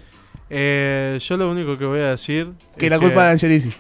Eh, 0.50 1.20
yo 1.22 1.38
lo 1.38 1.52
único 1.52 1.78
que 1.78 1.86
voy 1.86 2.00
a 2.00 2.12
decir. 2.12 2.52
Que 2.78 2.86
es 2.86 2.90
la 2.92 2.98
culpa 3.00 3.26
de 3.26 3.32
Angelici. 3.32 3.72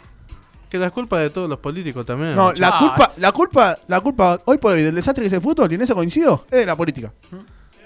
Que 0.69 0.77
la 0.77 0.91
culpa 0.91 1.17
de 1.19 1.29
todos 1.29 1.49
los 1.49 1.57
políticos 1.59 2.05
también. 2.05 2.35
No, 2.35 2.51
la 2.53 2.67
Ah, 2.73 2.77
culpa, 2.79 3.11
la 3.17 3.31
culpa, 3.31 3.79
la 3.87 3.99
culpa 4.01 4.39
hoy 4.45 4.57
por 4.59 4.73
hoy 4.73 4.83
del 4.83 4.93
desastre 4.93 5.23
que 5.23 5.27
es 5.27 5.33
el 5.33 5.41
fútbol, 5.41 5.71
y 5.71 5.75
en 5.75 5.81
eso 5.81 5.95
coincido, 5.95 6.45
es 6.51 6.59
de 6.59 6.65
la 6.65 6.75
política. 6.75 7.11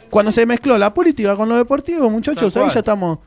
Cuando 0.10 0.32
se 0.32 0.46
mezcló 0.46 0.78
la 0.78 0.94
política 0.94 1.36
con 1.38 1.48
lo 1.48 1.56
deportivo, 1.56 2.10
muchachos, 2.10 2.56
ahí 2.58 2.70
ya 2.74 2.80
estamos. 2.80 3.20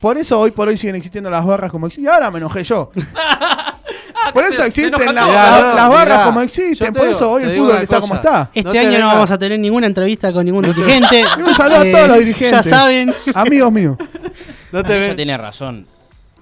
Por 0.00 0.16
eso 0.18 0.40
hoy 0.40 0.50
por 0.50 0.66
hoy 0.68 0.76
siguen 0.78 0.96
existiendo 0.96 1.30
las 1.30 1.44
barras 1.44 1.70
como 1.70 1.86
existen. 1.86 2.04
Y 2.06 2.08
ahora 2.08 2.30
me 2.30 2.38
enojé 2.38 2.64
yo. 2.64 2.90
Ah, 4.22 4.32
Por 4.34 4.42
que 4.42 4.48
eso 4.50 4.56
se- 4.58 4.62
se 4.64 4.68
existen 4.68 5.08
enoja 5.08 5.12
la- 5.14 5.20
todo. 5.22 5.30
Mirá, 5.30 5.50
la- 5.50 5.68
no, 5.70 5.74
las 5.76 5.88
barras 5.88 6.18
mirá, 6.18 6.24
como 6.26 6.40
yo 6.40 6.44
existen. 6.44 6.92
te 6.92 6.98
Por 6.98 7.08
digo- 7.08 7.16
eso 7.16 7.30
hoy 7.32 7.40
te 7.42 7.46
el 7.48 7.52
digo 7.54 7.64
fútbol 7.64 7.74
una 7.76 7.82
está 7.84 8.00
como 8.00 8.16
cosa. 8.16 8.20
está. 8.28 8.50
Este 8.52 8.62
No 8.62 8.70
te 8.72 8.78
año 8.78 8.88
no 8.90 8.94
vengas. 8.98 9.12
vamos 9.14 9.30
a 9.30 9.38
tener 9.38 9.58
ninguna 9.58 9.86
entrevista 9.86 10.32
con 10.32 10.44
ningún 10.44 10.64
dirigente. 10.66 11.24
Y 11.38 11.42
un 11.48 11.54
saludo 11.54 11.78
a 11.78 11.84
todos 11.90 12.08
los 12.08 12.16
Ya 12.16 12.18
dirigentes. 12.18 12.68
saben. 12.70 13.14
Amigos 13.34 13.72
míos. 13.72 13.96
No 14.72 14.82
te 14.84 14.92
Ella 14.98 15.06
ven- 15.06 15.16
tiene 15.16 15.36
razón. 15.38 15.86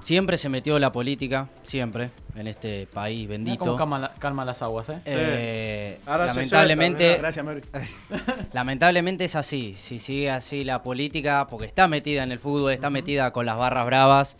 Siempre 0.00 0.36
se 0.38 0.48
metió 0.48 0.76
la 0.80 0.90
política, 0.90 1.46
siempre, 1.62 2.11
en 2.39 2.47
este 2.47 2.86
país 2.93 3.26
bendito. 3.28 3.59
cómo 3.59 3.76
calma, 3.76 3.99
la- 3.99 4.14
calma 4.14 4.45
las 4.45 4.62
aguas, 4.62 4.89
¿eh? 4.91 4.99
Eh, 5.05 5.99
Ahora 6.07 6.28
se 6.30 6.36
lamentablemente, 6.36 7.16
Gracias, 7.18 7.45
Mary. 7.45 7.61
lamentablemente 8.53 9.24
es 9.24 9.34
así. 9.36 9.74
Si 9.76 9.99
sigue 9.99 10.30
así 10.30 10.64
la 10.64 10.82
política, 10.82 11.47
porque 11.49 11.66
está 11.66 11.89
metida 11.89 12.22
en 12.22 12.32
el 12.32 12.39
fútbol, 12.39 12.72
está 12.72 12.91
metida 12.91 13.32
con 13.32 13.47
las 13.47 13.57
barras 13.57 13.86
bravas, 13.86 14.36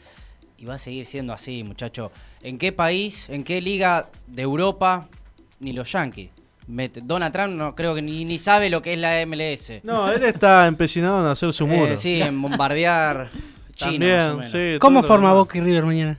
y 0.59 0.65
va 0.65 0.75
a 0.75 0.79
seguir 0.79 1.07
siendo 1.07 1.33
así, 1.33 1.63
muchacho. 1.65 2.11
¿En 2.43 2.59
qué 2.59 2.73
país, 2.73 3.29
en 3.29 3.45
qué 3.45 3.61
liga 3.61 4.09
de 4.27 4.43
Europa, 4.43 5.09
ni 5.61 5.73
los 5.73 5.91
Yankees? 5.93 6.31
Donald 7.03 7.33
Trump 7.33 7.55
no 7.55 7.75
creo 7.75 7.95
que 7.95 8.03
ni, 8.03 8.25
ni 8.27 8.37
sabe 8.39 8.69
lo 8.69 8.83
que 8.83 8.93
es 8.93 8.99
la 8.99 9.25
MLS. 9.25 9.81
No, 9.85 10.11
él 10.13 10.23
está 10.23 10.67
empecinado 10.67 11.25
en 11.25 11.31
hacer 11.31 11.51
su 11.55 11.65
Eh, 11.69 11.69
muro. 11.69 11.97
sí, 11.97 12.21
en 12.21 12.41
bombardear 12.43 13.31
China. 13.75 14.29
También, 14.37 14.45
sí. 14.75 14.79
¿Cómo 14.79 15.03
forma. 15.03 15.33
Boca 15.33 15.57
y 15.57 15.61
River 15.63 15.85
mañana? 15.85 16.19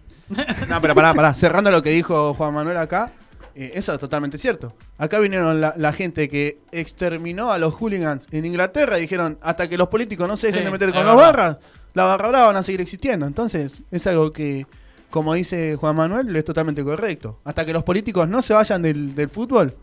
No, 0.67 0.81
pero 0.81 0.93
pará, 0.95 1.13
pará. 1.13 1.33
Cerrando 1.33 1.71
lo 1.71 1.81
que 1.81 1.89
dijo 1.91 2.33
Juan 2.33 2.53
Manuel 2.53 2.77
acá, 2.77 3.11
eh, 3.55 3.71
eso 3.75 3.93
es 3.93 3.99
totalmente 3.99 4.37
cierto. 4.37 4.73
Acá 4.97 5.19
vinieron 5.19 5.59
la, 5.59 5.73
la 5.77 5.91
gente 5.93 6.29
que 6.29 6.59
exterminó 6.71 7.51
a 7.51 7.57
los 7.57 7.73
hooligans 7.73 8.27
en 8.31 8.45
Inglaterra 8.45 8.97
y 8.97 9.01
dijeron, 9.01 9.37
hasta 9.41 9.67
que 9.67 9.77
los 9.77 9.87
políticos 9.87 10.27
no 10.27 10.37
se 10.37 10.47
dejen 10.47 10.59
Sí, 10.61 10.65
de 10.65 10.71
meter 10.71 10.93
con 10.93 11.05
los 11.05 11.15
verdad. 11.15 11.31
barras, 11.31 11.57
la 11.93 12.05
barra 12.05 12.27
brava 12.29 12.47
van 12.47 12.55
a 12.57 12.63
seguir 12.63 12.81
existiendo. 12.81 13.25
Entonces, 13.25 13.81
es 13.91 14.07
algo 14.07 14.31
que, 14.31 14.67
como 15.09 15.33
dice 15.33 15.75
Juan 15.75 15.95
Manuel, 15.95 16.35
es 16.35 16.45
totalmente 16.45 16.83
correcto. 16.83 17.39
Hasta 17.43 17.65
que 17.65 17.73
los 17.73 17.83
políticos 17.83 18.27
no 18.27 18.41
se 18.41 18.53
vayan 18.53 18.81
del, 18.81 19.15
del 19.15 19.29
fútbol, 19.29 19.75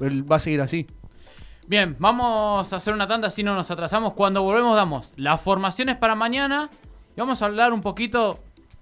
va 0.00 0.36
a 0.36 0.40
seguir 0.40 0.60
así. 0.62 0.86
Bien, 1.66 1.94
vamos 2.00 2.72
a 2.72 2.76
hacer 2.76 2.92
una 2.94 3.06
tanda 3.06 3.30
si 3.30 3.42
no 3.44 3.54
nos 3.54 3.70
atrasamos. 3.70 4.14
Cuando 4.14 4.42
volvemos 4.42 4.74
damos 4.74 5.12
las 5.16 5.40
formaciones 5.40 5.96
para 5.96 6.14
mañana 6.16 6.68
y 7.16 7.20
vamos 7.20 7.42
a 7.42 7.44
hablar 7.44 7.72
un 7.72 7.80
poquito 7.80 8.40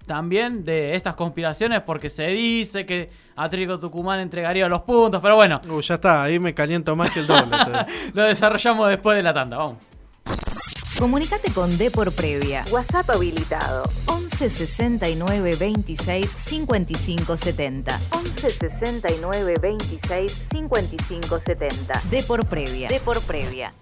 también 0.09 0.65
de 0.65 0.95
estas 0.95 1.13
conspiraciones 1.13 1.81
porque 1.81 2.09
se 2.09 2.25
dice 2.29 2.83
que 2.83 3.11
Atlético 3.35 3.79
Tucumán 3.79 4.19
entregaría 4.19 4.67
los 4.67 4.81
puntos, 4.81 5.21
pero 5.21 5.35
bueno, 5.35 5.61
Uh, 5.69 5.81
ya 5.81 5.95
está, 5.95 6.23
ahí 6.23 6.39
me 6.39 6.55
caliento 6.55 6.95
más 6.95 7.11
que 7.11 7.19
el 7.19 7.27
doble. 7.27 7.55
lo 8.13 8.23
desarrollamos 8.23 8.89
después 8.89 9.15
de 9.15 9.21
la 9.21 9.35
tanda, 9.35 9.57
vamos. 9.57 9.77
Comunicate 10.97 11.51
con 11.51 11.77
Depor 11.77 12.11
Previa. 12.11 12.65
WhatsApp 12.71 13.07
habilitado. 13.11 13.83
11 14.07 14.49
69 14.49 15.55
26 15.59 16.27
55 16.27 17.37
70. 17.37 17.99
11 18.11 18.51
69 18.51 19.53
26 19.61 20.47
55 20.51 21.39
70. 21.39 22.01
Depor 22.09 22.47
Previa. 22.47 22.89
Depor 22.89 23.21
Previa. 23.21 23.73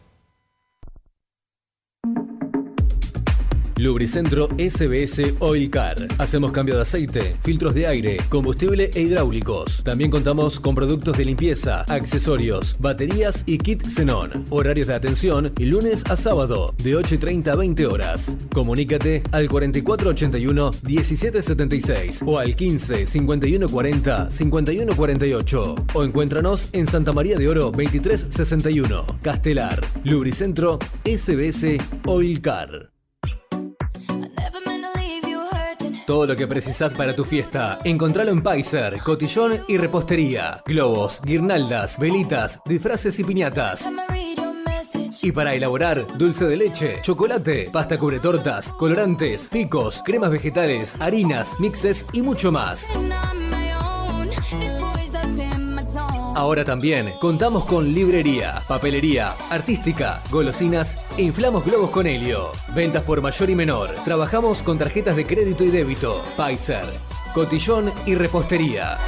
Lubricentro 3.78 4.48
SBS 4.58 5.36
Oil 5.40 5.70
Car. 5.70 5.96
Hacemos 6.18 6.52
cambio 6.52 6.76
de 6.76 6.82
aceite, 6.82 7.36
filtros 7.44 7.76
de 7.76 7.86
aire, 7.86 8.18
combustible 8.28 8.90
e 8.96 9.02
hidráulicos. 9.02 9.84
También 9.84 10.10
contamos 10.10 10.60
con 10.60 10.74
productos 10.74 11.16
de 11.16 11.26
limpieza, 11.26 11.82
accesorios, 11.84 12.76
baterías 12.80 13.44
y 13.46 13.60
kit 13.60 13.88
xenón. 13.88 14.46
Horarios 14.50 14.88
de 14.88 14.96
atención 14.96 15.54
lunes 15.60 16.04
a 16.10 16.16
sábado 16.16 16.74
de 16.84 16.96
8 16.96 17.16
y 17.16 17.18
30 17.20 17.52
a 17.52 17.56
20 17.56 17.86
horas. 17.86 18.36
Comunícate 18.52 19.22
al 19.32 19.48
4481 19.48 20.72
1776 20.84 22.24
o 22.26 22.40
al 22.40 22.56
15 22.56 23.06
51 23.06 23.70
40 23.70 24.32
51 24.32 24.96
48 24.96 25.76
o 25.94 26.04
encuéntranos 26.04 26.70
en 26.74 26.88
Santa 26.88 27.14
María 27.14 27.38
de 27.38 27.48
Oro 27.48 27.66
2361, 27.66 29.20
Castelar. 29.22 29.86
Lubricentro 30.04 30.80
SBS 31.06 31.78
Oil 32.06 32.42
Car. 32.42 32.97
Todo 36.08 36.26
lo 36.26 36.38
que 36.38 36.48
precisás 36.48 36.94
para 36.94 37.14
tu 37.14 37.26
fiesta, 37.26 37.80
encontralo 37.84 38.32
en 38.32 38.42
Paiser, 38.42 39.00
Cotillón 39.00 39.66
y 39.68 39.76
Repostería. 39.76 40.64
Globos, 40.66 41.20
guirnaldas, 41.22 42.00
velitas, 42.00 42.62
disfraces 42.64 43.20
y 43.20 43.26
piñatas. 43.26 43.90
Y 45.22 45.34
para 45.34 45.54
elaborar 45.54 46.08
dulce 46.18 46.46
de 46.46 46.56
leche, 46.56 47.02
chocolate, 47.02 47.70
pasta 47.74 48.00
cubre 48.00 48.22
tortas, 48.22 48.72
colorantes, 48.72 49.50
picos, 49.50 50.02
cremas 50.06 50.32
vegetales, 50.32 50.96
harinas, 51.02 51.60
mixes 51.60 52.06
y 52.14 52.22
mucho 52.22 52.54
más. 52.54 52.88
Ahora 56.38 56.64
también 56.64 57.12
contamos 57.20 57.66
con 57.66 57.94
librería, 57.96 58.62
papelería, 58.68 59.32
artística, 59.50 60.22
golosinas 60.30 60.96
e 61.18 61.24
inflamos 61.24 61.66
globos 61.66 61.90
con 61.90 62.06
helio. 62.06 62.52
Ventas 62.76 63.04
por 63.06 63.24
mayor 63.24 63.50
y 63.50 63.56
menor. 63.56 63.96
Trabajamos 64.06 64.62
con 64.62 64.78
tarjetas 64.78 65.16
de 65.16 65.26
crédito 65.26 65.64
y 65.64 65.72
débito. 65.72 66.22
Pfizer, 66.38 66.86
cotillón 67.34 67.92
y 68.06 68.14
repostería. 68.14 69.00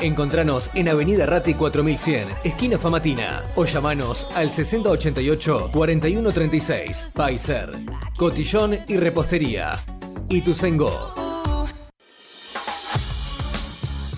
Encontranos 0.00 0.70
en 0.72 0.88
Avenida 0.88 1.26
Ratti 1.26 1.52
4100, 1.52 2.28
esquina 2.44 2.78
Famatina, 2.78 3.38
o 3.54 3.66
llamanos 3.66 4.26
al 4.34 4.48
6088-4136. 4.48 7.12
Pfizer, 7.12 7.72
cotillón 8.16 8.78
y 8.88 8.96
repostería. 8.96 9.78
Y 10.30 10.40
tu 10.40 10.54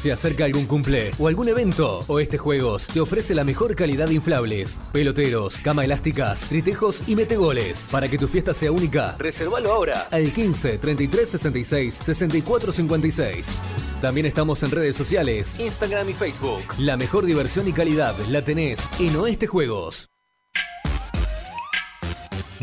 Se 0.01 0.11
acerca 0.11 0.47
algún 0.47 0.65
cumple 0.65 1.11
o 1.19 1.29
algún 1.29 1.51
evento 1.51 1.99
o 2.07 2.21
este 2.21 2.39
juegos 2.39 2.87
te 2.87 3.01
ofrece 3.01 3.35
la 3.35 3.45
mejor 3.45 3.77
calidad 3.77 4.09
de 4.09 4.15
inflables, 4.15 4.79
peloteros, 4.93 5.59
cama 5.59 5.85
elásticas, 5.85 6.41
tritejos 6.49 7.07
y 7.07 7.17
metegoles. 7.17 7.87
Para 7.91 8.09
que 8.09 8.17
tu 8.17 8.27
fiesta 8.27 8.55
sea 8.55 8.73
única, 8.73 9.15
reservalo 9.19 9.71
ahora 9.71 10.09
al 10.11 10.33
15 10.33 10.79
33 10.79 11.29
66 11.29 11.95
64 12.03 12.73
56. 12.73 13.47
También 14.01 14.25
estamos 14.25 14.63
en 14.63 14.71
redes 14.71 14.97
sociales, 14.97 15.61
Instagram 15.61 16.09
y 16.09 16.15
Facebook. 16.15 16.65
La 16.79 16.97
mejor 16.97 17.27
diversión 17.27 17.69
y 17.69 17.73
calidad 17.75 18.17
la 18.31 18.41
tenés 18.41 18.81
en 18.99 19.15
Oeste 19.17 19.49
Juegos. 19.49 20.10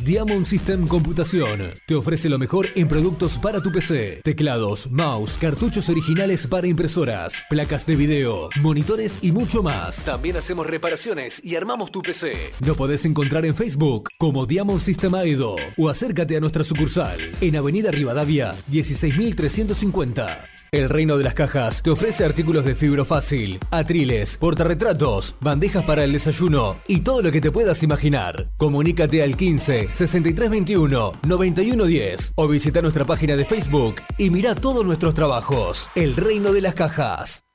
Diamond 0.03 0.45
System 0.45 0.87
Computación 0.87 1.71
te 1.85 1.95
ofrece 1.95 2.29
lo 2.29 2.37
mejor 2.37 2.67
en 2.75 2.87
productos 2.87 3.37
para 3.37 3.61
tu 3.61 3.71
PC, 3.71 4.21
teclados, 4.23 4.91
mouse, 4.91 5.37
cartuchos 5.39 5.89
originales 5.89 6.45
para 6.47 6.67
impresoras, 6.67 7.33
placas 7.49 7.85
de 7.85 7.95
video, 7.95 8.49
monitores 8.61 9.19
y 9.21 9.31
mucho 9.31 9.63
más. 9.63 10.05
También 10.05 10.37
hacemos 10.37 10.67
reparaciones 10.67 11.43
y 11.43 11.55
armamos 11.55 11.91
tu 11.91 12.01
PC. 12.01 12.53
Lo 12.65 12.75
podés 12.75 13.05
encontrar 13.05 13.45
en 13.45 13.55
Facebook 13.55 14.09
como 14.17 14.45
Diamond 14.45 14.81
System 14.81 15.15
Aido 15.15 15.55
o 15.77 15.89
acércate 15.89 16.37
a 16.37 16.39
nuestra 16.39 16.63
sucursal 16.63 17.19
en 17.41 17.55
Avenida 17.55 17.89
Rivadavia 17.91 18.55
16350. 18.69 20.56
El 20.77 20.89
Reino 20.89 21.17
de 21.17 21.23
las 21.23 21.33
Cajas 21.33 21.81
te 21.81 21.89
ofrece 21.89 22.23
artículos 22.23 22.63
de 22.63 22.75
fibro 22.75 23.03
fácil, 23.03 23.57
atriles, 23.71 24.37
portarretratos, 24.37 25.35
bandejas 25.41 25.83
para 25.85 26.03
el 26.03 26.11
desayuno 26.11 26.77
y 26.87 26.99
todo 26.99 27.23
lo 27.23 27.31
que 27.31 27.41
te 27.41 27.49
puedas 27.49 27.81
imaginar. 27.81 28.51
Comunícate 28.57 29.23
al 29.23 29.35
15 29.35 29.89
6321 29.91 31.13
9110 31.27 32.33
o 32.35 32.47
visita 32.47 32.83
nuestra 32.83 33.05
página 33.05 33.35
de 33.35 33.45
Facebook 33.45 33.95
y 34.19 34.29
mira 34.29 34.53
todos 34.53 34.85
nuestros 34.85 35.15
trabajos. 35.15 35.87
El 35.95 36.15
Reino 36.15 36.53
de 36.53 36.61
las 36.61 36.75
Cajas. 36.75 37.46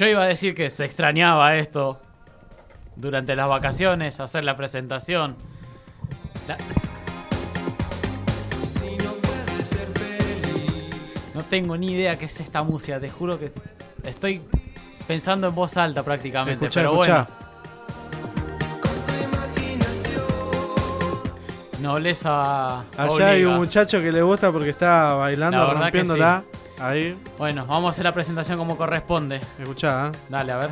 Yo 0.00 0.06
iba 0.06 0.22
a 0.22 0.26
decir 0.26 0.54
que 0.54 0.70
se 0.70 0.86
extrañaba 0.86 1.56
esto 1.56 2.00
durante 2.96 3.36
las 3.36 3.46
vacaciones, 3.46 4.18
hacer 4.18 4.46
la 4.46 4.56
presentación. 4.56 5.36
La- 6.48 6.56
No 11.34 11.42
tengo 11.42 11.76
ni 11.76 11.92
idea 11.92 12.16
qué 12.18 12.24
es 12.24 12.40
esta 12.40 12.62
música, 12.62 12.98
te 12.98 13.10
juro 13.10 13.38
que 13.38 13.52
estoy 14.04 14.40
pensando 15.06 15.48
en 15.48 15.54
voz 15.54 15.76
alta 15.76 16.02
prácticamente. 16.02 16.64
Escuchá, 16.64 16.80
pero 16.80 16.92
escuchá. 16.92 17.28
bueno, 21.72 21.92
nobleza. 21.92 22.84
Allá 22.96 23.28
hay 23.28 23.44
un 23.44 23.58
muchacho 23.58 24.00
que 24.00 24.10
le 24.10 24.22
gusta 24.22 24.50
porque 24.50 24.70
está 24.70 25.10
La 25.10 25.14
bailando, 25.16 25.74
rompiéndola. 25.74 26.42
Ahí, 26.80 27.16
Bueno, 27.36 27.66
vamos 27.66 27.88
a 27.88 27.90
hacer 27.90 28.04
la 28.04 28.12
presentación 28.14 28.56
como 28.58 28.76
corresponde. 28.76 29.40
escuchá. 29.58 30.08
¿eh? 30.08 30.18
Dale, 30.28 30.52
a 30.52 30.56
ver. 30.56 30.70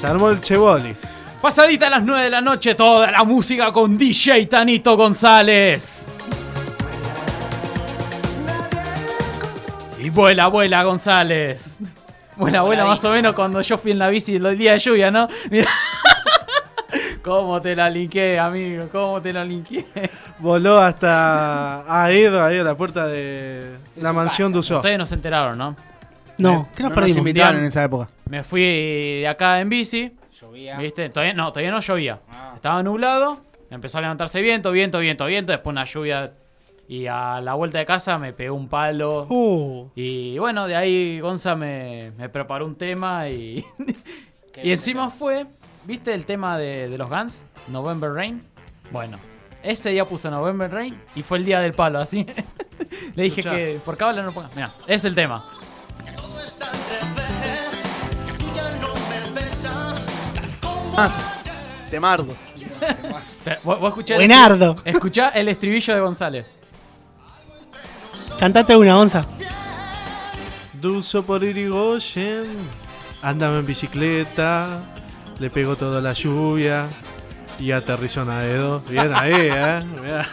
Se 0.00 0.06
armó 0.06 0.30
el 0.30 0.40
cheboli. 0.40 0.96
Pasadita 1.40 1.86
a 1.88 1.90
las 1.90 2.02
9 2.04 2.24
de 2.24 2.30
la 2.30 2.40
noche, 2.40 2.74
toda 2.74 3.10
la 3.10 3.24
música 3.24 3.72
con 3.72 3.96
DJ 3.98 4.46
Tanito 4.46 4.96
González. 4.96 6.06
Y 9.98 10.10
vuela, 10.10 10.48
vuela 10.48 10.82
González. 10.82 11.78
Vuela, 12.36 12.62
vuela 12.62 12.84
más 12.84 13.04
o 13.04 13.12
menos 13.12 13.34
cuando 13.34 13.60
yo 13.60 13.76
fui 13.78 13.92
en 13.92 13.98
la 13.98 14.08
bici 14.08 14.36
el 14.36 14.56
día 14.58 14.72
de 14.72 14.78
lluvia, 14.78 15.10
¿no? 15.10 15.28
Mira. 15.50 15.68
¿Cómo 17.22 17.60
te 17.60 17.74
la 17.76 17.88
linké, 17.88 18.38
amigo? 18.38 18.86
¿Cómo 18.90 19.20
te 19.20 19.32
la 19.32 19.44
linké? 19.44 19.84
Voló 20.38 20.78
hasta 20.78 21.84
a 22.02 22.10
Edo, 22.10 22.42
ahí 22.42 22.58
a 22.58 22.64
la 22.64 22.74
puerta 22.76 23.06
de 23.06 23.76
la 23.96 24.12
mansión 24.12 24.52
de 24.52 24.58
Uso. 24.58 24.76
Ustedes 24.78 24.98
no 24.98 25.06
se 25.06 25.14
enteraron, 25.14 25.56
¿no? 25.56 25.76
No, 26.38 26.68
¿qué 26.74 26.82
nos 26.82 26.90
No 26.90 26.90
nos 26.90 26.94
perdimos? 26.96 27.18
invitaron 27.18 27.60
en 27.60 27.66
esa 27.66 27.84
época. 27.84 28.08
Me 28.28 28.42
fui 28.42 28.62
de 29.20 29.28
acá 29.28 29.60
en 29.60 29.68
bici. 29.68 30.12
Llovía. 30.40 30.78
¿Viste? 30.78 31.08
Todavía 31.10 31.34
no, 31.34 31.50
todavía 31.52 31.70
no 31.70 31.80
llovía. 31.80 32.18
Ah. 32.28 32.52
Estaba 32.56 32.82
nublado, 32.82 33.38
empezó 33.70 33.98
a 33.98 34.00
levantarse 34.00 34.40
viento, 34.40 34.72
viento, 34.72 34.98
viento, 34.98 35.26
viento, 35.26 35.52
después 35.52 35.72
una 35.72 35.84
lluvia 35.84 36.32
y 36.88 37.06
a 37.06 37.40
la 37.40 37.54
vuelta 37.54 37.78
de 37.78 37.86
casa 37.86 38.18
me 38.18 38.32
pegó 38.32 38.56
un 38.56 38.68
palo. 38.68 39.26
Uh, 39.28 39.90
Y 39.94 40.38
bueno, 40.38 40.66
de 40.66 40.74
ahí 40.74 41.20
Gonza 41.20 41.54
me, 41.54 42.10
me 42.18 42.28
preparó 42.28 42.66
un 42.66 42.74
tema 42.74 43.28
y, 43.28 43.64
y 44.62 44.72
encima 44.72 45.10
fue, 45.10 45.46
¿viste 45.84 46.14
el 46.14 46.24
tema 46.26 46.58
de, 46.58 46.88
de 46.88 46.98
los 46.98 47.08
Guns? 47.08 47.44
November 47.68 48.12
Rain. 48.12 48.42
Bueno, 48.90 49.18
ese 49.62 49.90
día 49.90 50.04
puso 50.04 50.30
November 50.30 50.70
Rain 50.70 51.00
y 51.14 51.22
fue 51.22 51.38
el 51.38 51.44
día 51.44 51.60
del 51.60 51.72
palo, 51.72 51.98
así. 52.00 52.26
Le 53.14 53.22
dije 53.24 53.40
Escuchá. 53.40 53.56
que 53.56 53.80
por 53.84 53.96
cábala 53.96 54.22
no 54.22 54.32
pongas. 54.32 54.54
Mira, 54.54 54.70
es 54.86 55.04
el 55.04 55.14
tema. 55.14 55.44
Más. 60.96 61.12
Temardo. 61.90 62.34
Pero, 63.44 63.60
¿Vos, 63.64 63.80
vos 63.80 63.88
escuchá 63.90 64.14
el 64.14 64.20
Buenardo. 64.20 64.76
Escuchá 64.84 65.28
el 65.30 65.48
estribillo 65.48 65.94
de 65.94 66.00
González. 66.00 66.46
Cantate 68.38 68.76
una 68.76 68.98
onza. 68.98 69.24
Dulce 70.74 71.22
por 71.22 71.42
Irigoyen. 71.42 72.44
Andaba 73.22 73.58
en 73.58 73.66
bicicleta. 73.66 74.80
Le 75.42 75.50
pegó 75.50 75.74
toda 75.74 76.00
la 76.00 76.12
lluvia. 76.12 76.86
Y 77.58 77.72
aterrizó 77.72 78.22
en 78.22 78.30
Aedo. 78.30 78.80
Bien 78.88 79.12
ahí, 79.12 79.32
eh. 79.34 79.80
Mirá. 80.00 80.24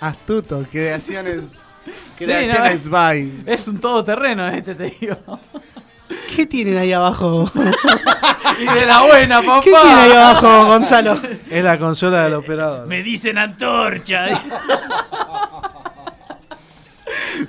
Astuto. 0.00 0.66
Creaciones. 0.68 1.52
Sí, 1.84 1.92
Creaciones 2.24 2.86
no, 2.86 2.90
by. 2.90 3.32
Es 3.46 3.68
un 3.68 3.78
todoterreno 3.78 4.48
este, 4.48 4.74
te 4.74 4.96
digo. 4.98 5.16
¿Qué 6.34 6.44
tienen 6.44 6.76
ahí 6.78 6.92
abajo? 6.92 7.48
Y 8.60 8.64
de 8.64 8.84
la 8.84 9.02
buena, 9.02 9.40
papá. 9.40 9.60
¿Qué 9.60 9.70
tiene 9.70 9.90
ahí 9.92 10.12
abajo, 10.12 10.66
Gonzalo? 10.66 11.20
Es 11.48 11.64
la 11.64 11.78
consola 11.78 12.24
del 12.24 12.34
operador. 12.34 12.88
Me 12.88 13.02
dicen 13.02 13.38
antorcha. 13.38 14.26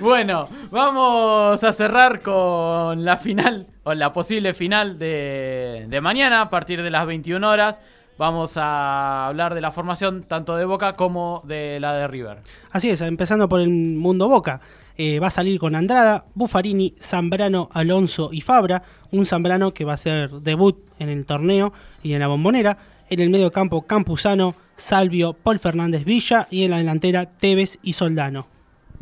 bueno, 0.00 0.48
vamos 0.70 1.62
a 1.62 1.72
cerrar 1.72 2.20
con 2.20 3.04
la 3.04 3.16
final, 3.16 3.66
o 3.84 3.94
la 3.94 4.12
posible 4.12 4.54
final 4.54 4.98
de, 4.98 5.98
mañana, 6.02 6.42
a 6.42 6.50
partir 6.50 6.82
de 6.82 6.90
las 6.90 7.06
21 7.06 7.48
horas. 7.48 7.80
Vamos 8.18 8.56
a 8.56 9.26
hablar 9.26 9.54
de 9.54 9.60
la 9.60 9.72
formación 9.72 10.22
tanto 10.22 10.56
de 10.56 10.64
Boca 10.64 10.94
como 10.94 11.42
de 11.46 11.80
la 11.80 11.94
de 11.94 12.06
River. 12.06 12.38
Así 12.70 12.90
es, 12.90 13.00
empezando 13.00 13.48
por 13.48 13.60
el 13.60 13.70
mundo 13.70 14.28
Boca. 14.28 14.60
Eh, 14.96 15.18
va 15.18 15.28
a 15.28 15.30
salir 15.30 15.58
con 15.58 15.74
Andrada, 15.74 16.26
Buffarini, 16.34 16.94
Zambrano, 17.00 17.68
Alonso 17.72 18.30
y 18.32 18.42
Fabra. 18.42 18.82
Un 19.10 19.24
Zambrano 19.26 19.72
que 19.72 19.84
va 19.84 19.94
a 19.94 19.96
ser 19.96 20.30
debut 20.30 20.78
en 20.98 21.08
el 21.08 21.24
torneo 21.24 21.72
y 22.02 22.12
en 22.12 22.20
la 22.20 22.28
bombonera. 22.28 22.76
En 23.08 23.20
el 23.20 23.30
medio 23.30 23.50
campo, 23.50 23.82
Campuzano, 23.82 24.54
Salvio, 24.76 25.32
Paul 25.32 25.58
Fernández 25.58 26.04
Villa. 26.04 26.46
Y 26.50 26.64
en 26.64 26.70
la 26.70 26.78
delantera, 26.78 27.26
Tevez 27.26 27.78
y 27.82 27.94
Soldano. 27.94 28.46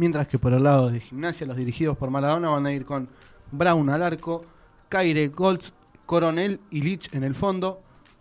Mientras 0.01 0.27
que 0.29 0.39
por 0.39 0.55
el 0.55 0.63
lado 0.63 0.89
de 0.89 0.99
gimnasia, 0.99 1.47
los 1.47 1.59
dirigidos 1.59 1.95
por 1.95 2.09
Maradona 2.09 2.49
van 2.49 2.65
a 2.65 2.73
ir 2.73 2.87
con 2.87 3.07
Brown 3.53 3.91
al 3.91 4.03
arco, 4.03 4.47
Caire, 4.89 5.29
Goltz, 5.29 5.75
Coronel 6.07 6.59
y 6.71 6.81
Lich 6.81 7.11
en 7.15 7.23
el 7.23 7.35
fondo, 7.35 7.81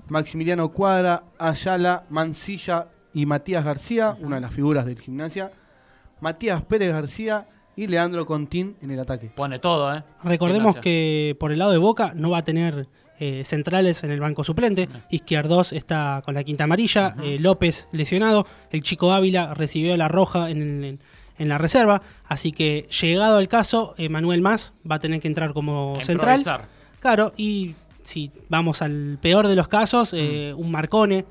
Maximiliano 0.10 0.74
Cuadra, 0.74 1.24
Ayala, 1.38 2.04
Mancilla 2.10 2.90
y 3.14 3.26
Matías 3.26 3.64
García, 3.64 4.18
una 4.20 4.36
de 4.36 4.42
las 4.42 4.54
figuras 4.54 4.86
del 4.86 5.00
gimnasia, 5.00 5.54
Matías 6.20 6.62
Pérez 6.64 6.92
García 6.92 7.48
y 7.78 7.88
Leandro 7.88 8.26
Contín 8.26 8.76
en 8.82 8.92
el 8.92 9.00
ataque. 9.00 9.32
Pone 9.34 9.60
todo, 9.60 9.96
¿eh? 9.96 10.04
Recordemos 10.22 10.74
Gimnasia. 10.74 10.82
que 10.82 11.38
por 11.40 11.54
el 11.54 11.60
lado 11.60 11.72
de 11.72 11.78
Boca 11.78 12.12
no 12.14 12.30
va 12.32 12.40
a 12.40 12.44
tener 12.44 12.90
eh, 13.22 13.44
centrales 13.46 14.04
en 14.04 14.12
el 14.12 14.20
banco 14.20 14.44
suplente. 14.44 14.90
Izquierdos 15.10 15.72
está 15.72 16.22
con 16.26 16.34
la 16.36 16.44
quinta 16.44 16.66
amarilla, 16.66 17.16
eh, 17.24 17.38
López 17.40 17.88
lesionado, 17.94 18.46
el 18.70 18.82
chico 18.82 19.14
Ávila 19.14 19.54
recibió 19.54 19.96
la 19.96 20.10
roja 20.10 20.50
en, 20.50 20.84
el- 20.84 21.00
en 21.40 21.50
la 21.50 21.58
reserva, 21.58 22.02
así 22.28 22.52
que 22.52 22.88
llegado 23.02 23.38
al 23.38 23.48
caso, 23.48 23.96
Manuel 24.10 24.42
Más 24.42 24.72
va 24.90 24.96
a 24.96 25.00
tener 25.00 25.20
que 25.22 25.28
entrar 25.28 25.54
como 25.54 25.98
A 26.00 26.04
central. 26.04 26.44
Claro, 27.00 27.34
y 27.38 27.76
si 28.04 28.30
vamos 28.50 28.82
al 28.82 29.18
peor 29.22 29.48
de 29.48 29.56
los 29.56 29.68
casos, 29.68 30.10
eh, 30.14 30.54
un 30.56 30.70
Marcone, 30.72 31.26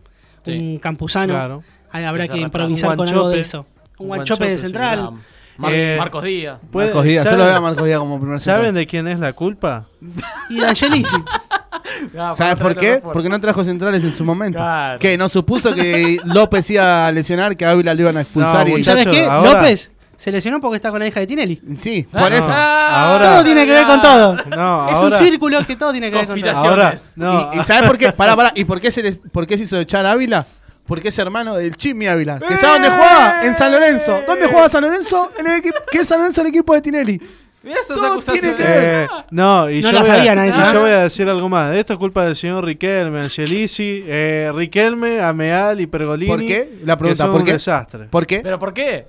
Sí. 0.45 0.53
un 0.53 0.79
Campuzano, 0.79 1.35
Claro. 1.35 1.63
ahí 1.91 2.05
habrá 2.05 2.27
Que 2.27 2.39
improvisar 2.39 2.91
Un 2.91 2.97
con 2.97 3.09
algo 3.09 3.29
de 3.29 3.41
eso. 3.41 3.67
Un 3.99 4.05
Un 4.05 4.07
guanchope 4.09 4.45
de 4.45 4.51
Guanchope, 4.53 4.59
central. 4.59 5.11
Mar- 5.59 5.73
Eh, 5.75 5.97
Marcos 5.99 6.23
Díaz. 6.23 6.59
Puede- 6.71 6.87
Marcos 6.87 7.05
Díaz, 7.05 7.25
yo 7.25 7.31
¿saben- 7.31 7.39
lo 7.41 7.47
veo 7.51 7.57
a 7.57 7.61
Marcos 7.61 7.85
Díaz 7.85 7.99
como 7.99 8.21
primer 8.21 8.39
¿Saben 8.39 8.61
central. 8.67 8.75
de 8.77 8.87
quién 8.87 9.09
es 9.09 9.19
la 9.19 9.33
culpa? 9.33 9.87
Y 10.51 10.61
de 10.61 10.67
Angelici. 10.67 11.17
¿Sabes 12.35 12.57
por 12.63 12.77
qué? 12.77 13.01
Porque 13.03 13.29
no 13.29 13.41
trajo 13.41 13.65
centrales 13.65 14.05
en 14.05 14.13
su 14.13 14.25
momento. 14.25 14.59
Claro. 14.59 14.99
Que 14.99 15.19
no 15.19 15.29
supuso 15.29 15.75
que 15.75 16.19
López 16.25 16.71
iba 16.71 17.07
a 17.07 17.13
lesionar, 17.13 17.57
que 17.57 17.65
Ávila 17.67 17.95
lo 17.95 18.03
iban 18.03 18.17
a 18.17 18.21
expulsar 18.23 18.69
No, 18.69 18.77
y... 18.77 18.81
¿Y 18.81 18.85
sabes 18.85 19.07
qué? 19.07 19.25
ahora- 19.25 19.53
López 19.63 19.91
se 20.19 20.31
lesionó 20.33 20.61
porque 20.61 20.77
está 20.77 20.91
con 20.91 20.99
la 21.01 21.07
hija 21.07 21.21
de 21.21 21.27
Tinelli. 21.29 21.63
Sí, 21.79 22.07
Ah, 22.13 22.21
por 22.21 22.33
eso. 22.33 22.49
ah, 22.51 23.13
ahora- 23.13 23.33
Todo 23.35 23.45
tiene 23.45 23.65
que 23.65 23.73
ver 23.73 23.87
con 23.87 24.01
todo. 24.03 24.35
No, 24.35 24.89
es 24.91 24.97
ahora- 24.97 25.19
un 25.19 25.25
círculo 25.27 25.65
que 25.67 25.77
todo 25.77 25.93
tiene 25.93 26.11
que 26.11 26.17
ver 26.19 26.27
con 26.27 26.39
todo. 26.41 26.45
Conspiración. 26.53 26.73
Ahora, 26.73 26.95
no, 27.17 27.51
¿Y, 27.55 27.61
y 27.61 27.63
sabes 27.65 27.89
por 27.89 27.97
qué? 27.97 28.13
Pará, 28.17 28.35
pará. 28.37 28.53
¿Y 28.55 28.65
por 28.65 28.81
qué 28.81 28.91
se, 28.91 29.03
les- 29.03 29.21
por 29.33 29.47
qué 29.47 29.57
se 29.57 29.65
hizo 29.65 29.79
echar 29.79 30.05
a 30.05 30.11
Ávila? 30.13 30.45
Porque 30.87 31.09
es 31.09 31.19
hermano 31.19 31.55
del 31.55 31.75
Chimi 31.77 32.07
Ávila. 32.09 32.39
¿Que 32.41 32.57
sabe 32.57 32.75
dónde 32.75 32.91
jugaba? 32.91 33.43
En 33.45 33.55
San 33.57 33.71
Lorenzo. 33.73 34.21
¿Dónde 34.27 34.47
jugaba 34.49 34.69
San 34.69 34.83
Lorenzo? 34.83 35.31
En 35.39 35.47
el 35.47 35.59
equipo, 35.59 35.77
¿Qué 35.91 35.99
es 35.99 36.09
San 36.09 36.19
Lorenzo 36.19 36.41
el 36.41 36.47
equipo 36.49 36.75
de 36.75 36.81
Tinelli? 36.83 37.21
Mirá 37.63 37.77
esas 37.81 37.97
Todo 37.99 38.07
acusaciones. 38.13 38.57
tiene 38.57 38.57
que 38.57 38.63
ver. 38.81 38.85
Eh, 39.05 39.09
no, 39.31 39.69
y 39.69 39.83
No 39.83 39.89
yo, 39.89 39.93
la 39.93 40.01
voy 40.01 40.09
sabía 40.11 40.33
a, 40.33 40.35
nadie, 40.37 40.53
yo 40.73 40.81
voy 40.81 40.91
a 40.91 40.99
decir 41.03 41.29
algo 41.29 41.49
más. 41.49 41.75
Esto 41.77 41.93
es 41.93 41.99
culpa 41.99 42.25
del 42.25 42.37
señor 42.37 42.65
Riquelme, 42.65 43.21
Angelici, 43.21 44.03
eh, 44.07 44.51
Riquelme, 44.55 45.21
Ameal 45.21 45.81
y 45.81 45.87
Pergolini. 45.87 46.31
¿Por 46.31 46.41
qué? 46.41 46.79
La 46.85 46.95
que 46.95 46.99
pregunta, 47.01 47.25
son 47.25 47.33
¿por 47.33 47.41
un 47.41 47.47
qué? 47.47 47.53
desastre. 47.55 48.05
¿Por 48.07 48.27
qué? 48.27 48.41
¿Pero 48.41 48.59
por 48.59 48.73
qué? 48.73 49.07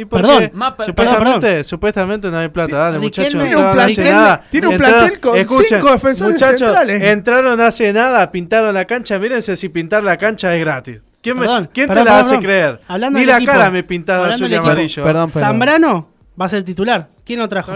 ¿Y 0.00 0.04
Perdón, 0.06 0.50
supuestamente, 0.86 1.46
perdón, 1.46 1.64
supuestamente 1.64 2.30
no 2.30 2.38
hay 2.38 2.48
plata. 2.48 2.76
Dale, 2.78 2.98
muchachos. 2.98 3.32
tiene 3.42 3.56
un 3.56 3.64
hace 3.64 3.76
plantel- 4.02 4.10
nada. 4.12 4.44
tiene 4.50 4.66
un 4.68 4.72
Entraron- 4.74 4.98
plantel 5.18 5.20
con 5.20 5.64
cinco 5.66 5.92
defensores 5.92 6.32
muchachos, 6.34 6.58
centrales. 6.60 7.02
entraron 7.02 7.60
hace 7.60 7.92
nada, 7.92 8.30
pintaron 8.30 8.72
la 8.72 8.84
cancha. 8.86 9.18
Mírense 9.18 9.56
si 9.56 9.68
pintar 9.68 10.02
la 10.02 10.16
cancha 10.16 10.54
es 10.56 10.60
gratis. 10.60 11.00
¿Quién, 11.22 11.36
me- 11.38 11.44
Perdón, 11.46 11.68
quién 11.74 11.86
perdón, 11.86 12.04
te 12.04 12.10
la 12.10 12.16
perdón, 12.16 12.20
hace 12.20 12.30
perdón. 12.30 12.44
creer? 12.44 12.80
Hablando 12.88 13.18
Ni 13.18 13.24
la 13.26 13.36
equipo. 13.36 13.52
cara 13.52 13.70
me 13.70 13.82
pintada 13.82 14.20
Hablando 14.24 14.44
azul 14.46 14.52
y 14.52 14.54
amarillo. 14.56 15.04
Perdón, 15.04 15.30
perdón. 15.30 15.48
Zambrano 15.48 16.08
va 16.40 16.46
a 16.46 16.48
ser 16.48 16.62
titular. 16.62 17.08
¿Quién 17.26 17.38
lo 17.40 17.48
trajo? 17.48 17.72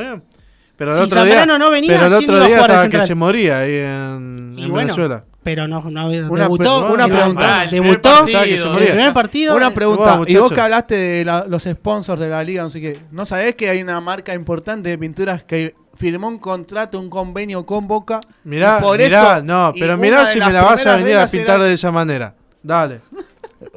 Pero 0.77 0.91
el 0.93 0.97
Si 0.97 1.03
otro 1.05 1.25
día, 1.25 1.35
Zambrano 1.35 1.59
no 1.59 1.71
venía, 1.71 1.91
pero 1.93 2.07
el 2.07 2.19
¿quién 2.25 2.31
otro 2.31 2.47
día 2.47 2.57
estaba 2.61 2.89
que 2.89 3.01
se 3.03 3.15
moría 3.15 3.59
ahí 3.59 3.75
en, 3.77 3.85
en 3.85 4.55
bueno, 4.57 4.75
Venezuela. 4.77 5.25
Pero 5.45 5.69
no, 5.69 5.83
no 5.91 6.09
Una 6.09 6.45
debutó. 6.45 6.85
pre- 6.87 6.95
una 6.95 7.07
pregunta. 7.07 7.59
Ah, 7.61 7.63
el 7.65 7.69
primer 7.69 7.91
debutó 7.91 8.09
partido. 8.11 8.27
Estaba 8.27 8.45
que 8.47 8.59
se 8.59 8.65
en 8.67 8.73
moría. 8.73 8.87
el 8.89 8.93
primer 8.95 9.13
partido. 9.15 9.57
Una 9.57 9.71
pregunta. 9.75 10.17
Wow, 10.17 10.25
y 10.27 10.35
vos 10.37 10.51
que 10.53 10.61
hablaste 10.61 10.95
de 10.97 11.25
la- 11.25 11.45
los 11.47 11.63
sponsors 11.63 12.19
de 12.21 12.29
la 12.29 12.43
liga, 12.43 12.63
no 12.65 12.71
sé 12.71 12.81
qué. 12.81 12.99
¿No 13.13 13.27
sabés 13.27 13.55
que 13.55 13.69
hay 13.69 13.83
una 13.83 14.01
marca 14.01 14.35
importante 14.35 14.89
de 14.89 14.99
pinturas 14.99 15.45
que 15.45 15.75
firmó 15.95 16.27
un 16.29 16.39
contrato, 16.39 16.99
un 16.99 17.09
convenio 17.09 17.65
con 17.65 17.87
Boca? 17.87 18.21
Mirá, 18.45 18.79
y 18.81 18.83
por 18.83 18.99
mirá, 18.99 19.37
eso, 19.37 19.43
no, 19.45 19.73
pero 19.79 19.97
mirá 19.99 20.27
si 20.27 20.41
me 20.41 20.51
la 20.53 20.63
vas 20.63 20.85
a 20.87 20.97
venir 20.97 21.17
a 21.17 21.29
pintar 21.29 21.61
de 21.63 21.73
esa 21.75 21.93
manera. 21.93 22.35
Dale. 22.63 23.01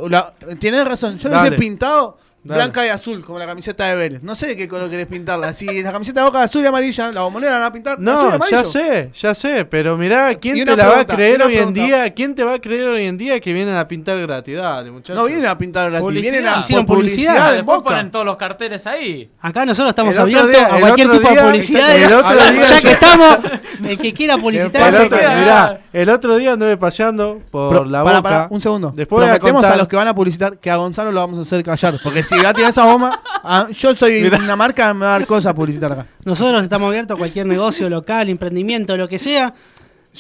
La- 0.09 0.34
Tienes 0.59 0.88
razón, 0.88 1.18
yo 1.18 1.30
lo 1.30 1.36
Dale. 1.36 1.49
hice 1.49 1.57
pintado 1.57 2.18
Dale. 2.47 2.63
blanca 2.63 2.85
y 2.85 2.89
azul, 2.89 3.23
como 3.23 3.37
la 3.39 3.45
camiseta 3.45 3.85
de 3.85 3.95
Vélez. 3.95 4.23
No 4.23 4.35
sé 4.35 4.47
de 4.47 4.57
qué 4.57 4.67
color 4.67 4.89
querés 4.89 5.05
pintarla. 5.07 5.53
Si 5.53 5.81
la 5.81 5.91
camiseta 5.91 6.21
de 6.21 6.25
Boca 6.27 6.43
azul 6.43 6.63
y 6.63 6.67
amarilla, 6.67 7.11
la 7.11 7.21
bombonera 7.21 7.53
la 7.53 7.59
van 7.59 7.67
a 7.67 7.73
pintar 7.73 7.93
azul 7.93 8.03
y 8.03 8.05
No, 8.05 8.19
amarillo. 8.19 8.57
ya 8.57 8.65
sé, 8.65 9.09
ya 9.13 9.35
sé, 9.35 9.65
pero 9.65 9.97
mirá, 9.97 10.33
¿quién 10.35 10.65
te 10.65 10.75
va 10.75 10.99
a 11.01 11.05
creer 11.05 11.41
hoy 11.43 11.57
en 11.57 11.73
día? 11.73 12.13
¿Quién 12.13 12.33
te 12.35 12.43
va 12.43 12.55
a 12.55 12.59
creer 12.59 12.87
hoy 12.87 13.05
en 13.05 13.17
día 13.17 13.39
que 13.39 13.53
vienen 13.53 13.75
a 13.75 13.87
pintar 13.87 14.19
gratis? 14.19 14.55
Dale, 14.57 14.91
muchachos. 14.91 15.15
No 15.15 15.25
vienen 15.25 15.45
a 15.47 15.57
pintar 15.57 15.89
gratis, 15.89 16.03
Publicidad. 16.03 16.31
vienen 16.33 16.49
a 16.53 16.59
Hicieron 16.59 16.85
publicidad, 16.85 17.31
publicidad, 17.33 17.49
en 17.51 17.55
Después 17.57 17.77
Boca. 17.79 17.89
ponen 17.89 18.11
todos 18.11 18.25
los 18.25 18.37
carteles 18.37 18.87
ahí. 18.87 19.29
Acá 19.41 19.65
nosotros 19.65 19.89
estamos 19.89 20.17
abiertos 20.17 20.51
día- 20.51 20.67
a 20.75 20.79
cualquier 20.79 21.09
tipo 21.09 21.29
de 21.29 21.41
publicidad. 21.41 21.95
el 21.97 22.13
otro 22.13 22.37
ya 22.37 22.81
que 22.81 22.91
estamos, 22.91 23.37
el 23.85 23.97
que 23.97 24.13
quiera 24.13 24.37
publicitar. 24.37 24.93
El 24.93 25.01
otro, 25.05 25.17
que- 25.17 25.25
mirá, 25.27 25.81
el 25.93 26.09
otro 26.09 26.37
día 26.37 26.53
anduve 26.53 26.77
paseando 26.77 27.41
por 27.51 27.69
Pro- 27.69 27.85
la 27.85 28.03
boca. 28.03 28.21
pará, 28.21 28.47
un 28.49 28.61
segundo. 28.61 28.91
Después 28.95 29.23
a 29.23 29.33
Prometemos 29.35 29.65
a, 29.65 29.75
los 29.75 29.87
que 29.87 29.95
van 29.95 30.07
a 30.07 30.15
publicitar 30.15 30.57
que 30.59 30.69
a 30.71 30.75
Gonzalo 30.77 31.11
lo 31.11 31.19
vamos 31.19 31.39
a 31.39 31.41
hacer 31.41 31.63
callar. 31.63 31.95
Porque 32.03 32.23
si 32.23 32.35
va 32.43 32.49
a 32.49 32.53
tirar 32.53 32.69
esa 32.71 32.85
bomba, 32.85 33.21
ah, 33.43 33.67
yo 33.71 33.95
soy 33.95 34.23
una 34.23 34.55
marca, 34.55 34.93
me 34.93 35.01
va 35.01 35.15
a 35.15 35.19
dar 35.19 35.27
cosas 35.27 35.51
a 35.51 35.53
publicitar 35.55 35.91
acá. 35.91 36.05
Nosotros 36.25 36.63
estamos 36.63 36.88
abiertos 36.89 37.15
a 37.15 37.17
cualquier 37.17 37.45
negocio 37.45 37.89
local, 37.89 38.29
emprendimiento, 38.29 38.95
lo 38.97 39.07
que 39.07 39.19
sea. 39.19 39.53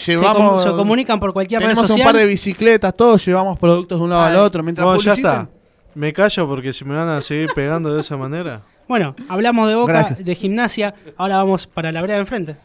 Llevamos, 0.05 0.61
se, 0.63 0.67
com- 0.69 0.75
se 0.75 0.77
comunican 0.77 1.19
por 1.19 1.33
cualquier 1.33 1.59
red 1.59 1.67
tenemos 1.69 1.89
un 1.89 1.97
social. 1.97 2.05
par 2.13 2.15
de 2.17 2.25
bicicletas, 2.27 2.95
todos 2.95 3.25
llevamos 3.25 3.57
productos 3.57 3.97
de 3.97 4.03
un 4.03 4.09
lado 4.11 4.23
Ay. 4.25 4.29
al 4.31 4.35
otro. 4.37 4.61
Mientras 4.63 4.85
No, 4.85 4.95
ya 5.01 5.13
está. 5.13 5.49
Me 5.95 6.13
callo 6.13 6.47
porque 6.47 6.71
si 6.73 6.85
me 6.85 6.95
van 6.95 7.09
a 7.09 7.21
seguir 7.21 7.49
pegando 7.55 7.93
de 7.95 8.01
esa 8.01 8.15
manera. 8.17 8.61
Bueno, 8.87 9.15
hablamos 9.27 9.67
de 9.67 9.75
Boca, 9.75 9.93
Gracias. 9.93 10.23
de 10.23 10.35
gimnasia. 10.35 10.93
Ahora 11.17 11.37
vamos 11.37 11.65
para 11.65 11.91
la 11.91 12.01
brea 12.03 12.15
de 12.15 12.21
enfrente. 12.21 12.55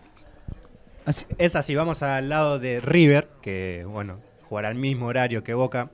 Así- 1.07 1.25
es 1.39 1.57
así, 1.57 1.75
vamos 1.75 2.03
al 2.03 2.29
lado 2.29 2.59
de 2.59 2.81
River, 2.81 3.29
que 3.41 3.85
bueno, 3.89 4.19
jugará 4.49 4.69
al 4.69 4.75
mismo 4.77 5.07
horario 5.07 5.43
que 5.43 5.55
Boca, 5.55 5.89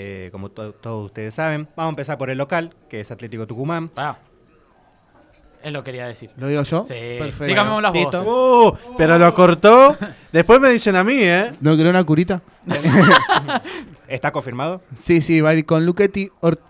eh, 0.00 0.28
como 0.30 0.48
to- 0.50 0.72
todos 0.74 1.06
ustedes 1.06 1.34
saben. 1.34 1.66
Vamos 1.74 1.90
a 1.90 1.94
empezar 1.94 2.16
por 2.18 2.30
el 2.30 2.38
local, 2.38 2.72
que 2.88 3.00
es 3.00 3.10
Atlético 3.10 3.48
Tucumán. 3.48 3.88
Pará. 3.88 4.16
Él 5.60 5.72
lo 5.72 5.82
quería 5.82 6.06
decir. 6.06 6.30
¿Lo 6.36 6.46
digo 6.46 6.62
yo? 6.62 6.84
Sí. 6.84 6.94
Perfecto. 7.18 7.44
Sí, 7.46 7.54
cambiamos 7.54 7.82
las 7.82 7.92
Listo. 7.92 8.22
voces. 8.22 8.86
Uh, 8.86 8.94
pero 8.96 9.18
lo 9.18 9.34
cortó. 9.34 9.96
Después 10.32 10.60
me 10.60 10.70
dicen 10.70 10.94
a 10.94 11.02
mí, 11.02 11.16
¿eh? 11.20 11.52
¿No 11.60 11.76
querés 11.76 11.90
una 11.90 12.04
curita? 12.04 12.40
¿Está 14.06 14.30
confirmado? 14.30 14.82
Sí, 14.94 15.20
sí, 15.20 15.40
va 15.40 15.50
a 15.50 15.54
ir 15.54 15.66
con 15.66 15.84
Luchetti, 15.84 16.30
Or- 16.40 16.60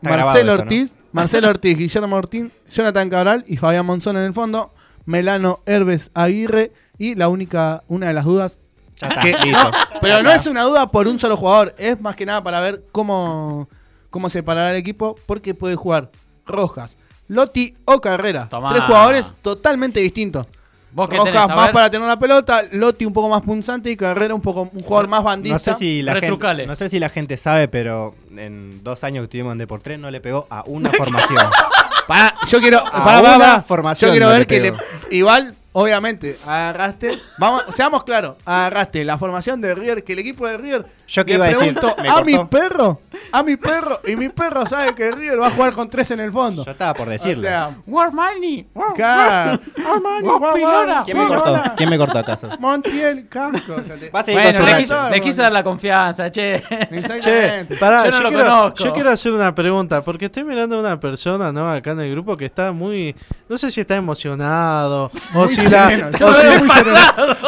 Marcelo 0.00 0.52
esto, 0.52 0.56
¿no? 0.56 0.62
Ortiz, 0.62 0.98
Marcelo 1.12 1.48
Ortiz, 1.48 1.76
Guillermo 1.76 2.16
Ortín, 2.16 2.52
Jonathan 2.70 3.10
Cabral 3.10 3.44
y 3.48 3.56
Fabián 3.56 3.84
Monzón 3.84 4.16
en 4.16 4.22
el 4.24 4.32
fondo, 4.32 4.72
Melano 5.06 5.60
Herbes 5.66 6.10
Aguirre 6.14 6.70
y 6.98 7.14
la 7.16 7.28
única, 7.28 7.82
una 7.88 8.06
de 8.08 8.14
las 8.14 8.24
dudas. 8.26 8.58
Ya 9.00 9.08
está, 9.08 9.22
que- 9.22 9.32
listo. 9.44 9.62
no, 9.62 9.70
pero 10.00 10.22
no 10.22 10.30
es 10.30 10.46
una 10.46 10.62
duda 10.62 10.88
por 10.90 11.06
un 11.08 11.18
solo 11.18 11.36
jugador, 11.36 11.74
es 11.78 12.00
más 12.00 12.16
que 12.16 12.24
nada 12.26 12.42
para 12.42 12.60
ver 12.60 12.82
cómo, 12.92 13.68
cómo 14.10 14.30
separará 14.30 14.70
el 14.70 14.76
equipo, 14.76 15.16
porque 15.26 15.54
puede 15.54 15.76
jugar 15.76 16.10
Rojas, 16.46 16.96
Lotti 17.28 17.74
o 17.84 18.00
Carrera. 18.00 18.48
Tomá. 18.48 18.70
Tres 18.70 18.84
jugadores 18.84 19.34
totalmente 19.42 20.00
distintos. 20.00 20.46
¿Vos 20.92 21.10
qué 21.10 21.16
Rojas 21.18 21.32
tenés? 21.48 21.56
Más 21.56 21.70
para 21.72 21.90
tener 21.90 22.08
la 22.08 22.18
pelota, 22.18 22.62
Lotti 22.72 23.04
un 23.04 23.12
poco 23.12 23.28
más 23.28 23.42
punzante 23.42 23.90
y 23.90 23.96
Carrera 23.98 24.34
un 24.34 24.40
poco 24.40 24.70
un 24.72 24.82
jugador 24.82 25.08
más 25.08 25.22
bandista. 25.22 25.58
No 25.72 25.76
sé, 25.76 25.78
si 25.78 26.00
la 26.00 26.14
Retrucale. 26.14 26.62
gente, 26.62 26.70
no 26.70 26.76
sé 26.76 26.88
si 26.88 26.98
la 26.98 27.10
gente 27.10 27.36
sabe, 27.36 27.68
pero 27.68 28.14
en 28.34 28.82
dos 28.82 29.04
años 29.04 29.20
que 29.22 29.24
estuvimos 29.24 29.52
en 29.52 29.58
Deportes 29.58 29.98
no 29.98 30.10
le 30.10 30.20
pegó 30.22 30.46
a 30.48 30.62
una 30.66 30.90
formación. 30.90 31.44
Pará, 32.06 32.34
yo 32.48 32.60
quiero. 32.60 32.78
A 32.78 32.90
pará, 33.04 33.04
pará, 33.04 33.20
una 33.20 33.38
pará. 33.38 33.60
formación 33.62 34.08
Yo 34.08 34.12
quiero 34.12 34.26
no 34.26 34.32
ver 34.32 34.40
le 34.42 34.46
que 34.46 34.60
le, 34.60 34.72
igual, 35.10 35.54
obviamente, 35.76 36.38
agarraste. 36.46 37.18
Vamos, 37.36 37.64
seamos 37.74 38.02
claros, 38.02 38.36
agarraste 38.46 39.04
la 39.04 39.18
formación 39.18 39.60
de 39.60 39.74
River, 39.74 40.04
que 40.04 40.14
el 40.14 40.20
equipo 40.20 40.46
de 40.46 40.56
River. 40.56 40.86
Yo 41.08 41.24
que 41.24 41.32
le 41.32 41.36
iba 41.36 41.46
a 41.46 41.48
decir, 41.50 41.78
me 42.02 42.08
a 42.08 42.20
mi 42.22 42.36
perro, 42.46 43.00
a 43.30 43.42
mi 43.44 43.56
perro, 43.56 44.00
y 44.06 44.16
mi 44.16 44.28
perro 44.28 44.66
sabe 44.66 44.92
que 44.94 45.12
River 45.12 45.40
va 45.40 45.46
a 45.46 45.50
jugar 45.52 45.72
con 45.72 45.88
tres 45.88 46.10
en 46.10 46.18
el 46.20 46.32
fondo. 46.32 46.64
Yo 46.64 46.70
estaba 46.72 46.94
por 46.94 47.06
O 47.06 47.10
decirlo. 47.10 47.40
sea, 47.42 47.70
War 47.86 48.12
money. 48.12 48.66
War, 48.74 48.92
Claro. 48.94 49.60
Armani, 49.88 50.28
Pinora. 50.54 51.02
¿Quién 51.04 51.18
me 51.18 51.28
cortó? 51.28 51.62
¿Quién 51.76 51.90
me 51.90 51.98
cortó 51.98 52.18
acaso? 52.18 52.48
Montiel 52.58 53.28
Casco. 53.28 53.74
o 53.76 53.84
sea, 53.84 53.96
te- 53.96 54.10
Bueno, 54.10 54.60
le 54.66 54.76
quiso, 54.78 55.10
le 55.10 55.20
quiso 55.20 55.42
dar 55.42 55.52
la 55.52 55.62
confianza, 55.62 56.30
che. 56.30 56.62
Che, 56.66 56.88
Exactamente. 56.96 57.76
pará, 57.76 58.04
Yo 58.04 58.10
yo, 58.10 58.16
no 58.16 58.22
lo 58.22 58.28
quiero, 58.30 58.44
conozco. 58.44 58.84
yo 58.84 58.92
quiero 58.92 59.10
hacer 59.10 59.32
una 59.32 59.54
pregunta, 59.54 60.00
porque 60.02 60.24
estoy 60.26 60.42
mirando 60.44 60.76
a 60.76 60.80
una 60.80 60.98
persona, 61.00 61.52
¿no? 61.52 61.70
Acá 61.70 61.92
en 61.92 62.00
el 62.00 62.10
grupo 62.12 62.36
que 62.36 62.46
está 62.46 62.72
muy. 62.72 63.14
No 63.48 63.58
sé 63.58 63.70
si 63.70 63.80
está 63.80 63.94
emocionado, 63.94 65.10
o 65.34 65.38
Muy 65.38 65.48
si, 65.48 65.68
la, 65.68 65.88
sereno, 65.88 66.08
o, 66.26 66.34
si, 66.34 66.46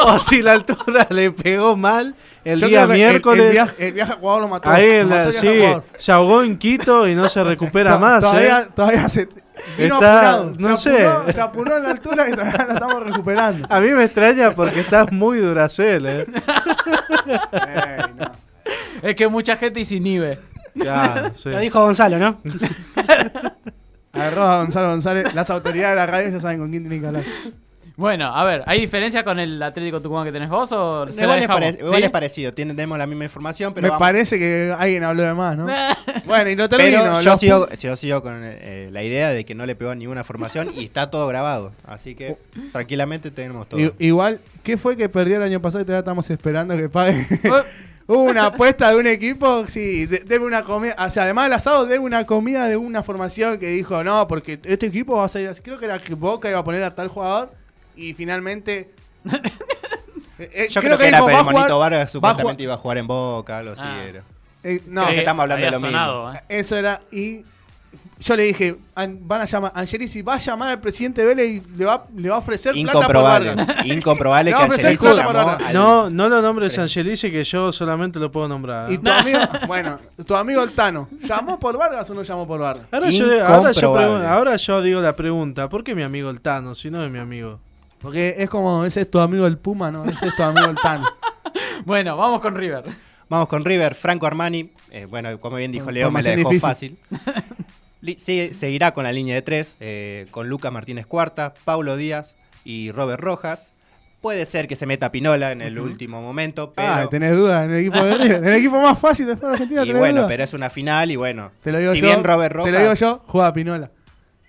o 0.04 0.18
si 0.20 0.42
la 0.42 0.52
altura 0.52 1.06
le 1.10 1.30
pegó 1.32 1.76
mal 1.76 2.14
el 2.48 2.58
Yo 2.60 2.68
día 2.68 2.78
creo 2.84 2.88
que 2.88 2.92
el- 2.94 2.98
miércoles. 3.10 3.44
El, 3.46 3.52
viaje, 3.52 3.86
el 3.88 3.92
viaje 3.92 4.12
a 4.12 4.16
lo 4.38 4.48
mató. 4.48 4.68
ahí 4.68 5.00
lo 5.02 5.08
mató 5.08 5.32
sí, 5.32 5.62
se 5.96 6.12
ahogó 6.12 6.42
en 6.42 6.56
Quito 6.58 7.06
y 7.08 7.14
no 7.14 7.28
se 7.28 7.42
recupera 7.44 7.98
más. 7.98 8.20
Todavía, 8.22 8.60
¿eh? 8.60 8.66
todavía 8.74 9.08
se. 9.08 9.28
Vino 9.76 9.94
Está- 9.94 10.18
apurado. 10.30 10.54
no 10.58 10.76
se 10.76 10.90
sé. 10.90 11.06
Apuró, 11.06 11.32
se 11.32 11.40
apuró 11.40 11.76
en 11.78 11.82
la 11.82 11.90
altura 11.90 12.28
y 12.28 12.30
todavía 12.32 12.66
la 12.68 12.74
estamos 12.74 13.02
recuperando. 13.04 13.66
A 13.70 13.80
mí 13.80 13.90
me 13.90 14.04
extraña 14.04 14.52
porque 14.52 14.80
estás 14.80 15.10
muy 15.12 15.38
duracel, 15.38 16.06
¿eh? 16.06 16.26
No. 18.16 18.32
Es 19.02 19.14
que 19.14 19.28
mucha 19.28 19.56
gente 19.56 19.80
y 19.80 19.84
se 19.84 19.94
inhibe. 19.96 20.40
Ya, 20.74 21.32
sí. 21.34 21.48
Lo 21.48 21.58
dijo 21.58 21.80
Gonzalo, 21.80 22.18
¿no? 22.18 22.40
Agarró 24.12 24.42
a 24.44 24.58
Gonzalo 24.58 24.88
González. 24.90 25.34
Las 25.34 25.48
autoridades 25.50 25.90
de 25.92 25.96
la 25.96 26.06
radio 26.06 26.28
ya 26.30 26.40
saben 26.40 26.58
con 26.58 26.70
quién 26.70 26.82
tienen 26.82 27.00
que 27.00 27.06
hablar. 27.06 27.22
Bueno, 27.98 28.26
a 28.26 28.44
ver, 28.44 28.62
¿hay 28.66 28.78
diferencia 28.80 29.24
con 29.24 29.40
el 29.40 29.60
Atlético 29.60 30.00
Tucumán 30.00 30.24
que 30.24 30.30
tenés 30.30 30.48
vos 30.48 30.70
o 30.70 31.10
se 31.10 31.26
la 31.26 31.36
Igual, 31.42 32.04
es, 32.04 32.10
parecido, 32.10 32.54
tenemos 32.54 32.96
la 32.96 33.06
misma 33.08 33.24
información, 33.24 33.74
pero 33.74 33.82
Me 33.86 33.88
vamos- 33.88 33.98
parece 33.98 34.38
que 34.38 34.72
alguien 34.78 35.02
habló 35.02 35.24
de 35.24 35.34
más, 35.34 35.56
¿no? 35.56 35.66
bueno, 36.24 36.48
y 36.48 36.54
lo 36.54 36.68
termino. 36.68 37.00
Pero 37.02 37.20
yo 37.22 37.36
sigo, 37.36 37.68
yo 37.68 37.96
sigo 37.96 38.22
con 38.22 38.38
eh, 38.44 38.88
la 38.92 39.02
idea 39.02 39.30
de 39.30 39.44
que 39.44 39.56
no 39.56 39.66
le 39.66 39.74
pegó 39.74 39.90
a 39.90 39.96
ninguna 39.96 40.22
formación 40.22 40.70
y 40.76 40.84
está 40.84 41.10
todo 41.10 41.26
grabado. 41.26 41.72
Así 41.88 42.14
que 42.14 42.36
tranquilamente 42.72 43.32
tenemos 43.32 43.68
todo. 43.68 43.80
I- 43.80 43.92
igual, 43.98 44.38
¿qué 44.62 44.76
fue 44.76 44.96
que 44.96 45.08
perdió 45.08 45.38
el 45.38 45.42
año 45.42 45.60
pasado 45.60 45.82
y 45.82 45.84
todavía 45.84 45.98
estamos 46.02 46.30
esperando 46.30 46.76
que 46.76 46.88
pague? 46.88 47.26
Hubo 48.06 48.22
una 48.22 48.46
apuesta 48.46 48.90
de 48.92 48.96
un 48.96 49.08
equipo, 49.08 49.66
sí, 49.66 50.06
de- 50.06 50.20
debe 50.20 50.46
una 50.46 50.62
comida, 50.62 50.94
o 51.04 51.10
sea, 51.10 51.24
además 51.24 51.46
del 51.46 51.54
asado, 51.54 51.84
debe 51.84 51.98
una 51.98 52.24
comida 52.26 52.68
de 52.68 52.76
una 52.76 53.02
formación 53.02 53.58
que 53.58 53.66
dijo, 53.70 54.04
no, 54.04 54.28
porque 54.28 54.60
este 54.62 54.86
equipo 54.86 55.16
va 55.16 55.24
a 55.24 55.28
salir 55.28 55.48
así. 55.48 55.62
Creo 55.62 55.80
que 55.80 55.86
era 55.86 55.98
que 55.98 56.14
Boca 56.14 56.48
iba 56.48 56.60
a 56.60 56.64
poner 56.64 56.84
a 56.84 56.94
tal 56.94 57.08
jugador 57.08 57.50
y 57.98 58.14
finalmente... 58.14 58.90
Eh, 60.40 60.68
yo 60.70 60.80
creo, 60.80 60.96
que, 60.96 61.08
era 61.08 61.18
pero 61.24 61.36
el 61.40 61.44
Monito 61.46 61.78
Vargas 61.80 61.98
va 61.98 62.02
a 62.04 62.08
supuestamente 62.08 62.62
iba 62.62 62.74
a 62.74 62.76
jugar 62.76 62.98
en 62.98 63.08
Boca, 63.08 63.58
así 63.58 63.80
Ah. 63.82 64.04
era. 64.08 64.22
Eh, 64.62 64.80
no, 64.86 65.04
que 65.08 65.16
estamos 65.18 65.42
hablando 65.42 65.64
de 65.66 65.72
lo 65.72 65.80
mismo. 65.80 66.32
¿eh? 66.32 66.40
Eso 66.48 66.76
era, 66.76 67.00
y 67.10 67.42
yo 68.20 68.36
le 68.36 68.44
dije, 68.44 68.76
"An- 68.94 69.18
van 69.22 69.40
a 69.40 69.44
llamar, 69.46 69.72
Angelici 69.74 70.22
va 70.22 70.34
a 70.34 70.38
llamar 70.38 70.68
al 70.68 70.80
presidente 70.80 71.24
Vélez 71.24 71.48
y 71.56 71.76
le 71.76 71.84
va, 71.84 72.04
le 72.16 72.28
va 72.30 72.36
a 72.36 72.38
ofrecer 72.38 72.72
plata 72.72 72.92
por 72.92 73.00
Incomprobable. 73.00 73.54
Vargas. 73.56 73.86
Incomprobable 73.86 74.50
Le 74.52 74.56
que 74.56 74.62
Angelici 74.62 75.06
al- 75.08 75.72
No, 75.74 76.08
no 76.08 76.28
lo 76.28 76.40
nombres 76.40 76.78
Angelici 76.78 77.32
que 77.32 77.42
yo 77.42 77.72
solamente 77.72 78.20
lo 78.20 78.30
puedo 78.30 78.46
nombrar. 78.46 78.90
¿eh? 78.92 78.94
Y 78.94 78.98
tu 78.98 79.10
amigo, 79.10 79.40
bueno, 79.66 79.98
tu 80.24 80.36
amigo 80.36 80.62
el 80.62 80.70
Tano, 80.70 81.08
¿llamó 81.20 81.58
por 81.58 81.76
Vargas 81.76 82.08
o 82.10 82.14
no 82.14 82.22
llamó 82.22 82.46
por 82.46 82.60
Vargas? 82.60 82.86
Ahora 82.92 83.10
yo, 83.10 83.24
ahora, 83.44 83.72
yo 83.72 83.80
Incomprobable. 83.80 84.26
ahora 84.28 84.56
yo 84.56 84.82
digo 84.82 85.00
la 85.00 85.16
pregunta, 85.16 85.68
¿por 85.68 85.82
qué 85.82 85.96
mi 85.96 86.04
amigo 86.04 86.30
el 86.30 86.40
Tano 86.40 86.76
si 86.76 86.90
no 86.92 87.04
es 87.04 87.10
mi 87.10 87.18
amigo? 87.18 87.58
Porque 88.00 88.36
es 88.38 88.48
como, 88.48 88.84
ese 88.84 89.02
es 89.02 89.10
tu 89.10 89.18
amigo 89.18 89.46
el 89.46 89.58
Puma, 89.58 89.90
¿no? 89.90 90.04
Este 90.04 90.28
es 90.28 90.36
tu 90.36 90.42
amigo 90.42 90.68
el 90.68 90.76
Tano. 90.76 91.08
Bueno, 91.84 92.16
vamos 92.16 92.40
con 92.40 92.54
River. 92.54 92.84
Vamos 93.28 93.48
con 93.48 93.64
River, 93.64 93.94
Franco 93.94 94.26
Armani. 94.26 94.70
eh, 94.90 95.06
bueno, 95.06 95.38
como 95.40 95.56
bien 95.56 95.72
dijo 95.72 95.90
Leo, 95.90 96.10
me 96.10 96.22
la 96.22 96.30
dejó 96.30 96.50
difícil. 96.50 96.96
fácil. 96.98 96.98
Seguirá 98.54 98.92
con 98.92 99.04
la 99.04 99.12
línea 99.12 99.34
de 99.34 99.42
tres, 99.42 99.76
eh, 99.80 100.26
con 100.30 100.48
Lucas 100.48 100.72
Martínez 100.72 101.06
Cuarta, 101.06 101.54
Paulo 101.64 101.96
Díaz 101.96 102.36
y 102.64 102.90
Robert 102.92 103.20
Rojas. 103.20 103.70
Puede 104.20 104.44
ser 104.46 104.66
que 104.66 104.76
se 104.76 104.84
meta 104.86 105.10
Pinola 105.10 105.52
en 105.52 105.62
el 105.62 105.78
último 105.78 106.20
momento, 106.20 106.72
pero. 106.74 106.88
Ah, 106.88 107.08
tenés 107.08 107.36
dudas 107.36 107.64
en 107.64 107.70
el 107.70 107.80
equipo 107.80 108.02
de 108.02 108.14
River. 108.18 108.36
En 108.38 108.48
el 108.48 108.54
equipo 108.54 108.80
más 108.80 108.98
fácil 108.98 109.26
de 109.26 109.32
Argentina, 109.32 109.82
y 109.84 109.86
tenés 109.86 110.00
bueno, 110.00 110.16
dudas. 110.16 110.28
pero 110.28 110.44
es 110.44 110.52
una 110.54 110.70
final 110.70 111.10
y 111.10 111.16
bueno. 111.16 111.52
Te 111.62 111.70
lo 111.70 111.78
digo 111.78 111.92
si 111.92 112.00
yo, 112.00 112.08
bien 112.08 112.24
Robert 112.24 112.54
Rojas. 112.54 112.66
te 112.66 112.72
lo 112.72 112.80
digo 112.80 112.94
yo, 112.94 113.22
juega 113.26 113.52
Pinola. 113.52 113.90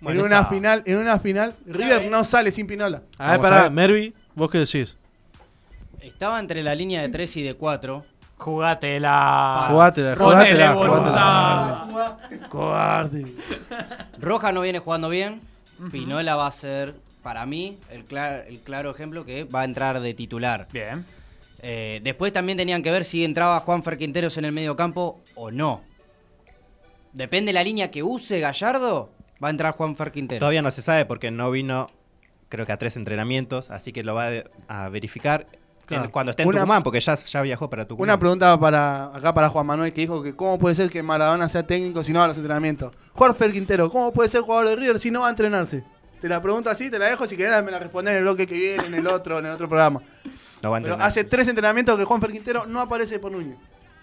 Bueno, 0.01 0.21
en 0.21 0.25
una 0.27 0.39
esa- 0.39 0.45
final, 0.49 0.83
en 0.85 0.97
una 0.97 1.19
final, 1.19 1.53
River 1.65 2.09
no 2.09 2.23
sale 2.23 2.51
sin 2.51 2.67
Pinola. 2.67 3.01
A 3.17 3.31
ver, 3.31 3.41
pará. 3.41 3.69
Mervi, 3.69 4.13
¿vos 4.35 4.49
qué 4.49 4.59
decís? 4.59 4.95
Estaba 6.01 6.39
entre 6.39 6.63
la 6.63 6.73
línea 6.75 7.01
de 7.01 7.09
3 7.09 7.37
y 7.37 7.43
de 7.43 7.53
4. 7.55 8.05
Jugátela. 8.37 9.67
Jugátela, 9.69 10.15
Ponele 10.15 10.51
jugátela, 10.53 10.73
voluntad. 10.73 12.47
Cobarde. 12.47 13.25
Roja 14.19 14.51
no 14.53 14.61
viene 14.61 14.79
jugando 14.79 15.09
bien. 15.09 15.41
Pinola 15.91 16.35
va 16.35 16.47
a 16.47 16.51
ser, 16.51 16.95
para 17.21 17.45
mí, 17.45 17.77
el, 17.91 18.05
cla- 18.05 18.43
el 18.47 18.59
claro 18.59 18.91
ejemplo 18.91 19.25
que 19.25 19.43
va 19.43 19.61
a 19.61 19.65
entrar 19.65 19.99
de 19.99 20.13
titular. 20.13 20.67
Bien. 20.71 21.05
Eh, 21.61 21.99
después 22.03 22.31
también 22.31 22.57
tenían 22.57 22.81
que 22.81 22.91
ver 22.91 23.03
si 23.03 23.25
entraba 23.25 23.59
Juanfer 23.59 23.97
Quinteros 23.97 24.37
en 24.37 24.45
el 24.45 24.51
medio 24.53 24.75
campo 24.77 25.19
o 25.35 25.51
no. 25.51 25.81
Depende 27.11 27.49
de 27.49 27.53
la 27.53 27.63
línea 27.63 27.91
que 27.91 28.03
use 28.03 28.39
Gallardo, 28.39 29.09
va 29.43 29.47
a 29.47 29.51
entrar 29.51 29.73
Juanfer 29.73 30.11
Quinteros. 30.11 30.39
Todavía 30.39 30.61
no 30.61 30.71
se 30.71 30.81
sabe 30.81 31.05
porque 31.05 31.31
no 31.31 31.49
vino, 31.51 31.89
creo 32.49 32.65
que 32.65 32.71
a 32.71 32.77
tres 32.77 32.95
entrenamientos, 32.95 33.69
así 33.71 33.91
que 33.93 34.03
lo 34.03 34.15
va 34.15 34.29
a, 34.67 34.89
verificar 34.89 35.45
en- 35.89 36.09
cuando 36.11 36.31
esté 36.31 36.43
en 36.43 36.49
Una- 36.49 36.59
Tucumán, 36.59 36.83
porque 36.83 36.99
ya, 36.99 37.15
ya 37.15 37.41
viajó 37.41 37.69
para 37.69 37.87
Tucumán. 37.87 38.09
Una 38.09 38.19
pregunta 38.19 38.59
para 38.59 39.05
acá 39.15 39.33
para 39.33 39.49
Juan 39.49 39.65
Manuel 39.65 39.91
que 39.93 40.01
dijo 40.01 40.21
que 40.21 40.35
cómo 40.35 40.59
puede 40.59 40.75
ser 40.75 40.89
que 40.91 41.01
Maradona 41.01 41.49
sea 41.49 41.65
técnico 41.65 42.03
si 42.03 42.13
no 42.13 42.19
va 42.19 42.25
a 42.25 42.27
los 42.27 42.37
entrenamientos. 42.37 42.93
Jorge 43.13 43.51
Quintero, 43.51 43.89
¿cómo 43.89 44.13
puede 44.13 44.29
ser 44.29 44.41
jugador 44.41 44.69
de 44.69 44.75
River 44.75 44.99
si 44.99 45.09
no 45.09 45.21
va 45.21 45.27
a 45.27 45.31
entrenarse? 45.31 45.83
Te 46.21 46.27
la 46.27 46.41
pregunto 46.41 46.69
así, 46.69 46.91
te 46.91 46.99
la 46.99 47.07
dejo 47.07 47.25
si 47.27 47.37
querés 47.37 47.63
me 47.63 47.71
la 47.71 47.79
respondés 47.79 48.11
en 48.11 48.17
el 48.17 48.23
bloque 48.23 48.45
que 48.45 48.53
viene, 48.55 48.85
en 48.87 48.93
el 48.93 49.07
otro, 49.07 49.39
en 49.39 49.45
el 49.45 49.51
otro 49.53 49.67
programa. 49.69 50.01
No 50.61 50.69
va 50.71 50.77
a 50.77 50.81
Pero 50.81 50.95
hace 50.95 51.23
tres 51.23 51.47
entrenamientos 51.47 51.97
que 51.97 52.03
Juan 52.03 52.19
Quintero 52.21 52.65
no 52.65 52.81
aparece 52.81 53.17
por 53.19 53.31
Núñez. 53.31 53.57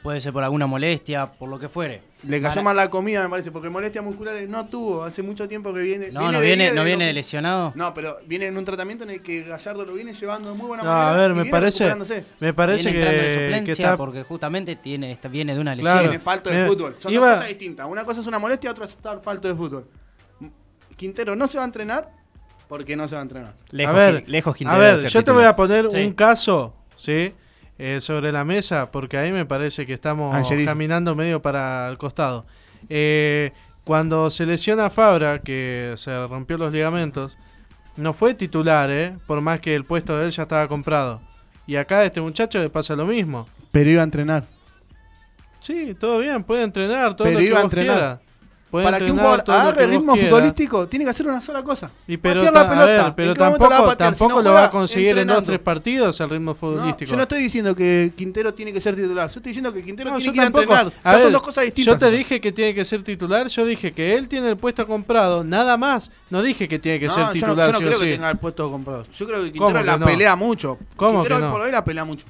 Puede 0.07 0.21
ser 0.21 0.33
por 0.33 0.45
alguna 0.45 0.69
molestia, 0.69 1.27
por 1.27 1.49
lo 1.49 1.59
que 1.59 1.69
fuere. 1.69 2.01
Le 2.29 2.41
cayó 2.41 2.63
Mala- 2.63 2.63
mal 2.63 2.77
la 2.77 2.91
comida, 2.91 3.25
me 3.25 3.29
parece, 3.29 3.51
porque 3.51 3.69
molestias 3.69 4.05
musculares 4.05 4.49
no 4.49 4.67
tuvo. 4.67 5.03
Hace 5.03 5.21
mucho 5.21 5.49
tiempo 5.49 5.75
que 5.75 5.81
viene. 5.81 6.13
No, 6.13 6.31
no 6.31 6.39
viene, 6.41 6.71
no 6.71 6.83
de 6.83 6.87
viene 6.87 7.13
lesionado. 7.13 7.73
No, 7.75 7.93
pero 7.93 8.19
viene 8.25 8.47
en 8.47 8.57
un 8.57 8.65
tratamiento 8.65 9.03
en 9.03 9.11
el 9.11 9.21
que 9.21 9.43
Gallardo 9.43 9.85
lo 9.85 9.95
viene 9.95 10.15
llevando 10.15 10.51
de 10.53 10.55
muy 10.57 10.69
buena 10.69 10.85
No, 10.85 10.91
manera. 10.91 11.13
a 11.13 11.17
ver, 11.17 11.31
me 11.31 11.35
viene 11.43 11.51
parece, 11.51 11.93
me 12.39 12.55
parece 12.55 12.93
viene 12.93 13.05
de 13.05 13.21
que, 13.21 13.31
suplencia 13.31 13.65
que 13.65 13.73
está... 13.73 13.97
porque 13.97 14.23
justamente 14.23 14.77
tiene, 14.77 15.11
está- 15.11 15.27
viene 15.27 15.55
de 15.57 15.61
una 15.61 15.75
lesión. 15.75 15.93
Claro. 15.93 16.09
Tiene 16.09 16.23
falto 16.23 16.51
de 16.51 16.67
fútbol. 16.69 16.97
Son 17.01 17.13
iba- 17.13 17.27
dos 17.27 17.35
cosas 17.39 17.49
distintas. 17.49 17.87
Una 17.89 18.05
cosa 18.05 18.21
es 18.21 18.27
una 18.29 18.39
molestia, 18.39 18.71
otra 18.71 18.85
es 18.85 18.93
estar 18.93 19.21
falto 19.23 19.49
de 19.49 19.55
fútbol. 19.57 19.89
Quintero 20.97 21.35
no 21.35 21.49
se 21.49 21.59
va 21.59 21.65
a 21.65 21.67
entrenar 21.67 22.11
porque 22.69 22.95
no 22.95 23.09
se 23.09 23.17
va 23.17 23.23
a 23.23 23.23
entrenar. 23.23 23.55
Lejos, 23.73 23.93
a 23.93 23.99
ver, 23.99 24.25
lejos 24.29 24.55
a 24.55 24.57
Quintero 24.57 24.79
ver, 24.81 24.95
de 24.95 25.01
ser 25.03 25.11
yo 25.11 25.25
te 25.25 25.33
voy 25.33 25.45
a 25.45 25.57
poner 25.57 25.91
Sí. 25.91 25.97
un 25.99 26.13
caso, 26.13 26.75
¿sí? 26.95 27.35
Eh, 27.79 28.01
sobre 28.01 28.33
la 28.33 28.43
mesa, 28.45 28.91
porque 28.91 29.19
ahí 29.19 29.33
me 29.33 29.45
parece 29.45 29.85
que 29.85 29.93
estamos 29.93 30.35
Angelici. 30.35 30.65
caminando 30.67 31.15
medio 31.15 31.43
para 31.43 31.89
el 31.91 31.99
costado. 31.99 32.47
Eh, 32.89 33.53
cuando 33.85 34.31
se 34.31 34.47
lesiona 34.47 34.89
Fabra, 34.89 35.41
que 35.43 35.93
se 35.97 36.27
rompió 36.27 36.57
los 36.57 36.73
ligamentos, 36.73 37.37
no 37.97 38.15
fue 38.15 38.33
titular, 38.35 38.91
¿eh? 38.91 39.17
Por 39.27 39.43
más 39.43 39.61
que 39.61 39.75
el 39.75 39.85
puesto 39.85 40.17
de 40.19 40.25
él 40.25 40.31
ya 40.31 40.45
estaba 40.45 40.67
comprado. 40.69 41.21
Y 41.67 41.77
acá 41.77 41.99
a 41.99 42.05
este 42.05 42.21
muchacho 42.21 42.59
le 42.61 42.71
pasa 42.71 42.97
lo 42.97 43.05
mismo. 43.05 43.47
Pero 43.73 43.91
iba 43.91 44.01
a 44.01 44.05
entrenar. 44.05 44.45
Sí, 45.61 45.95
todo 45.99 46.19
bien, 46.21 46.45
puede 46.45 46.63
entrenar, 46.63 47.15
todo 47.15 47.25
Pero 47.27 47.33
lo 47.35 47.39
que 47.41 47.45
iba 47.51 47.59
a 47.59 47.63
entrenar. 47.63 47.95
quiera. 47.97 48.21
Puede 48.71 48.85
Para 48.85 48.99
que 48.99 49.05
un 49.13 49.17
jugador 49.17 49.45
agarre 49.49 49.87
ritmo 49.87 50.13
quiera. 50.15 50.29
futbolístico, 50.29 50.89
tiene 50.89 51.05
que 51.05 51.13
hacer 51.13 51.29
una 51.29 51.41
sola 51.41 51.63
cosa. 51.63 51.89
Y 52.09 52.17
pero, 52.17 52.41
patear 52.45 52.55
la 52.55 52.69
pelota. 52.69 52.87
ver, 53.05 53.13
pero 53.15 53.29
¿En 53.31 53.35
qué 53.37 53.41
momento 53.45 53.69
la 53.71 53.81
va 53.81 53.93
a 53.93 53.97
tampoco? 53.97 54.31
Si 54.31 54.37
no 54.37 54.43
lo 54.43 54.53
va 54.53 54.65
a 54.65 54.71
conseguir 54.73 55.19
en 55.19 55.29
dos 55.29 55.45
tres 55.45 55.61
partidos 55.61 56.21
el 56.21 56.31
ritmo 56.31 56.51
No, 56.51 56.55
futbolístico. 56.57 57.09
yo 57.11 57.17
no 57.17 57.23
estoy 57.23 57.43
diciendo 57.43 57.77
que 57.77 58.13
Quintero 58.17 58.53
tiene 58.55 58.73
que 58.73 58.81
ser 58.81 58.97
titular. 58.97 59.29
Yo 59.31 59.39
estoy 59.39 59.51
diciendo 59.51 59.73
que 59.73 59.85
Quintero 59.85 60.11
No, 60.11 60.19
tiene 60.19 60.33
que 60.33 60.37
ir 60.39 60.43
a 60.43 60.45
tampoco. 60.47 60.63
entrenar. 60.75 60.93
A 61.05 61.11
Ya 61.11 61.13
ver, 61.13 61.23
son 61.23 61.33
dos 61.33 61.43
cosas 61.43 61.65
distintas. 61.65 61.95
Yo 61.95 61.99
te 61.99 62.07
esas. 62.07 62.19
dije 62.19 62.41
que 62.41 62.53
tiene 62.53 62.75
que 62.75 62.85
ser 62.85 63.05
titular, 63.05 63.47
yo 63.47 63.65
dije 63.65 63.93
que 63.93 64.15
él 64.17 64.27
tiene 64.29 64.49
el 64.49 64.57
puesto 64.57 64.85
comprado, 64.87 65.45
nada 65.45 65.77
más. 65.77 66.11
No 66.31 66.43
dije 66.43 66.67
que 66.67 66.81
tiene 66.81 66.99
que 66.99 67.09
ser 67.09 67.29
titular. 67.33 67.69
yo 67.69 67.73
no, 67.73 67.79
creo 67.79 67.99
sí. 68.01 68.05
que 68.07 68.11
tenga 68.13 68.31
el 68.31 68.39
puesto 68.39 68.69
comprado. 68.71 69.05
Yo 69.17 69.27
creo 69.29 69.45
que 69.45 69.53
¿Cómo 69.53 69.69
Quintero 69.69 69.87
la 69.87 70.05
pelea 70.05 70.35
mucho. 70.35 70.77
¿Cómo 70.97 71.23
Quintero 71.23 71.47
hoy 71.47 71.53
por 71.53 71.61
hoy 71.61 71.71
la 71.71 71.85
pelea 71.85 72.05
mucho. 72.05 72.27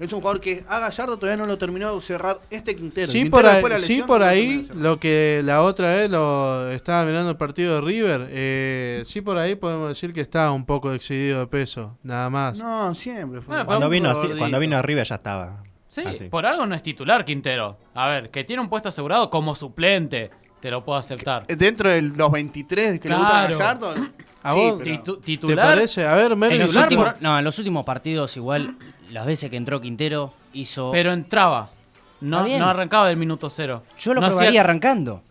Es 0.00 0.12
un 0.14 0.20
jugador 0.20 0.40
que 0.40 0.64
a 0.66 0.78
Gallardo 0.80 1.18
todavía 1.18 1.36
no 1.36 1.46
lo 1.46 1.58
terminó 1.58 1.94
de 1.94 2.00
cerrar 2.02 2.40
este 2.50 2.74
Quintero. 2.74 3.06
Sí, 3.06 3.22
Quintero 3.22 3.60
por 3.60 3.72
ahí, 3.72 3.80
sí, 3.82 4.02
por 4.06 4.20
no 4.20 4.26
ahí 4.26 4.68
lo 4.74 4.98
que 4.98 5.42
la 5.44 5.60
otra 5.62 5.88
vez 5.90 6.10
lo 6.10 6.70
estaba 6.70 7.04
mirando 7.04 7.30
el 7.30 7.36
partido 7.36 7.74
de 7.76 7.80
River, 7.82 8.26
eh, 8.30 9.02
sí 9.04 9.20
por 9.20 9.36
ahí 9.36 9.54
podemos 9.56 9.90
decir 9.90 10.12
que 10.14 10.22
está 10.22 10.50
un 10.52 10.64
poco 10.64 10.92
excedido 10.94 11.40
de 11.40 11.46
peso, 11.46 11.98
nada 12.02 12.30
más. 12.30 12.58
No, 12.58 12.94
siempre 12.94 13.42
fue. 13.42 13.48
Bueno, 13.54 13.66
Cuando 13.66 13.88
vino, 13.90 14.10
así- 14.10 14.32
cuando 14.38 14.58
vino 14.58 14.76
a 14.78 14.82
River 14.82 15.06
ya 15.06 15.16
estaba. 15.16 15.62
Sí, 15.90 16.02
así. 16.06 16.24
por 16.28 16.46
algo 16.46 16.64
no 16.66 16.74
es 16.74 16.82
titular 16.82 17.24
Quintero. 17.24 17.76
A 17.94 18.08
ver, 18.08 18.30
que 18.30 18.44
tiene 18.44 18.62
un 18.62 18.68
puesto 18.68 18.88
asegurado 18.88 19.28
como 19.28 19.54
suplente, 19.54 20.30
te 20.60 20.70
lo 20.70 20.82
puedo 20.84 20.98
aceptar. 20.98 21.46
Dentro 21.46 21.90
de 21.90 22.00
los 22.02 22.30
23 22.32 23.00
que 23.00 23.08
le 23.08 23.16
gustan 23.16 23.36
a. 23.44 23.48
Gallardo. 23.48 23.94
¿A 24.42 24.52
sí, 24.54 24.58
vos 24.58 24.80
pero- 24.82 24.96
Titu- 25.04 25.16
¿Te 25.16 25.22
titular. 25.22 25.66
parece? 25.66 26.06
A 26.06 26.14
ver, 26.14 26.34
Mervi, 26.36 26.54
En 26.54 26.60
los, 26.62 26.68
Titular, 26.70 26.86
últimos, 26.86 27.08
por- 27.10 27.22
no, 27.22 27.38
en 27.38 27.44
los 27.44 27.58
últimos 27.58 27.84
partidos, 27.84 28.36
igual, 28.38 28.74
las 29.10 29.26
veces 29.26 29.50
que 29.50 29.56
entró 29.56 29.80
Quintero, 29.80 30.32
hizo. 30.52 30.90
Pero 30.92 31.12
entraba. 31.12 31.70
No, 32.20 32.46
no 32.46 32.66
arrancaba 32.68 33.08
del 33.08 33.16
minuto 33.16 33.48
cero. 33.48 33.82
yo 33.98 34.12
lo 34.14 34.20
No 34.20 34.26
hacía- 34.26 34.38
probaría 34.38 34.60
arrancando. 34.60 35.22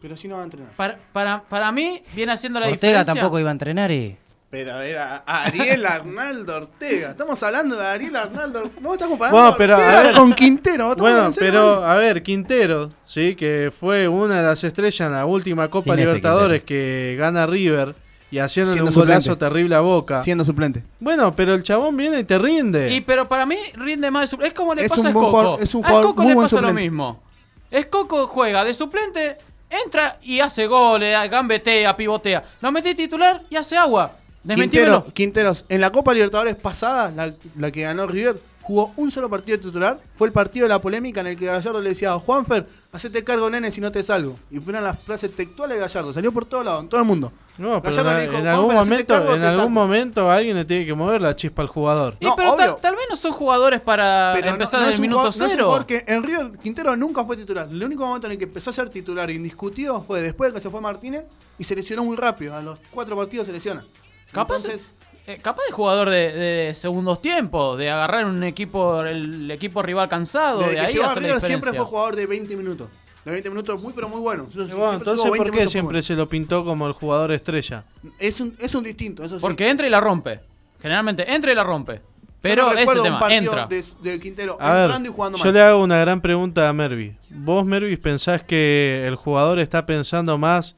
Pero 0.00 0.16
sí 0.16 0.28
no 0.28 0.36
va 0.36 0.42
a 0.42 0.44
entrenar. 0.44 0.70
Para, 0.76 0.98
para, 1.12 1.42
para 1.42 1.72
mí, 1.72 2.02
viene 2.14 2.32
haciendo 2.32 2.60
la 2.60 2.66
Ortega 2.66 2.98
diferencia. 3.00 3.14
tampoco 3.14 3.40
iba 3.40 3.48
a 3.48 3.52
entrenar 3.52 3.90
y. 3.90 4.16
Pero 4.48 4.80
era 4.80 5.24
Ariel 5.26 5.84
Arnaldo 5.84 6.56
Ortega. 6.56 7.10
Estamos 7.10 7.42
hablando 7.42 7.76
de 7.76 7.84
Ariel 7.86 8.14
Arnaldo. 8.14 8.70
Vos 8.80 8.92
estás 8.92 9.08
comparando 9.08 9.36
Bueno, 9.40 9.54
pero, 9.58 9.74
a 9.74 9.78
Ortega 9.78 9.98
a 10.00 10.02
ver. 10.04 10.14
con 10.14 10.32
Quintero. 10.34 10.84
¿Vos 10.84 10.92
estás 10.92 11.00
Bueno, 11.02 11.32
pero 11.38 11.84
a 11.84 11.94
ver, 11.96 12.22
Quintero, 12.22 12.90
sí, 13.04 13.34
que 13.34 13.72
fue 13.76 14.06
una 14.06 14.38
de 14.40 14.46
las 14.46 14.62
estrellas 14.62 15.00
en 15.00 15.12
la 15.12 15.26
última 15.26 15.68
Copa 15.68 15.84
Sin 15.84 15.96
Libertadores 15.96 16.62
que 16.62 17.16
gana 17.18 17.46
River 17.46 17.96
y 18.30 18.38
haciéndole 18.38 18.82
un 18.82 18.90
golazo 18.92 19.36
terrible 19.38 19.74
a 19.76 19.80
Boca. 19.80 20.22
Siendo 20.22 20.44
suplente. 20.44 20.82
Bueno, 21.00 21.34
pero 21.34 21.54
el 21.54 21.62
chabón 21.62 21.96
viene 21.96 22.20
y 22.20 22.24
te 22.24 22.38
rinde. 22.38 22.92
Y 22.92 23.00
pero 23.00 23.28
para 23.28 23.46
mí 23.46 23.56
rinde 23.74 24.10
más 24.10 24.22
de 24.22 24.26
suplente. 24.28 24.48
Es 24.48 24.54
como 24.54 24.74
le 24.74 24.82
Es 24.84 24.88
pasa 24.88 25.00
un 25.02 25.06
a 25.08 25.12
Coco. 25.12 25.26
jugador- 25.30 25.62
es 25.62 25.74
un 25.74 25.84
a 25.84 25.88
Coco 26.02 26.22
muy 26.22 26.28
le 26.30 26.34
buen 26.34 26.44
pasa 26.46 26.60
lo 26.60 26.72
mismo. 26.74 27.22
Es 27.70 27.86
Coco 27.86 28.26
juega 28.26 28.64
de 28.64 28.74
suplente, 28.74 29.36
entra 29.70 30.18
y 30.22 30.40
hace 30.40 30.66
goles, 30.66 31.16
gambetea, 31.30 31.96
pivotea. 31.96 32.44
Lo 32.60 32.72
metí 32.72 32.94
titular 32.94 33.42
y 33.50 33.56
hace 33.56 33.76
agua. 33.76 34.12
Quintero, 34.54 35.04
Quinteros, 35.12 35.64
en 35.68 35.80
la 35.80 35.90
Copa 35.90 36.14
Libertadores 36.14 36.54
pasada, 36.54 37.10
la, 37.10 37.32
la 37.58 37.70
que 37.72 37.82
ganó 37.82 38.06
River, 38.06 38.38
jugó 38.66 38.92
un 38.96 39.10
solo 39.10 39.28
partido 39.30 39.58
de 39.58 39.64
titular. 39.64 40.00
Fue 40.16 40.26
el 40.26 40.32
partido 40.32 40.64
de 40.64 40.70
la 40.70 40.80
polémica 40.80 41.20
en 41.20 41.28
el 41.28 41.36
que 41.38 41.46
Gallardo 41.46 41.80
le 41.80 41.90
decía 41.90 42.12
a 42.12 42.18
Juanfer, 42.18 42.66
hacete 42.92 43.22
cargo, 43.24 43.48
nene, 43.48 43.70
si 43.70 43.80
no 43.80 43.92
te 43.92 44.02
salgo. 44.02 44.36
Y 44.50 44.58
fueron 44.58 44.82
las 44.84 44.98
frases 44.98 45.30
textuales 45.34 45.76
de 45.76 45.80
Gallardo. 45.82 46.12
Salió 46.12 46.32
por 46.32 46.44
todos 46.46 46.64
lados, 46.64 46.82
en 46.82 46.88
todo 46.88 47.00
el 47.00 47.06
mundo. 47.06 47.32
no, 47.58 47.80
pero 47.80 47.94
Gallardo 47.96 48.10
en, 48.10 48.16
le 48.16 48.22
dijo, 48.22 48.32
en 48.34 48.40
"Juanfer, 48.42 48.54
algún 48.54 48.74
momento, 48.74 49.14
cargo, 49.14 49.34
en 49.34 49.42
algún 49.42 49.56
saco". 49.58 49.70
momento 49.70 50.30
alguien 50.30 50.56
le 50.56 50.64
tiene 50.64 50.84
que 50.84 50.94
mover 50.94 51.22
la 51.22 51.34
chispa 51.36 51.62
al 51.62 51.68
jugador. 51.68 52.16
Y 52.20 52.24
No, 52.26 52.34
pero 52.36 52.48
ta- 52.50 52.54
obvio. 52.64 52.78
tal 52.82 52.96
vez 52.96 53.04
no 53.08 53.16
son 53.16 53.32
jugadores 53.32 53.80
para 53.80 54.32
Pero 54.34 54.48
no- 54.48 54.52
empezar 54.54 54.80
no 54.80 54.86
desde 54.86 54.92
es 54.94 54.96
el 54.96 55.00
minuto 55.02 55.24
no 55.24 55.32
cero. 55.32 55.64
jugador 55.64 55.86
que 55.86 56.04
en 56.06 56.22
River 56.22 56.50
Quintero 56.62 56.96
nunca 56.96 57.24
fue 57.24 57.36
titular. 57.36 57.68
El 57.70 57.82
único 57.82 58.04
momento 58.04 58.26
en 58.26 58.32
el 58.32 58.38
que 58.38 58.44
empezó 58.44 58.70
a 58.70 58.72
ser 58.72 58.90
titular 58.90 59.30
indiscutido 59.30 60.02
fue 60.02 60.20
después 60.20 60.50
de 60.52 60.56
que 60.56 60.60
se 60.60 60.68
fue 60.70 60.80
Martínez 60.80 61.24
y 61.58 61.64
se 61.64 61.74
lesionó 61.76 62.04
muy 62.04 62.16
rápido. 62.16 62.54
A 62.54 62.60
los 62.62 62.78
cuatro 62.90 63.16
partidos 63.16 63.46
se 63.46 63.52
lesiona. 63.52 63.84
Capaz, 64.32 64.56
Entonces, 64.56 64.86
eh, 65.26 65.38
capaz 65.42 65.62
de 65.66 65.72
jugador 65.72 66.08
de, 66.10 66.32
de 66.32 66.74
segundos 66.74 67.20
tiempos, 67.20 67.76
de 67.78 67.90
agarrar 67.90 68.26
un 68.26 68.42
equipo, 68.44 69.02
el 69.02 69.50
equipo 69.50 69.82
rival 69.82 70.08
cansado, 70.08 70.60
desde 70.60 70.70
de 70.72 70.76
que 70.76 70.86
ahí 70.86 70.98
a 70.98 71.14
River 71.14 71.40
siempre 71.40 71.72
fue 71.72 71.84
jugador 71.84 72.16
de 72.16 72.26
20 72.26 72.56
minutos. 72.56 72.88
De 73.24 73.32
20 73.32 73.50
minutos 73.50 73.82
muy 73.82 73.92
pero 73.92 74.08
muy 74.08 74.20
bueno. 74.20 74.46
Entonces, 74.48 74.76
20 74.76 75.36
¿por 75.36 75.50
qué 75.50 75.66
siempre 75.66 76.00
se 76.02 76.14
lo 76.14 76.28
pintó 76.28 76.64
como 76.64 76.86
el 76.86 76.92
jugador 76.92 77.32
estrella? 77.32 77.82
Es 78.20 78.40
un, 78.40 78.54
es 78.60 78.72
un 78.76 78.84
distinto, 78.84 79.24
eso 79.24 79.36
sí. 79.36 79.40
Porque 79.40 79.68
entra 79.68 79.86
y 79.86 79.90
la 79.90 79.98
rompe. 79.98 80.38
Generalmente 80.80 81.34
entra 81.34 81.50
y 81.50 81.54
la 81.56 81.64
rompe. 81.64 81.94
Yo 81.94 82.02
Pero 82.40 82.72
no 82.72 82.78
ese 82.78 83.02
tema, 83.02 83.18
partido 83.18 83.40
entra. 83.40 83.66
De, 83.66 83.84
de 84.02 84.20
Quintero 84.20 84.56
A 84.60 84.72
ver, 84.72 84.82
entrando 84.84 85.08
y 85.08 85.12
jugando 85.12 85.38
yo 85.38 85.44
mal. 85.44 85.54
le 85.54 85.60
hago 85.60 85.82
una 85.82 85.98
gran 85.98 86.20
pregunta 86.20 86.68
a 86.68 86.72
Mervi. 86.72 87.16
¿Vos, 87.30 87.66
Mervi, 87.66 87.96
pensás 87.96 88.44
que 88.44 89.04
el 89.04 89.16
jugador 89.16 89.58
está 89.58 89.84
pensando 89.84 90.38
más 90.38 90.76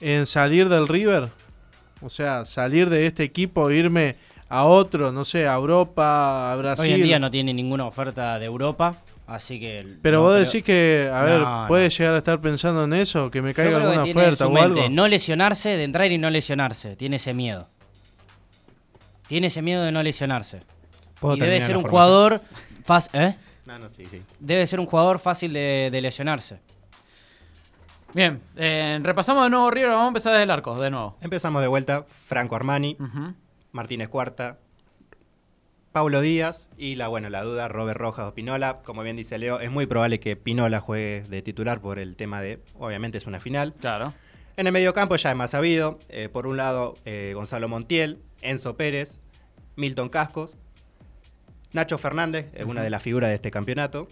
en 0.00 0.26
salir 0.26 0.68
del 0.68 0.86
River? 0.86 1.30
O 2.02 2.10
sea, 2.10 2.44
salir 2.44 2.88
de 2.88 3.06
este 3.06 3.22
equipo, 3.24 3.70
irme 3.70 4.16
a 4.48 4.64
otro, 4.64 5.12
no 5.12 5.24
sé, 5.24 5.46
a 5.46 5.54
Europa, 5.54 6.52
a 6.52 6.56
Brasil. 6.56 6.86
Hoy 6.94 7.00
en 7.00 7.06
día 7.06 7.18
no 7.18 7.30
tiene 7.30 7.52
ninguna 7.54 7.84
oferta 7.86 8.38
de 8.38 8.46
Europa, 8.46 8.96
así 9.26 9.60
que. 9.60 9.86
Pero 10.02 10.18
no 10.18 10.22
vos 10.24 10.32
creo- 10.32 10.44
decís 10.44 10.64
que, 10.64 11.10
a 11.12 11.22
ver, 11.22 11.40
No, 11.40 11.64
puede 11.68 11.84
no. 11.84 11.88
llegar 11.90 12.14
a 12.14 12.18
estar 12.18 12.40
pensando 12.40 12.84
en 12.84 12.92
eso, 12.94 13.30
que 13.30 13.42
me 13.42 13.52
caiga 13.54 13.78
que 13.78 13.84
alguna 13.84 14.02
oferta 14.04 14.46
su 14.46 14.50
o 14.52 14.56
algo. 14.58 14.88
No 14.90 15.06
lesionarse, 15.08 15.76
de 15.76 15.84
entrar 15.84 16.10
y 16.10 16.18
no 16.18 16.30
lesionarse. 16.30 16.96
Tiene 16.96 17.16
ese 17.16 17.34
miedo. 17.34 17.68
Tiene 19.28 19.46
ese 19.48 19.62
miedo 19.62 19.82
de 19.84 19.92
no 19.92 20.02
lesionarse. 20.02 20.60
¿Puedo 21.20 21.36
Y 21.36 21.40
debe 21.40 21.60
ser 21.60 21.76
un 21.76 21.82
formación? 21.82 21.90
jugador. 21.90 22.40
fácil 22.84 23.20
¿eh? 23.20 23.36
No, 23.66 23.78
no, 23.78 23.88
sí, 23.90 24.04
sí. 24.10 24.20
Debe 24.40 24.66
ser 24.66 24.80
un 24.80 24.86
jugador 24.86 25.18
fácil 25.20 25.52
de, 25.52 25.90
de 25.92 26.00
lesionarse. 26.00 26.58
Bien, 28.14 28.40
eh, 28.56 28.98
repasamos 29.02 29.44
de 29.44 29.50
nuevo 29.50 29.70
River, 29.70 29.90
vamos 29.90 30.06
a 30.06 30.08
empezar 30.08 30.32
desde 30.32 30.42
el 30.44 30.50
arco, 30.50 30.80
de 30.80 30.90
nuevo. 30.90 31.16
Empezamos 31.20 31.62
de 31.62 31.68
vuelta. 31.68 32.04
Franco 32.06 32.56
Armani. 32.56 32.96
Martínez 33.72 34.08
Cuarta, 34.08 34.58
Paulo 35.92 36.20
Díaz 36.20 36.68
y 36.76 36.96
la, 36.96 37.06
bueno, 37.06 37.30
la 37.30 37.44
duda, 37.44 37.68
Robert 37.68 37.98
Rojas 38.00 38.28
o 38.28 38.34
Pinola. 38.34 38.80
Como 38.82 39.02
bien 39.04 39.16
dice 39.16 39.38
Leo, 39.38 39.60
es 39.60 39.70
muy 39.70 39.86
probable 39.86 40.18
que 40.18 40.34
Pinola 40.34 40.80
juegue 40.80 41.22
de 41.28 41.42
titular 41.42 41.80
por 41.80 42.00
el 42.00 42.16
tema 42.16 42.40
de, 42.42 42.60
obviamente 42.78 43.18
es 43.18 43.26
una 43.26 43.38
final. 43.38 43.74
Claro. 43.74 44.12
En 44.56 44.66
el 44.66 44.72
mediocampo 44.72 45.14
ya 45.16 45.30
es 45.30 45.36
más 45.36 45.52
sabido. 45.52 45.98
eh, 46.08 46.28
por 46.28 46.48
un 46.48 46.56
lado, 46.56 46.94
eh, 47.04 47.32
Gonzalo 47.34 47.68
Montiel, 47.68 48.18
Enzo 48.42 48.76
Pérez, 48.76 49.20
Milton 49.76 50.08
Cascos, 50.08 50.56
Nacho 51.72 51.96
Fernández, 51.96 52.50
es 52.54 52.66
una 52.66 52.82
de 52.82 52.90
las 52.90 53.02
figuras 53.02 53.28
de 53.28 53.36
este 53.36 53.52
campeonato, 53.52 54.08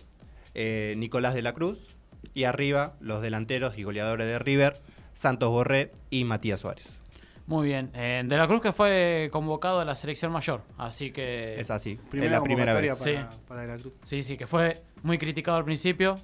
eh, 0.55 0.95
Nicolás 0.97 1.35
de 1.35 1.43
la 1.43 1.53
Cruz, 1.53 1.97
y 2.35 2.45
arriba 2.45 2.95
los 3.01 3.23
delanteros 3.23 3.79
y 3.79 3.83
goleadores 3.83 4.27
de 4.27 4.39
River, 4.39 4.81
Santos 5.15 5.49
Borré 5.51 5.93
y 6.11 6.25
Matías 6.25 6.61
Suárez. 6.61 6.99
Muy 7.47 7.67
bien. 7.67 7.91
Eh, 7.95 8.23
de 8.27 8.37
la 8.37 8.47
Cruz 8.47 8.61
que 8.61 8.73
fue 8.73 9.31
convocado 9.33 9.81
a 9.81 9.85
la 9.85 9.97
selección 9.97 10.31
mayor, 10.31 10.61
así 10.77 11.11
que... 11.13 11.59
Es 11.59 11.71
así, 11.71 11.99
Primera 12.11 12.35
es 12.37 12.39
la 12.39 12.45
primera 12.45 12.75
vez. 12.75 12.93
Para, 12.99 13.03
Sí. 13.31 13.37
para 13.49 13.61
De 13.63 13.67
la 13.69 13.77
Cruz. 13.79 13.93
Sí, 14.03 14.23
sí, 14.23 14.37
que 14.37 14.47
fue 14.47 14.83
muy 15.03 15.17
criticado 15.17 15.57
al 15.57 15.65
principio. 15.65 16.17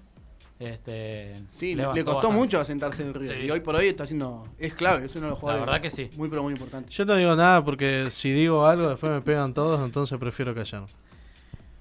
Este, 0.59 1.35
Sí, 1.53 1.75
le 1.75 1.83
costó 1.85 2.05
bastante. 2.15 2.37
mucho 2.37 2.61
asentarse 2.61 3.03
en 3.03 3.13
River. 3.15 3.39
Sí. 3.41 3.47
Y 3.47 3.51
hoy 3.51 3.61
por 3.61 3.75
hoy 3.75 3.87
está 3.87 4.05
haciendo. 4.05 4.47
Es 4.59 4.75
clave, 4.75 5.07
es 5.07 5.17
uno 5.17 5.27
de 5.27 5.31
los 5.31 5.39
jugadores. 5.39 5.67
verdad 5.67 5.81
que 5.83 5.91
sí. 5.91 6.11
Muy, 6.17 6.29
pero 6.29 6.43
muy 6.43 6.53
importante. 6.53 6.91
Yo 6.91 7.05
no 7.05 7.17
digo 7.17 7.35
nada 7.35 7.65
porque 7.65 8.07
si 8.11 8.31
digo 8.31 8.65
algo 8.67 8.89
después 8.89 9.11
me 9.13 9.21
pegan 9.21 9.53
todos, 9.53 9.85
entonces 9.85 10.19
prefiero 10.19 10.55
callar. 10.55 10.85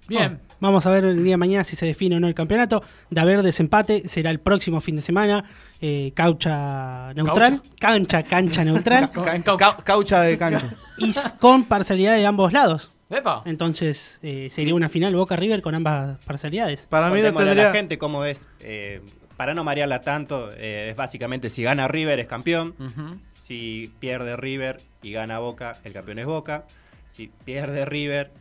Bien. 0.07 0.39
Vamos 0.59 0.85
a 0.85 0.91
ver 0.91 1.03
el 1.05 1.23
día 1.23 1.33
de 1.33 1.37
mañana 1.37 1.63
si 1.63 1.75
se 1.75 1.85
define 1.85 2.15
o 2.15 2.19
no 2.19 2.27
el 2.27 2.33
campeonato. 2.35 2.83
De 3.09 3.19
haber 3.19 3.41
desempate, 3.41 4.07
será 4.07 4.29
el 4.31 4.39
próximo 4.39 4.79
fin 4.81 4.95
de 4.95 5.01
semana. 5.01 5.43
Eh, 5.81 6.11
caucha 6.15 7.13
neutral. 7.13 7.61
Cancha, 7.79 8.23
cancha 8.23 8.63
neutral. 8.63 9.11
Ca- 9.43 9.57
ca- 9.57 9.77
caucha 9.83 10.21
de 10.21 10.37
cancha. 10.37 10.67
y 10.97 11.13
con 11.39 11.65
parcialidad 11.65 12.15
de 12.15 12.25
ambos 12.25 12.53
lados. 12.53 12.89
Epa. 13.09 13.43
Entonces 13.45 14.19
eh, 14.23 14.49
sería 14.51 14.73
una 14.73 14.89
final 14.89 15.13
Boca 15.15 15.35
River 15.35 15.61
con 15.61 15.75
ambas 15.75 16.17
parcialidades. 16.25 16.87
Para 16.89 17.07
mí 17.07 17.17
no 17.21 17.25
Contémosle 17.33 17.43
a 17.43 17.45
tendría... 17.53 17.67
la 17.69 17.73
gente 17.75 17.97
cómo 17.97 18.23
es. 18.25 18.45
eh, 18.61 19.01
para 19.37 19.53
no 19.53 19.63
marearla 19.63 20.01
tanto, 20.01 20.51
eh, 20.57 20.89
es 20.91 20.95
básicamente 20.95 21.49
si 21.49 21.63
gana 21.63 21.87
River 21.87 22.19
es 22.19 22.27
campeón. 22.27 22.75
Si 23.33 23.91
pierde 23.99 24.37
River 24.37 24.79
y 25.01 25.11
gana 25.11 25.39
Boca, 25.39 25.77
el 25.83 25.91
campeón 25.91 26.19
es 26.19 26.25
Boca. 26.25 26.63
Si 27.09 27.29
pierde 27.43 27.83
River 27.85 28.31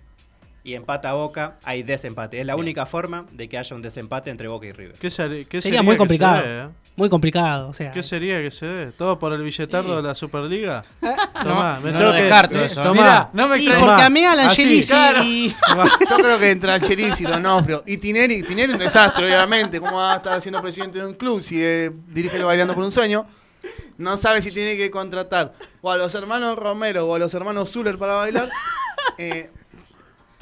y 0.64 0.74
empata 0.74 1.12
Boca, 1.14 1.56
hay 1.64 1.82
desempate. 1.82 2.40
Es 2.40 2.46
la 2.46 2.54
única 2.56 2.86
forma 2.86 3.26
de 3.32 3.48
que 3.48 3.58
haya 3.58 3.74
un 3.74 3.82
desempate 3.82 4.30
entre 4.30 4.46
Boca 4.48 4.66
y 4.66 4.72
River. 4.72 4.96
¿Qué, 4.98 5.08
seri- 5.08 5.46
qué 5.46 5.60
Sería 5.60 5.78
sería 5.78 5.82
muy 5.82 5.96
complicado. 5.96 6.42
dé, 6.42 6.60
eh? 6.62 6.68
Muy 6.94 7.08
complicado. 7.08 7.68
O 7.70 7.72
sea, 7.72 7.90
¿Qué 7.92 8.02
sería 8.02 8.40
que 8.42 8.50
se 8.50 8.66
dé? 8.66 8.92
¿Todo 8.92 9.18
por 9.18 9.32
el 9.32 9.42
billetardo 9.42 9.88
Sí. 9.90 9.96
de 9.96 10.02
la 10.02 10.14
Superliga? 10.14 10.82
Tomá, 11.42 11.80
me 11.82 11.90
no 11.90 11.98
lo 12.00 12.12
que- 12.12 12.22
descarto 12.22 12.60
eh, 12.60 12.66
eso, 12.66 12.82
tomá. 12.82 12.92
Mirá, 12.92 13.30
no 13.32 13.48
me 13.48 13.56
y 13.58 13.60
extraña. 13.62 13.86
porque 13.86 14.02
a 14.02 14.10
mí 14.10 14.24
Alan 14.24 14.46
Así, 14.46 14.62
Angelici 14.62 14.88
claro. 14.88 15.22
y- 15.24 15.48
Yo 16.10 16.16
creo 16.16 16.38
que 16.38 16.50
entre 16.50 16.70
Ancherizi 16.72 17.24
y 17.24 17.26
Donofrio. 17.26 17.82
Y 17.86 17.96
Tineri, 17.96 18.42
Tineri 18.42 18.72
es 18.72 18.74
un 18.74 18.84
desastre, 18.84 19.24
obviamente. 19.26 19.80
¿Cómo 19.80 19.96
va 19.96 20.12
a 20.12 20.16
estar 20.18 20.40
siendo 20.42 20.60
presidente 20.62 20.98
de 21.00 21.06
un 21.06 21.14
club 21.14 21.42
si 21.42 21.60
eh, 21.62 21.90
dirige 22.08 22.36
el 22.36 22.44
Bailando 22.44 22.74
por 22.74 22.84
un 22.84 22.92
Sueño? 22.92 23.26
No 23.98 24.16
sabe 24.16 24.42
si 24.42 24.52
tiene 24.52 24.76
que 24.76 24.90
contratar 24.90 25.54
o 25.80 25.90
a 25.90 25.96
los 25.96 26.14
hermanos 26.14 26.56
Romero 26.58 27.06
o 27.06 27.14
a 27.14 27.18
los 27.18 27.32
hermanos 27.34 27.70
Zuller 27.70 27.96
para 27.98 28.14
bailar. 28.14 28.48
Eh, 29.18 29.50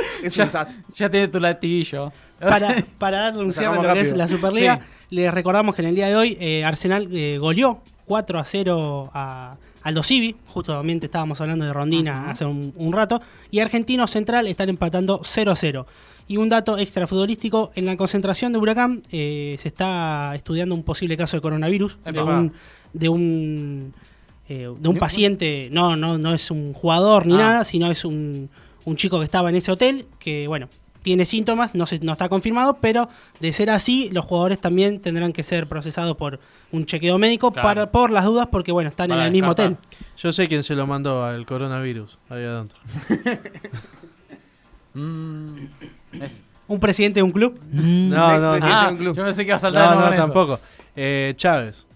es 0.22 0.36
un 0.36 0.44
desastre. 0.44 0.76
Ya 0.94 1.10
tiene 1.10 1.28
tu 1.28 1.40
latiguillo. 1.40 2.12
para, 2.38 2.74
para 2.98 3.18
darle 3.20 3.44
un 3.44 3.52
cierre 3.52 3.68
a 3.68 3.74
lo 3.76 3.82
que 3.82 4.00
es 4.00 4.08
rápido. 4.10 4.16
la 4.16 4.28
Superliga, 4.28 4.80
Sí. 5.08 5.16
les 5.16 5.32
recordamos 5.34 5.74
que 5.74 5.82
en 5.82 5.88
el 5.88 5.94
día 5.94 6.08
de 6.08 6.16
hoy 6.16 6.36
eh, 6.40 6.64
Arsenal 6.64 7.08
eh, 7.12 7.36
goleó 7.38 7.80
4 8.06 8.38
a 8.38 8.44
0 8.44 9.10
a 9.14 9.56
Aldo 9.82 10.02
Civi, 10.02 10.36
justamente 10.46 11.06
estábamos 11.06 11.40
hablando 11.40 11.64
de 11.64 11.72
Rondina 11.72 12.30
hace 12.30 12.44
un, 12.44 12.72
un 12.76 12.92
rato, 12.92 13.20
y 13.50 13.60
Argentino 13.60 14.06
Central 14.06 14.46
están 14.46 14.68
empatando 14.68 15.20
0 15.24 15.52
a 15.52 15.56
0. 15.56 15.86
Y 16.28 16.36
un 16.36 16.48
dato 16.48 16.78
extra 16.78 17.06
futbolístico, 17.08 17.72
en 17.74 17.86
la 17.86 17.96
concentración 17.96 18.52
de 18.52 18.58
Huracán 18.58 19.02
eh, 19.10 19.56
se 19.60 19.66
está 19.68 20.32
estudiando 20.36 20.74
un 20.74 20.82
posible 20.84 21.16
caso 21.16 21.36
de 21.36 21.40
coronavirus 21.40 21.98
de 22.04 22.10
Epa. 22.10 22.22
un, 22.38 22.52
de 22.92 23.08
un, 23.08 23.94
eh, 24.48 24.68
de 24.78 24.88
un 24.88 24.96
paciente, 24.96 25.68
no, 25.72 25.96
no, 25.96 26.18
no 26.18 26.34
es 26.34 26.50
un 26.50 26.72
jugador 26.72 27.26
ni 27.26 27.34
Ah. 27.34 27.38
nada, 27.38 27.64
sino 27.64 27.90
es 27.90 28.04
un, 28.04 28.48
un 28.84 28.96
chico 28.96 29.18
que 29.18 29.24
estaba 29.24 29.48
en 29.50 29.56
ese 29.56 29.70
hotel, 29.72 30.06
que 30.18 30.46
bueno, 30.48 30.68
tiene 31.02 31.24
síntomas, 31.24 31.74
no, 31.74 31.86
se, 31.86 31.98
no 32.00 32.12
está 32.12 32.28
confirmado, 32.28 32.76
pero 32.80 33.08
de 33.40 33.52
ser 33.54 33.70
así, 33.70 34.10
los 34.12 34.24
jugadores 34.24 34.60
también 34.60 35.00
tendrán 35.00 35.32
que 35.32 35.42
ser 35.42 35.66
procesados 35.66 36.16
por 36.16 36.40
un 36.72 36.84
chequeo 36.84 37.16
médico 37.18 37.52
Claro. 37.52 37.66
para, 37.68 37.90
por 37.90 38.10
las 38.10 38.24
dudas, 38.26 38.48
porque 38.50 38.70
bueno, 38.72 38.90
están 38.90 39.08
Para 39.08 39.22
en 39.22 39.26
el 39.28 39.32
mismo 39.32 39.50
hotel. 39.52 39.76
Yo 40.18 40.30
sé 40.32 40.46
quién 40.48 40.62
se 40.62 40.74
lo 40.74 40.86
mandó 40.86 41.24
al 41.24 41.46
coronavirus 41.46 42.18
ahí 42.28 42.44
adentro. 42.44 42.78
Mm, 44.94 45.54
es- 46.20 46.42
Un 46.66 46.80
presidente 46.80 47.20
de 47.20 47.22
un 47.24 47.30
club. 47.32 47.60
No, 47.72 47.80
Un 47.82 48.10
no, 48.10 48.30
expresidente 48.34 48.66
no. 48.68 48.74
Ah, 48.80 48.86
de 48.86 48.90
un 48.92 48.98
club. 48.98 49.16
yo 49.16 49.24
pensé 49.24 49.42
que 49.44 49.48
iba 49.48 49.56
a 49.56 49.58
saltar 49.58 49.82
No, 49.84 49.90
de 49.90 49.96
nuevo 49.96 50.08
no, 50.10 50.14
en 50.14 50.18
eso. 50.20 50.32
tampoco. 50.32 50.60
Eh, 50.96 51.32
Chávez. 51.36 51.86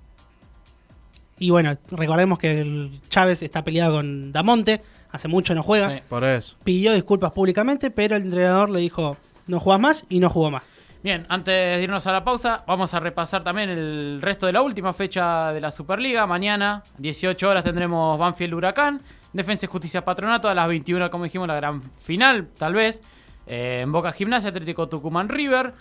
Y 1.39 1.51
bueno, 1.51 1.75
recordemos 1.91 2.39
que 2.39 2.61
el 2.61 3.01
Chávez 3.09 3.43
está 3.43 3.65
peleado 3.65 3.97
con 3.97 4.33
Damonte, 4.33 4.81
hace 5.11 5.29
mucho 5.29 5.55
no 5.55 5.63
juega. 5.63 5.91
Sí. 5.91 5.99
Por 6.09 6.25
eso. 6.25 6.57
Pidió 6.65 6.93
disculpas 6.93 7.33
públicamente, 7.33 7.91
pero 7.91 8.17
el 8.17 8.23
entrenador 8.23 8.71
le 8.71 8.81
dijo 8.81 9.17
no 9.47 9.61
jugás 9.61 9.81
más 9.81 10.05
y 10.09 10.21
no 10.21 10.31
jugó 10.31 10.51
más. 10.51 10.63
Bien, 11.03 11.27
antes 11.29 11.55
de 11.77 11.83
irnos 11.83 12.07
a 12.07 12.13
la 12.13 12.25
pausa, 12.25 12.65
vamos 12.67 12.95
a 12.95 13.01
repasar 13.01 13.45
también 13.45 13.69
el 13.69 14.23
resto 14.23 14.47
de 14.47 14.55
la 14.55 14.63
última 14.63 14.95
fecha 14.95 15.53
de 15.53 15.61
la 15.61 15.71
Superliga. 15.71 16.27
Mañana, 16.27 16.83
18 16.97 17.47
horas, 17.47 17.63
tendremos 17.63 18.19
Banfield 18.19 18.55
Huracán, 18.55 19.03
Defensa 19.35 19.67
y 19.67 19.69
Justicia 19.69 20.03
Patronato, 20.03 20.49
a 20.49 20.55
las 20.55 20.67
21, 20.67 21.11
como 21.11 21.25
dijimos, 21.25 21.47
la 21.47 21.57
gran 21.57 21.83
final, 21.83 22.49
tal 22.57 22.73
vez. 22.73 23.03
Eh, 23.47 23.81
en 23.83 23.93
Boca 23.93 24.13
Gimnasia, 24.13 24.49
Atlético 24.49 24.89
Tucumán 24.89 25.29
River. 25.29 25.75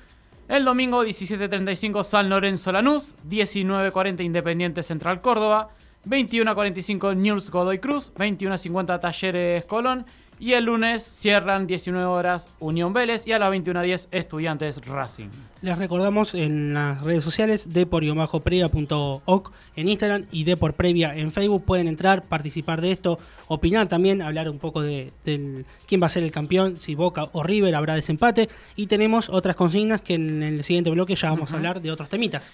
El 0.50 0.66
domingo, 0.66 1.06
17.35, 1.06 2.04
San 2.04 2.30
Lorenzo 2.30 2.72
Lanús, 2.72 3.16
19.40 3.30 4.24
Independiente 4.24 4.84
Central 4.84 5.22
Córdoba, 5.22 5.70
21.45 6.06 7.16
News 7.16 7.50
Godoy 7.50 7.80
Cruz, 7.80 8.14
21.50 8.16 9.00
Talleres 9.00 9.66
Colón. 9.66 10.06
Y 10.44 10.56
el 10.56 10.66
lunes 10.66 11.06
cierran 11.06 11.68
19 11.68 12.04
horas 12.04 12.50
Unión 12.60 12.92
Vélez 12.92 13.26
y 13.26 13.32
a 13.32 13.40
las 13.40 13.50
21.10 13.50 14.10
Estudiantes 14.12 14.86
Racing. 14.86 15.30
Les 15.62 15.78
recordamos 15.78 16.36
en 16.36 16.74
las 16.74 17.02
redes 17.02 17.24
sociales 17.24 17.72
de 17.72 17.86
previa.oc 17.86 19.54
en 19.78 19.88
Instagram 19.88 20.26
y 20.32 20.44
de 20.44 20.58
por 20.58 20.74
previa 20.74 21.16
en 21.16 21.32
Facebook. 21.32 21.64
Pueden 21.64 21.88
entrar, 21.88 22.24
participar 22.24 22.82
de 22.82 22.92
esto, 22.92 23.20
opinar 23.48 23.88
también, 23.88 24.22
hablar 24.22 24.50
un 24.50 24.60
poco 24.60 24.82
de 24.82 25.14
quién 25.24 26.02
va 26.04 26.08
a 26.08 26.10
ser 26.10 26.24
el 26.24 26.32
campeón, 26.32 26.76
si 26.76 26.94
Boca 26.94 27.30
o 27.32 27.42
River, 27.42 27.74
habrá 27.74 27.96
desempate. 27.96 28.50
Y 28.76 28.88
tenemos 28.88 29.30
otras 29.30 29.56
consignas 29.56 30.02
que 30.02 30.16
en 30.16 30.44
el 30.44 30.66
siguiente 30.66 30.90
bloque 30.90 31.16
ya 31.16 31.30
vamos 31.30 31.54
a 31.54 31.56
hablar 31.56 31.82
de 31.82 31.90
otros 31.90 32.10
temitas. 32.10 32.52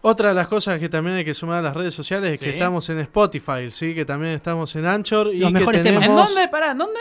Otra 0.00 0.30
de 0.30 0.34
las 0.34 0.48
cosas 0.48 0.80
que 0.80 0.88
también 0.88 1.18
hay 1.18 1.24
que 1.24 1.34
sumar 1.34 1.58
a 1.58 1.62
las 1.62 1.76
redes 1.76 1.94
sociales 1.94 2.32
es 2.32 2.40
que 2.40 2.50
estamos 2.50 2.88
en 2.88 2.98
Spotify, 2.98 3.70
¿sí? 3.70 3.94
Que 3.94 4.04
también 4.04 4.32
estamos 4.32 4.74
en 4.74 4.86
Anchor 4.86 5.32
y 5.32 5.38
Los 5.38 5.52
que 5.52 5.58
mejores 5.60 5.82
temas. 5.82 6.02
¿En 6.02 6.08
tenemos... 6.08 6.34
dónde? 6.34 6.48
Pará, 6.48 6.72
¿en 6.72 6.78
dónde? 6.78 6.98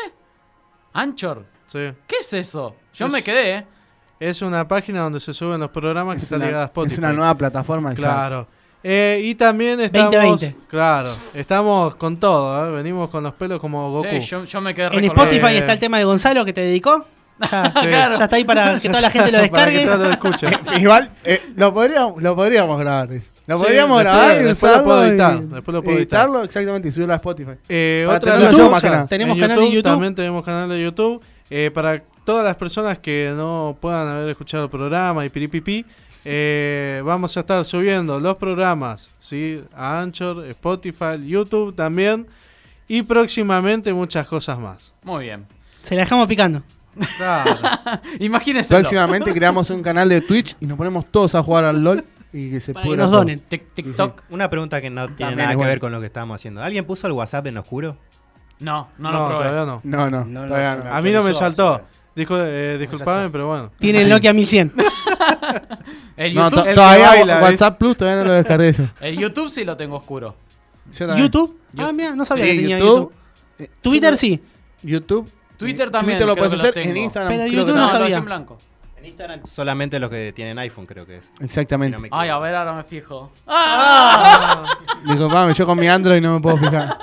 Anchor. 0.93 1.45
Sí. 1.67 1.91
¿Qué 2.07 2.15
es 2.21 2.33
eso? 2.33 2.75
Yo 2.93 3.07
Es- 3.07 3.13
me 3.13 3.21
quedé, 3.23 3.57
¿eh? 3.57 3.65
Es 4.19 4.41
una 4.41 4.67
página 4.67 5.01
donde 5.01 5.19
se 5.19 5.33
suben 5.33 5.59
los 5.59 5.69
programas 5.69 6.15
que 6.15 6.19
Es 6.19 6.23
están 6.23 6.37
una, 6.39 6.45
ligadas 6.47 6.65
a 6.65 6.67
Spotify. 6.67 6.93
es 6.93 6.97
una 6.99 7.13
nueva 7.13 7.35
plataforma. 7.37 7.93
Claro. 7.93 8.47
Eh, 8.83 9.21
y 9.23 9.35
también 9.35 9.79
estamos... 9.81 10.11
2020. 10.13 10.55
Claro. 10.67 11.09
Estamos 11.33 11.95
con 11.95 12.17
todo, 12.17 12.67
¿eh? 12.67 12.71
Venimos 12.71 13.09
con 13.09 13.23
los 13.23 13.33
pelos 13.33 13.59
como 13.59 13.91
Goku. 13.91 14.07
Sí, 14.09 14.19
yo, 14.21 14.43
yo 14.45 14.61
me 14.61 14.73
quedé 14.73 14.87
En. 14.87 15.03
Spotify 15.05 15.47
Eh, 15.47 15.57
está 15.59 15.73
el 15.73 15.79
tema 15.79 15.97
de 15.99 16.05
Gonzalo 16.05 16.45
que 16.45 16.53
te 16.53 16.61
dedicó. 16.61 17.05
Ya, 17.39 17.71
Sí. 17.81 17.87
ya 17.89 18.13
está 18.23 18.35
ahí 18.35 18.43
para 18.43 18.79
que 18.79 18.87
toda 18.89 19.01
la 19.01 19.09
gente 19.09 19.31
lo 19.31 19.37
Para 19.49 19.71
que 19.71 19.77
descargue. 19.85 20.03
lo 20.03 20.11
escuchen. 20.11 20.53
Igual, 20.81 21.09
eh, 21.23 21.41
lo, 21.55 21.73
podríamos, 21.73 22.21
lo 22.21 22.35
podríamos 22.35 22.79
grabar. 22.79 23.09
Lo 23.09 23.19
Sí, 23.19 23.63
podríamos 23.63 23.97
después- 23.99 24.03
grabar 24.03 24.41
y 24.41 24.43
después 24.43 24.77
lo 24.77 24.83
puedo 24.83 25.05
y- 25.05 25.09
editar, 25.09 25.39
después 25.41 25.73
lo 25.75 25.83
puedo 25.83 25.97
editar. 25.97 26.19
editarlo 26.19 26.43
exactamente 26.43 26.87
y 26.87 26.91
subirlo 26.91 27.13
a 27.13 27.17
Spotify. 27.17 27.51
Eh, 27.69 28.03
Para 28.07 28.17
otra 28.17 28.37
las 28.37 28.57
yo 28.57 28.69
más 28.71 28.81
que 28.81 28.89
nada. 28.89 29.05
Tenemos 29.07 29.35
en 29.35 29.41
canal 29.41 29.57
de 29.59 29.71
YouTube. 29.71 29.83
También 29.83 30.15
tenemos 30.15 30.43
canal 30.45 30.69
de 30.69 30.81
YouTube. 30.83 31.21
Eh, 31.49 31.71
para 31.73 32.01
todas 32.25 32.43
las 32.43 32.55
personas 32.57 32.97
que 32.99 33.31
no 33.35 33.77
puedan 33.79 34.07
haber 34.07 34.29
escuchado 34.29 34.65
el 34.65 34.69
programa 34.69 35.25
y 35.25 35.29
piripipi, 35.29 35.85
eh, 36.25 37.01
vamos 37.05 37.37
a 37.37 37.39
estar 37.39 37.63
subiendo 37.63 38.19
los 38.19 38.35
programas 38.35 39.07
¿sí? 39.21 39.63
a 39.73 40.01
Anchor, 40.01 40.43
Spotify, 40.47 41.25
YouTube 41.25 41.73
también. 41.75 42.27
Y 42.89 43.01
próximamente 43.03 43.93
muchas 43.93 44.27
cosas 44.27 44.59
más. 44.59 44.93
Muy 45.03 45.25
bien. 45.25 45.45
Se 45.83 45.95
la 45.95 46.01
dejamos 46.01 46.27
picando. 46.27 46.63
Claro. 47.17 47.55
Imagínense. 48.19 48.73
Próximamente 48.75 49.33
creamos 49.33 49.69
un 49.69 49.81
canal 49.83 50.09
de 50.09 50.21
Twitch 50.21 50.55
y 50.59 50.65
nos 50.65 50.77
ponemos 50.77 51.05
todos 51.11 51.35
a 51.35 51.43
jugar 51.43 51.65
al 51.65 51.83
LOL 51.83 52.05
y 52.33 52.49
que 52.51 52.59
se 52.59 52.73
Para 52.73 52.87
que 52.87 52.97
nos 52.97 53.09
todo. 53.09 53.19
donen. 53.19 53.39
TikTok. 53.39 54.23
Una 54.29 54.49
pregunta 54.49 54.81
que 54.81 54.89
no 54.89 55.05
tiene 55.07 55.17
También 55.17 55.37
nada 55.37 55.49
es 55.49 55.53
que 55.53 55.55
bueno. 55.57 55.69
ver 55.69 55.79
con 55.79 55.91
lo 55.91 55.99
que 55.99 56.07
estábamos 56.07 56.35
haciendo. 56.35 56.61
¿Alguien 56.61 56.85
puso 56.85 57.07
el 57.07 57.13
WhatsApp 57.13 57.47
en 57.47 57.57
oscuro? 57.57 57.97
No, 58.59 58.89
no, 58.97 59.11
no, 59.11 59.19
lo 59.19 59.27
probé. 59.37 59.49
todavía 59.49 59.65
no. 59.65 59.81
No, 59.83 60.09
no, 60.09 60.25
No, 60.25 60.41
no, 60.41 60.47
todavía 60.47 60.75
no. 60.77 60.83
no. 60.85 60.93
A 60.93 61.01
mí 61.01 61.09
no 61.11 61.23
me 61.23 61.29
actualizó, 61.29 61.39
saltó. 61.39 61.81
Dijo, 62.15 62.35
eh, 62.39 62.77
disculpame, 62.79 63.29
pero 63.29 63.47
bueno. 63.47 63.71
Tiene 63.77 64.01
el 64.01 64.09
Nokia 64.09 64.33
1100. 64.33 64.73
El 66.17 66.33
No, 66.33 66.45
YouTube, 66.49 66.63
to- 66.63 66.69
el 66.69 66.75
todavía 66.75 67.11
que 67.11 67.17
baila, 67.19 67.41
WhatsApp 67.43 67.77
Plus 67.77 67.95
todavía 67.97 68.23
no 68.23 68.27
lo 68.29 68.33
descargué 68.33 68.73
yo. 68.73 68.83
el 69.01 69.17
YouTube 69.19 69.49
sí 69.49 69.63
lo 69.63 69.77
tengo 69.77 69.95
oscuro. 69.97 70.35
Yo 70.91 71.05
también. 71.05 71.27
YouTube. 71.27 71.59
Ah, 71.77 71.91
mira, 71.93 72.15
no 72.15 72.25
sabía 72.25 72.45
Sí, 72.45 72.51
que 72.51 72.57
tenía 72.61 72.79
YouTube. 72.79 72.95
YouTube. 72.95 73.13
Eh, 73.59 73.69
Twitter 73.81 74.17
sí. 74.17 74.41
YouTube. 74.81 75.29
Twitter 75.57 75.89
también, 75.91 76.17
Twitter 76.17 76.27
lo 76.27 76.35
puedes 76.35 76.53
hacer. 76.53 76.77
En. 76.77 76.95
Instagram 76.97 77.31
Pero 77.33 77.43
creo 77.43 77.53
YouTube 77.53 77.73
que 77.73 77.79
no 77.79 77.85
No, 77.85 77.89
sabía. 77.91 78.17
en 78.17 78.25
blanco. 78.25 78.57
En 78.97 79.05
Instagram 79.05 79.39
solamente 79.45 79.99
los 79.99 80.09
que 80.09 80.33
tienen 80.33 80.57
iPhone 80.59 80.85
creo 80.85 81.05
que 81.05 81.17
es. 81.17 81.25
Exactamente. 81.39 81.97
Si 81.97 82.03
no 82.03 82.09
me 82.09 82.19
Ay, 82.19 82.29
a 82.29 82.37
ver, 82.39 82.55
ahora 82.55 82.73
me 82.73 82.83
fijo. 82.83 83.31
¡Ah! 83.47 84.63
Disculpame, 85.05 85.53
yo 85.53 85.65
con 85.65 85.79
mi 85.79 85.87
Android 85.87 86.21
no 86.21 86.35
me 86.35 86.39
puedo 86.41 86.57
fijar. 86.57 86.97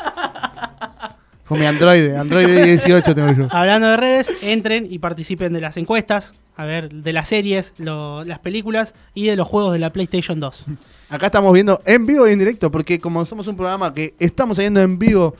Con 1.46 1.60
mi 1.60 1.66
Android, 1.66 2.14
Android 2.14 2.46
18 2.64 3.14
tengo 3.14 3.32
yo. 3.32 3.48
Hablando 3.50 3.88
de 3.88 3.96
redes, 3.98 4.32
entren 4.42 4.86
y 4.90 4.98
participen 4.98 5.52
de 5.52 5.60
las 5.60 5.76
encuestas. 5.76 6.32
A 6.56 6.64
ver, 6.64 6.88
de 6.90 7.12
las 7.12 7.28
series, 7.28 7.74
lo- 7.78 8.24
las 8.24 8.38
películas 8.38 8.94
y 9.12 9.26
de 9.26 9.36
los 9.36 9.46
juegos 9.48 9.72
de 9.72 9.78
la 9.80 9.90
PlayStation 9.90 10.38
2. 10.40 10.64
Acá 11.10 11.26
estamos 11.26 11.52
viendo 11.52 11.82
en 11.84 12.06
vivo 12.06 12.26
y 12.28 12.32
en 12.32 12.38
directo, 12.38 12.70
porque 12.70 12.98
como 13.00 13.24
somos 13.26 13.46
un 13.48 13.56
programa 13.56 13.92
que 13.92 14.14
estamos 14.18 14.56
saliendo 14.56 14.80
en 14.80 14.98
vivo 14.98 15.34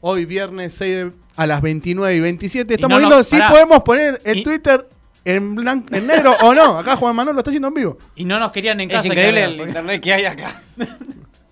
hoy 0.00 0.24
viernes 0.24 0.74
6 0.74 0.96
de- 0.96 1.12
a 1.36 1.46
las 1.46 1.62
29 1.62 2.14
y 2.14 2.20
27, 2.20 2.74
estamos 2.74 3.00
no 3.00 3.08
viendo 3.08 3.24
si 3.24 3.36
pará. 3.38 3.50
podemos 3.50 3.82
poner 3.82 4.20
el 4.24 4.38
Y- 4.38 4.42
Twitter 4.42 4.86
en, 5.24 5.54
blanco, 5.54 5.94
en 5.94 6.06
negro 6.06 6.34
o 6.42 6.54
no. 6.54 6.78
Acá 6.78 6.96
Juan 6.96 7.14
Manuel 7.16 7.34
lo 7.36 7.40
está 7.40 7.50
haciendo 7.50 7.68
en 7.68 7.74
vivo. 7.74 7.98
Y 8.16 8.24
no 8.24 8.38
nos 8.38 8.52
querían 8.52 8.80
en 8.80 8.90
Es 8.90 8.96
casa. 8.96 9.08
increíble 9.08 9.40
que 9.40 9.62
el 9.62 9.68
internet 9.68 10.02
que 10.02 10.12
hay 10.12 10.24
acá. 10.26 10.60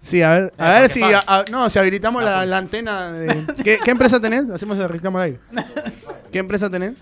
Sí, 0.00 0.22
a 0.22 0.30
ver, 0.38 0.52
a 0.56 0.76
Ah, 0.76 0.80
ver 0.80 0.90
si, 0.90 1.00
paga. 1.00 1.22
a- 1.26 1.38
a- 1.40 1.44
no, 1.50 1.68
si 1.68 1.78
habilitamos 1.78 2.22
la, 2.24 2.46
la 2.46 2.58
antena. 2.58 3.12
De, 3.12 3.44
¿qué, 3.62 3.78
qué 3.84 3.90
empresa 3.90 4.18
tenés? 4.20 4.48
Hacemos 4.50 4.78
el 4.78 4.88
reclamo 4.88 5.18
al 5.18 5.24
aire. 5.24 5.40
¿Qué 6.32 6.38
empresa 6.38 6.70
tenés? 6.70 6.94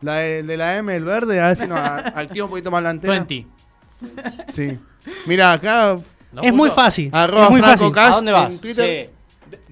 La 0.00 0.16
de, 0.16 0.42
de 0.42 0.56
la 0.56 0.76
M, 0.76 0.94
el 0.94 1.04
verde, 1.04 1.40
a 1.40 1.48
ver 1.48 1.56
si 1.56 1.66
nos 1.66 1.78
activa 1.78 2.44
un 2.44 2.50
poquito 2.50 2.70
más 2.70 2.82
la 2.82 2.90
antena. 2.90 3.12
20. 3.14 3.46
Sí. 4.48 4.78
Mira, 5.26 5.52
acá, 5.52 5.96
¿Lo 6.32 6.42
es 6.42 6.52
muy 6.52 6.70
fácil. 6.70 7.10
arroba 7.12 7.44
es 7.44 7.50
muy 7.50 7.60
Franco 7.62 7.78
fácil. 7.78 7.94
Cash 7.94 8.12
¿A 8.12 8.16
dónde 8.16 8.32
vas? 8.32 8.50
en 8.50 8.58
Twitter. 8.58 8.84
De- 8.84 9.10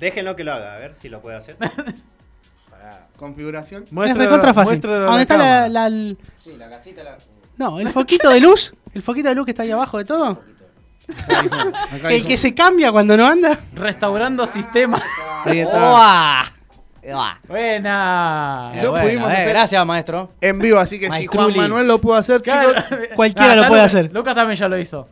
Déjenlo 0.03 0.35
que 0.35 0.43
lo 0.43 0.53
haga, 0.53 0.75
a 0.75 0.79
ver 0.79 0.97
si 0.97 1.09
lo 1.09 1.21
puede 1.23 1.37
hacer. 1.37 1.57
Configuración. 3.17 3.85
Es 3.85 3.93
Muestra- 3.93 4.25
recontra 4.25 4.53
fácil. 4.53 4.71
muestra 4.73 4.91
la 4.91 4.99
¿Dónde 5.05 5.23
está 5.23 5.37
la, 5.37 5.45
cámara. 5.45 5.69
la- 5.69 5.87
el- 5.87 6.19
Sí, 6.43 6.53
la 6.59 6.69
casita 6.69 7.05
la... 7.05 7.17
No, 7.57 7.79
el 7.79 7.89
foquito 7.91 8.29
de 8.31 8.41
luz. 8.41 8.75
El 8.93 9.03
foquito 9.03 9.29
de 9.29 9.37
luz 9.37 9.45
que 9.45 9.53
está 9.53 9.63
ahí 9.63 9.71
abajo 9.71 9.99
de 9.99 10.05
todo. 10.05 10.43
Acá 11.29 11.79
El 12.11 12.17
dijo. 12.17 12.29
que 12.29 12.37
se 12.37 12.53
cambia 12.53 12.91
cuando 12.91 13.17
no 13.17 13.25
anda. 13.27 13.57
Restaurando 13.75 14.45
sistema. 14.49 15.01
Ahí 15.45 15.61
está. 15.61 15.79
¡Uah! 15.93 16.43
Uah. 17.15 17.39
Buena. 17.47 18.73
Lo 18.83 18.91
Bueno, 18.91 19.05
pudimos 19.07 19.31
eh, 19.31 19.35
hacer. 19.37 19.49
Gracias, 19.51 19.87
maestro. 19.87 20.33
En 20.41 20.59
vivo, 20.59 20.79
así 20.81 20.99
que 20.99 21.05
si 21.07 21.11
Maestruli. 21.11 21.55
Juan 21.55 21.57
Manuel 21.71 21.87
lo 21.87 22.01
pudo 22.01 22.17
hacer, 22.17 22.43
chicos, 22.43 22.75
Cualquiera 23.15 23.53
Ah, 23.53 23.57
lo 23.57 23.63
puede 23.69 23.83
Lucas- 23.83 23.95
hacer. 23.95 24.13
Lucas 24.13 24.35
también 24.35 24.59
ya 24.59 24.67
lo 24.69 24.79
hizo. 24.79 25.09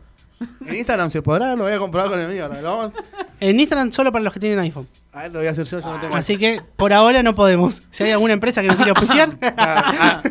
En 0.65 0.75
Instagram 0.75 1.11
se 1.11 1.21
podrá, 1.21 1.55
lo 1.55 1.63
voy 1.63 1.73
a 1.73 1.79
comprobar 1.79 2.09
con 2.09 2.19
el 2.19 2.27
mío. 2.27 2.45
ahora. 2.45 2.61
Lo 2.61 2.77
vamos- 2.77 2.93
En 3.39 3.59
Instagram 3.59 3.91
solo 3.91 4.11
para 4.11 4.23
los 4.23 4.33
que 4.33 4.39
tienen 4.39 4.59
iPhone. 4.59 4.87
a 5.13 5.23
ver, 5.23 5.31
lo 5.31 5.39
voy 5.39 5.47
a 5.47 5.51
hacer 5.51 5.65
yo, 5.65 5.79
yo 5.79 5.87
no 5.93 5.99
tengo. 5.99 6.15
Así 6.15 6.37
que 6.37 6.61
por 6.75 6.93
ahora 6.93 7.23
no 7.23 7.33
podemos. 7.35 7.81
Si 7.91 8.03
hay 8.03 8.11
alguna 8.11 8.33
empresa 8.33 8.61
que 8.61 8.67
nos 8.67 8.75
quiere 8.77 8.91
auspiciar, 8.91 9.29
Ah, 9.57 10.21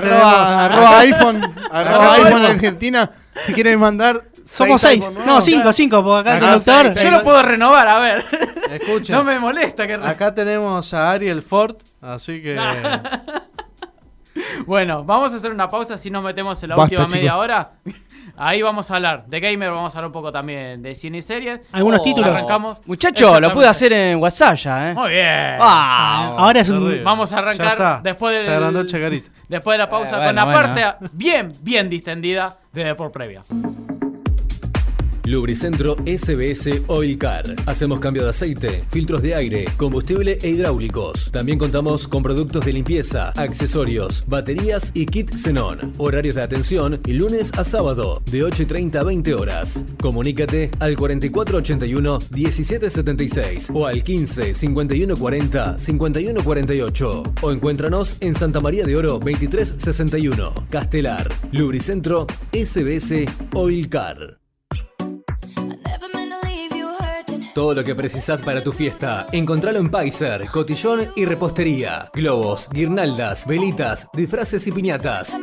tenemos- 0.00 0.22
arroba, 0.24 0.64
arroba 0.66 0.98
iPhone, 1.00 1.42
arroba 1.70 2.14
iPhone 2.14 2.44
en. 2.44 2.50
Argentina. 2.50 3.10
Si 3.46 3.52
quieren 3.52 3.78
mandar. 3.80 4.22
somos 4.44 4.80
seis. 4.80 5.04
No, 5.26 5.40
cinco, 5.40 5.72
cinco, 5.72 6.02
porque 6.04 6.20
acá 6.30 6.34
el 6.34 6.40
conductor. 6.40 6.92
seis, 6.92 7.04
Yo 7.04 7.10
lo 7.10 7.22
puedo 7.24 7.42
renovar, 7.42 7.88
a 7.88 7.98
ver. 7.98 8.24
Escuchen. 8.70 9.14
No 9.16 9.24
me 9.24 9.38
molesta 9.38 9.86
que. 9.86 9.94
Acá 9.94 10.34
tenemos 10.34 10.92
a 10.94 11.10
Ariel 11.12 11.42
Ford, 11.42 11.76
así 12.00 12.42
que... 12.42 12.56
Bueno, 14.66 15.04
vamos 15.04 15.32
a 15.32 15.36
hacer 15.36 15.50
una 15.50 15.68
pausa 15.68 15.96
si 15.96 16.10
nos 16.10 16.22
metemos 16.22 16.62
en 16.62 16.70
la 16.70 16.76
Basta, 16.76 16.94
última 17.02 17.16
media 17.16 17.36
hora. 17.38 17.72
Ahí 18.36 18.62
vamos 18.62 18.90
a 18.90 18.96
hablar 18.96 19.26
de 19.26 19.38
gamer, 19.38 19.70
vamos 19.70 19.94
a 19.94 19.98
hablar 19.98 20.08
un 20.08 20.12
poco 20.12 20.32
también 20.32 20.82
de 20.82 20.94
cine 20.94 21.18
y 21.18 21.22
series. 21.22 21.60
Algunos 21.72 22.02
títulos. 22.02 22.30
Arrancamos. 22.30 22.80
Muchacho, 22.86 23.38
lo 23.38 23.52
pude 23.52 23.68
hacer 23.68 23.92
en 23.92 24.18
WhatsApp 24.20 24.56
ya, 24.56 24.90
¿eh? 24.90 24.94
Muy 24.94 25.10
bien. 25.10 25.56
¡Ah! 25.60 26.34
Ahora 26.38 26.60
es 26.60 26.68
un. 26.68 27.04
Vamos 27.04 27.30
a 27.32 27.36
Ya 27.36 27.38
arrancar 27.42 27.68
está. 27.72 28.00
después 28.02 28.44
Se 28.44 28.86
Chacarita. 28.86 29.30
después 29.48 29.74
de 29.74 29.78
la 29.78 29.88
pausa 29.90 30.08
Eh, 30.08 30.12
con 30.14 30.24
bueno, 30.24 30.32
la 30.32 30.44
bueno. 30.44 30.58
parte 30.74 31.06
bien, 31.12 31.52
bien 31.62 31.88
distendida 31.88 32.56
de 32.72 32.94
por 32.96 33.12
previa. 33.12 33.42
Lubricentro 35.26 35.96
SBS 36.04 36.82
Oil 36.86 37.16
Car. 37.16 37.44
Hacemos 37.64 37.98
cambio 37.98 38.24
de 38.24 38.28
aceite, 38.28 38.84
filtros 38.90 39.22
de 39.22 39.34
aire, 39.34 39.64
combustible 39.78 40.36
e 40.42 40.50
hidráulicos. 40.50 41.30
También 41.32 41.58
contamos 41.58 42.06
con 42.06 42.22
productos 42.22 42.66
de 42.66 42.74
limpieza, 42.74 43.30
accesorios, 43.30 44.22
baterías 44.26 44.90
y 44.92 45.06
kit 45.06 45.34
xenón. 45.34 45.94
Horarios 45.96 46.34
de 46.34 46.42
atención 46.42 47.00
lunes 47.06 47.50
a 47.56 47.64
sábado 47.64 48.22
de 48.30 48.44
8 48.44 48.64
y 48.64 48.66
30 48.66 49.00
a 49.00 49.04
20 49.04 49.34
horas. 49.34 49.84
Comunícate 49.98 50.70
al 50.78 50.94
4481 50.94 52.18
1776 52.30 53.70
o 53.72 53.86
al 53.86 54.02
15 54.02 54.54
5140 54.54 55.78
5148 55.78 57.22
o 57.40 57.50
encuéntranos 57.50 58.18
en 58.20 58.34
Santa 58.34 58.60
María 58.60 58.84
de 58.84 58.94
Oro 58.94 59.12
2361, 59.12 60.66
Castelar, 60.68 61.32
Lubricentro 61.50 62.26
SBS 62.52 63.24
Oil 63.54 63.88
Car. 63.88 64.43
Todo 67.54 67.72
lo 67.72 67.84
que 67.84 67.94
precisás 67.94 68.42
para 68.42 68.64
tu 68.64 68.72
fiesta, 68.72 69.28
encontralo 69.30 69.78
en 69.78 69.88
Paiser, 69.88 70.46
Cotillón 70.48 71.12
y 71.14 71.24
Repostería. 71.24 72.10
Globos, 72.12 72.68
guirnaldas, 72.72 73.46
velitas, 73.46 74.08
disfraces 74.12 74.66
y 74.66 74.72
piñatas. 74.72 75.36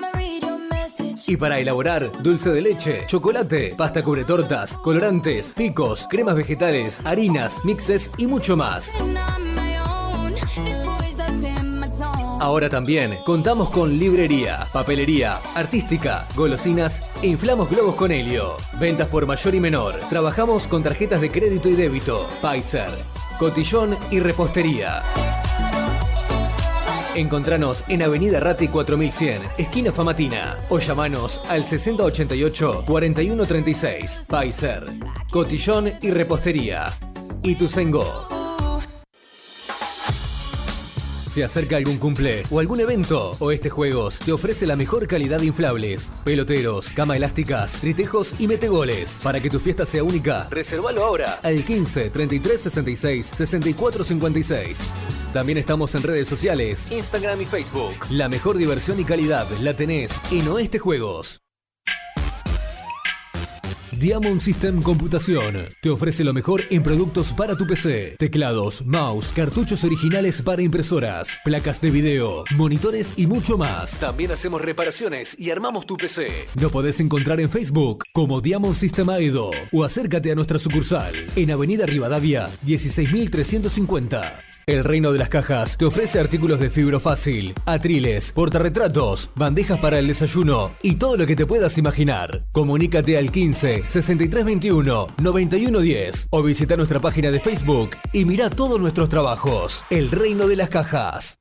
Y 1.26 1.38
para 1.38 1.60
elaborar 1.60 2.12
dulce 2.22 2.50
de 2.50 2.62
leche, 2.62 3.06
chocolate, 3.06 3.76
pasta 3.78 4.04
cubre 4.04 4.26
tortas, 4.26 4.76
colorantes, 4.78 5.54
picos, 5.54 6.06
cremas 6.10 6.36
vegetales, 6.36 7.06
harinas, 7.06 7.64
mixes 7.64 8.12
y 8.18 8.28
mucho 8.28 8.58
más. 8.58 8.92
Ahora 12.42 12.68
también 12.70 13.18
contamos 13.24 13.70
con 13.70 13.98
librería, 14.00 14.68
papelería, 14.74 15.40
artística, 15.54 16.26
golosinas 16.36 17.04
e 17.22 17.28
inflamos 17.28 17.70
globos 17.70 17.94
con 17.94 18.12
helio. 18.12 18.58
Ventas 18.80 19.10
por 19.10 19.28
mayor 19.28 19.54
y 19.54 19.60
menor. 19.60 20.00
Trabajamos 20.10 20.66
con 20.66 20.82
tarjetas 20.82 21.22
de 21.22 21.30
crédito 21.30 21.70
y 21.70 21.74
débito. 21.74 22.26
Paiser, 22.42 22.90
Cotillón 23.38 23.96
y 24.10 24.20
Repostería. 24.20 25.04
Encontranos 27.14 27.84
en 27.88 28.02
Avenida 28.02 28.40
Rati 28.40 28.70
4100, 28.70 29.44
esquina 29.60 29.92
Famatina, 29.92 30.50
o 30.70 30.80
llamanos 30.80 31.40
al 31.48 31.64
6088-4136. 31.64 34.26
Paiser, 34.26 34.86
Cotillón 35.30 35.94
y 36.02 36.10
Repostería. 36.10 36.88
Y 37.44 37.54
Tusengo. 37.54 38.41
Se 41.32 41.46
acerca 41.46 41.78
algún 41.78 41.98
cumple 41.98 42.44
o 42.52 42.60
algún 42.60 42.82
evento, 42.82 43.32
Oeste 43.40 43.70
Juegos 43.70 44.20
te 44.20 44.34
ofrece 44.34 44.68
la 44.68 44.76
mejor 44.76 45.08
calidad 45.08 45.40
de 45.40 45.46
inflables, 45.46 46.10
peloteros, 46.26 46.90
cama 46.90 47.16
elásticas, 47.16 47.72
tritejos 47.80 48.42
y 48.42 48.48
metegoles. 48.48 49.22
Para 49.24 49.40
que 49.40 49.50
tu 49.50 49.58
fiesta 49.58 49.86
sea 49.86 50.04
única, 50.04 50.50
reservalo 50.50 51.06
ahora 51.06 51.40
al 51.42 51.64
15 51.64 52.10
33 52.10 52.60
66 52.60 53.26
64 53.28 54.04
56. 54.04 54.78
También 55.32 55.58
estamos 55.58 55.96
en 55.96 56.04
redes 56.04 56.28
sociales, 56.28 56.92
Instagram 56.92 57.42
y 57.42 57.46
Facebook. 57.46 57.96
La 58.10 58.28
mejor 58.28 58.58
diversión 58.58 59.00
y 59.00 59.06
calidad 59.06 59.48
la 59.62 59.74
tenés 59.74 60.12
en 60.34 60.46
Oeste 60.50 60.80
Juegos. 60.80 61.42
Diamond 64.02 64.42
System 64.42 64.82
Computación 64.82 65.68
te 65.80 65.92
ofrece 65.92 66.24
lo 66.24 66.34
mejor 66.34 66.64
en 66.72 66.82
productos 66.82 67.32
para 67.34 67.56
tu 67.56 67.68
PC, 67.68 68.16
teclados, 68.18 68.84
mouse, 68.84 69.32
cartuchos 69.36 69.84
originales 69.84 70.42
para 70.42 70.64
impresoras, 70.64 71.28
placas 71.44 71.80
de 71.82 71.92
video, 71.92 72.44
monitores 72.56 73.14
y 73.16 73.28
mucho 73.28 73.60
más. 73.60 74.00
También 74.00 74.32
hacemos 74.32 74.60
reparaciones 74.60 75.40
y 75.40 75.52
armamos 75.52 75.86
tu 75.86 75.98
PC. 75.98 76.48
Lo 76.60 76.72
podés 76.72 77.00
encontrar 77.00 77.40
en 77.42 77.50
Facebook 77.50 78.06
como 78.12 78.42
Diamond 78.42 78.76
System 78.76 79.08
Aedo 79.12 79.52
o 79.72 79.84
acércate 79.84 80.32
a 80.32 80.36
nuestra 80.36 80.58
sucursal 80.58 81.14
en 81.36 81.52
Avenida 81.52 81.86
Rivadavia 81.86 82.50
16350. 82.66 84.51
El 84.72 84.86
Reino 84.86 85.12
de 85.12 85.20
las 85.20 85.28
Cajas 85.28 85.76
te 85.76 85.84
ofrece 85.84 86.18
artículos 86.18 86.58
de 86.62 86.70
fibro 86.70 87.02
fácil, 87.02 87.54
atriles, 87.66 88.32
portarretratos, 88.32 89.30
bandejas 89.36 89.78
para 89.82 90.00
el 90.00 90.08
desayuno 90.08 90.72
y 90.82 90.96
todo 90.96 91.18
lo 91.18 91.26
que 91.26 91.36
te 91.36 91.46
puedas 91.46 91.78
imaginar. 91.78 92.46
Comunícate 92.54 93.18
al 93.18 93.34
15 93.34 93.84
6321 93.86 95.08
9110 95.22 96.28
o 96.30 96.42
visita 96.42 96.78
nuestra 96.78 97.02
página 97.02 97.32
de 97.32 97.42
Facebook 97.42 97.98
y 98.14 98.24
mira 98.24 98.50
todos 98.50 98.80
nuestros 98.80 99.10
trabajos. 99.10 99.84
El 99.90 100.10
Reino 100.10 100.48
de 100.48 100.56
las 100.56 100.70
Cajas. 100.70 101.41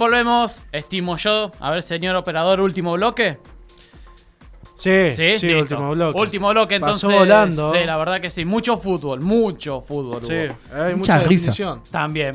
Volvemos. 0.00 0.60
Estimo 0.72 1.16
yo. 1.16 1.52
A 1.60 1.70
ver, 1.70 1.82
señor 1.82 2.16
operador, 2.16 2.60
último 2.60 2.94
bloque. 2.94 3.38
Sí, 4.76 5.14
sí, 5.14 5.52
último 5.54 5.90
bloque. 5.90 6.18
Último 6.18 6.48
bloque, 6.50 6.80
Pasó 6.80 7.06
entonces. 7.06 7.18
volando. 7.20 7.72
Sí, 7.72 7.84
la 7.84 7.96
verdad 7.98 8.20
que 8.20 8.30
sí. 8.30 8.44
Mucho 8.44 8.78
fútbol, 8.78 9.20
mucho 9.20 9.82
fútbol. 9.82 10.22
Sí, 10.24 10.32
hubo. 10.32 10.82
hay 10.82 10.94
mucha, 10.96 11.18
Mucha 11.18 11.28
risa. 11.28 11.78
También. 11.90 12.34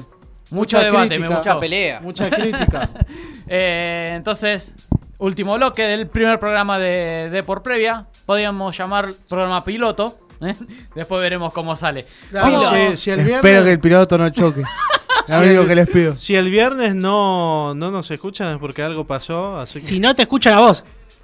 Mucho 0.52 0.78
Mucha 0.78 0.80
debate, 0.84 1.08
crítica. 1.08 1.30
me. 1.30 1.36
Mucha 1.36 1.60
pelea. 1.60 2.00
Mucha 2.02 2.30
crítica. 2.30 2.90
Eh, 3.48 4.14
entonces, 4.16 4.74
último 5.20 5.54
bloque 5.56 5.84
del 5.84 6.08
primer 6.08 6.40
programa 6.40 6.80
de, 6.80 7.30
de 7.30 7.44
por 7.44 7.62
previa. 7.62 8.08
Podríamos 8.26 8.76
llamar 8.76 9.10
programa 9.30 9.64
piloto. 9.64 10.18
¿eh? 10.42 10.56
Después 10.96 11.22
veremos 11.22 11.54
cómo 11.54 11.76
sale. 11.76 12.06
Claro, 12.32 12.64
si, 12.88 12.98
si 12.98 13.12
el 13.12 13.18
viernes, 13.24 13.46
Espero 13.46 13.64
que 13.64 13.72
el 13.72 13.80
piloto 13.80 14.18
no 14.18 14.30
choque. 14.32 14.64
Lo 15.28 15.40
único 15.40 15.66
que 15.66 15.76
les 15.76 15.90
pido. 15.90 16.18
si 16.18 16.36
el 16.36 16.50
viernes 16.50 16.96
no, 16.96 17.74
no 17.74 17.92
nos 17.92 18.10
escuchan 18.12 18.54
es 18.54 18.60
porque 18.60 18.82
algo 18.84 19.06
pasó, 19.06 19.58
así 19.60 19.80
que 19.80 19.88
Si 19.88 20.00
no 20.00 20.14
te 20.14 20.24
escuchan 20.24 20.54
a 20.54 20.60
vos. 20.60 20.84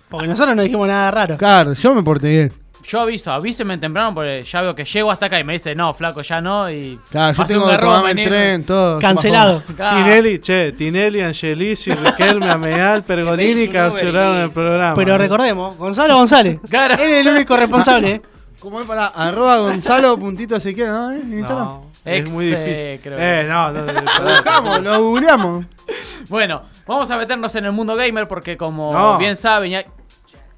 Porque 0.09 0.27
nosotros 0.27 0.55
no 0.55 0.61
dijimos 0.61 0.87
nada 0.87 1.09
raro. 1.09 1.37
Claro, 1.37 1.73
yo 1.73 1.95
me 1.95 2.03
porté 2.03 2.29
bien. 2.29 2.53
Yo 2.83 2.99
aviso, 2.99 3.31
avíseme 3.31 3.77
temprano 3.77 4.13
porque 4.13 4.43
ya 4.43 4.61
veo 4.61 4.75
que 4.75 4.83
llego 4.85 5.11
hasta 5.11 5.27
acá 5.27 5.39
y 5.39 5.43
me 5.43 5.53
dice, 5.53 5.75
no, 5.75 5.93
flaco, 5.93 6.21
ya 6.21 6.41
no. 6.41 6.69
Y 6.69 6.99
Claro, 7.09 7.37
yo 7.37 7.43
tengo 7.45 7.65
un 7.65 7.71
que 7.71 7.77
tomarme 7.77 8.11
el 8.11 8.27
tren, 8.27 8.63
todo. 8.65 8.99
Cancelado. 8.99 9.63
Claro. 9.75 9.97
Tinelli, 9.97 10.39
che, 10.39 10.71
Tinelli, 10.71 11.21
Angelici, 11.21 11.93
Riquelme, 11.93 12.49
Ameal, 12.49 13.03
Pergolini 13.03 13.67
cancelaron 13.69 14.37
el 14.37 14.51
programa. 14.51 14.95
Pero 14.95 15.17
recordemos, 15.17 15.77
Gonzalo 15.77 16.15
González. 16.15 16.59
Claro. 16.69 16.95
Él 16.95 17.11
es 17.11 17.25
el 17.25 17.27
único 17.27 17.55
responsable. 17.55 18.11
¿eh? 18.13 18.21
¿Cómo 18.59 18.81
es 18.81 18.87
para 18.87 19.07
arroba 19.07 19.59
Gonzalo 19.59 20.17
puntito 20.17 20.55
Ezequiel, 20.55 20.87
¿no? 20.87 21.11
¿En 21.11 21.33
Instagram? 21.33 21.65
No, 21.65 21.83
es 22.05 22.31
muy 22.31 22.47
eh, 22.47 22.49
difícil. 22.49 22.99
creo. 23.01 23.19
Eh, 23.19 23.45
no, 23.47 23.71
no, 23.73 23.85
no, 23.85 24.01
Lo 24.23 24.31
buscamos, 24.31 24.81
lo 24.83 25.03
googleamos. 25.03 25.65
Bueno, 26.29 26.63
vamos 26.87 27.09
a 27.11 27.17
meternos 27.17 27.53
en 27.55 27.65
el 27.65 27.71
mundo 27.71 27.95
gamer 27.95 28.27
porque 28.27 28.57
como 28.57 28.93
No. 28.93 29.17
bien 29.17 29.35
saben... 29.35 29.83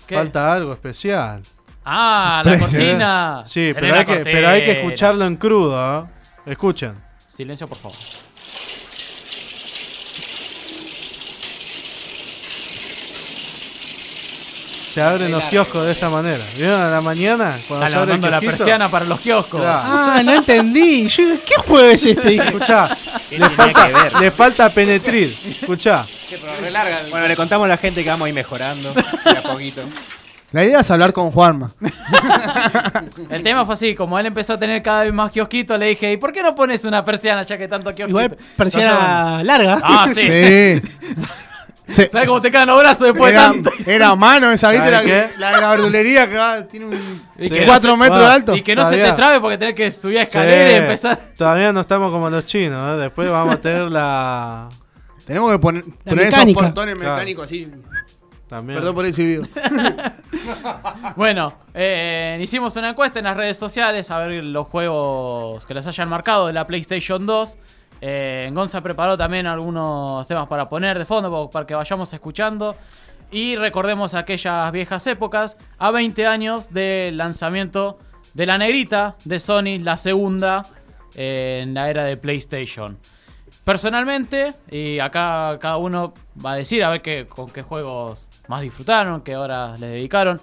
falta 0.07 0.53
algo 0.53 0.73
especial. 0.73 1.41
Ah, 1.85 2.41
la 2.45 2.59
cortina. 2.59 3.43
Sí, 3.45 3.71
pero 3.75 3.95
hay, 3.95 4.05
que, 4.05 4.15
pero 4.23 4.47
hay 4.49 4.63
que 4.63 4.71
escucharlo 4.79 5.25
en 5.25 5.35
crudo. 5.35 6.03
¿eh? 6.45 6.51
Escuchen. 6.51 6.95
Silencio, 7.29 7.67
por 7.67 7.77
favor. 7.77 7.97
Se 14.93 15.01
abren 15.01 15.31
los 15.31 15.41
kioscos 15.45 15.85
de 15.85 15.91
esta 15.91 16.07
manera. 16.11 16.37
¿Vieron 16.55 16.79
a 16.79 16.87
la 16.87 17.01
mañana? 17.01 17.51
Cuando 17.67 17.83
Está 17.87 17.89
se 17.89 17.95
abre 17.95 18.13
el 18.13 18.21
levantando 18.21 18.29
la 18.29 18.39
kiosquito? 18.39 18.57
persiana 18.57 18.89
para 18.89 19.05
los 19.05 19.19
kioscos. 19.21 19.59
Claro. 19.59 19.81
Ah, 19.85 20.21
no 20.23 20.33
entendí. 20.33 21.07
Yo 21.07 21.25
digo, 21.25 21.37
¿Qué 21.43 21.55
juego 21.67 21.89
es 21.89 22.05
este? 22.05 22.29
Dije. 22.29 22.47
Escuchá, 22.49 22.95
le 23.31 23.49
falta, 23.49 24.19
le 24.19 24.29
falta 24.31 24.69
penetrir. 24.69 25.35
Escuchá. 25.49 26.05
Bueno, 27.09 27.27
le 27.27 27.35
contamos 27.35 27.65
a 27.65 27.69
la 27.69 27.77
gente 27.77 28.03
que 28.03 28.09
vamos 28.11 28.27
a 28.27 28.29
ir 28.29 28.35
mejorando 28.35 28.93
de 28.93 29.31
a 29.31 29.41
poquito. 29.41 29.81
La 30.51 30.63
idea 30.63 30.81
es 30.81 30.91
hablar 30.91 31.11
con 31.11 31.31
Juanma. 31.31 31.71
El 33.31 33.41
tema 33.41 33.65
fue 33.65 33.73
así, 33.73 33.95
como 33.95 34.19
él 34.19 34.27
empezó 34.27 34.53
a 34.53 34.57
tener 34.59 34.83
cada 34.83 35.01
vez 35.01 35.11
más 35.11 35.31
kiosquitos, 35.31 35.79
le 35.79 35.87
dije, 35.87 36.11
¿y 36.11 36.17
por 36.17 36.31
qué 36.31 36.43
no 36.43 36.53
pones 36.53 36.85
una 36.85 37.03
persiana 37.03 37.41
ya 37.41 37.57
que 37.57 37.67
tanto 37.67 37.89
kiosquito? 37.89 38.09
Igual 38.09 38.37
persiana 38.55 39.43
larga. 39.43 39.79
Ah, 39.81 40.05
sí. 40.13 40.21
Sí. 40.21 40.81
Se- 41.87 42.09
¿Sabes 42.09 42.27
cómo 42.27 42.41
te 42.41 42.49
caen 42.49 42.67
los 42.67 42.79
brazos 42.79 43.07
después 43.07 43.33
de 43.33 43.39
era, 43.39 43.47
tanto? 43.51 43.71
era 43.85 44.15
mano 44.15 44.49
esa, 44.51 44.71
¿viste? 44.71 44.89
La, 44.89 45.01
la 45.37 45.51
de 45.55 45.61
la 45.61 45.69
verdulería 45.71 46.29
que 46.29 46.37
va- 46.37 46.63
tiene 46.67 46.85
un 46.87 46.93
Y 47.37 47.43
Sí. 47.43 47.49
que 47.49 47.59
no 47.61 47.65
4 47.67 47.91
se- 47.91 47.97
metros 47.97 48.19
de 48.19 48.25
alto. 48.25 48.55
Y 48.55 48.61
que 48.63 48.75
no 48.75 48.89
se 48.89 48.97
te 48.97 49.11
trabe 49.13 49.39
porque 49.41 49.57
tenés 49.57 49.75
que 49.75 49.91
subir 49.91 50.19
a 50.19 50.23
escalera 50.23 50.71
y 50.71 50.75
empezar. 50.75 51.19
Todavía 51.37 51.71
no 51.73 51.81
estamos 51.81 52.11
como 52.11 52.29
los 52.29 52.45
chinos, 52.45 52.97
¿eh? 52.97 53.01
Después 53.01 53.29
vamos 53.29 53.55
a 53.55 53.61
tener 53.61 53.91
la. 53.91 54.69
Tenemos 55.25 55.51
que 55.51 55.59
poner, 55.59 55.83
La 56.05 56.09
poner 56.11 56.27
esos 56.27 56.53
portones 56.53 56.95
Claro. 56.95 57.13
mecánicos 57.15 57.45
así. 57.45 57.71
También. 58.47 58.77
Perdón 58.79 58.95
por 58.95 59.05
el 59.05 59.13
silbido. 59.13 59.47
Bueno, 61.15 61.53
eh, 61.73 62.37
hicimos 62.41 62.75
una 62.75 62.89
encuesta 62.89 63.19
en 63.19 63.25
las 63.25 63.37
redes 63.37 63.57
sociales 63.57 64.09
a 64.11 64.17
ver 64.19 64.43
los 64.43 64.67
juegos 64.67 65.65
que 65.65 65.73
les 65.73 65.85
hayan 65.87 66.09
marcado 66.09 66.47
de 66.47 66.53
la 66.53 66.67
PlayStation 66.67 67.25
2. 67.25 67.57
Eh, 68.05 68.49
Gonza 68.51 68.81
preparó 68.81 69.17
también 69.17 69.47
algunos 69.47 70.27
temas 70.27 70.45
para 70.49 70.67
poner 70.67 70.99
de 70.99 71.05
fondo 71.05 71.49
para 71.49 71.65
que 71.65 71.73
vayamos 71.73 72.11
escuchando. 72.11 72.75
Y 73.31 73.55
recordemos 73.55 74.13
aquellas 74.13 74.69
viejas 74.73 75.07
épocas, 75.07 75.57
a 75.77 75.89
20 75.89 76.27
años 76.27 76.73
del 76.73 77.15
lanzamiento 77.15 77.97
de 78.33 78.45
la 78.45 78.57
negrita 78.57 79.15
de 79.23 79.39
Sony, 79.39 79.79
la 79.79 79.95
segunda 79.95 80.65
eh, 81.15 81.59
en 81.61 81.73
la 81.73 81.89
era 81.89 82.03
de 82.03 82.17
PlayStation. 82.17 82.97
Personalmente, 83.63 84.53
y 84.69 84.99
acá 84.99 85.57
cada 85.61 85.77
uno 85.77 86.13
va 86.45 86.51
a 86.51 86.55
decir 86.57 86.83
a 86.83 86.91
ver 86.91 87.01
qué, 87.01 87.25
con 87.25 87.51
qué 87.51 87.61
juegos 87.61 88.27
más 88.49 88.63
disfrutaron, 88.63 89.21
qué 89.21 89.37
horas 89.37 89.79
le 89.79 89.87
dedicaron. 89.87 90.41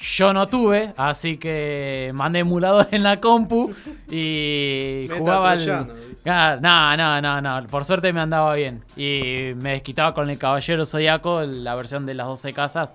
Yo 0.00 0.32
no 0.32 0.48
tuve, 0.48 0.92
así 0.96 1.38
que 1.38 2.12
mandé 2.14 2.38
emulador 2.40 2.86
en 2.92 3.02
la 3.02 3.16
compu 3.20 3.74
y 4.08 5.08
jugaba 5.18 5.50
al... 5.52 5.92
Ah, 6.24 6.56
No, 6.60 6.96
no, 6.96 7.20
no, 7.20 7.40
no, 7.40 7.66
por 7.66 7.84
suerte 7.84 8.12
me 8.12 8.20
andaba 8.20 8.54
bien. 8.54 8.84
Y 8.96 9.54
me 9.56 9.72
desquitaba 9.72 10.14
con 10.14 10.30
el 10.30 10.38
Caballero 10.38 10.86
Zodiaco, 10.86 11.42
la 11.42 11.74
versión 11.74 12.06
de 12.06 12.14
las 12.14 12.28
12 12.28 12.52
casas. 12.52 12.90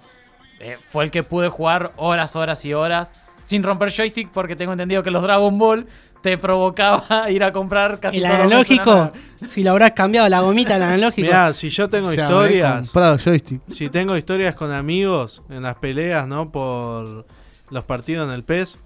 Eh, 0.60 0.78
fue 0.88 1.04
el 1.04 1.12
que 1.12 1.24
pude 1.24 1.50
jugar 1.50 1.92
horas, 1.98 2.38
horas 2.38 2.64
y 2.64 2.74
horas 2.74 3.23
sin 3.44 3.64
romper 3.64 3.91
joystick 3.91 4.30
porque 4.32 4.56
tengo 4.56 4.72
entendido 4.72 5.03
que 5.03 5.11
los 5.11 5.22
Dragon 5.22 5.57
Ball 5.57 5.86
te 6.22 6.38
provocaba 6.38 7.30
ir 7.30 7.44
a 7.44 7.52
comprar 7.52 7.99
casi 7.99 8.18
El 8.18 8.26
analógico, 8.26 9.11
si 9.48 9.64
lo 9.64 9.72
habrás 9.72 9.91
cambiado 9.91 10.28
la 10.30 10.40
gomita 10.40 10.74
del 10.74 10.84
analógico. 10.84 11.28
Mirá, 11.28 11.53
si 11.53 11.70
yo 11.70 11.90
tengo 11.90 12.11
historias. 12.11 12.82
comprado 12.84 13.18
joystick. 13.18 13.61
Si 13.68 13.90
tengo 13.90 14.18
historias 14.18 14.56
con 14.56 14.72
amigos 14.72 15.44
en 15.49 15.64
las 15.64 15.76
peleas, 15.76 16.28
¿no? 16.28 16.52
Por 16.52 17.26
los 17.70 17.84
partidos 17.84 18.28
en 18.28 18.34
el 18.34 18.44
PES. 18.44 18.80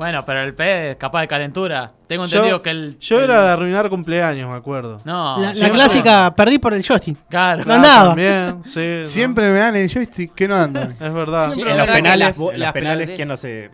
Bueno, 0.00 0.24
pero 0.24 0.40
el 0.42 0.54
P 0.54 0.92
es 0.92 0.96
capaz 0.96 1.20
de 1.20 1.28
calentura. 1.28 1.92
Tengo 2.06 2.24
Yo, 2.24 2.38
entendido 2.38 2.62
que 2.62 2.70
el. 2.70 2.98
yo 3.00 3.18
el- 3.18 3.24
era 3.24 3.42
de 3.44 3.50
arruinar 3.50 3.90
cumpleaños, 3.90 4.48
me 4.48 4.56
acuerdo. 4.56 4.96
No, 5.04 5.38
la, 5.38 5.52
la 5.52 5.68
clásica, 5.70 6.34
perdí 6.34 6.58
por 6.58 6.72
el 6.72 6.82
joystick. 6.82 7.18
Claro. 7.28 7.64
No 7.66 7.74
andaba. 7.74 8.06
También, 8.08 8.64
sí. 8.64 9.00
¿no? 9.02 9.06
Siempre 9.06 9.50
me 9.52 9.58
dan 9.58 9.76
el 9.76 9.90
joystick 9.92 10.34
que 10.34 10.48
no 10.48 10.56
andan. 10.56 10.92
Es 10.98 11.12
verdad. 11.12 11.52
Sí, 11.52 11.60
En 11.60 11.68
es 11.68 11.76
los 11.76 11.86
penales, 11.86 12.36
en 12.38 12.42
los 12.42 12.56
las 12.56 12.72
penales 12.72 13.06
penales- 13.08 13.16
¿quién 13.16 13.28
no 13.28 13.36
se 13.36 13.70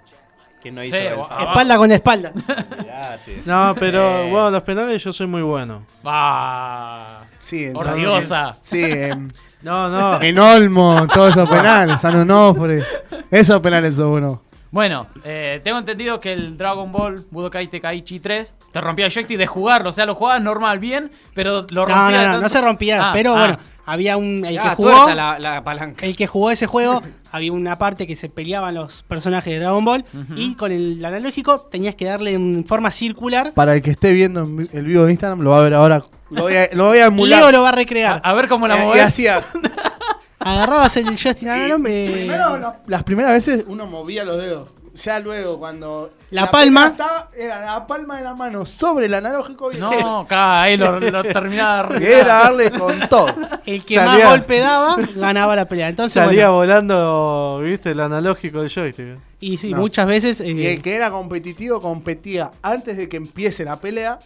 quién 0.60 0.74
no 0.74 0.82
hizo 0.82 0.96
Sí? 0.96 1.02
Espalda 1.02 1.76
con 1.76 1.92
espalda. 1.92 2.32
No, 3.46 3.76
pero 3.78 4.24
Eh. 4.24 4.30
bueno, 4.32 4.50
los 4.50 4.62
penales 4.64 5.04
yo 5.04 5.12
soy 5.12 5.28
muy 5.28 5.42
bueno. 5.42 5.82
Ah, 6.04 7.20
Sí, 7.40 7.66
entonces-. 7.66 8.32
Sí, 8.62 8.82
en, 8.82 9.32
No, 9.62 9.88
no. 9.88 10.20
en 10.20 10.36
Olmo, 10.40 11.06
todos 11.14 11.30
esos 11.30 11.48
penales, 11.48 12.00
San 12.00 12.16
Onofre. 12.16 12.82
Esos 13.30 13.60
penales 13.60 13.94
son 13.94 14.10
buenos. 14.10 14.38
Bueno, 14.70 15.06
eh, 15.24 15.60
tengo 15.64 15.78
entendido 15.78 16.18
que 16.20 16.32
el 16.32 16.56
Dragon 16.58 16.90
Ball 16.92 17.24
Budokai 17.30 17.66
Tenkaichi 17.68 18.20
3 18.20 18.54
te 18.72 18.80
rompía 18.80 19.06
el 19.06 19.12
joystick 19.12 19.38
de 19.38 19.46
jugarlo. 19.46 19.90
O 19.90 19.92
sea, 19.92 20.04
lo 20.06 20.14
jugabas 20.14 20.42
normal, 20.42 20.78
bien, 20.78 21.10
pero 21.34 21.66
lo 21.70 21.86
No, 21.86 21.94
rompía. 21.94 21.96
no, 21.96 22.10
no, 22.10 22.22
tanto- 22.32 22.40
no 22.42 22.48
se 22.48 22.60
rompía. 22.60 23.08
Ah, 23.08 23.12
pero 23.12 23.34
ah. 23.34 23.38
bueno, 23.38 23.58
había 23.86 24.16
un. 24.16 24.44
El 24.44 24.58
Ah, 24.58 24.70
que 24.70 24.76
jugó. 24.76 25.08
la, 25.14 25.38
la 25.38 25.64
palanca. 25.64 26.04
El 26.04 26.16
que 26.16 26.26
jugó 26.26 26.50
ese 26.50 26.66
juego, 26.66 27.02
había 27.32 27.52
una 27.52 27.76
parte 27.78 28.06
que 28.06 28.16
se 28.16 28.28
peleaban 28.28 28.74
los 28.74 29.02
personajes 29.04 29.52
de 29.54 29.60
Dragon 29.60 29.84
Ball. 29.84 30.04
Y 30.34 30.56
con 30.56 30.72
el 30.72 31.02
analógico 31.04 31.60
tenías 31.60 31.94
que 31.94 32.04
darle 32.06 32.32
en 32.34 32.64
forma 32.66 32.90
circular. 32.90 33.52
Para 33.54 33.74
el 33.74 33.82
que 33.82 33.90
esté 33.92 34.12
viendo 34.12 34.40
en 34.42 34.56
vi- 34.56 34.70
el 34.72 34.84
vivo 34.84 35.04
de 35.04 35.12
Instagram, 35.12 35.40
lo 35.40 35.50
va 35.50 35.60
a 35.60 35.62
ver 35.62 35.74
ahora. 35.74 36.02
Lo 36.28 36.42
voy 36.42 36.56
a, 36.56 36.68
lo 36.72 36.86
voy 36.86 36.98
a 36.98 37.06
emular. 37.06 37.40
Leo 37.40 37.52
lo 37.52 37.62
va 37.62 37.68
a 37.68 37.72
recrear. 37.72 38.20
a 38.22 38.32
ver 38.34 38.48
cómo 38.48 38.66
la 38.66 38.76
Eh, 38.78 38.82
y 38.82 38.86
movés. 38.86 39.02
hacía. 39.04 39.40
Agarrabas 40.46 40.96
el 40.96 41.06
joystick 41.16 41.48
analógico. 41.48 41.88
eh, 41.88 42.26
no, 42.60 42.74
las 42.86 43.02
primeras 43.04 43.32
veces 43.32 43.64
uno 43.68 43.86
movía 43.86 44.24
los 44.24 44.38
dedos. 44.40 44.68
Ya 45.04 45.20
luego, 45.20 45.58
cuando. 45.58 46.10
La 46.30 46.50
palma. 46.50 46.86
Estaba, 46.86 47.28
era 47.36 47.60
la 47.60 47.86
palma 47.86 48.16
de 48.16 48.24
la 48.24 48.34
mano 48.34 48.64
sobre 48.64 49.04
el 49.06 49.12
analógico. 49.14 49.70
No, 49.78 50.20
acá, 50.20 50.62
ahí 50.62 50.78
lo, 50.78 50.98
lo 50.98 51.22
terminaba 51.22 51.98
de 51.98 52.20
era 52.20 52.34
darle 52.44 52.70
con 52.70 52.98
todo. 53.10 53.26
El 53.66 53.84
que 53.84 53.94
Salía- 53.96 54.24
más 54.24 54.30
golpe 54.30 54.58
daba, 54.58 54.96
ganaba 55.14 55.54
la 55.54 55.66
pelea. 55.66 55.90
Entonces, 55.90 56.14
Salía 56.14 56.48
bueno, 56.48 56.54
volando, 56.54 57.60
viste, 57.62 57.90
el 57.90 58.00
analógico 58.00 58.60
del 58.62 58.70
joystick. 58.70 59.18
y 59.38 59.58
sí, 59.58 59.70
No. 59.72 59.76
muchas 59.78 60.06
veces. 60.06 60.40
eh, 60.40 60.48
Y 60.48 60.66
el 60.66 60.80
que 60.80 60.96
era 60.96 61.10
competitivo 61.10 61.78
competía 61.78 62.52
antes 62.62 62.96
de 62.96 63.06
que 63.06 63.18
empiece 63.18 63.66
la 63.66 63.76
pelea. 63.76 64.18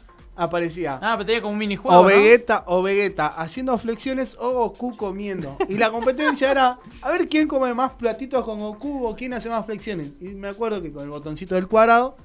Aparecía 0.42 0.98
Ah, 1.02 1.12
pero 1.18 1.26
tenía 1.26 1.40
como 1.42 1.52
un 1.52 1.58
minijuego. 1.58 1.98
o 1.98 2.02
¿no? 2.02 2.08
Vegeta 2.08 2.64
o 2.66 2.82
Vegeta 2.82 3.26
haciendo 3.26 3.76
flexiones 3.76 4.36
o 4.38 4.50
Goku 4.52 4.96
comiendo. 4.96 5.56
Y 5.68 5.76
la 5.76 5.90
competencia 5.90 6.50
era 6.50 6.78
a 7.02 7.10
ver 7.10 7.28
quién 7.28 7.46
come 7.46 7.74
más 7.74 7.92
platitos 7.92 8.42
con 8.44 8.58
Goku 8.58 9.06
o 9.06 9.14
quién 9.14 9.34
hace 9.34 9.50
más 9.50 9.66
flexiones. 9.66 10.12
Y 10.20 10.28
me 10.28 10.48
acuerdo 10.48 10.80
que 10.80 10.90
con 10.92 11.04
el 11.04 11.10
botoncito 11.10 11.54
del 11.56 11.68
cuadrado 11.68 12.16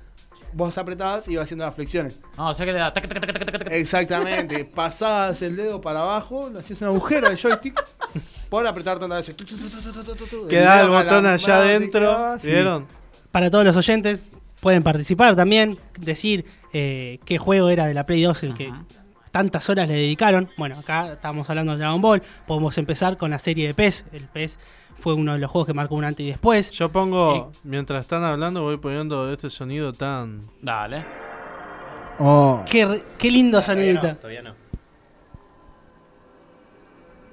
vos 0.53 0.77
apretabas 0.77 1.27
y 1.27 1.33
ibas 1.33 1.43
haciendo 1.43 1.65
las 1.65 1.75
flexiones. 1.75 2.17
No, 2.37 2.49
o 2.49 2.53
sea 2.53 2.65
que 2.65 2.71
le 2.71 2.79
da. 2.79 2.93
tac, 2.93 3.05
tac, 3.05 3.19
tac, 3.19 3.33
tac, 3.33 3.45
tac, 3.51 3.59
tac. 3.63 3.71
Exactamente. 3.73 4.63
Pasabas 4.75 5.41
el 5.41 5.57
dedo 5.57 5.81
para 5.81 5.99
abajo, 5.99 6.49
le 6.53 6.59
hacías 6.59 6.79
un 6.81 6.87
agujero 6.87 7.27
al 7.27 7.35
joystick 7.37 7.83
por 8.49 8.65
apretar 8.65 8.97
tantas 8.97 9.27
veces. 9.27 9.35
Quedaba 10.49 10.81
el 10.81 10.89
botón 10.89 11.25
allá 11.25 11.57
adentro. 11.57 12.37
¿Vieron? 12.41 12.87
para 13.31 13.49
todos 13.51 13.65
los 13.65 13.75
oyentes, 13.75 14.21
pueden 14.65 14.81
participar 14.81 15.35
también. 15.35 15.77
Decir 15.99 16.43
eh, 16.73 17.19
qué 17.23 17.37
juego 17.37 17.69
era 17.69 17.85
de 17.85 17.93
la 17.93 18.03
Play 18.07 18.23
2 18.23 18.43
el 18.45 18.53
que 18.55 18.73
tantas 19.29 19.69
horas 19.69 19.87
le 19.87 19.93
dedicaron. 19.93 20.49
Bueno, 20.57 20.79
acá 20.79 21.13
estamos 21.13 21.47
hablando 21.51 21.73
de 21.73 21.77
Dragon 21.77 22.01
Ball. 22.01 22.23
Podemos 22.47 22.75
empezar 22.79 23.15
con 23.17 23.29
la 23.29 23.37
serie 23.37 23.67
de 23.67 23.75
PES. 23.75 24.05
El 24.11 24.23
PES 24.23 24.57
fue 24.97 25.13
uno 25.13 25.33
de 25.33 25.39
los 25.39 25.51
juegos 25.51 25.67
que 25.67 25.75
marcó 25.75 25.93
un 25.93 26.03
antes 26.03 26.25
y 26.25 26.29
después. 26.29 26.71
Yo 26.71 26.91
pongo, 26.91 27.51
mientras 27.63 28.05
están 28.05 28.23
hablando, 28.23 28.63
voy 28.63 28.77
poniendo 28.77 29.31
este 29.31 29.51
sonido 29.51 29.93
tan. 29.93 30.41
Dale. 30.63 31.05
Oh, 32.17 32.63
Qué, 32.67 32.87
re- 32.87 33.03
qué 33.19 33.29
lindo 33.29 33.61
Todavía 33.61 33.83
sonidito. 33.83 34.07
no, 34.07 34.15
todavía 34.15 34.41
no. 34.41 34.55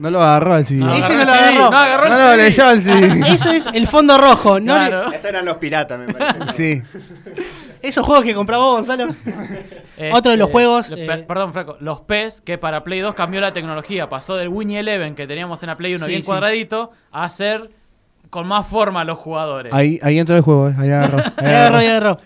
No 0.03 0.11
lo 0.11 0.20
agarró 0.23 0.57
el 0.57 0.65
CD. 0.66 0.81
No, 0.81 0.95
Ese 0.95 1.09
no 1.12 1.19
lo 1.19 1.24
CD, 1.24 1.39
agarró. 1.39 1.70
No 1.70 1.77
agarró 1.79 2.09
No 2.09 2.15
el 2.15 2.20
lo 2.20 2.31
CD. 2.33 2.45
leyó 2.45 2.70
el 2.70 2.83
CD. 2.83 3.33
Eso 3.35 3.51
es 3.53 3.66
el 3.73 3.87
fondo 3.87 4.19
rojo. 4.19 4.61
No 4.61 4.74
Claro. 4.74 5.12
Esos 5.12 5.24
eran 5.24 5.45
los 5.45 5.57
piratas, 5.57 5.99
me 6.01 6.12
parece. 6.12 6.53
Sí. 6.53 6.83
esos 7.81 8.05
juegos 8.05 8.24
que 8.24 8.35
compraba 8.35 8.62
vos, 8.65 8.87
Gonzalo. 8.87 9.15
Este, 9.97 10.12
Otro 10.12 10.33
de 10.33 10.37
los 10.39 10.51
juegos, 10.51 10.89
lo- 10.91 10.97
eh, 10.97 11.07
per- 11.07 11.27
perdón, 11.27 11.53
Franco. 11.53 11.77
Los 11.81 12.01
PES, 12.01 12.41
que 12.41 12.59
para 12.59 12.83
Play 12.85 13.01
2 13.01 13.15
cambió 13.15 13.41
la 13.41 13.53
tecnología. 13.53 14.09
Pasó 14.09 14.37
del 14.37 14.49
Winnie 14.49 14.79
Eleven 14.81 15.15
que 15.15 15.27
teníamos 15.27 15.62
en 15.62 15.69
la 15.69 15.77
Play 15.77 15.95
1 15.95 16.05
Sí, 16.07 16.11
bien 16.11 16.23
sí. 16.23 16.27
cuadradito 16.27 16.91
a 17.12 17.29
ser 17.29 17.70
con 18.31 18.47
más 18.49 18.66
forma 18.66 19.05
los 19.05 19.19
jugadores. 19.19 19.73
Ahí, 19.74 19.99
ahí 20.03 20.19
entró 20.19 20.35
el 20.37 20.43
juego, 20.43 20.69
eh. 20.70 20.74
ahí 20.79 20.91
agarró. 20.91 21.19
ahí 21.37 21.47
Ahí 21.47 21.55
agarró, 21.55 21.77
ahí 21.79 21.87
agarró. 21.87 22.20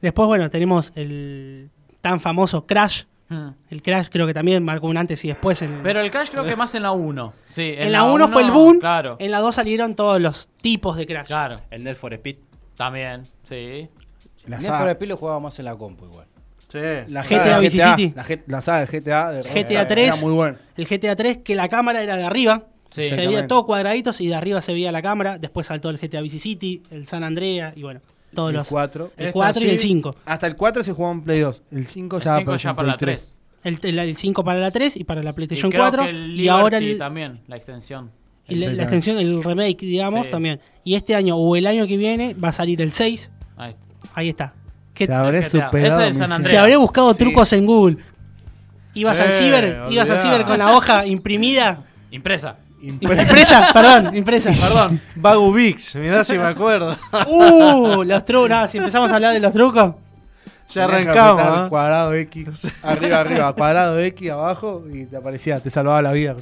Después, 0.00 0.26
bueno, 0.26 0.48
tenemos 0.50 0.92
el 0.94 1.68
tan 2.00 2.20
famoso 2.20 2.64
Hmm. 3.30 3.50
El 3.70 3.80
Crash 3.80 4.08
creo 4.10 4.26
que 4.26 4.34
también 4.34 4.62
marcó 4.64 4.88
un 4.88 4.96
antes 4.98 5.24
y 5.24 5.28
después. 5.28 5.62
En, 5.62 5.82
Pero 5.82 6.00
el 6.00 6.10
Crash 6.10 6.28
creo 6.30 6.44
que 6.44 6.56
más 6.56 6.74
en 6.74 6.82
la 6.82 6.90
1. 6.92 7.32
Sí, 7.48 7.74
en 7.78 7.92
la 7.92 8.04
1 8.04 8.28
fue 8.28 8.42
el 8.42 8.50
boom. 8.50 8.80
Claro, 8.80 9.16
En 9.20 9.30
la 9.30 9.38
2 9.38 9.54
salieron 9.54 9.94
todos 9.94 10.20
los 10.20 10.48
tipos 10.60 10.96
de 10.96 11.06
Crash. 11.06 11.26
claro. 11.28 11.60
El 11.70 11.84
Net 11.84 11.94
for 11.96 12.12
Speed. 12.12 12.36
También, 12.76 13.22
sí. 13.44 13.88
La 14.46 14.58
Need 14.58 14.70
for 14.72 14.88
Speed 14.88 15.08
lo 15.08 15.16
jugaba 15.16 15.38
más 15.40 15.58
en 15.60 15.64
la 15.64 15.76
compu 15.76 16.06
igual. 16.06 16.26
Sí. 16.68 16.78
la 17.08 17.22
GTA 17.22 17.58
Vice 17.60 17.80
City. 17.82 18.12
La, 18.14 18.24
G- 18.24 18.42
la 18.46 18.60
saga 18.60 18.84
de 18.86 18.98
GTA. 19.00 19.30
De 19.32 19.42
GTA 19.42 19.80
era- 19.80 19.86
3. 19.88 20.06
Era 20.08 20.16
muy 20.16 20.32
bueno. 20.32 20.56
El 20.76 20.86
GTA 20.86 21.16
3, 21.16 21.38
que 21.38 21.54
la 21.54 21.68
cámara 21.68 22.02
era 22.02 22.16
de 22.16 22.24
arriba. 22.24 22.64
Sí. 22.90 23.06
Se 23.08 23.14
veía 23.16 23.46
todo 23.46 23.64
cuadraditos 23.66 24.20
y 24.20 24.26
de 24.28 24.34
arriba 24.34 24.60
se 24.60 24.72
veía 24.72 24.90
la 24.90 25.02
cámara. 25.02 25.38
Después 25.38 25.68
saltó 25.68 25.90
el 25.90 25.98
GTA 25.98 26.20
Vice 26.20 26.38
City, 26.40 26.82
el 26.90 27.06
San 27.06 27.22
Andrea 27.22 27.72
y 27.76 27.82
bueno, 27.82 28.00
todos 28.34 28.50
El 28.50 28.56
los. 28.56 28.68
4. 28.68 29.12
El 29.16 29.26
Esta 29.26 29.32
4 29.32 29.62
y 29.64 29.68
el 29.70 29.78
sí. 29.78 29.88
5. 29.88 30.16
Hasta 30.24 30.46
el 30.46 30.56
4 30.56 30.84
se 30.84 30.92
jugaba 30.92 31.14
en 31.14 31.22
Play 31.22 31.40
2. 31.40 31.62
El 31.72 31.86
5 31.86 32.16
El 32.18 32.22
ya, 32.22 32.36
5 32.38 32.42
apareció 32.50 32.70
ya 32.70 32.74
para 32.74 32.88
la 32.88 32.96
Play 32.96 33.16
3. 33.16 33.38
El, 33.62 33.78
el- 33.82 33.98
el 33.98 34.16
5 34.16 34.44
para 34.44 34.60
la 34.60 34.70
3 34.70 34.96
y 34.96 35.04
para 35.04 35.22
la 35.22 35.32
PlayStation 35.32 35.70
creo 35.70 35.82
4. 35.82 36.04
que 36.04 36.10
el 36.10 36.40
y 36.40 36.48
ahora 36.48 36.78
el, 36.78 36.96
también, 36.98 37.40
la 37.46 37.56
extensión. 37.56 38.10
y 38.48 38.54
la, 38.56 38.72
la 38.72 38.82
extensión, 38.84 39.18
el 39.18 39.42
remake, 39.44 39.80
digamos, 39.80 40.24
Sí. 40.24 40.30
también. 40.30 40.60
Y 40.84 40.94
este 40.94 41.14
año 41.14 41.36
o 41.36 41.54
el 41.56 41.66
año 41.66 41.86
que 41.86 41.96
viene 41.96 42.34
va 42.42 42.48
a 42.48 42.52
salir 42.52 42.80
el 42.82 42.92
6. 42.92 43.30
Ahí 43.56 43.70
está. 43.70 43.86
Ahí 44.14 44.28
está. 44.30 44.54
Que 44.94 45.06
Se 45.06 45.12
habré 45.14 45.44
superado. 45.44 46.00
Ese 46.00 46.08
es 46.08 46.16
San 46.28 46.44
se 46.44 46.58
habré 46.58 46.76
buscado 46.76 47.12
Sí. 47.12 47.18
trucos 47.18 47.52
en 47.52 47.66
Google. 47.66 47.96
Ibas 48.94 49.20
al 49.20 49.28
Eh, 49.30 49.32
ciber, 49.32 49.82
ibas 49.90 50.10
al 50.10 50.18
ciber 50.20 50.44
con 50.44 50.58
la 50.58 50.74
hoja 50.76 51.06
imprimida. 51.06 51.78
Impresa. 52.10 52.56
Impresa, 52.82 53.68
perdón, 53.72 54.16
impresa. 54.16 54.50
Perdón. 54.52 55.00
Bagu 55.14 55.52
Vix, 55.52 55.94
mirá 55.96 56.24
si 56.24 56.38
me 56.38 56.46
acuerdo. 56.46 56.96
Uh, 57.26 58.02
los 58.04 58.24
trucos. 58.24 58.48
No, 58.50 58.66
si 58.68 58.78
empezamos 58.78 59.10
a 59.12 59.16
hablar 59.16 59.34
de 59.34 59.40
los 59.40 59.52
trucos. 59.52 59.94
Ya 60.70 60.84
arrancamos. 60.84 61.66
¿eh? 61.66 61.68
Cuadrado 61.68 62.14
X. 62.14 62.68
Arriba, 62.82 63.20
arriba. 63.20 63.52
Cuadrado 63.52 63.98
X 64.00 64.30
abajo 64.30 64.84
y 64.92 65.04
te 65.04 65.16
aparecía, 65.16 65.58
te 65.60 65.68
salvaba 65.68 66.00
la 66.00 66.12
vida. 66.12 66.36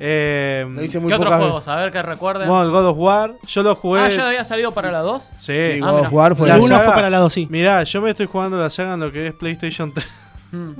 Eh, 0.00 0.66
Lo 0.68 0.82
hice 0.82 0.98
muy 0.98 1.08
¿Qué 1.08 1.14
otros 1.14 1.32
juegos? 1.34 1.68
A 1.68 1.76
ver 1.76 1.92
que 1.92 2.02
recuerden. 2.02 2.48
bueno, 2.48 2.64
el 2.64 2.70
God 2.72 2.86
of 2.88 2.98
War, 2.98 3.30
yo 3.46 3.62
lo 3.62 3.76
jugué. 3.76 4.00
ah, 4.00 4.08
¿ya 4.08 4.26
había 4.26 4.42
salido 4.44 4.72
para 4.72 4.90
la 4.90 4.98
2? 4.98 5.22
Sí, 5.22 5.30
Sí, 5.46 5.80
Ah, 5.82 5.90
God 5.92 5.96
mira. 5.98 6.08
of 6.08 6.12
War 6.12 6.34
fue 6.36 6.48
La 6.48 6.56
la 6.58 6.64
uno 6.64 6.74
saga- 6.74 6.84
fue 6.84 6.94
para 6.94 7.10
la 7.10 7.18
2, 7.18 7.32
sí. 7.32 7.46
Mirá, 7.48 7.84
yo 7.84 8.02
me 8.02 8.10
estoy 8.10 8.26
jugando 8.26 8.58
la 8.60 8.70
saga 8.70 8.94
en 8.94 9.00
lo 9.00 9.12
que 9.12 9.28
es 9.28 9.34
PlayStation 9.34 9.92
3. 9.94 10.06
Mm. 10.50 10.70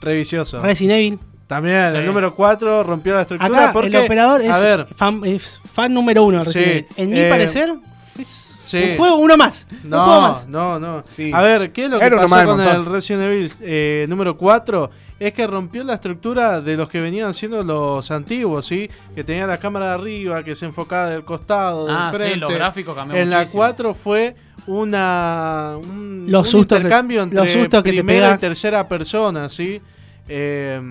Revisioso. 0.00 0.60
Resident 0.60 0.98
Evil. 0.98 1.20
También, 1.46 1.92
Sí. 1.92 1.96
el 1.98 2.06
número 2.06 2.34
4 2.34 2.82
rompió 2.82 3.14
la 3.14 3.22
estructura 3.22 3.58
Acá 3.64 3.72
porque... 3.72 3.96
el 3.96 4.04
operador 4.04 4.40
es, 4.42 4.50
a 4.50 4.58
ver, 4.58 4.86
fan, 4.96 5.20
es 5.24 5.60
fan 5.72 5.94
número 5.94 6.24
uno. 6.24 6.42
de 6.42 6.50
Sí, 6.50 6.58
Resident 6.58 6.86
Evil. 6.90 7.04
En 7.04 7.10
mi 7.10 7.18
eh, 7.20 7.28
parecer, 7.28 7.72
es 8.18 8.26
sí. 8.62 8.78
un 8.92 8.96
juego 8.96 9.16
uno 9.16 9.36
más. 9.36 9.66
un 9.70 9.90
juego 9.90 10.04
No, 10.06 10.20
más. 10.20 10.48
no, 10.48 10.78
no. 10.80 11.04
Sí. 11.06 11.30
A 11.32 11.42
ver, 11.42 11.70
¿qué 11.72 11.84
es 11.84 11.90
lo 11.90 12.00
que 12.00 12.06
Era 12.06 12.16
pasó 12.22 12.36
del 12.36 12.46
con 12.46 12.56
montón. 12.56 12.76
el 12.76 12.84
Resident 12.86 13.22
Evil 13.24 13.52
eh, 13.60 14.06
número 14.08 14.36
4? 14.36 14.90
Es 15.18 15.32
que 15.32 15.46
rompió 15.46 15.82
la 15.84 15.94
estructura 15.94 16.60
de 16.60 16.76
los 16.76 16.90
que 16.90 17.00
venían 17.00 17.32
siendo 17.32 17.62
los 17.62 18.10
antiguos, 18.10 18.66
¿sí? 18.66 18.90
Que 19.14 19.24
tenía 19.24 19.46
la 19.46 19.56
cámara 19.56 19.86
de 19.86 19.92
arriba, 19.94 20.42
que 20.42 20.54
se 20.56 20.66
enfocaba 20.66 21.08
del 21.08 21.22
costado, 21.24 21.86
del 21.86 21.96
Ah, 21.96 22.10
frente. 22.12 22.34
sí, 22.34 22.40
los 22.40 22.52
gráficos 22.52 22.94
cambiaron 22.94 23.22
En 23.22 23.30
la 23.30 23.38
muchísimo. 23.38 23.60
4 23.62 23.94
fue 23.94 24.36
una 24.66 25.74
un, 25.78 26.26
Los 26.28 26.46
un 26.46 26.50
sustos 26.50 26.76
que- 26.76 26.82
intercambio 26.82 27.22
entre 27.22 27.38
los 27.38 27.50
sustos 27.52 27.82
que 27.82 27.90
te 27.92 27.96
primera 28.04 28.34
y 28.34 28.38
tercera 28.38 28.86
persona, 28.86 29.48
¿sí? 29.48 29.80
Eh, 30.28 30.82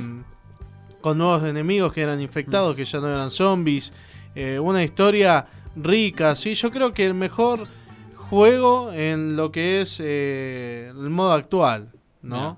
con 1.06 1.20
nuevos 1.20 1.44
enemigos 1.48 1.94
que 1.94 2.02
eran 2.02 2.20
infectados, 2.20 2.74
Mm. 2.74 2.78
que 2.78 2.86
ya 2.86 3.00
no 3.00 3.08
eran 3.10 3.30
zombies. 3.30 3.94
Eh, 4.34 4.58
una 4.58 4.84
historia 4.84 5.46
rica, 5.76 6.36
¿sí? 6.36 6.56
Yo 6.56 6.72
creo 6.72 6.94
que 6.94 7.06
el 7.06 7.14
mejor 7.14 7.60
juego 8.16 8.92
en 8.92 9.36
lo 9.36 9.52
que 9.52 9.82
es 9.82 10.00
eh, 10.04 10.90
el 10.90 11.12
modo 11.12 11.34
actual, 11.34 11.92
¿no? 12.24 12.58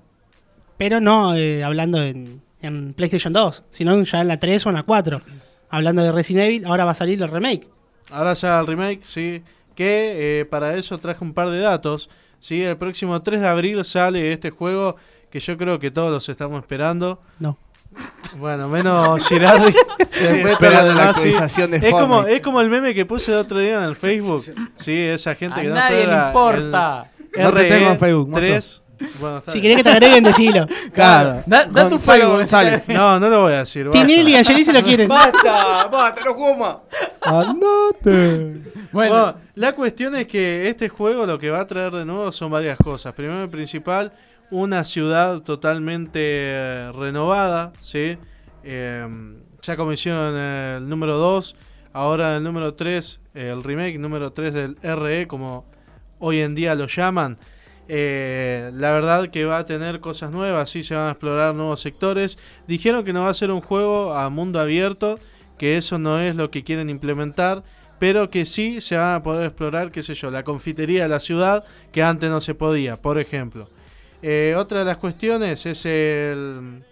Pero 0.78 0.98
no 0.98 1.34
eh, 1.34 1.62
hablando 1.62 2.02
en, 2.02 2.40
en 2.62 2.94
PlayStation 2.94 3.34
2, 3.34 3.64
sino 3.70 4.02
ya 4.02 4.22
en 4.22 4.28
la 4.28 4.40
3 4.40 4.64
o 4.64 4.68
en 4.70 4.76
la 4.76 4.82
4. 4.84 5.20
Hablando 5.68 6.02
de 6.02 6.10
Resident 6.10 6.46
Evil, 6.46 6.64
ahora 6.64 6.86
va 6.86 6.92
a 6.92 6.94
salir 6.94 7.22
el 7.22 7.28
remake. 7.30 7.68
Ahora 8.10 8.32
ya 8.32 8.60
el 8.60 8.66
remake, 8.66 9.04
sí. 9.04 9.42
Que 9.74 10.40
eh, 10.40 10.44
para 10.46 10.74
eso 10.74 10.96
traje 10.96 11.22
un 11.22 11.34
par 11.34 11.50
de 11.50 11.58
datos. 11.58 12.08
¿sí? 12.40 12.62
El 12.62 12.78
próximo 12.78 13.20
3 13.20 13.42
de 13.42 13.46
abril 13.46 13.84
sale 13.84 14.32
este 14.32 14.48
juego 14.48 14.96
que 15.30 15.38
yo 15.40 15.54
creo 15.58 15.78
que 15.78 15.90
todos 15.90 16.10
los 16.10 16.26
estamos 16.30 16.58
esperando. 16.62 17.20
No. 17.38 17.58
Bueno, 18.36 18.68
menos 18.68 19.26
Girardi. 19.26 19.74
Esperando 20.12 20.94
la 20.94 21.02
sí. 21.02 21.08
actualización 21.08 21.70
de 21.72 21.76
es 21.78 21.90
como. 21.90 22.22
Es 22.26 22.40
como 22.40 22.60
el 22.60 22.68
meme 22.70 22.94
que 22.94 23.04
puse 23.06 23.32
el 23.32 23.38
otro 23.38 23.58
día 23.58 23.78
en 23.78 23.84
el 23.88 23.96
Facebook. 23.96 24.44
Sí, 24.76 24.94
esa 24.96 25.34
gente 25.34 25.60
A 25.60 25.62
que 25.62 25.68
no 25.68 25.74
nadie 25.74 26.06
le 26.06 26.14
importa. 26.26 27.06
el 27.34 27.42
No 27.44 27.52
te 27.52 27.64
tengo 27.64 27.90
en 27.90 27.98
Facebook, 27.98 28.30
3. 28.34 28.82
Bueno, 29.20 29.42
Si 29.46 29.60
querés 29.62 29.76
que 29.76 29.84
te 29.84 29.90
agreguen, 29.90 30.24
decilo. 30.24 30.66
Claro. 30.92 31.42
Da- 31.46 31.64
da 31.66 31.88
tu 31.88 31.98
Facebook, 31.98 32.36
González. 32.36 32.82
No, 32.88 33.18
no 33.20 33.28
lo 33.28 33.42
voy 33.42 33.52
a 33.54 33.58
decir. 33.60 33.86
basta. 33.88 34.04
Tinelli 34.06 34.32
y 34.32 34.36
Angelici 34.36 34.72
lo 34.72 34.82
quieren. 34.82 35.08
¡Basta! 35.08 35.86
¡Basta! 35.86 36.20
¡No 36.24 36.34
juego 36.34 36.56
más! 36.56 36.76
Andate. 37.20 38.60
Bueno, 38.92 39.12
Bueno, 39.14 39.34
la 39.54 39.72
cuestión 39.72 40.14
es 40.16 40.26
que 40.26 40.68
este 40.68 40.88
juego 40.88 41.26
lo 41.26 41.38
que 41.38 41.50
va 41.50 41.60
a 41.60 41.66
traer 41.66 41.92
de 41.92 42.04
nuevo 42.04 42.30
son 42.32 42.50
varias 42.50 42.76
cosas. 42.78 43.12
Primero 43.14 43.44
y 43.44 43.48
principal, 43.48 44.12
una 44.50 44.84
ciudad 44.84 45.42
totalmente 45.42 46.20
eh, 46.22 46.92
renovada, 46.92 47.72
¿sí? 47.80 48.18
Eh, 48.64 49.06
ya 49.62 49.76
como 49.76 49.92
el 49.92 50.88
número 50.88 51.16
2, 51.16 51.56
ahora 51.92 52.36
el 52.36 52.42
número 52.42 52.74
3, 52.74 53.20
el 53.34 53.62
remake 53.62 53.98
número 53.98 54.32
3 54.32 54.54
del 54.54 54.76
RE, 54.82 55.26
como 55.26 55.64
hoy 56.18 56.40
en 56.40 56.54
día 56.54 56.74
lo 56.74 56.86
llaman. 56.86 57.36
Eh, 57.90 58.70
la 58.74 58.90
verdad 58.90 59.30
que 59.30 59.46
va 59.46 59.58
a 59.58 59.66
tener 59.66 60.00
cosas 60.00 60.30
nuevas, 60.30 60.70
sí 60.70 60.82
se 60.82 60.94
van 60.94 61.08
a 61.08 61.12
explorar 61.12 61.54
nuevos 61.54 61.80
sectores. 61.80 62.38
Dijeron 62.66 63.04
que 63.04 63.12
no 63.12 63.22
va 63.22 63.30
a 63.30 63.34
ser 63.34 63.50
un 63.50 63.60
juego 63.60 64.14
a 64.14 64.28
mundo 64.28 64.60
abierto, 64.60 65.18
que 65.56 65.76
eso 65.76 65.98
no 65.98 66.20
es 66.20 66.36
lo 66.36 66.50
que 66.50 66.64
quieren 66.64 66.90
implementar, 66.90 67.62
pero 67.98 68.28
que 68.28 68.46
sí 68.46 68.80
se 68.80 68.96
van 68.96 69.16
a 69.16 69.22
poder 69.22 69.46
explorar, 69.46 69.90
qué 69.90 70.02
sé 70.02 70.14
yo, 70.14 70.30
la 70.30 70.44
confitería 70.44 71.04
de 71.04 71.08
la 71.08 71.20
ciudad, 71.20 71.64
que 71.90 72.02
antes 72.02 72.30
no 72.30 72.40
se 72.40 72.54
podía, 72.54 73.00
por 73.00 73.18
ejemplo. 73.18 73.68
Eh, 74.22 74.54
otra 74.56 74.80
de 74.80 74.84
las 74.84 74.96
cuestiones 74.96 75.64
es 75.66 75.86
el, 75.86 76.82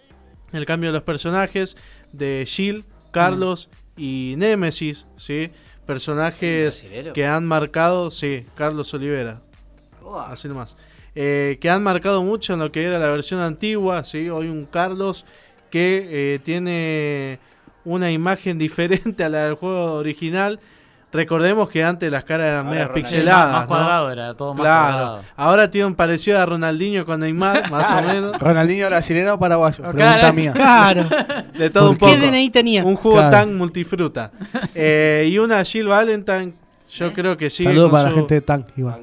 el 0.53 0.67
cambio 0.67 0.91
de 0.91 0.95
los 0.99 1.03
personajes 1.03 1.77
de 2.13 2.45
Jill, 2.47 2.85
Carlos 3.11 3.71
y 3.97 4.35
Nemesis, 4.37 5.07
¿sí? 5.17 5.51
Personajes 5.87 6.85
que 7.15 7.27
han 7.27 7.47
marcado, 7.47 8.11
sí, 8.11 8.47
Carlos 8.55 8.93
Olivera, 8.95 9.41
así 10.27 10.49
nomás, 10.49 10.77
eh, 11.15 11.59
que 11.61 11.71
han 11.71 11.83
marcado 11.83 12.23
mucho 12.23 12.55
en 12.55 12.59
lo 12.61 12.71
que 12.71 12.85
era 12.85 12.99
la 12.99 13.09
versión 13.09 13.41
antigua, 13.41 14.05
¿sí? 14.05 14.29
Hoy 14.29 14.49
un 14.49 14.67
Carlos 14.67 15.25
que 15.71 16.35
eh, 16.35 16.39
tiene 16.41 17.39
una 17.85 18.11
imagen 18.11 18.59
diferente 18.67 19.25
a 19.25 19.29
la 19.29 19.45
del 19.45 19.55
juego 19.55 19.95
original. 19.95 20.61
Recordemos 21.13 21.69
que 21.71 21.83
antes 21.83 22.11
las 22.13 22.25
caras 22.25 22.49
eran 22.53 22.69
medias 22.69 22.89
pixeladas. 22.91 23.53
más 23.53 23.63
¿no? 23.63 23.69
cuadrado 23.69 24.13
era, 24.13 24.35
todo 24.35 24.55
más 24.55 24.63
Claro. 24.65 24.93
cuadrado. 24.93 25.23
Ahora 25.37 25.71
tiene 25.71 25.87
un 25.87 25.95
parecido 25.95 26.39
a 26.41 26.45
Ronaldinho 26.47 27.07
con 27.07 27.21
Neymar, 27.21 27.71
más 27.71 27.91
o 27.91 28.03
menos. 28.03 28.39
Ronaldinho 28.39 28.87
brasileño 28.89 29.35
o 29.35 29.39
paraguayo. 29.39 29.83
Pregunta 29.93 30.33
mía. 30.33 30.53
Claro. 30.53 31.05
De 31.59 31.71
todo 31.71 31.91
un 31.91 31.97
¿Por 31.97 32.11
poco. 32.11 32.21
¿Qué 32.21 32.31
DNI 32.31 32.51
tenía? 32.51 32.85
Un 32.85 32.97
jugo 32.97 33.15
Claro. 33.17 33.31
tan 33.31 33.57
multifruta. 33.57 34.31
Eh, 34.75 35.29
y 35.31 35.39
una 35.39 35.65
Jill 35.65 35.87
Valentine, 35.87 36.53
yo 36.91 37.13
creo 37.15 37.37
que 37.37 37.49
sí. 37.51 37.63
Saludos 37.65 37.91
para 37.91 38.11
la 38.11 38.15
gente 38.15 38.35
de 38.35 38.41
Tank, 38.43 38.67
igual. 38.77 39.01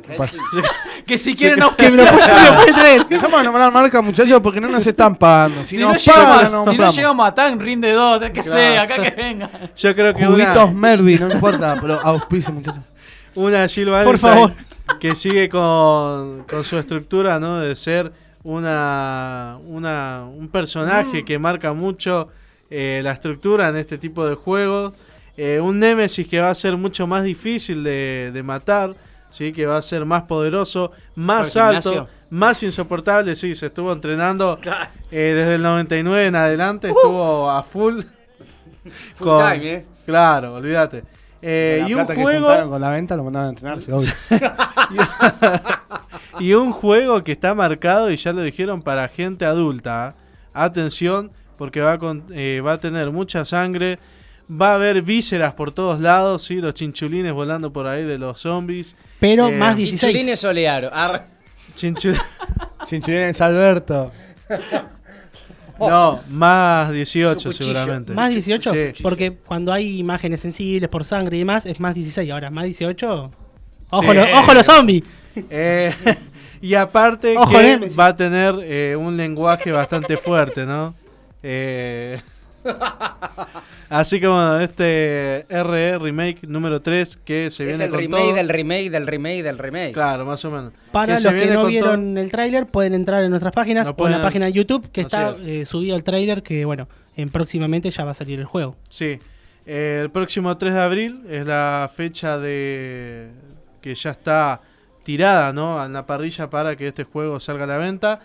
Que 1.06 1.18
si 1.18 1.36
quieren 1.36 1.60
Que 1.78 1.90
me 1.92 1.98
lo 1.98 2.06
puede, 2.06 2.32
me 2.34 2.50
lo 2.50 2.56
puede 2.56 2.74
traer. 2.74 3.08
Dejamos 3.08 3.40
de 3.40 3.44
nombrar 3.46 3.72
marca, 3.72 4.02
muchachos, 4.02 4.40
porque 4.42 4.62
no 4.62 4.70
nos 4.70 4.86
están 4.88 5.16
pagando. 5.16 5.62
Si, 5.66 5.76
Si, 5.76 5.82
no, 5.82 5.94
nos 5.94 6.06
llegamos, 6.06 6.28
pagan, 6.30 6.46
a- 6.46 6.50
no 6.50 6.50
si 6.50 6.66
no 6.66 6.66
compramos. 6.66 6.96
llegamos 6.96 7.28
a 7.28 7.36
tan 7.36 7.60
rinde 7.60 7.92
dos, 7.92 8.22
que 8.34 8.42
sea, 8.44 8.82
acá 8.84 9.02
que 9.02 9.12
venga. 9.12 9.50
Yo 9.76 9.96
creo 9.96 10.14
que 10.14 10.26
Juguitos 10.26 10.70
una, 10.70 10.80
Mervi, 10.80 11.18
no 11.18 11.32
importa, 11.32 11.78
pero 11.82 12.00
auspice, 12.02 12.52
muchachos. 12.52 12.84
una 13.36 13.68
Jill 13.68 13.90
Valentine 13.90 14.12
Por 14.12 14.20
favor. 14.20 14.54
que 15.00 15.16
sigue 15.16 15.50
con, 15.50 16.44
con 16.44 16.64
su 16.64 16.78
estructura, 16.78 17.40
¿no? 17.40 17.60
De 17.60 17.76
ser 17.76 18.12
una, 18.44 19.58
una 19.68 20.24
un 20.26 20.48
personaje 20.50 21.24
que 21.26 21.38
marca 21.40 21.74
mucho 21.74 22.30
eh, 22.70 23.02
la 23.04 23.12
estructura 23.12 23.70
en 23.70 23.78
este 23.78 23.98
tipo 23.98 24.28
de 24.28 24.36
juegos. 24.36 24.94
Eh, 25.36 25.60
un 25.60 25.80
Nemesis 25.80 26.28
que 26.28 26.40
va 26.40 26.50
a 26.50 26.56
ser 26.56 26.78
mucho 26.78 27.08
más 27.08 27.24
difícil 27.24 27.84
de, 27.84 28.30
de 28.34 28.44
matar, 28.44 28.92
¿sí? 29.34 29.52
que 29.52 29.66
va 29.66 29.76
a 29.78 29.82
ser 29.82 30.06
más 30.06 30.24
poderoso, 30.24 30.92
más 31.16 31.52
¿Por 31.54 31.62
el 31.62 31.76
alto, 31.76 31.90
gimnasio? 31.92 32.14
más 32.30 32.64
insoportable. 32.64 33.36
Sí, 33.36 33.54
se 33.56 33.66
estuvo 33.66 33.92
entrenando 33.92 34.58
eh, 35.12 35.34
desde 35.36 35.56
el 35.56 35.62
99 35.62 36.28
en 36.28 36.36
adelante, 36.36 36.88
estuvo 36.88 37.50
a 37.52 37.62
full. 37.64 38.02
Full 39.16 39.28
con- 39.28 39.54
time, 39.54 39.74
¿eh? 39.74 39.86
Claro, 40.06 40.56
olvídate. 40.56 41.04
Eh, 41.42 41.80
la 41.82 41.90
y 41.90 41.94
un 41.94 42.06
plata 42.06 42.22
juego 42.22 42.70
con 42.70 42.82
la 42.82 42.90
venta 42.90 43.16
lo 43.18 43.24
mandaban 43.26 43.48
a 43.48 43.50
entrenarse, 43.52 43.92
obvio. 43.94 44.12
y 46.40 46.54
un 46.54 46.72
juego 46.72 47.24
que 47.24 47.32
está 47.34 47.54
marcado 47.54 48.12
y 48.12 48.16
ya 48.18 48.34
lo 48.34 48.42
dijeron 48.42 48.82
para 48.82 49.08
gente 49.08 49.46
adulta. 49.46 50.16
¿eh? 50.18 50.22
Atención, 50.54 51.32
porque 51.58 51.82
va, 51.82 51.98
con- 51.98 52.24
eh, 52.32 52.62
va 52.66 52.74
a 52.74 52.80
tener 52.80 53.12
mucha 53.12 53.46
sangre. 53.46 54.00
Va 54.52 54.72
a 54.72 54.74
haber 54.76 55.02
vísceras 55.02 55.54
por 55.54 55.72
todos 55.72 56.00
lados, 56.00 56.44
¿sí? 56.44 56.56
los 56.56 56.74
chinchulines 56.74 57.32
volando 57.34 57.72
por 57.72 57.88
ahí 57.88 58.04
de 58.04 58.18
los 58.18 58.40
zombies. 58.42 58.96
Pero 59.20 59.48
Eh, 59.48 59.56
más 59.58 59.76
16. 59.78 60.02
Chichulines 60.02 60.40
Solearo. 60.40 60.90
Arre. 60.94 61.22
Chinchu- 61.78 62.20
Chinchulines 62.86 63.40
Alberto. 63.42 64.12
no, 65.80 66.22
más 66.30 66.92
18 66.92 67.40
Su 67.40 67.50
cuchillo. 67.50 67.66
seguramente. 67.74 68.14
¿Más 68.14 68.30
18? 68.32 68.72
Sí. 68.72 69.02
Porque 69.02 69.34
cuando 69.34 69.72
hay 69.74 69.98
imágenes 70.00 70.42
sensibles 70.42 70.90
por 70.90 71.06
sangre 71.06 71.38
y 71.38 71.40
demás, 71.40 71.66
es 71.66 71.80
más 71.80 71.96
16. 71.96 72.30
Ahora, 72.32 72.50
más 72.52 72.66
18. 72.66 73.32
Ojo, 73.90 74.02
Sí. 74.12 74.14
los, 74.18 74.28
ojo 74.36 74.54
los 74.54 74.66
zombies. 74.66 75.04
Eh, 75.50 75.94
y 76.62 76.74
aparte 76.76 77.38
Ojo, 77.38 77.52
que 77.52 77.62
Nemesis. 77.64 77.98
va 78.00 78.08
a 78.08 78.16
tener 78.16 78.56
eh, 78.64 78.96
un 78.96 79.18
lenguaje 79.18 79.72
bastante 79.72 80.18
fuerte, 80.18 80.66
¿no? 80.66 80.94
Eh, 81.42 82.22
así 83.90 84.20
que 84.20 84.28
bueno, 84.28 84.60
este 84.60 85.46
RE 85.50 85.98
Remake 86.00 86.48
número 86.48 86.82
3 86.82 87.20
que 87.24 87.50
se 87.50 87.64
Es 87.64 87.68
viene 87.70 87.86
el 87.86 87.90
con 87.92 88.00
remake 88.00 88.24
todo. 88.26 88.36
del 88.36 88.50
remake 88.50 88.90
del 88.90 89.08
remake 89.08 89.44
del 89.44 89.58
remake. 89.58 89.94
Claro, 89.94 90.26
más 90.26 90.44
o 90.46 90.52
menos. 90.52 90.74
Para 90.92 91.20
los 91.20 91.34
que 91.34 91.46
no 91.48 91.66
vieron 91.66 92.18
el 92.18 92.32
tráiler, 92.32 92.66
pueden 92.66 92.94
entrar 92.94 93.24
en 93.24 93.30
nuestras 93.30 93.54
páginas 93.54 93.86
No 93.86 93.96
o 93.98 94.06
en 94.06 94.12
la 94.14 94.22
página 94.22 94.46
de 94.46 94.54
YouTube, 94.54 94.90
que 94.92 95.02
está 95.02 95.32
es. 95.32 95.42
eh, 95.42 95.66
subido 95.66 95.96
el 95.96 96.04
tráiler, 96.04 96.44
que 96.44 96.66
bueno, 96.66 96.88
en 97.16 97.30
próximamente 97.30 97.90
ya 97.92 98.06
va 98.06 98.12
a 98.12 98.16
salir 98.16 98.40
el 98.40 98.46
juego. 98.46 98.76
Sí. 98.90 99.20
Eh, 99.66 100.00
el 100.04 100.10
próximo 100.10 100.58
3 100.58 100.74
de 100.74 100.82
abril 100.82 101.24
es 101.30 101.46
la 101.46 101.90
fecha 101.96 102.38
de 102.38 103.30
que 103.82 103.96
ya 103.96 104.12
está 104.12 104.62
tirada, 105.04 105.52
¿no? 105.54 105.84
En 105.86 105.94
la 105.94 106.06
parrilla 106.06 106.50
para 106.50 106.76
que 106.76 106.88
este 106.88 107.04
juego 107.04 107.40
salga 107.40 107.64
a 107.66 107.68
la 107.68 107.78
venta. 107.78 108.20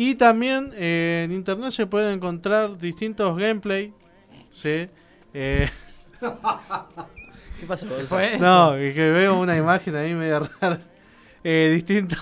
Y 0.00 0.14
también 0.14 0.70
eh, 0.76 1.24
en 1.24 1.32
internet 1.32 1.72
se 1.72 1.84
pueden 1.84 2.12
encontrar 2.12 2.78
distintos 2.78 3.36
gameplay, 3.36 3.92
¿sí? 4.48 4.86
Eh, 5.34 5.68
¿Qué 6.20 7.66
pasó? 7.66 7.88
¿Qué 7.88 8.04
fue 8.04 8.34
eso? 8.34 8.38
no, 8.38 8.76
es 8.76 8.94
que 8.94 9.10
veo 9.10 9.40
una 9.40 9.56
imagen 9.56 9.96
ahí 9.96 10.14
media 10.14 10.38
rara. 10.60 10.78
Eh, 11.42 11.72
distinto. 11.74 12.14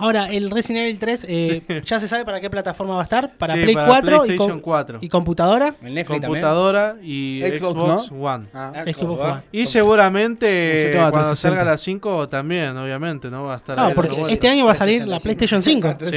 Ahora, 0.00 0.28
el 0.30 0.50
Resident 0.50 0.84
Evil 0.84 0.98
3, 0.98 1.26
eh, 1.28 1.82
¿ya 1.84 1.98
se 1.98 2.06
sabe 2.06 2.24
para 2.24 2.40
qué 2.40 2.48
plataforma 2.48 2.94
va 2.94 3.00
a 3.00 3.04
estar? 3.04 3.34
¿Para 3.36 3.54
Sí, 3.54 3.62
Play 3.62 3.74
para 3.74 3.88
4 3.88 4.16
y, 4.16 4.18
PlayStation 4.26 4.50
com- 4.52 4.60
4. 4.60 4.98
y 5.02 5.08
computadora? 5.08 5.74
¿El 5.82 5.94
Netflix 5.94 6.20
Computadora 6.24 6.96
y 7.02 7.40
Xbox, 7.42 7.58
Xbox, 7.72 8.12
¿no? 8.12 8.18
One. 8.22 8.46
Ah. 8.54 8.72
Xbox 8.86 9.20
One. 9.20 9.42
Y 9.50 9.66
seguramente 9.66 10.90
cuando 10.94 11.10
360. 11.10 11.36
salga 11.36 11.64
la 11.64 11.76
5 11.76 12.28
también, 12.28 12.76
obviamente, 12.76 13.28
¿no? 13.30 13.44
Va 13.44 13.54
a 13.54 13.56
estar 13.58 13.74
Claro, 13.74 13.88
ahí 13.90 13.94
porque 13.94 14.32
este 14.32 14.48
año 14.48 14.64
va 14.66 14.72
a 14.72 14.76
salir 14.76 15.06
la 15.06 15.18
PlayStation 15.20 15.62
5. 15.62 15.96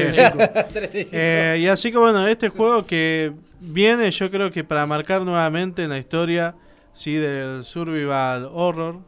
Sí. 0.92 1.08
Eh, 1.12 1.58
y 1.62 1.68
así 1.68 1.92
que 1.92 1.98
bueno, 1.98 2.28
este 2.28 2.50
juego 2.50 2.86
que 2.86 3.34
viene, 3.60 4.10
yo 4.12 4.30
creo 4.30 4.52
que 4.52 4.64
para 4.64 4.86
marcar 4.86 5.22
nuevamente 5.24 5.84
en 5.84 5.90
la 5.90 5.98
historia 5.98 6.56
sí 6.94 7.16
del 7.16 7.64
survival 7.64 8.50
horror, 8.52 9.00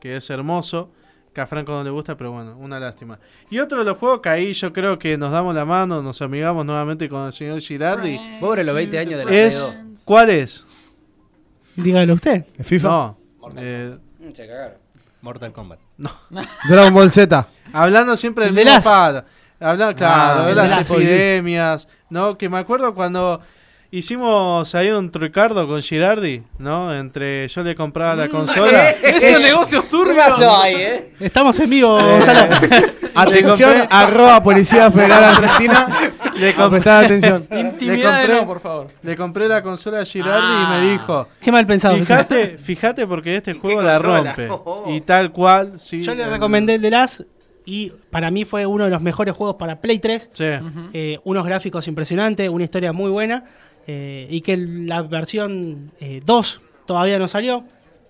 que 0.00 0.16
es 0.16 0.30
hermoso, 0.30 0.90
que 1.32 1.40
a 1.40 1.46
Franco 1.46 1.72
no 1.72 1.82
le 1.82 1.90
gusta, 1.90 2.16
pero 2.16 2.32
bueno, 2.32 2.56
una 2.58 2.78
lástima. 2.78 3.18
Y 3.50 3.58
otro 3.58 3.78
de 3.78 3.84
los 3.84 3.98
juegos 3.98 4.20
que 4.20 4.28
ahí 4.28 4.52
yo 4.52 4.72
creo 4.72 4.98
que 4.98 5.16
nos 5.16 5.32
damos 5.32 5.54
la 5.54 5.64
mano, 5.64 6.02
nos 6.02 6.20
amigamos 6.22 6.64
nuevamente 6.66 7.08
con 7.08 7.26
el 7.26 7.32
señor 7.32 7.60
Girardi, 7.60 8.20
Pobre 8.40 8.64
los 8.64 8.74
20 8.74 8.98
años 8.98 9.18
de 9.18 9.24
la 9.24 9.30
es 9.32 9.56
Play 9.56 9.94
¿cuál 10.04 10.30
es? 10.30 10.64
Dígalo 11.76 12.14
usted. 12.14 12.44
FIFA. 12.60 12.88
No, 12.88 13.18
eh, 13.56 13.96
2. 14.20 14.36
Se 14.36 14.46
cagaron. 14.46 14.76
Mortal 15.22 15.52
Kombat. 15.52 15.78
Dragon 16.68 16.92
Ball 16.92 17.10
Z. 17.10 17.48
Hablando 17.72 18.16
siempre 18.16 18.44
del 18.46 18.58
El 18.58 18.64
de 18.64 18.70
mismo 18.70 18.82
palo. 18.82 19.24
Hablando, 19.60 19.94
claro, 19.96 20.40
Ah, 20.42 20.44
de 20.46 20.50
el 20.50 20.56
las 20.56 20.68
de 20.70 20.76
las. 20.76 20.90
epidemias, 20.90 21.88
¿no? 22.10 22.36
Que 22.36 22.48
me 22.48 22.58
acuerdo 22.58 22.94
cuando 22.94 23.40
hicimos 23.92 24.74
ahí 24.74 24.90
un 24.90 25.12
Ricardo 25.12 25.68
con 25.68 25.80
Girardi, 25.82 26.42
¿no? 26.58 26.92
Entre 26.98 27.46
yo 27.48 27.62
le 27.62 27.74
compraba 27.76 28.16
la 28.16 28.28
consola. 28.28 28.90
Esos 29.02 29.40
negocios 29.42 29.84
¿Qué 29.84 29.90
turbios. 29.90 30.40
eh? 30.66 31.12
Estamos 31.20 31.60
en 31.60 31.70
vivo, 31.70 31.94
Gonzalo. 32.02 32.56
Atención, 33.14 33.70
compré- 33.74 33.86
arroba 33.90 34.42
Policía 34.42 34.90
Federal 34.90 35.22
Argentina. 35.24 35.86
Le 36.34 36.48
A 36.50 36.54
compré, 36.56 36.70
prestar 36.80 37.04
atención. 37.04 37.46
Intimidad 37.52 38.22
compré- 38.22 38.40
no, 38.40 38.46
por 38.46 38.60
favor. 38.60 38.86
le 39.02 39.16
compré 39.16 39.46
la 39.48 39.62
consola 39.62 40.00
a 40.00 40.04
Girardi 40.06 40.46
y 40.46 40.64
Ah. 40.64 40.68
me 40.80 40.90
dijo, 40.92 41.28
Qué 41.40 41.52
mal 41.52 41.66
pensado. 41.66 41.94
fíjate, 41.96 42.56
fíjate 42.58 43.06
porque 43.06 43.36
este 43.36 43.52
juego 43.54 43.82
la 43.82 43.98
rompe. 43.98 44.48
Oh. 44.64 44.84
Y 44.88 45.02
tal 45.02 45.30
cual, 45.32 45.78
sí. 45.78 46.02
Yo 46.02 46.14
le 46.14 46.26
recomendé 46.26 46.76
el 46.76 46.82
de 46.82 46.90
las 46.90 47.22
y 47.66 47.92
para 48.10 48.30
mí 48.30 48.44
fue 48.44 48.64
uno 48.66 48.84
de 48.84 48.90
los 48.90 49.00
mejores 49.02 49.34
juegos 49.36 49.56
para 49.56 49.80
Play 49.80 49.98
3. 49.98 50.30
Sí. 50.32 50.44
Eh, 50.94 51.18
unos 51.24 51.44
gráficos 51.44 51.86
impresionantes, 51.88 52.48
una 52.48 52.64
historia 52.64 52.92
muy 52.92 53.10
buena 53.10 53.44
eh, 53.86 54.26
y 54.30 54.40
que 54.42 54.54
el- 54.54 54.86
la 54.86 55.02
versión 55.02 55.92
eh, 56.00 56.20
2 56.24 56.60
todavía 56.86 57.18
no 57.18 57.28
salió. 57.28 57.64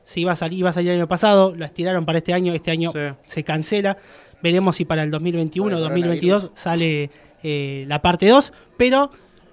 Si 0.04 0.20
iba 0.22 0.32
a 0.32 0.36
salir, 0.36 0.58
iba 0.58 0.70
a 0.70 0.72
salir 0.72 0.90
el 0.90 0.98
año 0.98 1.08
pasado, 1.08 1.54
la 1.56 1.66
estiraron 1.66 2.04
para 2.04 2.18
este 2.18 2.32
año, 2.34 2.52
este 2.54 2.70
año 2.70 2.90
Sí. 2.92 2.98
se 3.26 3.44
cancela. 3.44 3.96
Veremos 4.42 4.76
si 4.76 4.84
para 4.84 5.02
el 5.04 5.10
2021 5.10 5.68
o 5.68 5.70
Por 5.70 5.76
el 5.78 5.82
2022 5.88 6.50
sale 6.54 7.10
eh, 7.44 7.84
la 7.88 8.02
parte 8.02 8.28
2, 8.28 8.52
pero 8.76 9.10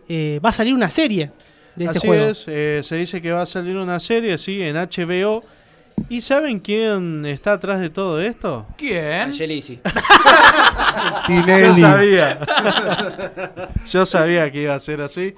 eh, 0.09 0.39
va 0.43 0.49
a 0.49 0.53
salir 0.53 0.73
una 0.73 0.89
serie 0.89 1.29
de 1.75 1.85
este 1.85 1.97
Así 1.99 2.07
juego. 2.07 2.25
es, 2.25 2.45
eh, 2.47 2.81
se 2.83 2.95
dice 2.95 3.21
que 3.21 3.31
va 3.31 3.43
a 3.43 3.45
salir 3.45 3.77
una 3.77 3.99
serie, 3.99 4.37
sí, 4.39 4.61
en 4.61 4.75
HBO. 4.75 5.43
¿Y 6.09 6.21
saben 6.21 6.59
quién 6.59 7.25
está 7.25 7.53
atrás 7.53 7.79
de 7.81 7.89
todo 7.89 8.19
esto? 8.21 8.65
¿Quién? 8.77 9.03
Angelisi. 9.21 9.79
Yo 11.27 11.27
Tinelli. 11.27 11.81
sabía. 11.81 12.39
Yo 13.91 14.05
sabía 14.05 14.51
que 14.51 14.61
iba 14.63 14.75
a 14.75 14.79
ser 14.79 15.01
así. 15.01 15.35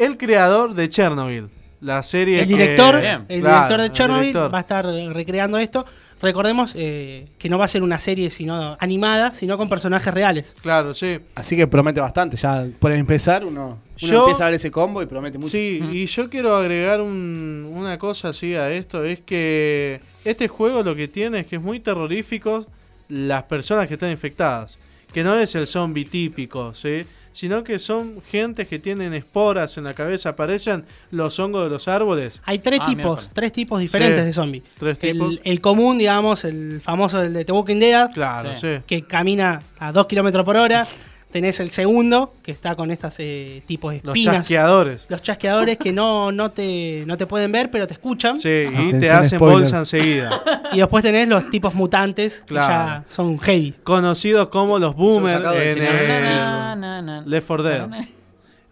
El 0.00 0.16
creador 0.16 0.74
de 0.74 0.88
Chernobyl. 0.88 1.48
La 1.80 2.02
serie 2.02 2.40
El 2.42 2.48
director, 2.48 2.96
el 2.96 3.02
Claro, 3.02 3.24
director 3.28 3.80
de 3.80 3.92
Chernobyl 3.92 4.22
director. 4.28 4.52
va 4.54 4.58
a 4.58 4.60
estar 4.62 4.84
recreando 4.86 5.56
esto. 5.58 5.86
Recordemos 6.20 6.72
eh, 6.76 7.28
que 7.38 7.48
no 7.48 7.56
va 7.58 7.64
a 7.64 7.68
ser 7.68 7.82
una 7.82 7.98
serie 7.98 8.28
sino 8.28 8.76
animada, 8.80 9.32
sino 9.32 9.56
con 9.56 9.68
personajes 9.70 10.12
reales. 10.12 10.54
Claro, 10.60 10.92
sí. 10.92 11.18
Así 11.34 11.56
que 11.56 11.66
promete 11.66 12.00
bastante. 12.00 12.36
Ya 12.36 12.66
por 12.78 12.92
empezar, 12.92 13.46
uno, 13.46 13.66
uno 13.68 13.78
Yo- 13.96 14.20
empieza 14.24 14.44
a 14.44 14.46
ver 14.48 14.54
ese 14.56 14.70
combo 14.70 15.00
y 15.02 15.06
promete 15.06 15.38
mucho. 15.38 15.50
Sí, 15.50 15.80
y 15.92 16.04
yo 16.04 16.28
quiero 16.28 16.54
agregar 16.56 17.00
un- 17.00 17.70
una 17.74 17.98
cosa 17.98 18.28
así 18.30 18.54
a 18.54 18.70
esto. 18.70 19.02
Es 19.04 19.20
que 19.20 20.00
este 20.24 20.48
juego 20.48 20.82
lo 20.82 20.94
que 20.94 21.08
tiene 21.08 21.40
es 21.40 21.46
que 21.46 21.56
es 21.56 21.62
muy 21.62 21.80
terrorífico 21.80 22.66
las 23.08 23.44
personas 23.44 23.86
que 23.86 23.94
están 23.94 24.10
infectadas. 24.10 24.78
Que 25.14 25.24
no 25.24 25.34
es 25.38 25.54
el 25.54 25.66
zombie 25.66 26.04
típico, 26.04 26.74
¿sí? 26.74 27.06
Sino 27.32 27.62
que 27.64 27.78
son 27.78 28.20
gentes 28.30 28.66
que 28.68 28.78
tienen 28.78 29.14
esporas 29.14 29.78
en 29.78 29.84
la 29.84 29.94
cabeza. 29.94 30.34
Parecen 30.36 30.84
los 31.10 31.38
hongos 31.38 31.64
de 31.64 31.70
los 31.70 31.86
árboles. 31.88 32.40
Hay 32.44 32.58
tres 32.58 32.80
Ah, 32.82 32.86
tipos, 32.86 32.96
miércoles. 33.04 33.30
tres 33.32 33.52
tipos 33.52 33.80
diferentes 33.80 34.20
Sí, 34.20 34.26
de 34.26 34.32
zombies. 34.32 34.64
tres 34.78 34.98
tipos. 34.98 35.34
El, 35.36 35.40
el 35.44 35.60
común, 35.60 35.98
digamos, 35.98 36.44
el 36.44 36.80
famoso 36.80 37.18
del 37.20 37.32
de 37.32 37.44
The 37.44 37.52
Walking 37.52 37.78
Dead, 37.78 38.10
Claro, 38.12 38.54
Sí. 38.56 38.60
sí. 38.76 38.82
que 38.86 39.02
camina 39.02 39.62
a 39.78 39.92
2 39.92 40.06
kilómetros 40.06 40.44
por 40.44 40.56
hora. 40.56 40.86
Tenés 41.30 41.60
el 41.60 41.70
segundo, 41.70 42.34
que 42.42 42.50
está 42.50 42.74
con 42.74 42.90
estas 42.90 43.14
eh, 43.18 43.62
tipos 43.66 43.92
de 43.92 44.00
Los 44.02 44.18
chasqueadores. 44.20 45.06
Los 45.08 45.22
chasqueadores 45.22 45.78
que 45.78 45.92
no, 45.92 46.32
no, 46.32 46.50
te, 46.50 47.04
no 47.06 47.16
te 47.16 47.26
pueden 47.26 47.52
ver, 47.52 47.70
pero 47.70 47.86
te 47.86 47.92
escuchan. 47.94 48.40
Sí, 48.40 48.48
y 48.68 48.92
te 48.98 49.10
hacen 49.10 49.38
spoilers. 49.38 49.70
bolsa 49.72 49.78
enseguida. 49.78 50.30
Y 50.72 50.78
después 50.78 51.02
tenés 51.02 51.26
los 51.28 51.50
tipos 51.50 51.74
mutantes, 51.74 52.42
Claro. 52.46 52.66
que 52.66 52.72
ya 52.72 53.04
son 53.14 53.38
heavy. 53.40 53.74
Conocidos 53.82 54.48
como 54.48 54.78
los 54.78 54.94
boomers 54.94 55.44
en 55.44 55.82
eh, 55.82 56.20
Na, 56.20 56.76
na, 56.76 57.02
na. 57.02 57.22
Left 57.26 57.46
4 57.46 57.62
Dead. 57.64 57.82
Así 57.92 58.08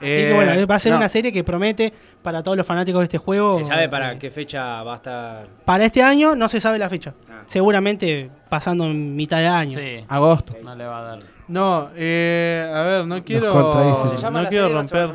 que 0.00 0.32
bueno, 0.32 0.66
va 0.66 0.74
a 0.76 0.78
ser 0.78 0.92
no. 0.92 0.98
una 0.98 1.08
serie 1.08 1.32
que 1.32 1.42
promete 1.42 1.92
para 2.22 2.42
todos 2.42 2.56
los 2.56 2.64
fanáticos 2.66 3.00
de 3.00 3.04
este 3.04 3.18
juego. 3.18 3.58
¿Se 3.58 3.64
sabe 3.64 3.88
para 3.88 4.12
eh, 4.12 4.18
qué 4.18 4.30
fecha 4.30 4.82
va 4.84 4.92
a 4.92 4.96
estar? 4.96 5.48
Para 5.64 5.84
este 5.84 6.02
año 6.02 6.36
no 6.36 6.48
se 6.48 6.60
sabe 6.60 6.78
la 6.78 6.88
fecha. 6.88 7.14
Ah. 7.28 7.42
Seguramente 7.46 8.30
pasando 8.48 8.84
en 8.84 9.16
mitad 9.16 9.38
de 9.38 9.48
año. 9.48 9.76
Sí, 9.78 10.04
Agosto. 10.08 10.54
no 10.62 10.76
le 10.76 10.84
va 10.84 10.98
a 10.98 11.02
dar. 11.02 11.37
No, 11.48 11.88
eh, 11.96 12.70
a 12.74 12.82
ver, 12.82 13.06
no 13.06 13.24
quiero, 13.24 13.50
contradicen. 13.50 14.08
¿Se 14.10 14.16
¿Se 14.16 14.22
llama 14.22 14.38
no 14.38 14.42
la 14.44 14.48
quiero 14.50 14.68
romper. 14.68 15.10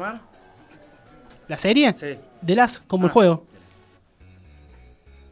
¿La 1.48 1.58
serie? 1.58 1.94
Sí. 1.94 2.18
De 2.42 2.56
las, 2.56 2.80
como 2.88 3.06
el 3.06 3.10
Ah. 3.12 3.14
juego. 3.14 3.46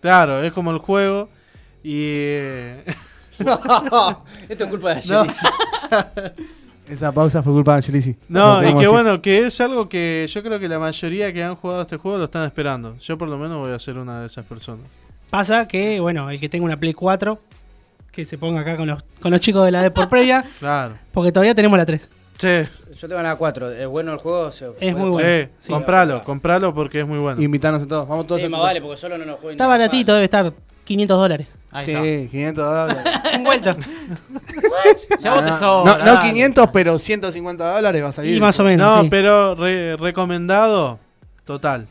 Claro, 0.01 0.43
es 0.43 0.51
como 0.53 0.71
el 0.71 0.77
juego. 0.79 1.29
Y. 1.83 1.93
eh, 2.05 2.83
Esto 4.49 4.63
es 4.63 4.69
culpa 4.69 4.95
de 4.95 5.01
No. 5.09 5.21
Angelisi. 5.21 5.47
Esa 6.89 7.11
pausa 7.11 7.41
fue 7.41 7.53
culpa 7.53 7.71
de 7.73 7.77
Angelisi. 7.77 8.15
No, 8.27 8.61
y 8.67 8.73
que 8.77 8.87
bueno, 8.87 9.21
que 9.21 9.45
es 9.45 9.61
algo 9.61 9.87
que 9.87 10.27
yo 10.29 10.43
creo 10.43 10.59
que 10.59 10.67
la 10.67 10.77
mayoría 10.79 11.31
que 11.31 11.41
han 11.43 11.55
jugado 11.55 11.83
este 11.83 11.95
juego 11.97 12.17
lo 12.17 12.25
están 12.25 12.43
esperando. 12.45 12.97
Yo 12.99 13.17
por 13.17 13.29
lo 13.29 13.37
menos 13.37 13.59
voy 13.59 13.71
a 13.71 13.79
ser 13.79 13.97
una 13.97 14.19
de 14.21 14.27
esas 14.27 14.45
personas. 14.45 14.87
Pasa 15.29 15.67
que, 15.67 15.99
bueno, 16.01 16.29
el 16.29 16.39
que 16.39 16.49
tenga 16.49 16.65
una 16.65 16.75
Play 16.77 16.93
4, 16.93 17.39
que 18.11 18.25
se 18.25 18.37
ponga 18.37 18.61
acá 18.61 18.75
con 18.77 18.87
los, 18.87 19.01
con 19.21 19.31
los 19.31 19.39
chicos 19.41 19.63
de 19.65 19.71
la 19.71 19.81
de 19.83 19.91
por 19.91 20.09
previa, 20.09 20.43
Claro. 20.59 20.95
porque 21.13 21.31
todavía 21.31 21.55
tenemos 21.55 21.77
la 21.77 21.85
3. 21.85 22.09
Sí, 22.37 22.47
Yo 22.99 23.07
tengo 23.07 23.21
la 23.21 23.35
4. 23.35 23.71
¿Es 23.71 23.87
bueno 23.87 24.13
el 24.13 24.17
juego? 24.17 24.51
Se- 24.51 24.71
Es 24.79 24.95
muy 24.95 25.05
sí, 25.09 25.11
bueno. 25.13 25.47
Sí. 25.59 25.71
compralo, 25.71 26.23
compralo 26.23 26.73
porque 26.73 27.01
es 27.01 27.07
muy 27.07 27.19
bueno. 27.19 27.39
Invitarnos 27.41 27.83
a 27.83 27.87
todos. 27.87 28.07
Vamos 28.07 28.25
todos 28.27 28.41
Sí, 28.41 28.47
a 28.47 28.49
más 28.49 28.61
vale, 28.61 28.81
porque 28.81 28.97
solo 28.97 29.17
no 29.17 29.33
juego. 29.35 29.51
Está 29.51 29.67
baratito, 29.67 30.13
debe 30.13 30.25
estar 30.25 30.51
500 30.83 31.17
dólares. 31.19 31.47
Ahí 31.71 31.85
Sí, 31.85 31.91
está. 31.91 32.31
500 32.31 32.65
dólares. 32.65 33.13
Un 33.37 33.43
vuelto. 33.43 33.75
Te 33.75 35.29
no, 35.29 35.53
sobra, 35.57 35.91
no, 35.91 35.97
no 35.99 36.15
dale. 36.15 36.29
500, 36.29 36.69
pero 36.73 36.99
150 36.99 37.73
dólares 37.75 38.03
va 38.03 38.07
a 38.09 38.11
salir. 38.11 38.35
Y 38.35 38.39
más 38.41 38.59
o 38.59 38.63
menos. 38.63 38.95
No, 38.97 39.03
sí. 39.03 39.07
pero 39.09 39.55
re- 39.55 39.95
recomendado, 39.97 40.97
total. 41.45 41.87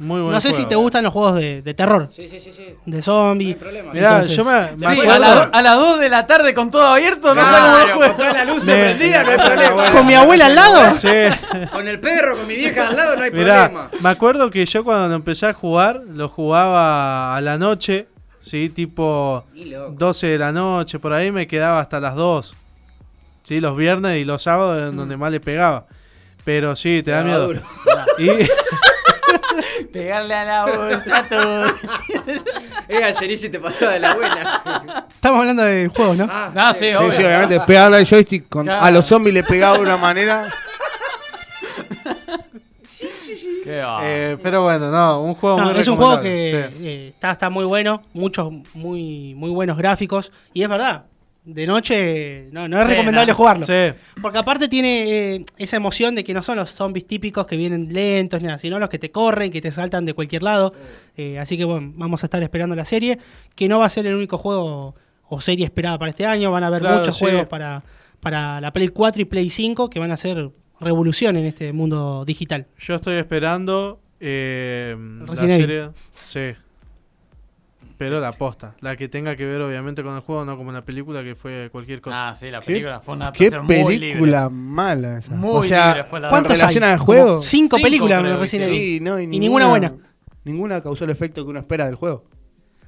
Muy 0.00 0.20
bueno. 0.20 0.32
No 0.32 0.40
sé 0.40 0.52
si 0.54 0.64
te 0.66 0.74
gustan 0.74 1.04
los 1.04 1.12
juegos 1.12 1.34
de, 1.36 1.60
de 1.62 1.74
terror, 1.74 2.08
Sí, 2.16 2.26
sí, 2.28 2.40
sí, 2.40 2.52
sí. 2.56 2.74
de 2.86 3.02
zombies. 3.02 3.56
problema. 3.56 3.92
Mirá, 3.92 4.10
Entonces- 4.22 4.36
yo 4.36 4.44
me, 4.44 4.60
me 4.60 4.78
Sí, 4.78 4.84
a, 4.86 4.90
acuerdo- 4.90 5.18
la- 5.18 5.42
a 5.52 5.62
las 5.62 5.74
2 5.76 6.00
de 6.00 6.08
la 6.08 6.26
tarde 6.26 6.54
con 6.54 6.70
todo 6.70 6.86
abierto, 6.86 7.34
no 7.34 7.42
cómo 7.42 7.52
lo 7.52 7.94
juego. 7.94 7.98
con 8.00 8.16
toda 8.16 8.32
la 8.32 8.44
luz 8.44 8.64
prendida, 8.64 9.22
no 9.24 9.30
hay 9.30 9.36
problema. 9.46 9.90
¿Con 9.92 10.06
mi 10.06 10.14
abuela 10.14 10.46
al 10.46 10.54
lado? 10.54 10.96
Sí. 10.98 11.08
Con 11.70 11.86
el 11.86 12.00
perro, 12.00 12.36
con 12.38 12.46
mi 12.48 12.54
vieja 12.56 12.88
al 12.88 12.96
lado, 12.96 13.16
no 13.16 13.22
hay 13.22 13.30
Mirá, 13.30 13.64
problema. 13.68 13.90
me 14.00 14.08
acuerdo 14.08 14.50
que 14.50 14.64
yo 14.66 14.82
cuando 14.84 15.08
lo 15.08 15.14
empecé 15.16 15.46
a 15.46 15.52
jugar, 15.52 16.00
lo 16.14 16.28
jugaba 16.30 17.36
a 17.36 17.40
la 17.42 17.58
noche, 17.58 18.08
sí, 18.40 18.70
tipo 18.70 19.44
Y 19.54 19.66
loco. 19.66 19.92
12 19.98 20.26
de 20.28 20.38
la 20.38 20.50
noche, 20.52 20.98
por 20.98 21.12
ahí 21.12 21.30
me 21.30 21.46
quedaba 21.46 21.78
hasta 21.80 22.00
las 22.00 22.14
2. 22.16 22.56
Sí, 23.42 23.60
los 23.60 23.76
viernes 23.76 24.20
y 24.20 24.24
los 24.24 24.42
sábados 24.42 24.90
en 24.90 24.96
donde 24.96 25.16
más 25.18 25.30
le 25.30 25.40
pegaba. 25.40 25.84
Pero 26.44 26.74
sí, 26.74 27.02
te 27.02 27.10
da 27.10 27.22
miedo. 27.22 27.48
duro. 27.48 27.60
Y 28.18 28.28
Pegarle 29.92 30.34
a 30.34 30.44
la 30.44 30.64
bolsa 30.66 31.24
todo. 31.28 31.66
Eh, 32.88 33.04
Angelisi 33.04 33.48
te 33.48 33.58
pasó 33.58 33.88
de 33.88 33.98
la 34.00 34.14
buena. 34.14 35.06
Estamos 35.12 35.40
hablando 35.40 35.62
de 35.64 35.88
juegos, 35.88 36.16
¿no? 36.16 36.28
Ah, 36.30 36.50
No, 36.54 36.72
sí, 36.74 36.88
Sí, 36.90 36.94
obvio. 36.94 37.12
sí, 37.12 37.24
obviamente. 37.24 37.60
Pegarle 37.60 37.96
al 37.98 38.06
joystick 38.06 38.48
con- 38.48 38.64
Claro. 38.66 38.84
a 38.84 38.90
los 38.90 39.04
zombies 39.06 39.34
le 39.34 39.42
pegaba 39.44 39.76
de 39.76 39.82
una 39.82 39.96
manera. 39.96 40.48
Qué 43.64 43.78
va. 43.80 44.00
eh, 44.02 44.38
pero 44.42 44.62
bueno, 44.62 44.90
no, 44.90 45.22
un 45.22 45.34
juego 45.34 45.58
No, 45.58 45.70
muy 45.70 45.80
es 45.80 45.88
un 45.88 45.96
juego 45.96 46.20
que 46.20 46.70
sí. 46.76 46.84
eh, 46.84 47.08
está, 47.14 47.30
está 47.32 47.50
muy 47.50 47.64
bueno, 47.64 48.02
muchos 48.12 48.50
muy, 48.74 49.34
muy 49.36 49.50
buenos 49.50 49.76
gráficos. 49.76 50.32
Y 50.52 50.62
es 50.62 50.68
verdad, 50.68 51.04
de 51.44 51.66
noche 51.66 52.48
no, 52.52 52.68
no 52.68 52.78
es 52.80 52.86
Sí, 52.86 52.90
recomendable 52.92 53.32
no. 53.32 53.36
jugarlo. 53.36 53.66
Sí. 53.66 53.72
Porque 54.20 54.38
aparte 54.38 54.68
tiene 54.68 55.34
eh, 55.36 55.44
esa 55.56 55.76
emoción 55.76 56.14
de 56.14 56.22
que 56.22 56.34
no 56.34 56.42
son 56.42 56.56
los 56.56 56.70
zombies 56.70 57.06
típicos 57.06 57.46
que 57.46 57.56
vienen 57.56 57.92
lentos, 57.92 58.40
ni 58.42 58.46
nada, 58.46 58.58
sino 58.58 58.78
los 58.78 58.88
que 58.88 58.98
te 58.98 59.10
corren, 59.10 59.50
que 59.50 59.60
te 59.60 59.72
saltan 59.72 60.04
de 60.04 60.12
cualquier 60.14 60.42
lado. 60.42 60.72
Eh, 61.16 61.38
así 61.38 61.56
que 61.56 61.64
bueno, 61.64 61.92
vamos 61.96 62.22
a 62.22 62.26
estar 62.26 62.42
esperando 62.42 62.76
la 62.76 62.84
serie, 62.84 63.18
que 63.54 63.68
no 63.68 63.78
va 63.78 63.86
a 63.86 63.90
ser 63.90 64.06
el 64.06 64.14
único 64.14 64.38
juego 64.38 64.94
o 65.28 65.40
serie 65.40 65.64
esperada 65.64 65.98
para 65.98 66.10
este 66.10 66.26
año. 66.26 66.50
Van 66.52 66.64
a 66.64 66.66
haber 66.68 66.80
Claro, 66.80 66.98
muchos 66.98 67.16
sí. 67.16 67.24
juegos 67.24 67.46
para, 67.48 67.82
para 68.20 68.60
la 68.60 68.72
Play 68.72 68.88
4 68.88 69.22
y 69.22 69.24
Play 69.24 69.48
5 69.50 69.88
que 69.90 69.98
van 69.98 70.10
a 70.10 70.14
hacer 70.14 70.50
revolución 70.78 71.36
en 71.36 71.46
este 71.46 71.72
mundo 71.72 72.24
digital. 72.26 72.66
Yo 72.78 72.96
estoy 72.96 73.16
esperando 73.16 74.00
eh, 74.20 74.94
la 75.26 75.36
serie. 75.36 75.88
Sí. 76.12 76.52
Pero 78.00 78.18
la 78.18 78.32
posta. 78.32 78.74
La 78.80 78.96
que 78.96 79.10
tenga 79.10 79.36
que 79.36 79.44
ver, 79.44 79.60
obviamente, 79.60 80.02
con 80.02 80.14
el 80.14 80.22
juego, 80.22 80.42
no 80.46 80.56
como 80.56 80.72
la 80.72 80.86
película 80.86 81.22
que 81.22 81.34
fue 81.34 81.68
cualquier 81.70 82.00
cosa. 82.00 82.30
Ah, 82.30 82.34
sí, 82.34 82.50
la 82.50 82.60
¿Qué, 82.60 82.66
película 82.68 83.00
fue 83.00 83.14
una 83.14 83.30
qué 83.30 83.48
adaptación 83.48 83.66
muy 83.66 83.98
libre. 83.98 84.08
película 84.20 84.48
mala 84.48 85.18
esa. 85.18 85.34
Muy 85.34 85.50
o 85.50 85.62
sea, 85.62 86.06
¿cuántos 86.08 86.30
¿Cuántos 86.30 86.52
relaciona 86.52 86.86
hay? 86.86 86.92
al 86.94 86.98
juego? 86.98 87.42
Cinco, 87.42 87.76
Cinco, 87.76 87.78
películas 87.82 88.20
creo 88.22 88.38
recién 88.38 88.62
sí. 88.64 88.70
vi. 88.70 88.78
Sí, 88.78 89.00
no, 89.02 89.20
y, 89.20 89.24
Y 89.24 89.38
ninguna 89.38 89.66
buena. 89.68 89.92
Ninguna 90.44 90.82
causó 90.82 91.04
el 91.04 91.10
efecto 91.10 91.44
que 91.44 91.50
uno 91.50 91.60
espera 91.60 91.84
del 91.84 91.96
juego. 91.96 92.24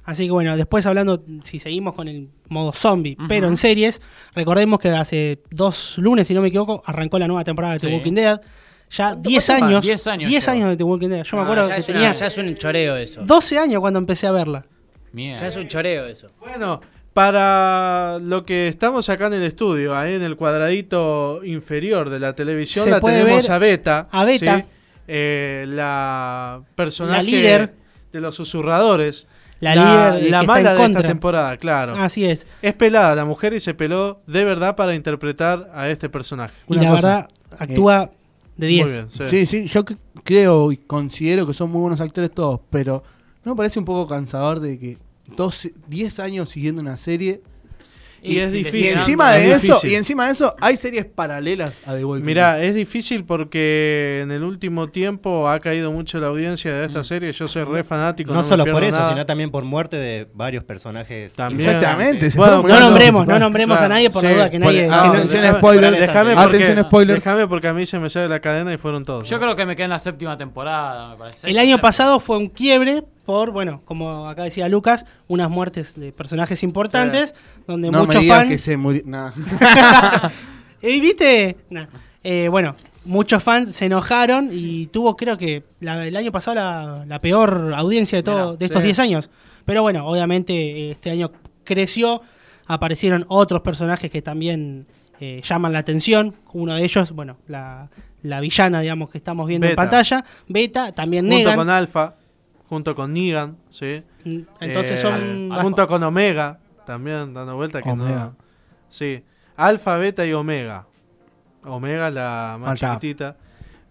Así 0.03 0.25
que 0.25 0.31
bueno, 0.31 0.57
después 0.57 0.83
hablando, 0.87 1.23
si 1.43 1.59
seguimos 1.59 1.93
con 1.93 2.07
el 2.07 2.29
modo 2.49 2.71
zombie, 2.73 3.15
pero 3.27 3.47
en 3.47 3.55
series, 3.55 4.01
recordemos 4.33 4.79
que 4.79 4.89
hace 4.89 5.43
dos 5.51 5.99
lunes, 5.99 6.25
si 6.27 6.33
no 6.33 6.41
me 6.41 6.47
equivoco, 6.47 6.81
arrancó 6.87 7.19
la 7.19 7.27
nueva 7.27 7.43
temporada 7.43 7.73
de 7.75 7.79
The 7.81 7.87
Sí. 7.89 7.93
Walking 7.93 8.13
Dead. 8.13 8.41
Ya 8.89 9.09
¿Cuánto 9.11 9.29
10 9.29 9.45
falta? 9.45 9.65
años, 9.67 9.81
10 9.83 10.07
años 10.07 10.27
10 10.29 10.43
lleva. 10.43 10.53
años 10.53 10.69
de 10.69 10.77
The 10.77 10.83
Walking 10.83 11.09
Dead. 11.09 11.23
Yo 11.23 11.37
me 11.37 11.43
No, 11.43 11.51
acuerdo 11.51 11.67
que 11.69 11.75
una- 11.75 11.83
tenía 11.85 12.13
ya 12.13 12.25
es 12.25 12.37
un 12.39 12.55
choreo 12.55 12.95
eso. 12.97 13.21
12 13.23 13.59
años 13.59 13.79
cuando 13.79 13.99
empecé 13.99 14.25
a 14.25 14.31
verla. 14.31 14.65
Mierda. 15.13 15.41
Ya 15.41 15.47
es 15.47 15.55
un 15.57 15.67
choreo 15.67 16.05
eso. 16.05 16.27
Bueno, 16.39 16.81
para 17.13 18.19
lo 18.19 18.45
que 18.45 18.67
estamos 18.67 19.07
acá 19.09 19.27
en 19.27 19.33
el 19.33 19.43
estudio, 19.43 19.95
ahí 19.95 20.15
en 20.15 20.23
el 20.23 20.35
cuadradito 20.35 21.41
inferior 21.43 22.09
de 22.09 22.19
la 22.19 22.33
televisión, 22.33 22.89
la 22.89 22.99
tenemos 22.99 23.49
a 23.49 23.57
Beta. 23.59 24.07
a 24.11 24.25
Beta. 24.25 24.57
¿sí? 24.57 24.65
Eh, 25.07 25.65
la 25.67 26.61
personaje 26.75 27.17
La 27.17 27.23
líder. 27.23 27.73
de 28.11 28.21
los 28.21 28.35
susurradores. 28.35 29.27
La, 29.59 29.75
la, 29.75 30.09
líder 30.11 30.27
eh, 30.27 30.29
la 30.31 30.43
mala 30.43 30.59
está 30.59 30.71
en 30.71 30.77
de 30.77 30.83
contra. 30.83 30.99
esta 31.01 31.07
temporada, 31.07 31.57
claro. 31.57 31.95
Así 31.95 32.25
es. 32.25 32.47
Es 32.61 32.73
pelada 32.73 33.15
la 33.15 33.23
mujer 33.25 33.53
y 33.53 33.59
se 33.59 33.73
peló 33.73 34.21
de 34.27 34.43
verdad 34.43 34.75
para 34.75 34.95
interpretar 34.95 35.69
a 35.73 35.89
este 35.89 36.09
personaje. 36.09 36.53
Y 36.67 36.73
Una 36.73 36.83
la 36.83 36.89
cosa, 36.89 37.07
verdad, 37.07 37.29
actúa 37.59 38.11
de 38.57 38.67
10. 38.67 38.85
Muy 38.85 38.93
bien, 38.93 39.11
sí. 39.11 39.23
Sí, 39.29 39.45
sí, 39.45 39.67
yo 39.67 39.85
creo 40.23 40.71
y 40.71 40.77
considero 40.77 41.45
que 41.45 41.53
son 41.53 41.69
muy 41.71 41.81
buenos 41.81 42.01
actores 42.01 42.31
todos, 42.31 42.61
pero 42.69 43.03
no 43.45 43.53
me 43.53 43.57
parece 43.57 43.79
un 43.79 43.85
poco 43.85 44.07
cansador 44.07 44.59
de 44.59 44.77
que 44.79 44.97
12, 45.35 45.73
10 45.87 46.19
años 46.19 46.49
siguiendo 46.49 46.81
una 46.81 46.97
serie 46.97 47.41
Y 48.25 48.37
es 48.39 48.53
y 48.53 48.57
difícil. 48.59 48.79
siguen 48.85 48.99
encima 48.99 49.37
es 49.37 49.43
de 49.43 49.51
eso, 49.55 49.67
difícil. 49.75 49.91
y 49.91 49.95
encima 49.95 50.25
de 50.27 50.31
eso 50.31 50.55
hay 50.61 50.77
series 50.77 51.03
paralelas 51.03 51.81
a 51.85 51.93
The 51.93 52.05
Walking 52.05 52.23
Mirá, 52.25 52.55
Dead. 52.55 52.65
es 52.69 52.75
difícil 52.75 53.25
porque 53.25 54.21
en 54.23 54.31
el 54.31 54.43
último 54.43 54.87
tiempo 54.87 55.49
ha 55.49 55.59
caído 55.59 55.91
mucho 55.91 56.19
la 56.21 56.27
audiencia 56.27 56.73
de 56.73 56.85
esta 56.85 57.01
Mm. 57.01 57.03
serie. 57.03 57.33
Yo 57.33 57.49
soy 57.49 57.63
re 57.65 57.83
fanático. 57.83 58.31
No, 58.33 58.41
me 58.41 58.47
solo 58.47 58.63
por 58.65 58.81
eso, 58.81 58.97
nada. 58.97 59.09
sino 59.09 59.25
también 59.25 59.51
por 59.51 59.65
muerte 59.65 59.97
de 59.97 60.29
varios 60.33 60.63
personajes. 60.63 61.33
También. 61.33 61.69
Exactamente, 61.69 62.29
Bueno, 62.37 62.63
No 62.65 62.79
nombremos, 62.79 63.27
no 63.27 63.39
nombremos 63.39 63.75
Claro, 63.77 63.93
a 63.93 63.95
nadie 63.97 64.09
por 64.09 64.23
la 64.23 64.33
duda 64.33 64.49
que 64.49 64.59
nadie. 64.59 64.87
ah, 64.89 65.01
que 65.01 65.07
no- 65.07 65.13
atención, 65.15 65.41
déjame- 65.43 65.57
spoilers. 65.59 65.99
déjame 65.99 66.31
Atención, 66.31 66.75
porque- 66.75 66.83
spoilers. 66.87 67.23
Déjame 67.25 67.47
porque 67.49 67.67
a 67.67 67.73
mí 67.73 67.85
se 67.85 67.99
me 67.99 68.09
sale 68.09 68.29
la 68.29 68.39
cadena 68.39 68.73
y 68.73 68.77
fueron 68.77 69.03
todos. 69.03 69.27
Yo 69.29 69.35
¿no? 69.37 69.41
creo 69.43 69.55
que 69.57 69.65
me 69.65 69.75
quedé 69.75 69.83
en 69.85 69.89
la 69.89 69.99
séptima 69.99 70.37
temporada, 70.37 71.09
me 71.09 71.17
parece. 71.17 71.49
El 71.49 71.57
año 71.57 71.77
pasado 71.79 72.21
fue 72.21 72.37
un 72.37 72.47
quiebre 72.47 73.03
por, 73.25 73.51
bueno, 73.51 73.81
como 73.85 74.27
acá 74.27 74.43
decía 74.43 74.67
Lucas, 74.69 75.05
unas 75.27 75.49
muertes 75.49 75.95
de 75.95 76.11
personajes 76.11 76.61
importantes, 76.63 77.33
donde 77.67 77.89
No 77.91 78.01
me 78.01 78.05
muchos 78.07 78.21
digas 78.21 78.39
fans... 78.39 78.49
que 78.51 78.57
se 78.57 78.77
murió. 78.77 79.01
nah. 79.05 79.31
¿Y 80.81 80.99
viste? 80.99 81.57
Nah. 81.69 81.85
Eh, 82.23 82.47
bueno, 82.49 82.75
muchos 83.05 83.43
fans 83.43 83.75
se 83.75 83.85
enojaron 83.85 84.49
y 84.51 84.87
tuvo, 84.87 85.15
creo 85.15 85.37
que 85.37 85.63
la- 85.79 86.05
el 86.07 86.15
año 86.15 86.31
pasado 86.31 86.55
la, 86.55 87.05
la 87.07 87.19
peor 87.19 87.73
audiencia 87.75 88.17
de, 88.17 88.23
todo, 88.23 88.55
de 88.57 88.65
estos 88.65 88.81
sí. 88.81 88.85
10 88.87 88.99
años. 88.99 89.29
Pero 89.65 89.81
bueno, 89.81 90.05
obviamente 90.07 90.53
eh, 90.53 90.91
este 90.91 91.09
año 91.11 91.31
creció, 91.63 92.21
aparecieron 92.65 93.25
otros 93.29 93.61
personajes 93.61 94.09
que 94.11 94.21
también 94.21 94.85
eh, 95.19 95.41
llaman 95.43 95.73
la 95.73 95.79
atención. 95.79 96.35
Uno 96.53 96.75
de 96.75 96.83
ellos, 96.83 97.11
bueno, 97.11 97.37
la, 97.47 97.89
la 98.21 98.39
villana, 98.41 98.81
digamos, 98.81 99.09
que 99.09 99.17
estamos 99.17 99.47
viendo 99.47 99.67
Beta. 99.67 99.81
en 99.81 99.89
pantalla. 99.89 100.25
Beta, 100.47 100.91
también 100.93 101.25
Junto 101.25 101.37
Negan. 101.39 101.55
con 101.57 101.69
Alpha, 101.69 102.15
junto 102.73 102.95
con 102.95 103.13
Negan, 103.13 103.57
¿sí? 103.69 104.03
Entonces 104.59 104.99
Eh, 104.99 105.01
son... 105.01 105.49
las- 105.49 105.61
Junto 105.61 105.87
con 105.87 106.03
Omega, 106.03 106.59
también 106.85 107.33
dando 107.33 107.55
vuelta 107.55 107.81
que 107.81 107.89
Omega. 107.89 108.33
no. 108.35 108.35
Sí. 108.89 109.23
Alfa, 109.55 109.97
Beta 109.97 110.25
y 110.25 110.33
Omega. 110.33 110.87
Omega 111.65 112.09
la 112.09 112.57
más 112.59 112.79
Falta. 112.79 112.95
chiquitita. 112.99 113.37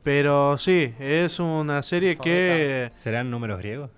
Pero 0.02 0.59
sí, 0.59 0.92
es 0.98 1.38
una 1.38 1.82
serie 1.82 2.16
que. 2.16 2.88
¿Serán 2.92 3.30
números 3.30 3.59
griegos? 3.59 3.90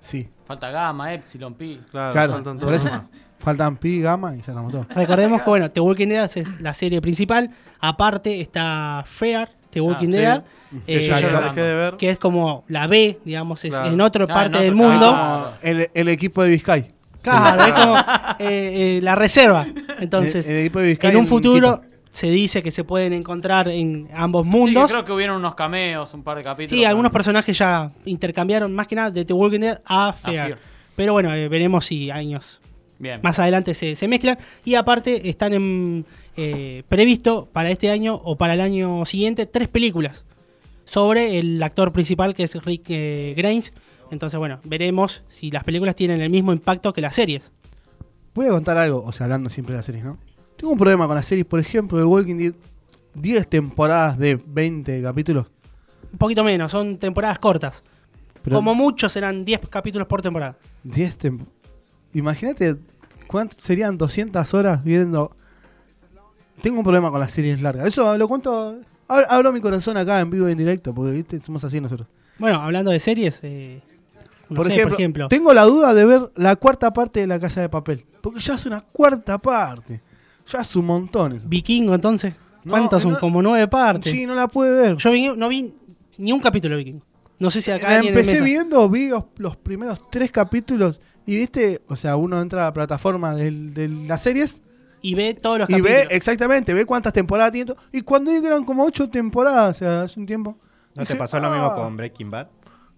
Sí, 0.00 0.26
Falta 0.44 0.70
Gamma, 0.70 1.14
Epsilon, 1.14 1.54
Pi. 1.54 1.80
Claro, 1.90 2.12
claro. 2.12 2.32
faltan 2.32 2.58
Por 2.58 2.74
eso 2.74 2.88
faltan 3.38 3.76
pi, 3.76 4.00
gamma 4.00 4.34
y 4.34 4.38
ya 4.38 4.52
estamos 4.52 4.72
todos. 4.72 4.88
Recordemos 4.88 5.40
que, 5.42 5.48
bueno, 5.50 5.70
The 5.70 5.80
Walking 5.80 6.08
Dead 6.08 6.30
es 6.36 6.60
la 6.60 6.74
serie 6.74 7.00
principal. 7.00 7.50
Aparte 7.78 8.40
está 8.40 9.04
Fair, 9.06 9.48
The 9.72 9.80
Walking 9.80 10.06
sí. 10.12 10.18
Dead. 10.18 10.42
Que 10.86 10.96
eh, 10.96 11.08
yo 11.08 11.40
dejé 11.40 11.60
de 11.60 11.74
ver. 11.74 11.94
que 11.96 12.08
es 12.10 12.18
como 12.18 12.64
la 12.68 12.86
B, 12.86 13.18
digamos, 13.24 13.62
es 13.64 13.70
Claro. 13.70 13.92
en 13.92 14.00
otra 14.00 14.26
Claro, 14.26 14.40
parte 14.40 14.58
en 14.58 14.64
del 14.64 14.74
mundo. 14.74 15.12
Ah. 15.14 15.52
El, 15.62 15.90
el 15.92 16.08
equipo 16.08 16.42
de 16.42 16.50
Vizcay. 16.50 16.90
Claro, 17.20 17.64
es 17.64 17.72
como 17.72 17.96
eh, 18.38 18.96
eh, 18.96 19.00
la 19.02 19.14
reserva. 19.14 19.66
Entonces, 20.00 20.46
el, 20.48 20.52
el 20.56 20.60
equipo 20.62 20.78
de 20.80 20.86
Vizcay 20.88 21.10
en 21.10 21.16
un 21.18 21.26
futuro 21.26 21.80
Quito. 21.82 21.94
se 22.10 22.30
dice 22.30 22.62
que 22.62 22.70
se 22.70 22.84
pueden 22.84 23.12
encontrar 23.12 23.68
en 23.68 24.08
ambos 24.14 24.44
Sí, 24.46 24.50
mundos. 24.50 24.90
creo 24.90 25.04
que 25.04 25.12
hubieron 25.12 25.36
unos 25.36 25.54
cameos, 25.54 26.12
un 26.14 26.22
par 26.22 26.38
de 26.38 26.42
capítulos. 26.44 26.78
Sí, 26.78 26.84
algunos 26.84 27.12
personajes 27.12 27.56
ya 27.56 27.90
intercambiaron 28.06 28.74
más 28.74 28.86
que 28.86 28.94
nada 28.96 29.10
de 29.10 29.24
The 29.24 29.32
Walking 29.34 29.60
Dead 29.60 29.80
a 29.84 30.12
Fear. 30.12 30.46
Fear. 30.48 30.58
Pero 30.96 31.12
bueno, 31.12 31.32
eh, 31.34 31.48
veremos 31.48 31.86
si 31.86 32.10
años 32.10 32.60
Bien. 32.98 33.20
más 33.22 33.38
adelante 33.38 33.72
se, 33.74 33.94
se 33.96 34.08
mezclan. 34.08 34.36
Y 34.64 34.74
aparte 34.74 35.28
están 35.28 35.52
en, 35.52 36.04
eh, 36.36 36.82
previsto 36.88 37.48
para 37.52 37.70
este 37.70 37.90
año 37.90 38.14
o 38.24 38.36
para 38.36 38.54
el 38.54 38.60
año 38.60 39.04
siguiente 39.06 39.46
tres 39.46 39.68
películas 39.68 40.24
sobre 40.84 41.38
el 41.38 41.62
actor 41.62 41.92
principal 41.92 42.34
que 42.34 42.44
es 42.44 42.54
Rick 42.64 42.86
eh, 42.88 43.34
Grimes. 43.36 43.72
Entonces, 44.10 44.38
bueno, 44.38 44.60
veremos 44.64 45.22
si 45.28 45.50
las 45.50 45.64
películas 45.64 45.94
tienen 45.96 46.20
el 46.20 46.28
mismo 46.30 46.52
impacto 46.52 46.92
que 46.92 47.00
las 47.00 47.14
series. 47.14 47.50
Voy 48.34 48.46
a 48.46 48.50
contar 48.50 48.76
algo, 48.78 49.02
o 49.02 49.12
sea, 49.12 49.24
hablando 49.24 49.48
siempre 49.50 49.72
de 49.74 49.78
las 49.78 49.86
series, 49.86 50.04
¿no? 50.04 50.18
Tengo 50.56 50.72
un 50.72 50.78
problema 50.78 51.06
con 51.06 51.16
las 51.16 51.26
series, 51.26 51.46
por 51.46 51.60
ejemplo, 51.60 51.98
de 51.98 52.04
Walking 52.04 52.36
Dead. 52.36 52.54
10 53.14 53.46
temporadas 53.48 54.18
de 54.18 54.36
20 54.46 55.02
capítulos. 55.02 55.46
Un 56.12 56.18
poquito 56.18 56.42
menos, 56.44 56.70
son 56.70 56.96
temporadas 56.98 57.38
cortas. 57.38 57.82
Pero 58.42 58.56
Como 58.56 58.74
mucho 58.74 59.08
serán 59.08 59.44
10 59.44 59.68
capítulos 59.68 60.06
por 60.08 60.22
temporada. 60.22 60.56
10 60.84 61.18
tem- 61.18 61.46
Imagínate 62.14 62.76
cuánto 63.26 63.56
serían 63.58 63.96
200 63.98 64.54
horas 64.54 64.82
viendo. 64.84 65.34
Tengo 66.62 66.78
un 66.78 66.84
problema 66.84 67.10
con 67.10 67.20
las 67.20 67.32
series 67.32 67.60
largas. 67.60 67.86
Eso 67.86 68.16
lo 68.16 68.28
cuento. 68.28 68.78
ab- 69.08 69.26
Abro 69.28 69.52
mi 69.52 69.60
corazón 69.60 69.96
acá 69.96 70.20
en 70.20 70.30
vivo 70.30 70.48
y 70.48 70.52
en 70.52 70.58
directo, 70.58 70.94
porque 70.94 71.12
¿viste? 71.12 71.40
somos 71.40 71.62
así 71.64 71.80
nosotros. 71.80 72.08
Bueno, 72.38 72.60
hablando 72.62 72.90
de 72.90 73.00
series, 73.00 73.40
eh, 73.42 73.80
no 74.48 74.56
por, 74.56 74.66
sé, 74.66 74.72
ejemplo, 74.74 74.90
por 74.94 75.00
ejemplo, 75.00 75.28
tengo 75.28 75.52
la 75.52 75.64
duda 75.64 75.92
de 75.94 76.04
ver 76.04 76.30
la 76.36 76.56
cuarta 76.56 76.92
parte 76.92 77.20
de 77.20 77.26
La 77.26 77.38
Casa 77.40 77.60
de 77.60 77.68
Papel. 77.68 78.04
Porque 78.20 78.40
ya 78.40 78.54
es 78.54 78.64
una 78.66 78.80
cuarta 78.80 79.38
parte. 79.38 80.00
Ya 80.50 80.60
es 80.60 80.74
un 80.76 80.86
montón. 80.86 81.32
eso. 81.34 81.46
Vikingo 81.48 81.94
entonces. 81.94 82.34
No, 82.64 82.70
¿Cuántas 82.72 83.02
son? 83.02 83.12
no- 83.12 83.18
Como 83.18 83.42
nueve 83.42 83.66
partes. 83.68 84.12
Sí, 84.12 84.24
no 84.26 84.34
la 84.34 84.46
pude 84.48 84.70
ver. 84.70 84.96
Yo 84.96 85.10
vi- 85.10 85.28
no 85.36 85.48
vi 85.48 85.74
ni 86.18 86.32
un 86.32 86.40
capítulo 86.40 86.76
de 86.76 86.84
Vikingo. 86.84 87.04
No 87.38 87.50
sé 87.50 87.60
si 87.60 87.70
acá 87.72 87.88
La 87.88 87.98
en 87.98 88.06
empecé 88.06 88.40
viendo, 88.40 88.88
vi 88.88 89.08
los, 89.08 89.24
los 89.38 89.56
primeros 89.56 90.08
tres 90.10 90.30
capítulos. 90.30 91.00
Y 91.26 91.36
viste, 91.36 91.82
o 91.88 91.96
sea, 91.96 92.14
uno 92.16 92.40
entra 92.40 92.62
a 92.62 92.64
la 92.66 92.72
plataforma 92.72 93.34
del- 93.34 93.74
de 93.74 93.88
las 93.88 94.22
series 94.22 94.62
y 95.02 95.14
ve 95.14 95.34
todos 95.34 95.58
los 95.58 95.68
y 95.68 95.72
capítulos. 95.72 95.92
ve 96.08 96.16
exactamente, 96.16 96.72
ve 96.72 96.86
cuántas 96.86 97.12
temporadas 97.12 97.52
tiene. 97.52 97.66
todo. 97.66 97.76
Y 97.92 98.00
cuando 98.02 98.30
eran 98.30 98.64
como 98.64 98.84
ocho 98.84 99.10
temporadas, 99.10 99.76
o 99.76 99.78
sea, 99.78 100.02
hace 100.02 100.18
un 100.18 100.26
tiempo. 100.26 100.56
¿No 100.94 101.04
te 101.04 101.14
pasó 101.16 101.38
lo 101.40 101.50
mismo 101.50 101.66
"Ah, 101.66 101.74
con 101.74 101.96
Breaking 101.96 102.30
Bad? 102.30 102.48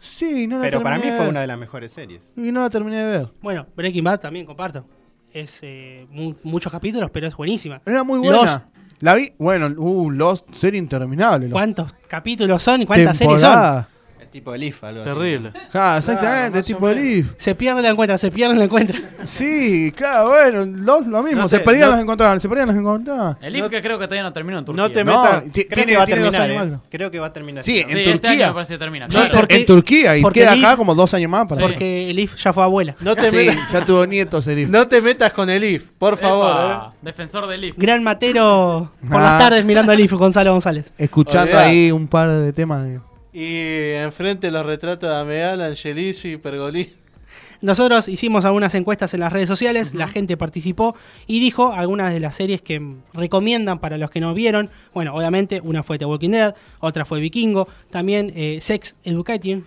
Sí, 0.00 0.46
no 0.46 0.56
la 0.58 0.62
Pero 0.64 0.82
para 0.82 0.98
mí 0.98 1.04
fue 1.16 1.28
una 1.28 1.40
de 1.40 1.46
las 1.46 1.58
mejores 1.58 1.92
series. 1.92 2.30
Y 2.36 2.52
no 2.52 2.60
la 2.60 2.70
terminé 2.70 2.98
de 2.98 3.18
ver. 3.18 3.32
Bueno, 3.40 3.66
Breaking 3.74 4.04
Bad 4.04 4.20
también 4.20 4.44
comparto. 4.44 4.84
Es 5.32 5.58
eh, 5.62 6.06
mu- 6.10 6.34
muchos 6.42 6.70
capítulos, 6.70 7.10
pero 7.10 7.26
es 7.26 7.34
buenísima. 7.36 7.80
Era 7.86 8.04
muy 8.04 8.18
Los- 8.24 8.36
buena. 8.36 8.68
La 9.00 9.14
vi, 9.14 9.32
bueno, 9.38 9.66
uh, 9.76 10.10
Lost, 10.10 10.48
serie 10.54 10.78
interminable. 10.78 11.46
Lost. 11.46 11.52
¿Cuántos 11.52 11.94
capítulos 12.08 12.62
son 12.62 12.82
y 12.82 12.86
cuántas 12.86 13.16
series 13.16 13.40
son? 13.40 13.86
Tipo 14.34 14.50
de 14.50 14.58
Leaf, 14.58 14.82
algo 14.82 15.02
Terrible. 15.04 15.52
Ah, 15.72 15.94
exactamente, 16.00 16.58
más 16.58 16.60
o 16.60 16.66
tipo 16.66 16.88
de 16.88 16.94
menos. 16.96 17.08
Leaf. 17.08 17.26
Se 17.36 17.54
pierde 17.54 17.82
la 17.82 17.90
encuentra, 17.90 18.18
se 18.18 18.32
pierde 18.32 18.56
la 18.56 18.64
encuentra. 18.64 18.98
Sí, 19.26 19.92
claro, 19.96 20.30
bueno, 20.30 20.64
lo, 20.66 21.00
lo 21.02 21.22
mismo. 21.22 21.42
No 21.42 21.48
se 21.48 21.58
te- 21.60 21.64
perdían 21.64 21.90
no- 21.90 21.94
los 21.94 22.02
encontraban, 22.02 22.40
se 22.40 22.48
perdían 22.48 22.66
los 22.66 22.76
encontraban. 22.76 23.36
El 23.40 23.54
IF 23.54 23.68
que 23.68 23.80
creo 23.80 23.96
que 23.96 24.06
todavía 24.06 24.24
no 24.24 24.32
terminó 24.32 24.58
en 24.58 24.64
Turquía. 24.64 24.82
No 24.82 24.90
te 24.90 25.04
metas. 25.04 25.44
ti- 25.44 25.50
Creo 25.66 25.68
tiene, 25.68 25.92
que 25.92 25.96
va 25.98 26.02
a 26.02 26.06
tiene 26.06 26.20
dos 26.22 26.30
terminar, 26.32 26.50
años 26.62 26.66
eh. 26.66 26.70
más. 26.72 26.80
Creo 26.90 27.10
que 27.12 27.18
va 27.20 27.26
a 27.28 27.32
terminar. 27.32 27.62
Sí, 27.62 27.78
en 27.78 27.88
Sí, 27.88 27.98
este 27.98 28.10
año 28.10 28.18
Turquía. 28.20 28.46
me 28.48 28.52
parece 28.54 28.74
que 28.74 28.78
termina. 28.78 29.06
Sí, 29.06 29.12
claro. 29.14 29.34
porque- 29.38 29.54
en 29.54 29.66
Turquía 29.66 30.16
y 30.16 30.22
porque 30.22 30.40
queda 30.40 30.52
acá 30.52 30.76
como 30.76 30.96
dos 30.96 31.14
años 31.14 31.30
más. 31.30 31.46
Para. 31.46 31.60
Porque 31.60 32.10
el 32.10 32.18
IF 32.18 32.34
ya 32.34 32.52
fue 32.52 32.64
abuela. 32.64 32.96
No 32.98 33.14
te, 33.14 33.30
Sí, 33.30 33.36
metas, 33.36 33.70
ya 33.72 33.86
tuvo 33.86 34.04
nietos 34.04 34.44
el 34.48 34.56
Leaf. 34.56 34.68
no 34.68 34.88
te 34.88 35.00
metas 35.00 35.32
con 35.32 35.48
el 35.48 35.62
IF, 35.62 35.84
por 35.96 36.16
favor. 36.18 36.50
Epa, 36.50 36.86
eh. 36.92 36.96
Defensor 37.02 37.46
del 37.46 37.64
IF. 37.66 37.74
Gran 37.78 38.02
matero 38.02 38.90
por 39.08 39.16
Ah. 39.18 39.22
las 39.22 39.38
tardes 39.38 39.64
mirando 39.64 39.92
al 39.92 40.00
IF, 40.00 40.12
Gonzalo 40.14 40.50
González. 40.50 40.90
Escuchando 40.98 41.52
Olvidá. 41.52 41.66
ahí 41.66 41.92
un 41.92 42.08
par 42.08 42.28
de 42.30 42.52
temas. 42.52 42.84
de- 42.84 42.98
Y 43.34 43.90
enfrente 43.96 44.50
los 44.52 44.64
retratos 44.64 45.10
de 45.10 45.16
Ameal, 45.16 45.60
Angelici, 45.60 46.36
Pergolini. 46.36 46.88
Nosotros 47.62 48.08
hicimos 48.08 48.44
algunas 48.44 48.74
encuestas 48.74 49.12
en 49.14 49.20
las 49.20 49.32
redes 49.32 49.48
sociales, 49.48 49.94
la 49.94 50.06
gente 50.06 50.36
participó 50.36 50.94
y 51.26 51.40
dijo 51.40 51.72
algunas 51.72 52.12
de 52.12 52.20
las 52.20 52.36
series 52.36 52.60
que 52.62 52.80
recomiendan 53.12 53.78
para 53.80 53.96
los 53.98 54.10
que 54.10 54.20
no 54.20 54.34
vieron. 54.34 54.70
Bueno, 54.92 55.14
obviamente 55.14 55.60
una 55.64 55.82
fue 55.82 55.98
The 55.98 56.04
Walking 56.04 56.30
Dead, 56.30 56.54
otra 56.80 57.04
fue 57.04 57.20
Vikingo, 57.20 57.66
también 57.90 58.32
eh, 58.36 58.58
Sex 58.60 58.94
Education. 59.02 59.64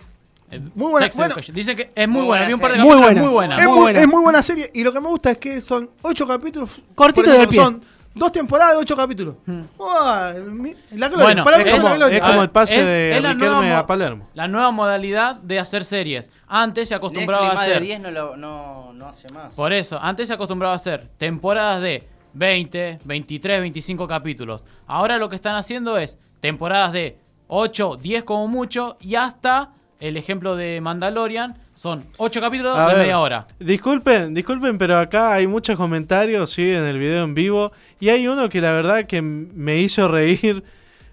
Eh, 0.50 0.60
Muy 0.74 0.92
buena, 0.92 1.10
bueno. 1.14 1.34
Dicen 1.52 1.76
que 1.76 1.90
es 1.94 2.08
muy, 2.08 2.20
Muy 2.22 2.26
buena. 2.28 2.44
buena 2.44 2.46
Vi 2.48 2.54
un 2.54 2.60
par 2.60 2.72
de 2.72 2.78
Muy 2.78 2.96
buena. 2.96 3.20
muy 3.20 3.30
buena. 3.30 3.56
Es 3.56 3.66
muy 3.66 3.78
buena. 3.78 4.00
es 4.00 4.08
muy 4.08 4.22
buena 4.22 4.42
serie 4.42 4.70
y 4.72 4.82
lo 4.84 4.92
que 4.94 5.00
me 5.00 5.08
gusta 5.08 5.32
es 5.32 5.36
que 5.36 5.60
son 5.60 5.90
ocho 6.00 6.26
capítulos. 6.26 6.80
Cortito 6.94 7.30
al 7.32 7.48
pie. 7.48 7.58
Son 7.60 7.82
dos 8.18 8.32
temporadas 8.32 8.74
de 8.74 8.80
ocho 8.80 8.96
capítulos. 8.96 9.36
Ah, 9.80 10.32
mi- 10.46 10.74
la 10.92 11.08
gloria. 11.08 11.24
Bueno, 11.24 11.44
para 11.44 11.58
mí 11.58 11.64
Es 11.66 11.68
es 11.74 11.76
como, 11.76 11.88
la 11.90 11.96
gloria. 11.96 12.18
es 12.18 12.22
como 12.24 12.42
el 12.42 12.50
pase 12.50 12.78
Es- 12.80 12.84
de 12.86 13.16
es 13.18 13.22
Riquelme 13.22 13.72
a 13.72 13.86
Palermo. 13.86 14.28
La 14.34 14.48
nueva 14.48 14.70
modalidad 14.70 15.36
de 15.36 15.58
hacer 15.58 15.84
series. 15.84 16.30
Antes 16.46 16.88
se 16.88 16.94
acostumbraba 16.94 17.42
Netflix 17.44 17.56
a 17.56 17.60
más 17.60 17.66
de 17.66 17.72
hacer. 17.74 17.82
10 17.84 18.00
no, 18.00 18.10
lo- 18.10 18.36
no, 18.36 18.92
no 18.94 19.06
hace 19.08 19.28
más. 19.32 19.52
Por 19.54 19.72
eso, 19.72 19.98
antes 20.00 20.28
se 20.28 20.34
acostumbraba 20.34 20.72
a 20.72 20.76
hacer 20.76 21.08
temporadas 21.18 21.80
de 21.82 22.06
20, 22.34 22.98
23, 23.04 23.60
25 23.60 24.06
capítulos. 24.06 24.64
Ahora 24.86 25.16
lo 25.18 25.28
que 25.28 25.36
están 25.36 25.56
haciendo 25.56 25.96
es 25.98 26.18
temporadas 26.40 26.92
de 26.92 27.18
8, 27.48 27.96
10 28.00 28.24
como 28.24 28.46
mucho 28.48 28.96
y 29.00 29.14
hasta 29.16 29.70
el 30.00 30.16
ejemplo 30.16 30.54
de 30.54 30.80
Mandalorian 30.80 31.56
son 31.78 32.04
8 32.16 32.40
capítulos 32.40 32.76
A 32.76 32.88
de 32.88 32.94
ver, 32.94 33.02
media 33.02 33.20
hora. 33.20 33.46
Disculpen, 33.60 34.34
disculpen, 34.34 34.78
pero 34.78 34.98
acá 34.98 35.32
hay 35.34 35.46
muchos 35.46 35.76
comentarios, 35.76 36.50
sí, 36.50 36.68
en 36.68 36.82
el 36.84 36.98
video 36.98 37.22
en 37.22 37.34
vivo. 37.34 37.70
Y 38.00 38.08
hay 38.08 38.26
uno 38.26 38.48
que 38.48 38.60
la 38.60 38.72
verdad 38.72 39.04
que 39.06 39.22
me 39.22 39.78
hizo 39.78 40.08
reír, 40.08 40.64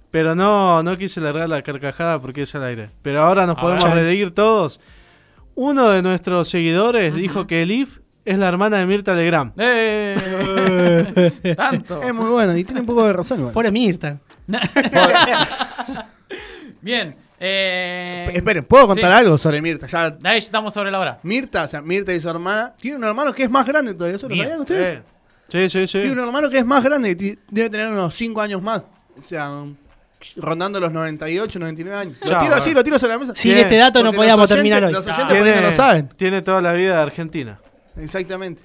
pero 0.10 0.34
no, 0.34 0.82
no 0.82 0.98
quise 0.98 1.22
largar 1.22 1.48
la 1.50 1.62
carcajada 1.62 2.20
porque 2.20 2.42
es 2.42 2.56
al 2.56 2.64
aire. 2.64 2.90
Pero 3.04 3.22
ahora 3.22 3.46
nos 3.46 3.60
A 3.60 3.62
podemos 3.62 3.84
ver. 3.94 4.06
reír 4.06 4.32
todos. 4.32 4.80
Uno 5.54 5.90
de 5.90 6.02
nuestros 6.02 6.50
seguidores 6.50 7.14
dijo 7.14 7.46
que 7.46 7.62
Elif 7.62 8.00
es 8.26 8.40
la 8.40 8.48
hermana 8.48 8.78
de 8.78 8.88
Mirta 8.88 9.14
Legrand. 9.14 9.54
¡Eh! 9.58 11.54
Tanto. 11.56 12.02
Es 12.02 12.12
muy 12.14 12.30
bueno 12.32 12.58
y 12.58 12.64
tiene 12.64 12.80
un 12.82 12.88
poco 12.88 13.06
de 13.06 13.14
razón. 13.14 13.38
igual. 13.38 13.54
Pobre 13.54 13.70
Mirta. 13.72 14.18
Bien. 16.82 17.16
Eh, 17.40 18.32
Esperen, 18.34 18.64
¿puedo 18.64 18.88
contar 18.88 19.12
sí. 19.12 19.18
algo 19.20 19.38
sobre 19.38 19.62
Mirta? 19.62 19.88
Ya, 19.88 20.10
De 20.10 20.30
ahí 20.30 20.38
estamos 20.38 20.74
sobre 20.74 20.90
la 20.92 21.00
hora. 21.00 21.20
Mirta, 21.24 21.64
o 21.64 21.68
sea, 21.68 21.82
Mirta 21.82 22.14
y 22.14 22.20
su 22.22 22.30
hermana, 22.30 22.74
tiene 22.80 22.98
un 22.98 23.04
hermano 23.04 23.34
que 23.34 23.44
es 23.44 23.50
más 23.50 23.66
grande 23.66 23.94
todavía. 23.94 24.16
¿Eso 24.18 24.30
lo 24.30 24.36
sabían 24.36 24.60
ustedes? 24.62 25.00
Eh, 25.00 25.04
Sí, 25.48 25.70
sí, 25.70 25.86
sí. 25.86 26.00
Tiene 26.00 26.14
un 26.14 26.20
hermano 26.28 26.50
que 26.50 26.58
es 26.58 26.66
más 26.66 26.84
grande 26.84 27.14
debe 27.52 27.70
tener 27.70 27.88
unos 27.90 28.16
5 28.16 28.42
años 28.42 28.64
más. 28.64 28.82
O 29.16 29.22
sea, 29.22 29.52
rondando 30.38 30.80
los 30.80 30.92
98, 30.92 31.60
99 31.60 31.98
años. 32.00 32.18
Lo 32.22 32.38
tiro 32.40 32.56
así, 32.56 32.72
eh. 32.72 32.74
lo 32.74 32.84
tiro 32.84 32.98
sobre 32.98 33.14
la 33.14 33.20
mesa. 33.20 33.36
Sin 33.36 33.56
este 33.56 33.78
dato 33.78 34.04
no 34.04 34.12
podíamos 34.12 34.46
oyentes- 34.50 34.56
terminar 34.56 34.84
hoy. 34.86 34.94
los 34.94 35.06
oyentes- 35.06 35.24
por 35.26 35.36
ahí 35.38 35.44
Tiene, 35.44 35.62
no 35.62 35.68
lo 35.68 35.72
saben. 35.72 36.08
tiene 36.16 36.42
toda 36.42 36.62
la 36.64 36.74
vida 36.74 36.96
de 36.96 37.02
Argentina. 37.04 37.60
Exactamente. 37.96 38.64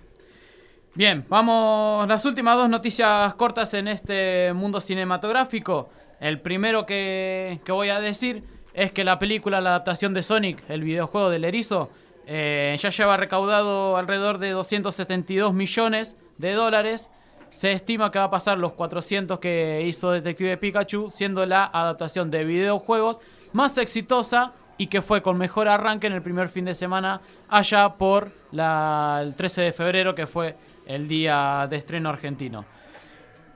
Bien, 0.94 1.22
vamos. 1.28 2.08
Las 2.08 2.24
últimas 2.24 2.56
dos 2.56 2.68
noticias 2.70 3.34
cortas 3.34 3.74
en 3.74 3.86
este 3.88 4.52
mundo 4.54 4.80
cinematográfico. 4.80 5.90
El 6.18 6.40
primero 6.40 6.86
que, 6.86 7.60
que 7.62 7.72
voy 7.72 7.90
a 7.90 8.00
decir 8.00 8.42
es 8.74 8.92
que 8.92 9.04
la 9.04 9.18
película, 9.18 9.60
la 9.60 9.70
adaptación 9.70 10.14
de 10.14 10.22
Sonic, 10.22 10.62
el 10.68 10.82
videojuego 10.82 11.30
del 11.30 11.44
erizo, 11.44 11.90
eh, 12.26 12.76
ya 12.78 12.90
lleva 12.90 13.16
recaudado 13.16 13.96
alrededor 13.96 14.38
de 14.38 14.50
272 14.50 15.52
millones 15.52 16.16
de 16.38 16.52
dólares. 16.52 17.10
Se 17.48 17.72
estima 17.72 18.10
que 18.10 18.18
va 18.18 18.26
a 18.26 18.30
pasar 18.30 18.58
los 18.58 18.72
400 18.72 19.40
que 19.40 19.82
hizo 19.84 20.12
Detective 20.12 20.56
Pikachu, 20.56 21.10
siendo 21.10 21.44
la 21.46 21.64
adaptación 21.64 22.30
de 22.30 22.44
videojuegos 22.44 23.18
más 23.52 23.76
exitosa 23.78 24.52
y 24.78 24.86
que 24.86 25.02
fue 25.02 25.20
con 25.20 25.36
mejor 25.36 25.68
arranque 25.68 26.06
en 26.06 26.12
el 26.12 26.22
primer 26.22 26.48
fin 26.48 26.64
de 26.64 26.74
semana 26.74 27.20
allá 27.48 27.88
por 27.90 28.30
el 28.52 29.34
13 29.34 29.62
de 29.62 29.72
febrero, 29.72 30.14
que 30.14 30.26
fue 30.26 30.54
el 30.86 31.08
día 31.08 31.66
de 31.68 31.76
estreno 31.76 32.08
argentino. 32.08 32.64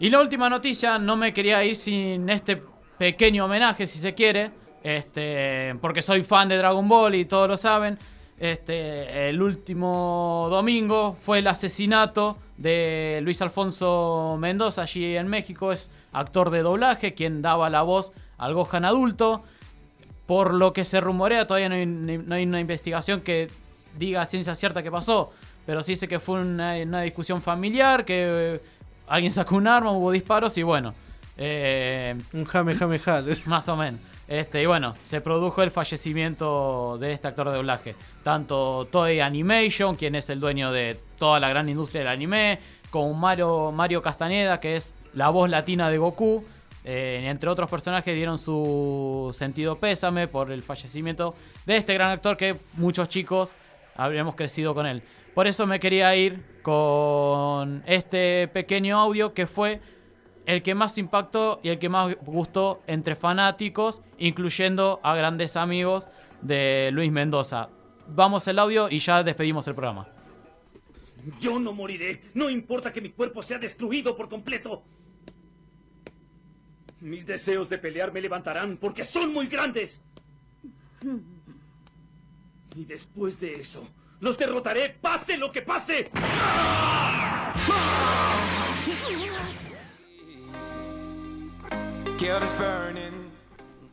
Y 0.01 0.11
la 0.11 0.21
última 0.21 0.51
noticia, 0.51 0.99
no 0.99 1.17
me 1.17 1.33
quería 1.33 1.65
ir 1.65 1.77
sin 1.77 2.29
este 2.29 2.61
pequeño 2.99 3.45
homenaje, 3.45 3.87
si 3.87 3.99
se 3.99 4.15
quiere, 4.15 4.51
este, 4.85 5.75
porque 5.81 6.03
soy 6.03 6.23
fan 6.23 6.49
de 6.49 6.57
Dragon 6.59 6.89
Ball 6.89 7.17
y 7.17 7.25
todos 7.25 7.49
lo 7.49 7.57
saben. 7.57 7.99
Este, 8.39 9.31
el 9.31 9.41
último 9.43 10.49
domingo 10.51 11.15
fue 11.15 11.39
el 11.39 11.47
asesinato 11.47 12.37
de 12.57 13.21
Luis 13.23 13.41
Alfonso 13.43 14.37
Mendoza 14.39 14.83
allí 14.83 15.17
en 15.17 15.27
México, 15.29 15.73
es 15.73 15.91
actor 16.13 16.51
de 16.51 16.63
doblaje, 16.63 17.15
quien 17.15 17.43
daba 17.43 17.71
la 17.71 17.83
voz 17.83 18.13
al 18.39 18.55
Gohan 18.55 18.85
adulto. 18.85 19.43
Por 20.27 20.55
lo 20.55 20.73
que 20.73 20.85
se 20.85 21.01
rumorea, 21.01 21.47
todavía 21.47 21.69
no 21.69 21.75
hay, 21.75 21.87
no 21.87 22.35
hay 22.35 22.45
una 22.45 22.61
investigación 22.61 23.21
que 23.21 23.51
diga 23.99 24.23
a 24.23 24.27
ciencia 24.27 24.55
cierta 24.55 24.83
qué 24.83 24.91
pasó. 24.91 25.33
Pero 25.67 25.83
sí 25.83 25.93
dice 25.93 26.09
que 26.09 26.19
fue 26.19 26.41
una, 26.41 26.77
una 26.77 27.03
discusión 27.03 27.41
familiar, 27.43 28.05
que 28.05 28.55
eh, 28.57 28.61
alguien 29.07 29.33
sacó 29.33 29.57
un 29.57 29.67
arma, 29.67 29.93
hubo 29.93 30.11
disparos 30.11 30.57
y 30.59 30.63
bueno. 30.63 30.95
eh, 31.37 32.15
Un 32.33 32.45
jame, 32.45 32.75
jame, 32.75 32.99
jale. 32.99 33.37
más 33.47 33.69
o 33.69 33.77
menos. 33.77 34.01
Este, 34.27 34.63
y 34.63 34.67
bueno, 34.67 34.95
se 35.05 35.21
produjo 35.21 35.63
el 35.63 35.71
fallecimiento 35.71 36.97
de 36.99 37.13
este 37.13 37.29
actor 37.29 37.51
de 37.51 37.57
doblaje. 37.57 37.95
Tanto 38.23 38.87
Toei 38.91 39.21
Animation, 39.21 39.97
quien 39.97 40.15
es 40.15 40.31
el 40.31 40.41
dueño 40.41 40.73
de 40.73 40.99
toda 41.19 41.41
la 41.41 41.49
gran 41.49 41.69
industria 41.69 42.01
del 42.01 42.09
anime, 42.09 42.59
como 42.91 43.13
Mario, 43.13 43.71
Mario 43.73 44.01
Castañeda, 44.01 44.61
que 44.61 44.77
es 44.77 44.95
la 45.13 45.29
voz 45.29 45.51
latina 45.51 45.91
de 45.91 45.99
Goku. 45.99 46.45
eh, 46.85 47.23
entre 47.27 47.49
otros 47.49 47.71
personajes 47.71 48.15
dieron 48.15 48.39
su 48.39 49.35
sentido 49.37 49.77
pésame 49.77 50.29
por 50.29 50.53
el 50.53 50.63
fallecimiento 50.63 51.35
de 51.65 51.77
este 51.77 51.95
gran 51.95 52.11
actor 52.11 52.37
que 52.37 52.57
muchos 52.75 53.09
chicos 53.09 53.55
habríamos 53.97 54.35
crecido 54.35 54.75
con 54.75 54.87
él. 54.87 55.03
Por 55.35 55.47
eso 55.47 55.67
me 55.67 55.81
quería 55.81 56.15
ir 56.15 56.45
con 56.63 57.83
este 57.87 58.49
pequeño 58.49 58.99
audio 58.99 59.35
que 59.35 59.47
fue 59.47 59.81
el 60.47 60.63
que 60.63 60.75
más 60.75 60.99
impactó 60.99 61.61
y 61.63 61.69
el 61.69 61.79
que 61.79 61.89
más 61.89 62.15
gustó 62.23 62.83
entre 62.87 63.17
fanáticos, 63.17 64.03
incluyendo 64.19 65.01
a 65.03 65.15
grandes 65.15 65.57
amigos 65.57 66.09
de 66.43 66.91
Luis 66.93 67.11
Mendoza. 67.11 67.69
Vamos 68.09 68.47
el 68.49 68.59
audio 68.59 68.91
y 68.91 68.99
ya 68.99 69.23
despedimos 69.23 69.67
el 69.69 69.75
programa. 69.75 70.07
Yo 71.41 71.59
no 71.59 71.73
moriré. 71.73 72.21
No 72.35 72.51
importa 72.51 72.93
que 72.93 73.01
mi 73.01 73.11
cuerpo 73.11 73.43
sea 73.43 73.59
destruido 73.59 74.17
por 74.17 74.29
completo. 74.29 74.83
Mis 77.01 77.27
deseos 77.27 77.69
de 77.69 77.79
pelear 77.79 78.13
me 78.13 78.21
levantarán 78.21 78.77
porque 78.77 79.05
son 79.05 79.33
muy 79.33 79.47
grandes. 79.47 80.03
Y 82.77 82.85
después 82.85 83.41
de 83.41 83.57
eso, 83.57 83.89
los 84.21 84.37
derrotaré, 84.37 84.91
pase 84.91 85.39
lo 85.39 85.51
que 85.51 85.63
pase. 85.63 86.11
Is 88.87 89.01
burning. 89.01 89.34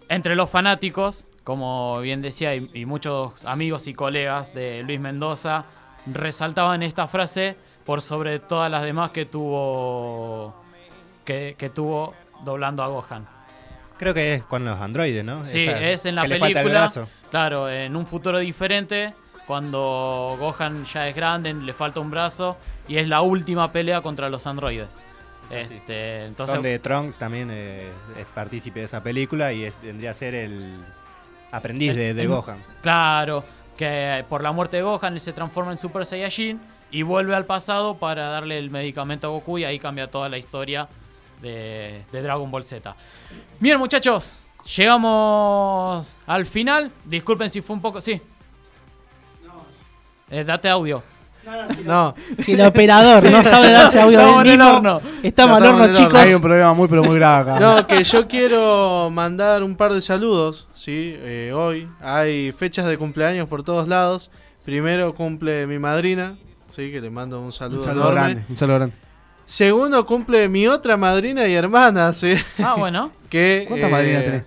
Entre 0.10 0.35
los 0.35 0.49
fanáticos, 0.49 1.26
como 1.43 1.99
bien 2.02 2.22
decía, 2.22 2.56
y, 2.56 2.69
y 2.73 2.85
muchos 2.85 3.45
amigos 3.45 3.88
y 3.88 3.93
colegas 3.93 4.53
de 4.53 4.84
Luis 4.84 4.99
Mendoza, 4.99 5.65
resaltaban 6.06 6.84
esta 6.84 7.07
frase 7.07 7.56
por 7.85 8.02
sobre 8.02 8.39
todas 8.39 8.69
las 8.69 8.84
demás 8.84 9.11
que 9.11 9.26
tuvo 9.26 10.53
que, 11.26 11.56
que 11.57 11.69
tuvo 11.69 12.14
doblando 12.43 12.84
a 12.84 12.88
Gohan. 12.88 13.27
Creo 13.98 14.14
que 14.14 14.34
es 14.35 14.43
con 14.43 14.65
los 14.65 14.80
androides, 14.80 15.23
¿no? 15.23 15.45
Sí, 15.45 15.64
Esa- 15.64 15.80
es 15.89 16.06
en 16.06 16.15
la 16.15 16.23
que 16.23 16.27
le 16.30 16.38
falta 16.39 16.60
el 16.60 16.65
película. 16.65 16.80
brazo. 16.81 17.07
Claro, 17.30 17.69
en 17.69 17.95
un 17.95 18.06
futuro 18.07 18.39
diferente, 18.39 19.14
cuando 19.48 20.35
Gohan 20.39 20.85
ya 20.85 21.07
es 21.07 21.15
grande, 21.15 21.53
le 21.53 21.73
falta 21.73 21.99
un 21.99 22.10
brazo 22.11 22.57
y 22.88 22.98
es 22.98 23.07
la 23.07 23.22
última 23.22 23.72
pelea 23.72 24.02
contra 24.02 24.30
los 24.30 24.45
androides. 24.48 24.89
Sí, 25.52 25.64
sí. 25.68 25.73
Este, 25.76 26.26
entonces, 26.26 26.56
Donde 26.56 26.80
Trunks 26.80 27.18
también 27.18 27.49
eh, 27.52 27.90
es 28.18 28.26
partícipe 28.34 28.80
de 28.80 28.86
esa 28.86 29.02
película 29.03 29.52
y 29.53 29.64
es- 29.65 29.80
vendría 29.82 30.11
a 30.11 30.14
ser 30.14 30.34
el 30.36 30.78
aprendiz 31.52 31.95
de, 31.95 32.14
de 32.14 32.22
el- 32.23 32.28
Gohan. 32.30 32.64
Claro, 32.82 33.44
que 33.78 34.26
por 34.30 34.41
la 34.44 34.52
muerte 34.52 34.78
de 34.78 34.84
Gohan 34.84 35.14
él 35.14 35.19
se 35.19 35.34
transforma 35.34 35.72
en 35.72 35.78
Super 35.78 36.06
Saiyajin 36.06 36.60
y 36.91 37.03
vuelve 37.03 37.36
al 37.36 37.45
pasado 37.45 37.95
para 37.98 38.28
darle 38.30 38.57
el 38.57 38.69
medicamento 38.69 39.28
a 39.28 39.30
Goku 39.32 39.57
y 39.60 39.64
ahí 39.65 39.80
cambia 39.80 40.10
toda 40.11 40.28
la 40.30 40.38
historia 40.38 40.88
de, 41.41 42.03
de 42.11 42.22
Dragon 42.22 42.49
Ball 42.52 42.64
Z. 42.64 42.95
Bien, 43.60 43.78
muchachos, 43.80 44.38
Llegamos 44.78 46.15
al 46.28 46.45
final. 46.45 46.91
Disculpen 47.06 47.49
si 47.49 47.61
fue 47.61 47.76
un 47.76 47.82
poco. 47.82 47.99
Sí. 47.99 48.22
Eh, 50.30 50.44
date 50.44 50.69
audio. 50.69 51.02
No. 51.85 52.13
Si 52.39 52.53
el 52.53 52.61
operador 52.61 53.23
no 53.31 53.43
sabe 53.43 53.72
darse 53.72 53.99
audio 53.99 54.19
Estamos 54.19 54.43
del 54.43 54.53
en 54.53 54.61
el 54.61 54.65
mismo, 54.68 54.77
horno. 54.77 55.01
estamos 55.23 55.57
al 55.57 55.65
horno, 55.65 55.93
chicos. 55.93 56.13
Hay 56.15 56.34
un 56.34 56.41
problema 56.41 56.73
muy, 56.73 56.88
pero 56.88 57.03
muy 57.03 57.15
grave 57.15 57.51
acá. 57.51 57.59
No, 57.59 57.88
que 57.88 58.03
yo 58.03 58.27
quiero 58.27 59.09
mandar 59.11 59.63
un 59.63 59.76
par 59.76 59.93
de 59.93 60.01
saludos, 60.01 60.68
¿sí? 60.73 61.15
Eh, 61.18 61.51
hoy 61.55 61.88
hay 62.01 62.51
fechas 62.51 62.85
de 62.88 62.97
cumpleaños 62.97 63.47
por 63.47 63.63
todos 63.63 63.88
lados. 63.88 64.30
Primero 64.65 65.15
cumple 65.15 65.65
mi 65.65 65.80
madrina, 65.80 66.35
¿sí? 66.69 66.91
Que 66.91 67.01
le 67.01 67.09
mando 67.09 67.41
un 67.41 67.51
saludo, 67.51 67.80
Un 67.80 67.84
saludo 67.84 68.03
enorme. 68.11 68.22
grande, 68.22 68.43
un 68.49 68.57
saludo 68.57 68.76
grande. 68.77 68.95
Segundo 69.45 70.05
cumple 70.05 70.47
mi 70.47 70.68
otra 70.68 70.95
madrina 70.95 71.47
y 71.47 71.53
hermana, 71.55 72.13
¿sí? 72.13 72.35
Ah, 72.59 72.76
bueno. 72.77 73.11
que, 73.30 73.65
¿Cuántas 73.68 73.89
eh, 73.89 73.91
madrinas 73.91 74.23
tenés? 74.23 74.43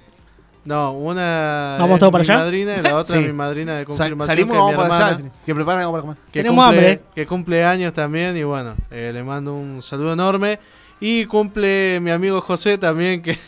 No, 0.65 0.93
una 0.93 1.77
¿Vamos 1.79 1.95
es 1.95 1.99
todos 2.01 2.13
para 2.13 2.25
mi 2.25 2.31
allá? 2.31 2.39
madrina 2.39 2.77
y 2.79 2.81
la 2.83 2.97
otra 2.99 3.19
Sí. 3.19 3.27
mi 3.27 3.33
madrina 3.35 3.73
de 3.77 3.85
Sal- 3.85 3.87
confirmación 3.87 4.27
salimos 4.29 4.53
que 4.53 4.59
es 4.73 4.77
vamos 4.77 4.89
para 4.99 5.07
allá. 5.09 5.31
Que 5.45 5.55
preparen 5.55 5.81
algo 5.81 5.93
para 5.93 6.03
comer. 6.03 6.17
que 6.33 6.39
Tenemos 6.41 6.65
cumple, 6.65 6.79
hambre. 6.89 7.01
Que 7.15 7.27
cumple 7.27 7.65
años 7.65 7.93
también 7.93 8.37
y 8.37 8.43
bueno, 8.45 8.75
eh, 8.91 9.11
le 9.13 9.23
mando 9.23 9.55
un 9.55 9.83
saludo 9.83 10.13
enorme. 10.15 10.59
Y 11.01 11.27
cumple 11.27 12.01
mi 12.01 12.11
amigo 12.13 12.41
José 12.41 12.79
también 12.79 13.21
que 13.21 13.39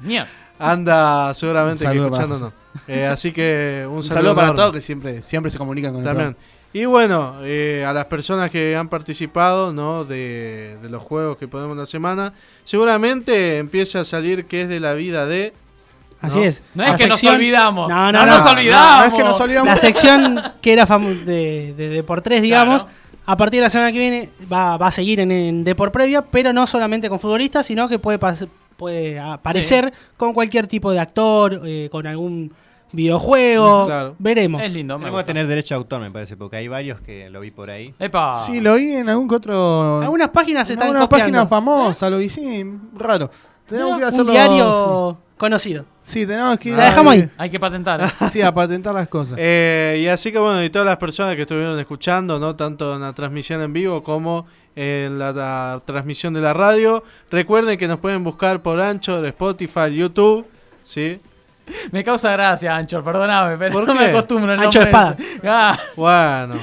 anda 0.58 1.34
seguramente 1.34 1.84
que 1.86 1.98
escuchándonos. 1.98 2.52
Eh, 2.86 3.06
así 3.06 3.32
que 3.32 3.84
un, 3.88 3.96
Un 3.96 4.02
saludo 4.02 4.34
para 4.34 4.54
todos 4.54 4.72
que 4.72 4.80
siempre, 4.80 5.22
siempre 5.22 5.50
se 5.50 5.58
comunican 5.58 5.92
con 5.92 6.00
el 6.02 6.06
también. 6.06 6.36
Y 6.72 6.84
bueno, 6.84 7.38
eh, 7.42 7.84
a 7.86 7.92
las 7.92 8.04
personas 8.06 8.48
que 8.50 8.76
han 8.76 8.88
participado 8.88 9.72
¿no? 9.72 10.04
de, 10.04 10.78
de 10.80 10.88
los 10.88 11.02
juegos 11.02 11.36
que 11.36 11.48
podemos 11.48 11.76
la 11.76 11.84
semana, 11.86 12.32
seguramente 12.62 13.58
empieza 13.58 14.00
a 14.00 14.04
salir 14.04 14.44
que 14.46 14.62
es 14.62 14.68
de 14.68 14.78
la 14.80 14.94
vida 14.94 15.26
de... 15.26 15.52
Así 16.20 16.38
¿no? 16.38 16.44
es. 16.44 16.62
No 16.74 16.84
es 16.84 16.90
La 16.92 16.96
que 16.96 17.06
nos 17.06 17.24
olvidamos. 17.24 17.88
No, 17.88 18.12
no, 18.12 18.12
no 18.12 18.26
no. 18.26 18.38
nos 18.38 18.46
olvidamos. 18.46 18.90
No, 18.90 18.98
no 19.00 19.04
es 19.06 19.12
que 19.14 19.24
nos 19.28 19.40
olvidamos. 19.40 19.68
La 19.68 19.76
sección 19.78 20.42
que 20.60 20.72
era 20.72 20.84
de, 20.86 21.74
de, 21.76 21.88
de 21.88 22.02
por 22.02 22.20
tres, 22.22 22.42
digamos, 22.42 22.82
Claro. 22.82 22.96
a 23.26 23.36
partir 23.36 23.60
de 23.60 23.64
la 23.64 23.70
semana 23.70 23.90
que 23.92 23.98
viene 23.98 24.28
va, 24.52 24.76
va 24.76 24.88
a 24.88 24.90
seguir 24.90 25.20
en, 25.20 25.30
en 25.32 25.64
de 25.64 25.74
por 25.74 25.90
previa, 25.92 26.22
pero 26.22 26.52
no 26.52 26.66
solamente 26.66 27.08
con 27.08 27.20
futbolistas, 27.20 27.64
sino 27.66 27.88
que 27.88 27.98
puede, 27.98 28.18
puede 28.76 29.18
aparecer 29.18 29.92
con 30.16 30.34
cualquier 30.34 30.66
tipo 30.66 30.90
de 30.92 31.00
actor, 31.00 31.62
eh, 31.64 31.88
con 31.90 32.06
algún 32.06 32.52
videojuego. 32.92 33.86
Claro. 33.86 34.14
Veremos. 34.18 34.62
Es 34.62 34.72
lindo. 34.72 34.98
Tenemos 34.98 35.20
que 35.20 35.26
tener 35.26 35.46
derecho 35.46 35.74
a 35.74 35.78
autor, 35.78 36.00
me 36.00 36.10
parece, 36.10 36.36
porque 36.36 36.56
hay 36.56 36.68
varios 36.68 37.00
que 37.00 37.30
lo 37.30 37.40
vi 37.40 37.50
por 37.50 37.70
ahí. 37.70 37.94
Epa. 37.98 38.44
Sí, 38.46 38.60
lo 38.60 38.74
vi 38.76 38.92
en 38.96 39.08
algún 39.08 39.28
que 39.28 39.36
otro. 39.36 40.00
Algunas 40.02 40.28
páginas 40.30 40.66
se 40.66 40.74
en 40.74 40.78
están 40.78 40.88
alguna 40.88 41.06
copiando. 41.08 41.32
página 41.32 41.46
famosa, 41.46 42.10
lo 42.10 42.18
vi, 42.18 42.28
sí, 42.28 42.64
raro. 42.94 43.30
Tenemos 43.70 43.94
que 43.94 43.98
ir 44.00 44.04
a 44.04 44.08
un 44.08 44.14
hacerlo. 44.14 44.32
diario 44.32 45.18
conocido. 45.36 45.84
Sí, 46.02 46.26
tenemos 46.26 46.58
que 46.58 46.68
ir 46.70 46.74
La 46.76 46.86
dejamos 46.86 47.12
ahí. 47.14 47.28
Hay 47.38 47.50
que 47.50 47.58
patentar. 47.60 48.12
Sí, 48.30 48.42
a 48.42 48.52
patentar 48.52 48.94
las 48.94 49.08
cosas. 49.08 49.36
Eh, 49.40 50.00
y 50.02 50.06
así 50.08 50.30
que 50.32 50.38
bueno, 50.38 50.62
y 50.62 50.68
todas 50.70 50.86
las 50.86 50.96
personas 50.98 51.36
que 51.36 51.42
estuvieron 51.42 51.78
escuchando, 51.78 52.38
¿no? 52.38 52.56
Tanto 52.56 52.94
en 52.96 53.00
la 53.00 53.12
transmisión 53.14 53.62
en 53.62 53.72
vivo 53.72 54.02
como 54.02 54.46
en 54.76 55.18
la, 55.18 55.32
la 55.32 55.80
transmisión 55.84 56.34
de 56.34 56.40
la 56.40 56.52
radio. 56.52 57.02
Recuerden 57.30 57.78
que 57.78 57.88
nos 57.88 57.98
pueden 58.00 58.22
buscar 58.24 58.60
por 58.60 58.80
Ancho, 58.80 59.22
de 59.22 59.28
Spotify, 59.30 59.94
YouTube, 59.94 60.46
¿sí? 60.82 61.20
Me 61.92 62.02
causa 62.02 62.32
gracia, 62.32 62.74
Anchor, 62.76 63.04
perdóname, 63.04 63.56
pero 63.56 63.72
¿Por 63.72 63.86
no 63.86 63.92
qué? 63.94 63.98
me 64.00 64.04
acostumbro 64.06 64.52
al 64.52 64.58
Ancho 64.58 64.80
nombre 64.80 64.90
Espada. 64.90 65.16
ese. 65.18 65.40
Ah, 65.48 65.78
Bueno. 65.96 66.54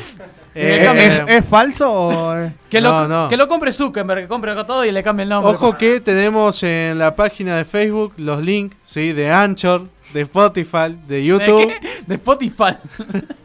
Eh, 0.60 1.24
¿Es, 1.28 1.36
es 1.44 1.46
falso 1.46 1.94
o.? 1.94 2.36
es- 2.36 2.52
que, 2.70 2.82
No, 2.82 3.02
lo, 3.02 3.08
no. 3.08 3.30
que 3.30 3.38
lo 3.38 3.48
compre 3.48 3.72
Zuckerberg, 3.72 4.22
que 4.22 4.28
compre 4.28 4.56
todo 4.66 4.84
y 4.86 4.92
le 4.92 5.04
cambie 5.04 5.24
el 5.24 5.30
nombre. 5.30 5.54
Ojo 5.54 5.78
que 5.78 6.00
tenemos 6.02 6.64
en 6.64 6.98
la 6.98 7.16
página 7.16 7.58
de 7.58 7.66
Facebook 7.66 8.14
los 8.18 8.42
links, 8.44 8.76
¿sí? 8.84 9.14
De 9.14 9.30
Anchor, 9.30 9.84
de 10.14 10.22
Spotify, 10.22 10.98
de 11.08 11.16
¿De 11.18 11.26
YouTube. 11.26 11.68
qué? 11.68 11.88
De 12.08 12.16
Spotify. 12.16 12.74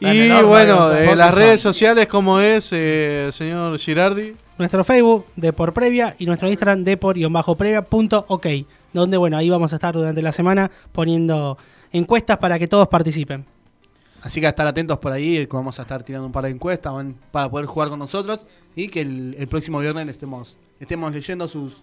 Y 0.00 0.28
Dale, 0.28 0.42
bueno, 0.42 0.74
no, 0.76 0.88
de 0.90 0.98
Spotify. 1.00 1.16
las 1.16 1.34
redes 1.34 1.60
sociales 1.62 2.06
como 2.06 2.40
es, 2.40 2.68
eh, 2.72 3.30
señor 3.32 3.78
Girardi. 3.78 4.34
Nuestro 4.58 4.84
Facebook 4.84 5.24
de 5.34 5.52
por 5.54 5.72
previa 5.72 6.14
y 6.18 6.26
nuestro 6.26 6.46
Instagram 6.48 6.84
de 6.84 6.98
por-previa.ok, 6.98 8.46
donde 8.92 9.16
bueno, 9.16 9.36
ahí 9.38 9.48
vamos 9.48 9.72
a 9.72 9.76
estar 9.76 9.94
durante 9.94 10.20
la 10.20 10.32
semana 10.32 10.70
poniendo 10.92 11.56
encuestas 11.90 12.36
para 12.36 12.58
que 12.58 12.68
todos 12.68 12.86
participen. 12.88 13.46
Así 14.22 14.40
que 14.40 14.46
a 14.46 14.50
estar 14.50 14.66
atentos 14.66 14.98
por 14.98 15.12
ahí, 15.12 15.46
que 15.46 15.56
vamos 15.56 15.78
a 15.78 15.82
estar 15.82 16.02
tirando 16.04 16.26
un 16.26 16.32
par 16.32 16.44
de 16.44 16.50
encuestas 16.50 16.92
van- 16.92 17.16
para 17.32 17.50
poder 17.50 17.66
jugar 17.66 17.88
con 17.88 17.98
nosotros 17.98 18.46
y 18.76 18.88
que 18.88 19.00
el, 19.00 19.34
el 19.38 19.48
próximo 19.48 19.80
viernes 19.80 20.06
estemos, 20.08 20.56
estemos 20.80 21.12
leyendo 21.12 21.48
sus, 21.48 21.76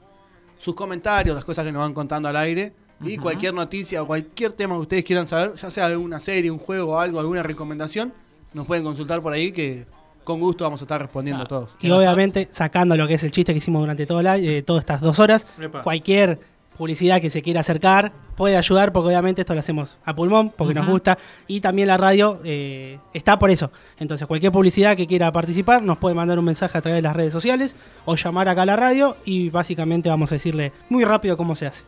sus 0.57 0.73
comentarios, 0.73 1.35
las 1.35 1.43
cosas 1.45 1.65
que 1.65 1.71
nos 1.71 1.81
van 1.81 1.93
contando 1.93 2.29
al 2.29 2.37
aire 2.37 2.73
y 3.01 3.17
cualquier 3.17 3.53
noticia 3.53 4.01
o 4.03 4.07
cualquier 4.07 4.53
tema 4.53 4.75
que 4.75 4.81
ustedes 4.81 5.03
quieran 5.03 5.27
saber, 5.27 5.53
ya 5.55 5.69
sea 5.71 5.85
alguna 5.85 6.19
serie, 6.19 6.49
un 6.51 6.59
juego 6.59 6.93
o 6.93 6.99
algo, 6.99 7.19
alguna 7.19 7.43
recomendación, 7.43 8.13
nos 8.53 8.65
pueden 8.65 8.83
consultar 8.83 9.21
por 9.21 9.31
ahí 9.33 9.51
que 9.51 9.85
con 10.23 10.39
gusto 10.39 10.63
vamos 10.63 10.81
a 10.81 10.83
estar 10.85 11.01
respondiendo 11.01 11.43
a 11.43 11.47
todos. 11.47 11.71
Y 11.81 11.89
obviamente 11.91 12.47
sacando 12.51 12.95
lo 12.97 13.07
que 13.07 13.15
es 13.15 13.23
el 13.23 13.31
chiste 13.31 13.51
que 13.53 13.57
hicimos 13.59 13.81
durante 13.81 14.05
todo 14.05 14.19
el 14.21 14.27
eh, 14.27 14.63
todas 14.63 14.81
estas 14.81 15.01
dos 15.01 15.17
horas, 15.19 15.45
Epa. 15.59 15.81
cualquier 15.83 16.39
publicidad 16.79 17.19
que 17.19 17.29
se 17.29 17.41
quiera 17.41 17.59
acercar 17.59 18.13
puede 18.37 18.55
ayudar 18.55 18.93
porque 18.93 19.09
obviamente 19.09 19.41
esto 19.41 19.53
lo 19.53 19.59
hacemos 19.59 19.97
a 20.05 20.15
pulmón 20.15 20.49
porque 20.49 20.73
nos 20.73 20.87
gusta 20.87 21.17
y 21.45 21.59
también 21.59 21.89
la 21.89 21.97
radio 21.97 22.39
eh, 22.45 22.97
está 23.13 23.37
por 23.37 23.51
eso. 23.51 23.69
Entonces 23.99 24.25
cualquier 24.25 24.51
publicidad 24.53 24.95
que 24.95 25.05
quiera 25.05 25.29
participar 25.31 25.83
nos 25.83 25.97
puede 25.97 26.15
mandar 26.15 26.39
un 26.39 26.45
mensaje 26.45 26.77
a 26.77 26.81
través 26.81 26.99
de 26.99 27.01
las 27.01 27.15
redes 27.15 27.33
sociales 27.33 27.75
o 28.05 28.15
llamar 28.15 28.47
acá 28.47 28.61
a 28.61 28.65
la 28.65 28.77
radio 28.77 29.17
y 29.25 29.49
básicamente 29.49 30.07
vamos 30.09 30.31
a 30.31 30.35
decirle 30.35 30.71
muy 30.87 31.03
rápido 31.03 31.35
cómo 31.35 31.53
se 31.55 31.67
hace. 31.67 31.83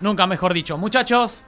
Nunca 0.00 0.26
mejor 0.28 0.54
dicho. 0.54 0.78
Muchachos, 0.78 1.44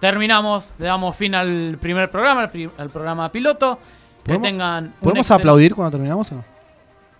terminamos. 0.00 0.72
Le 0.78 0.86
damos 0.86 1.16
fin 1.16 1.34
al 1.34 1.78
primer 1.80 2.10
programa, 2.10 2.42
al, 2.42 2.50
pri- 2.50 2.70
al 2.76 2.90
programa 2.90 3.32
piloto. 3.32 3.78
Que 4.22 4.34
¿Podemos- 4.34 4.48
tengan. 4.48 4.84
un 4.84 4.92
¿Podemos 5.00 5.30
excel- 5.30 5.36
aplaudir 5.40 5.74
cuando 5.74 5.92
terminamos 5.92 6.30
o 6.32 6.34
no? 6.36 6.44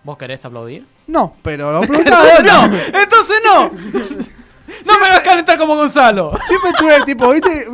¿Vos 0.05 0.19
querés 0.19 0.45
aplaudir? 0.45 0.87
No, 1.07 1.35
pero 1.43 1.73
lo 1.73 1.81
preguntaba 1.87 2.25
¡No! 2.45 2.65
¡Entonces 2.77 3.37
no! 3.45 3.71
¡No 4.87 4.99
me 5.01 5.09
vas 5.09 5.19
a 5.19 5.23
calentar 5.23 5.59
como 5.59 5.75
Gonzalo! 5.77 6.33
Siempre 6.47 6.71
tuve 6.79 7.01
tipo, 7.05 7.31
¿viste? 7.31 7.67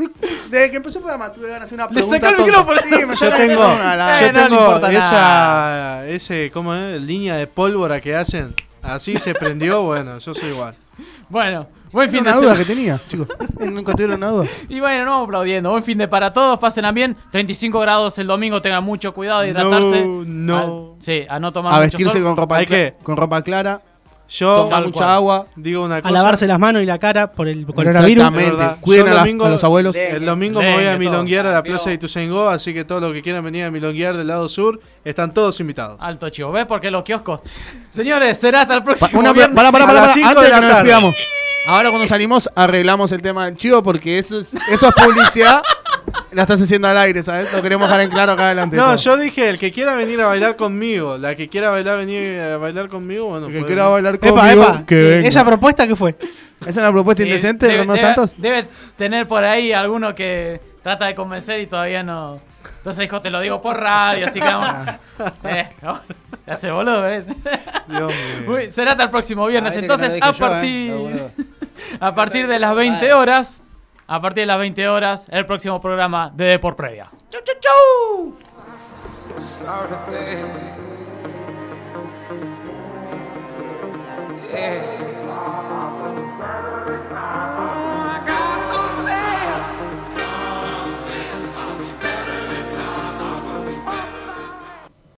Desde 0.51 0.71
que 0.71 0.77
empezó 0.77 0.99
el 0.99 1.05
programa 1.05 1.31
tuve 1.33 1.49
ganas 1.49 1.61
de 1.61 1.65
hacer 1.67 1.75
una 1.77 1.87
Le 1.87 1.93
pregunta. 1.95 2.17
saca 2.17 2.29
el 2.31 2.45
micrófono. 2.47 2.81
Sí, 2.83 3.07
me 3.07 3.17
Yo 3.17 3.31
tengo, 3.37 3.63
la- 3.63 4.21
Eh, 4.21 4.27
yo 4.27 4.33
no 4.33 4.39
le 4.41 4.45
tengo 4.49 4.61
importa 4.61 4.93
esa 4.93 5.11
nada. 5.13 6.07
ese, 6.09 6.51
¿cómo 6.53 6.75
es? 6.75 7.01
Línea 7.03 7.37
de 7.37 7.47
pólvora 7.47 8.01
que 8.01 8.15
hacen. 8.17 8.55
Así 8.83 9.19
se 9.19 9.35
prendió, 9.35 9.83
bueno, 9.83 10.19
yo 10.19 10.35
soy 10.35 10.49
igual. 10.51 10.75
Bueno, 11.29 11.67
buen 11.93 12.09
fin 12.11 12.21
Era 12.21 12.33
de 12.33 12.39
una 12.39 12.47
duda 12.49 12.59
que 12.59 12.65
tenía, 12.65 12.99
chicos. 13.09 13.29
Nunca 13.59 13.93
tuvieron 13.93 14.17
una 14.17 14.29
duda. 14.29 14.47
Y 14.69 14.81
bueno, 14.81 15.05
no 15.05 15.11
vamos 15.13 15.27
aplaudiendo. 15.27 15.71
Buen 15.71 15.83
fin 15.83 15.99
de 15.99 16.09
para 16.09 16.33
todos, 16.33 16.59
pasen 16.59 16.85
bien. 16.95 17.17
35 17.31 17.79
grados 17.81 18.19
el 18.19 18.27
domingo, 18.27 18.63
tengan 18.63 18.83
mucho 18.85 19.13
cuidado 19.13 19.41
de 19.43 19.53
No, 19.53 19.61
hidratarse. 19.61 20.05
no. 20.07 20.97
A- 20.99 21.03
sí, 21.05 21.23
a 21.29 21.39
no 21.39 21.53
tomar 21.53 21.73
A 21.73 21.77
mucho 21.77 21.83
vestirse 21.99 22.13
sol. 22.19 22.23
con 22.25 22.37
ropa, 22.37 22.57
Hay 22.57 22.67
que- 22.67 22.95
con 23.03 23.17
ropa 23.17 23.43
clara, 23.43 23.83
Yo 24.29 24.69
mucha 24.71 24.91
cual. 24.93 25.09
agua. 25.11 25.47
digo 25.57 25.85
una 25.85 25.97
A 25.97 26.03
cosa. 26.03 26.13
lavarse 26.13 26.47
las 26.47 26.59
manos 26.59 26.83
y 26.83 26.87
la 26.87 26.99
cara 26.99 27.33
por 27.33 27.49
el 27.49 27.65
coronavirus. 27.67 28.27
Exactamente. 28.27 28.81
Cuiden 28.81 29.09
a, 29.09 29.15
domingo- 29.15 29.45
a 29.47 29.49
los 29.49 29.65
abuelos. 29.65 29.97
El 29.97 30.25
domingo 30.27 30.61
me 30.61 30.73
voy 30.75 30.85
a 30.85 30.91
todo. 30.91 30.99
milonguear 30.99 31.47
a 31.47 31.53
la 31.53 31.63
plaza 31.63 31.89
de 31.89 31.95
Ituzaingó, 31.97 32.49
así 32.49 32.75
que 32.75 32.85
todos 32.85 33.01
los 33.01 33.13
que 33.15 33.23
quieran 33.23 33.43
venir 33.43 33.65
a 33.65 33.71
milonguear 33.71 34.17
del 34.17 34.27
lado 34.27 34.49
sur 34.49 34.81
están 35.05 35.33
todos 35.33 35.59
invitados. 35.61 35.97
Alto 36.01 36.29
chivo, 36.29 36.53
¿ves? 36.53 36.67
Porque 36.67 36.91
los 36.91 37.03
kioscos. 37.05 37.41
Señores, 37.91 38.37
será 38.39 38.63
hasta 38.63 38.75
el 38.75 38.81
Pa- 38.81 38.85
próximo 38.85 39.21
una, 39.21 39.33
viernes. 39.33 39.57
para, 39.57 39.73
para, 39.73 39.85
a 39.85 39.87
para, 39.87 40.03
antes 40.03 40.15
de 40.17 40.21
que 40.45 40.49
la 40.51 40.61
nos 40.61 40.71
despidamos. 40.75 41.15
Ahora 41.67 41.91
cuando 41.91 42.09
salimos 42.09 42.49
arreglamos 42.55 43.13
el 43.13 43.21
tema 43.21 43.45
del 43.45 43.57
chivo 43.57 43.83
porque 43.83 44.19
eso 44.19 44.41
es, 44.41 44.55
eso 44.71 44.89
es 44.89 44.95
publicidad. 45.05 45.63
La 46.33 46.43
estás 46.43 46.61
haciendo 46.63 46.89
al 46.89 46.97
aire, 46.99 47.23
¿sabes? 47.23 47.53
Lo 47.53 47.63
queremos 47.63 47.89
dejar 47.89 48.03
en 48.03 48.11
claro 48.11 48.33
acá 48.33 48.47
adelante. 48.47 48.77
No, 48.77 48.95
yo 48.97 49.17
dije, 49.17 49.49
el 49.49 49.59
que 49.59 49.71
quiera 49.73 49.95
venir 49.95 50.21
a 50.21 50.27
bailar 50.29 50.57
conmigo, 50.57 51.17
la 51.19 51.35
que 51.35 51.49
quiera 51.49 51.71
bailar 51.71 51.99
venir 51.99 52.41
a 52.41 52.57
bailar 52.57 52.89
conmigo, 52.89 53.27
bueno, 53.27 53.47
El 53.47 53.53
que 53.53 53.59
puede 53.61 53.67
quiera 53.75 53.89
venir. 53.89 54.03
bailar 54.03 54.19
conmigo, 54.19 54.39
Epa, 54.63 54.73
epa, 54.75 54.87
que 54.87 54.95
eh, 55.01 55.17
venga. 55.17 55.29
¿Esa 55.29 55.45
propuesta 55.45 55.87
qué 55.87 55.97
fue? 55.97 56.17
¿Esa 56.61 56.71
es 56.71 56.77
una 56.77 56.93
propuesta 56.93 57.23
Sí, 57.23 57.29
indecente 57.29 57.67
de 57.67 57.79
Romeo 57.79 57.97
debe- 57.97 58.01
Santos? 58.01 58.35
Debe 58.37 58.67
tener 58.97 59.27
por 59.29 59.45
ahí 59.45 59.73
alguno 59.73 60.15
que 60.15 60.61
trata 60.83 61.07
de 61.07 61.15
convencer 61.15 61.61
y 61.61 61.67
todavía 61.67 62.03
no. 62.03 62.41
Entonces 62.79 63.03
dijo, 63.03 63.21
te 63.21 63.31
lo 63.31 63.41
digo 63.41 63.61
por 63.63 63.79
radio, 63.79 64.27
así 64.27 64.41
que 64.41 64.47
vamos. 64.47 64.95
eh, 65.45 65.69
no, 65.83 66.01
te 66.45 66.51
hace 66.51 66.71
boludo, 66.71 67.09
¿eh? 67.09 67.25
Dios 67.89 68.13
mío. 68.47 68.53
Uy, 68.55 68.71
será 68.71 68.93
hasta 68.93 69.05
el 69.05 69.11
próximo 69.11 69.47
viernes. 69.47 69.75
Ah, 69.77 69.79
Entonces, 69.81 70.15
a 70.21 70.33
yo, 70.33 70.39
partir, 70.39 70.93
eh, 70.93 71.31
a 72.01 72.15
partir 72.15 72.47
de 72.47 72.59
las 72.59 72.75
20 72.75 73.13
horas, 73.15 73.63
a 74.09 74.21
partir 74.21 74.43
de 74.43 74.47
las 74.47 74.59
20 74.59 74.89
horas, 74.89 75.27
el 75.31 75.47
próximo 75.47 75.81
programa 75.81 76.31
de 76.35 76.45
Deport 76.47 76.77
Previa. 76.77 77.11
¡Chau, 77.31 77.43
chau, 77.45 77.55
chau! 77.61 78.35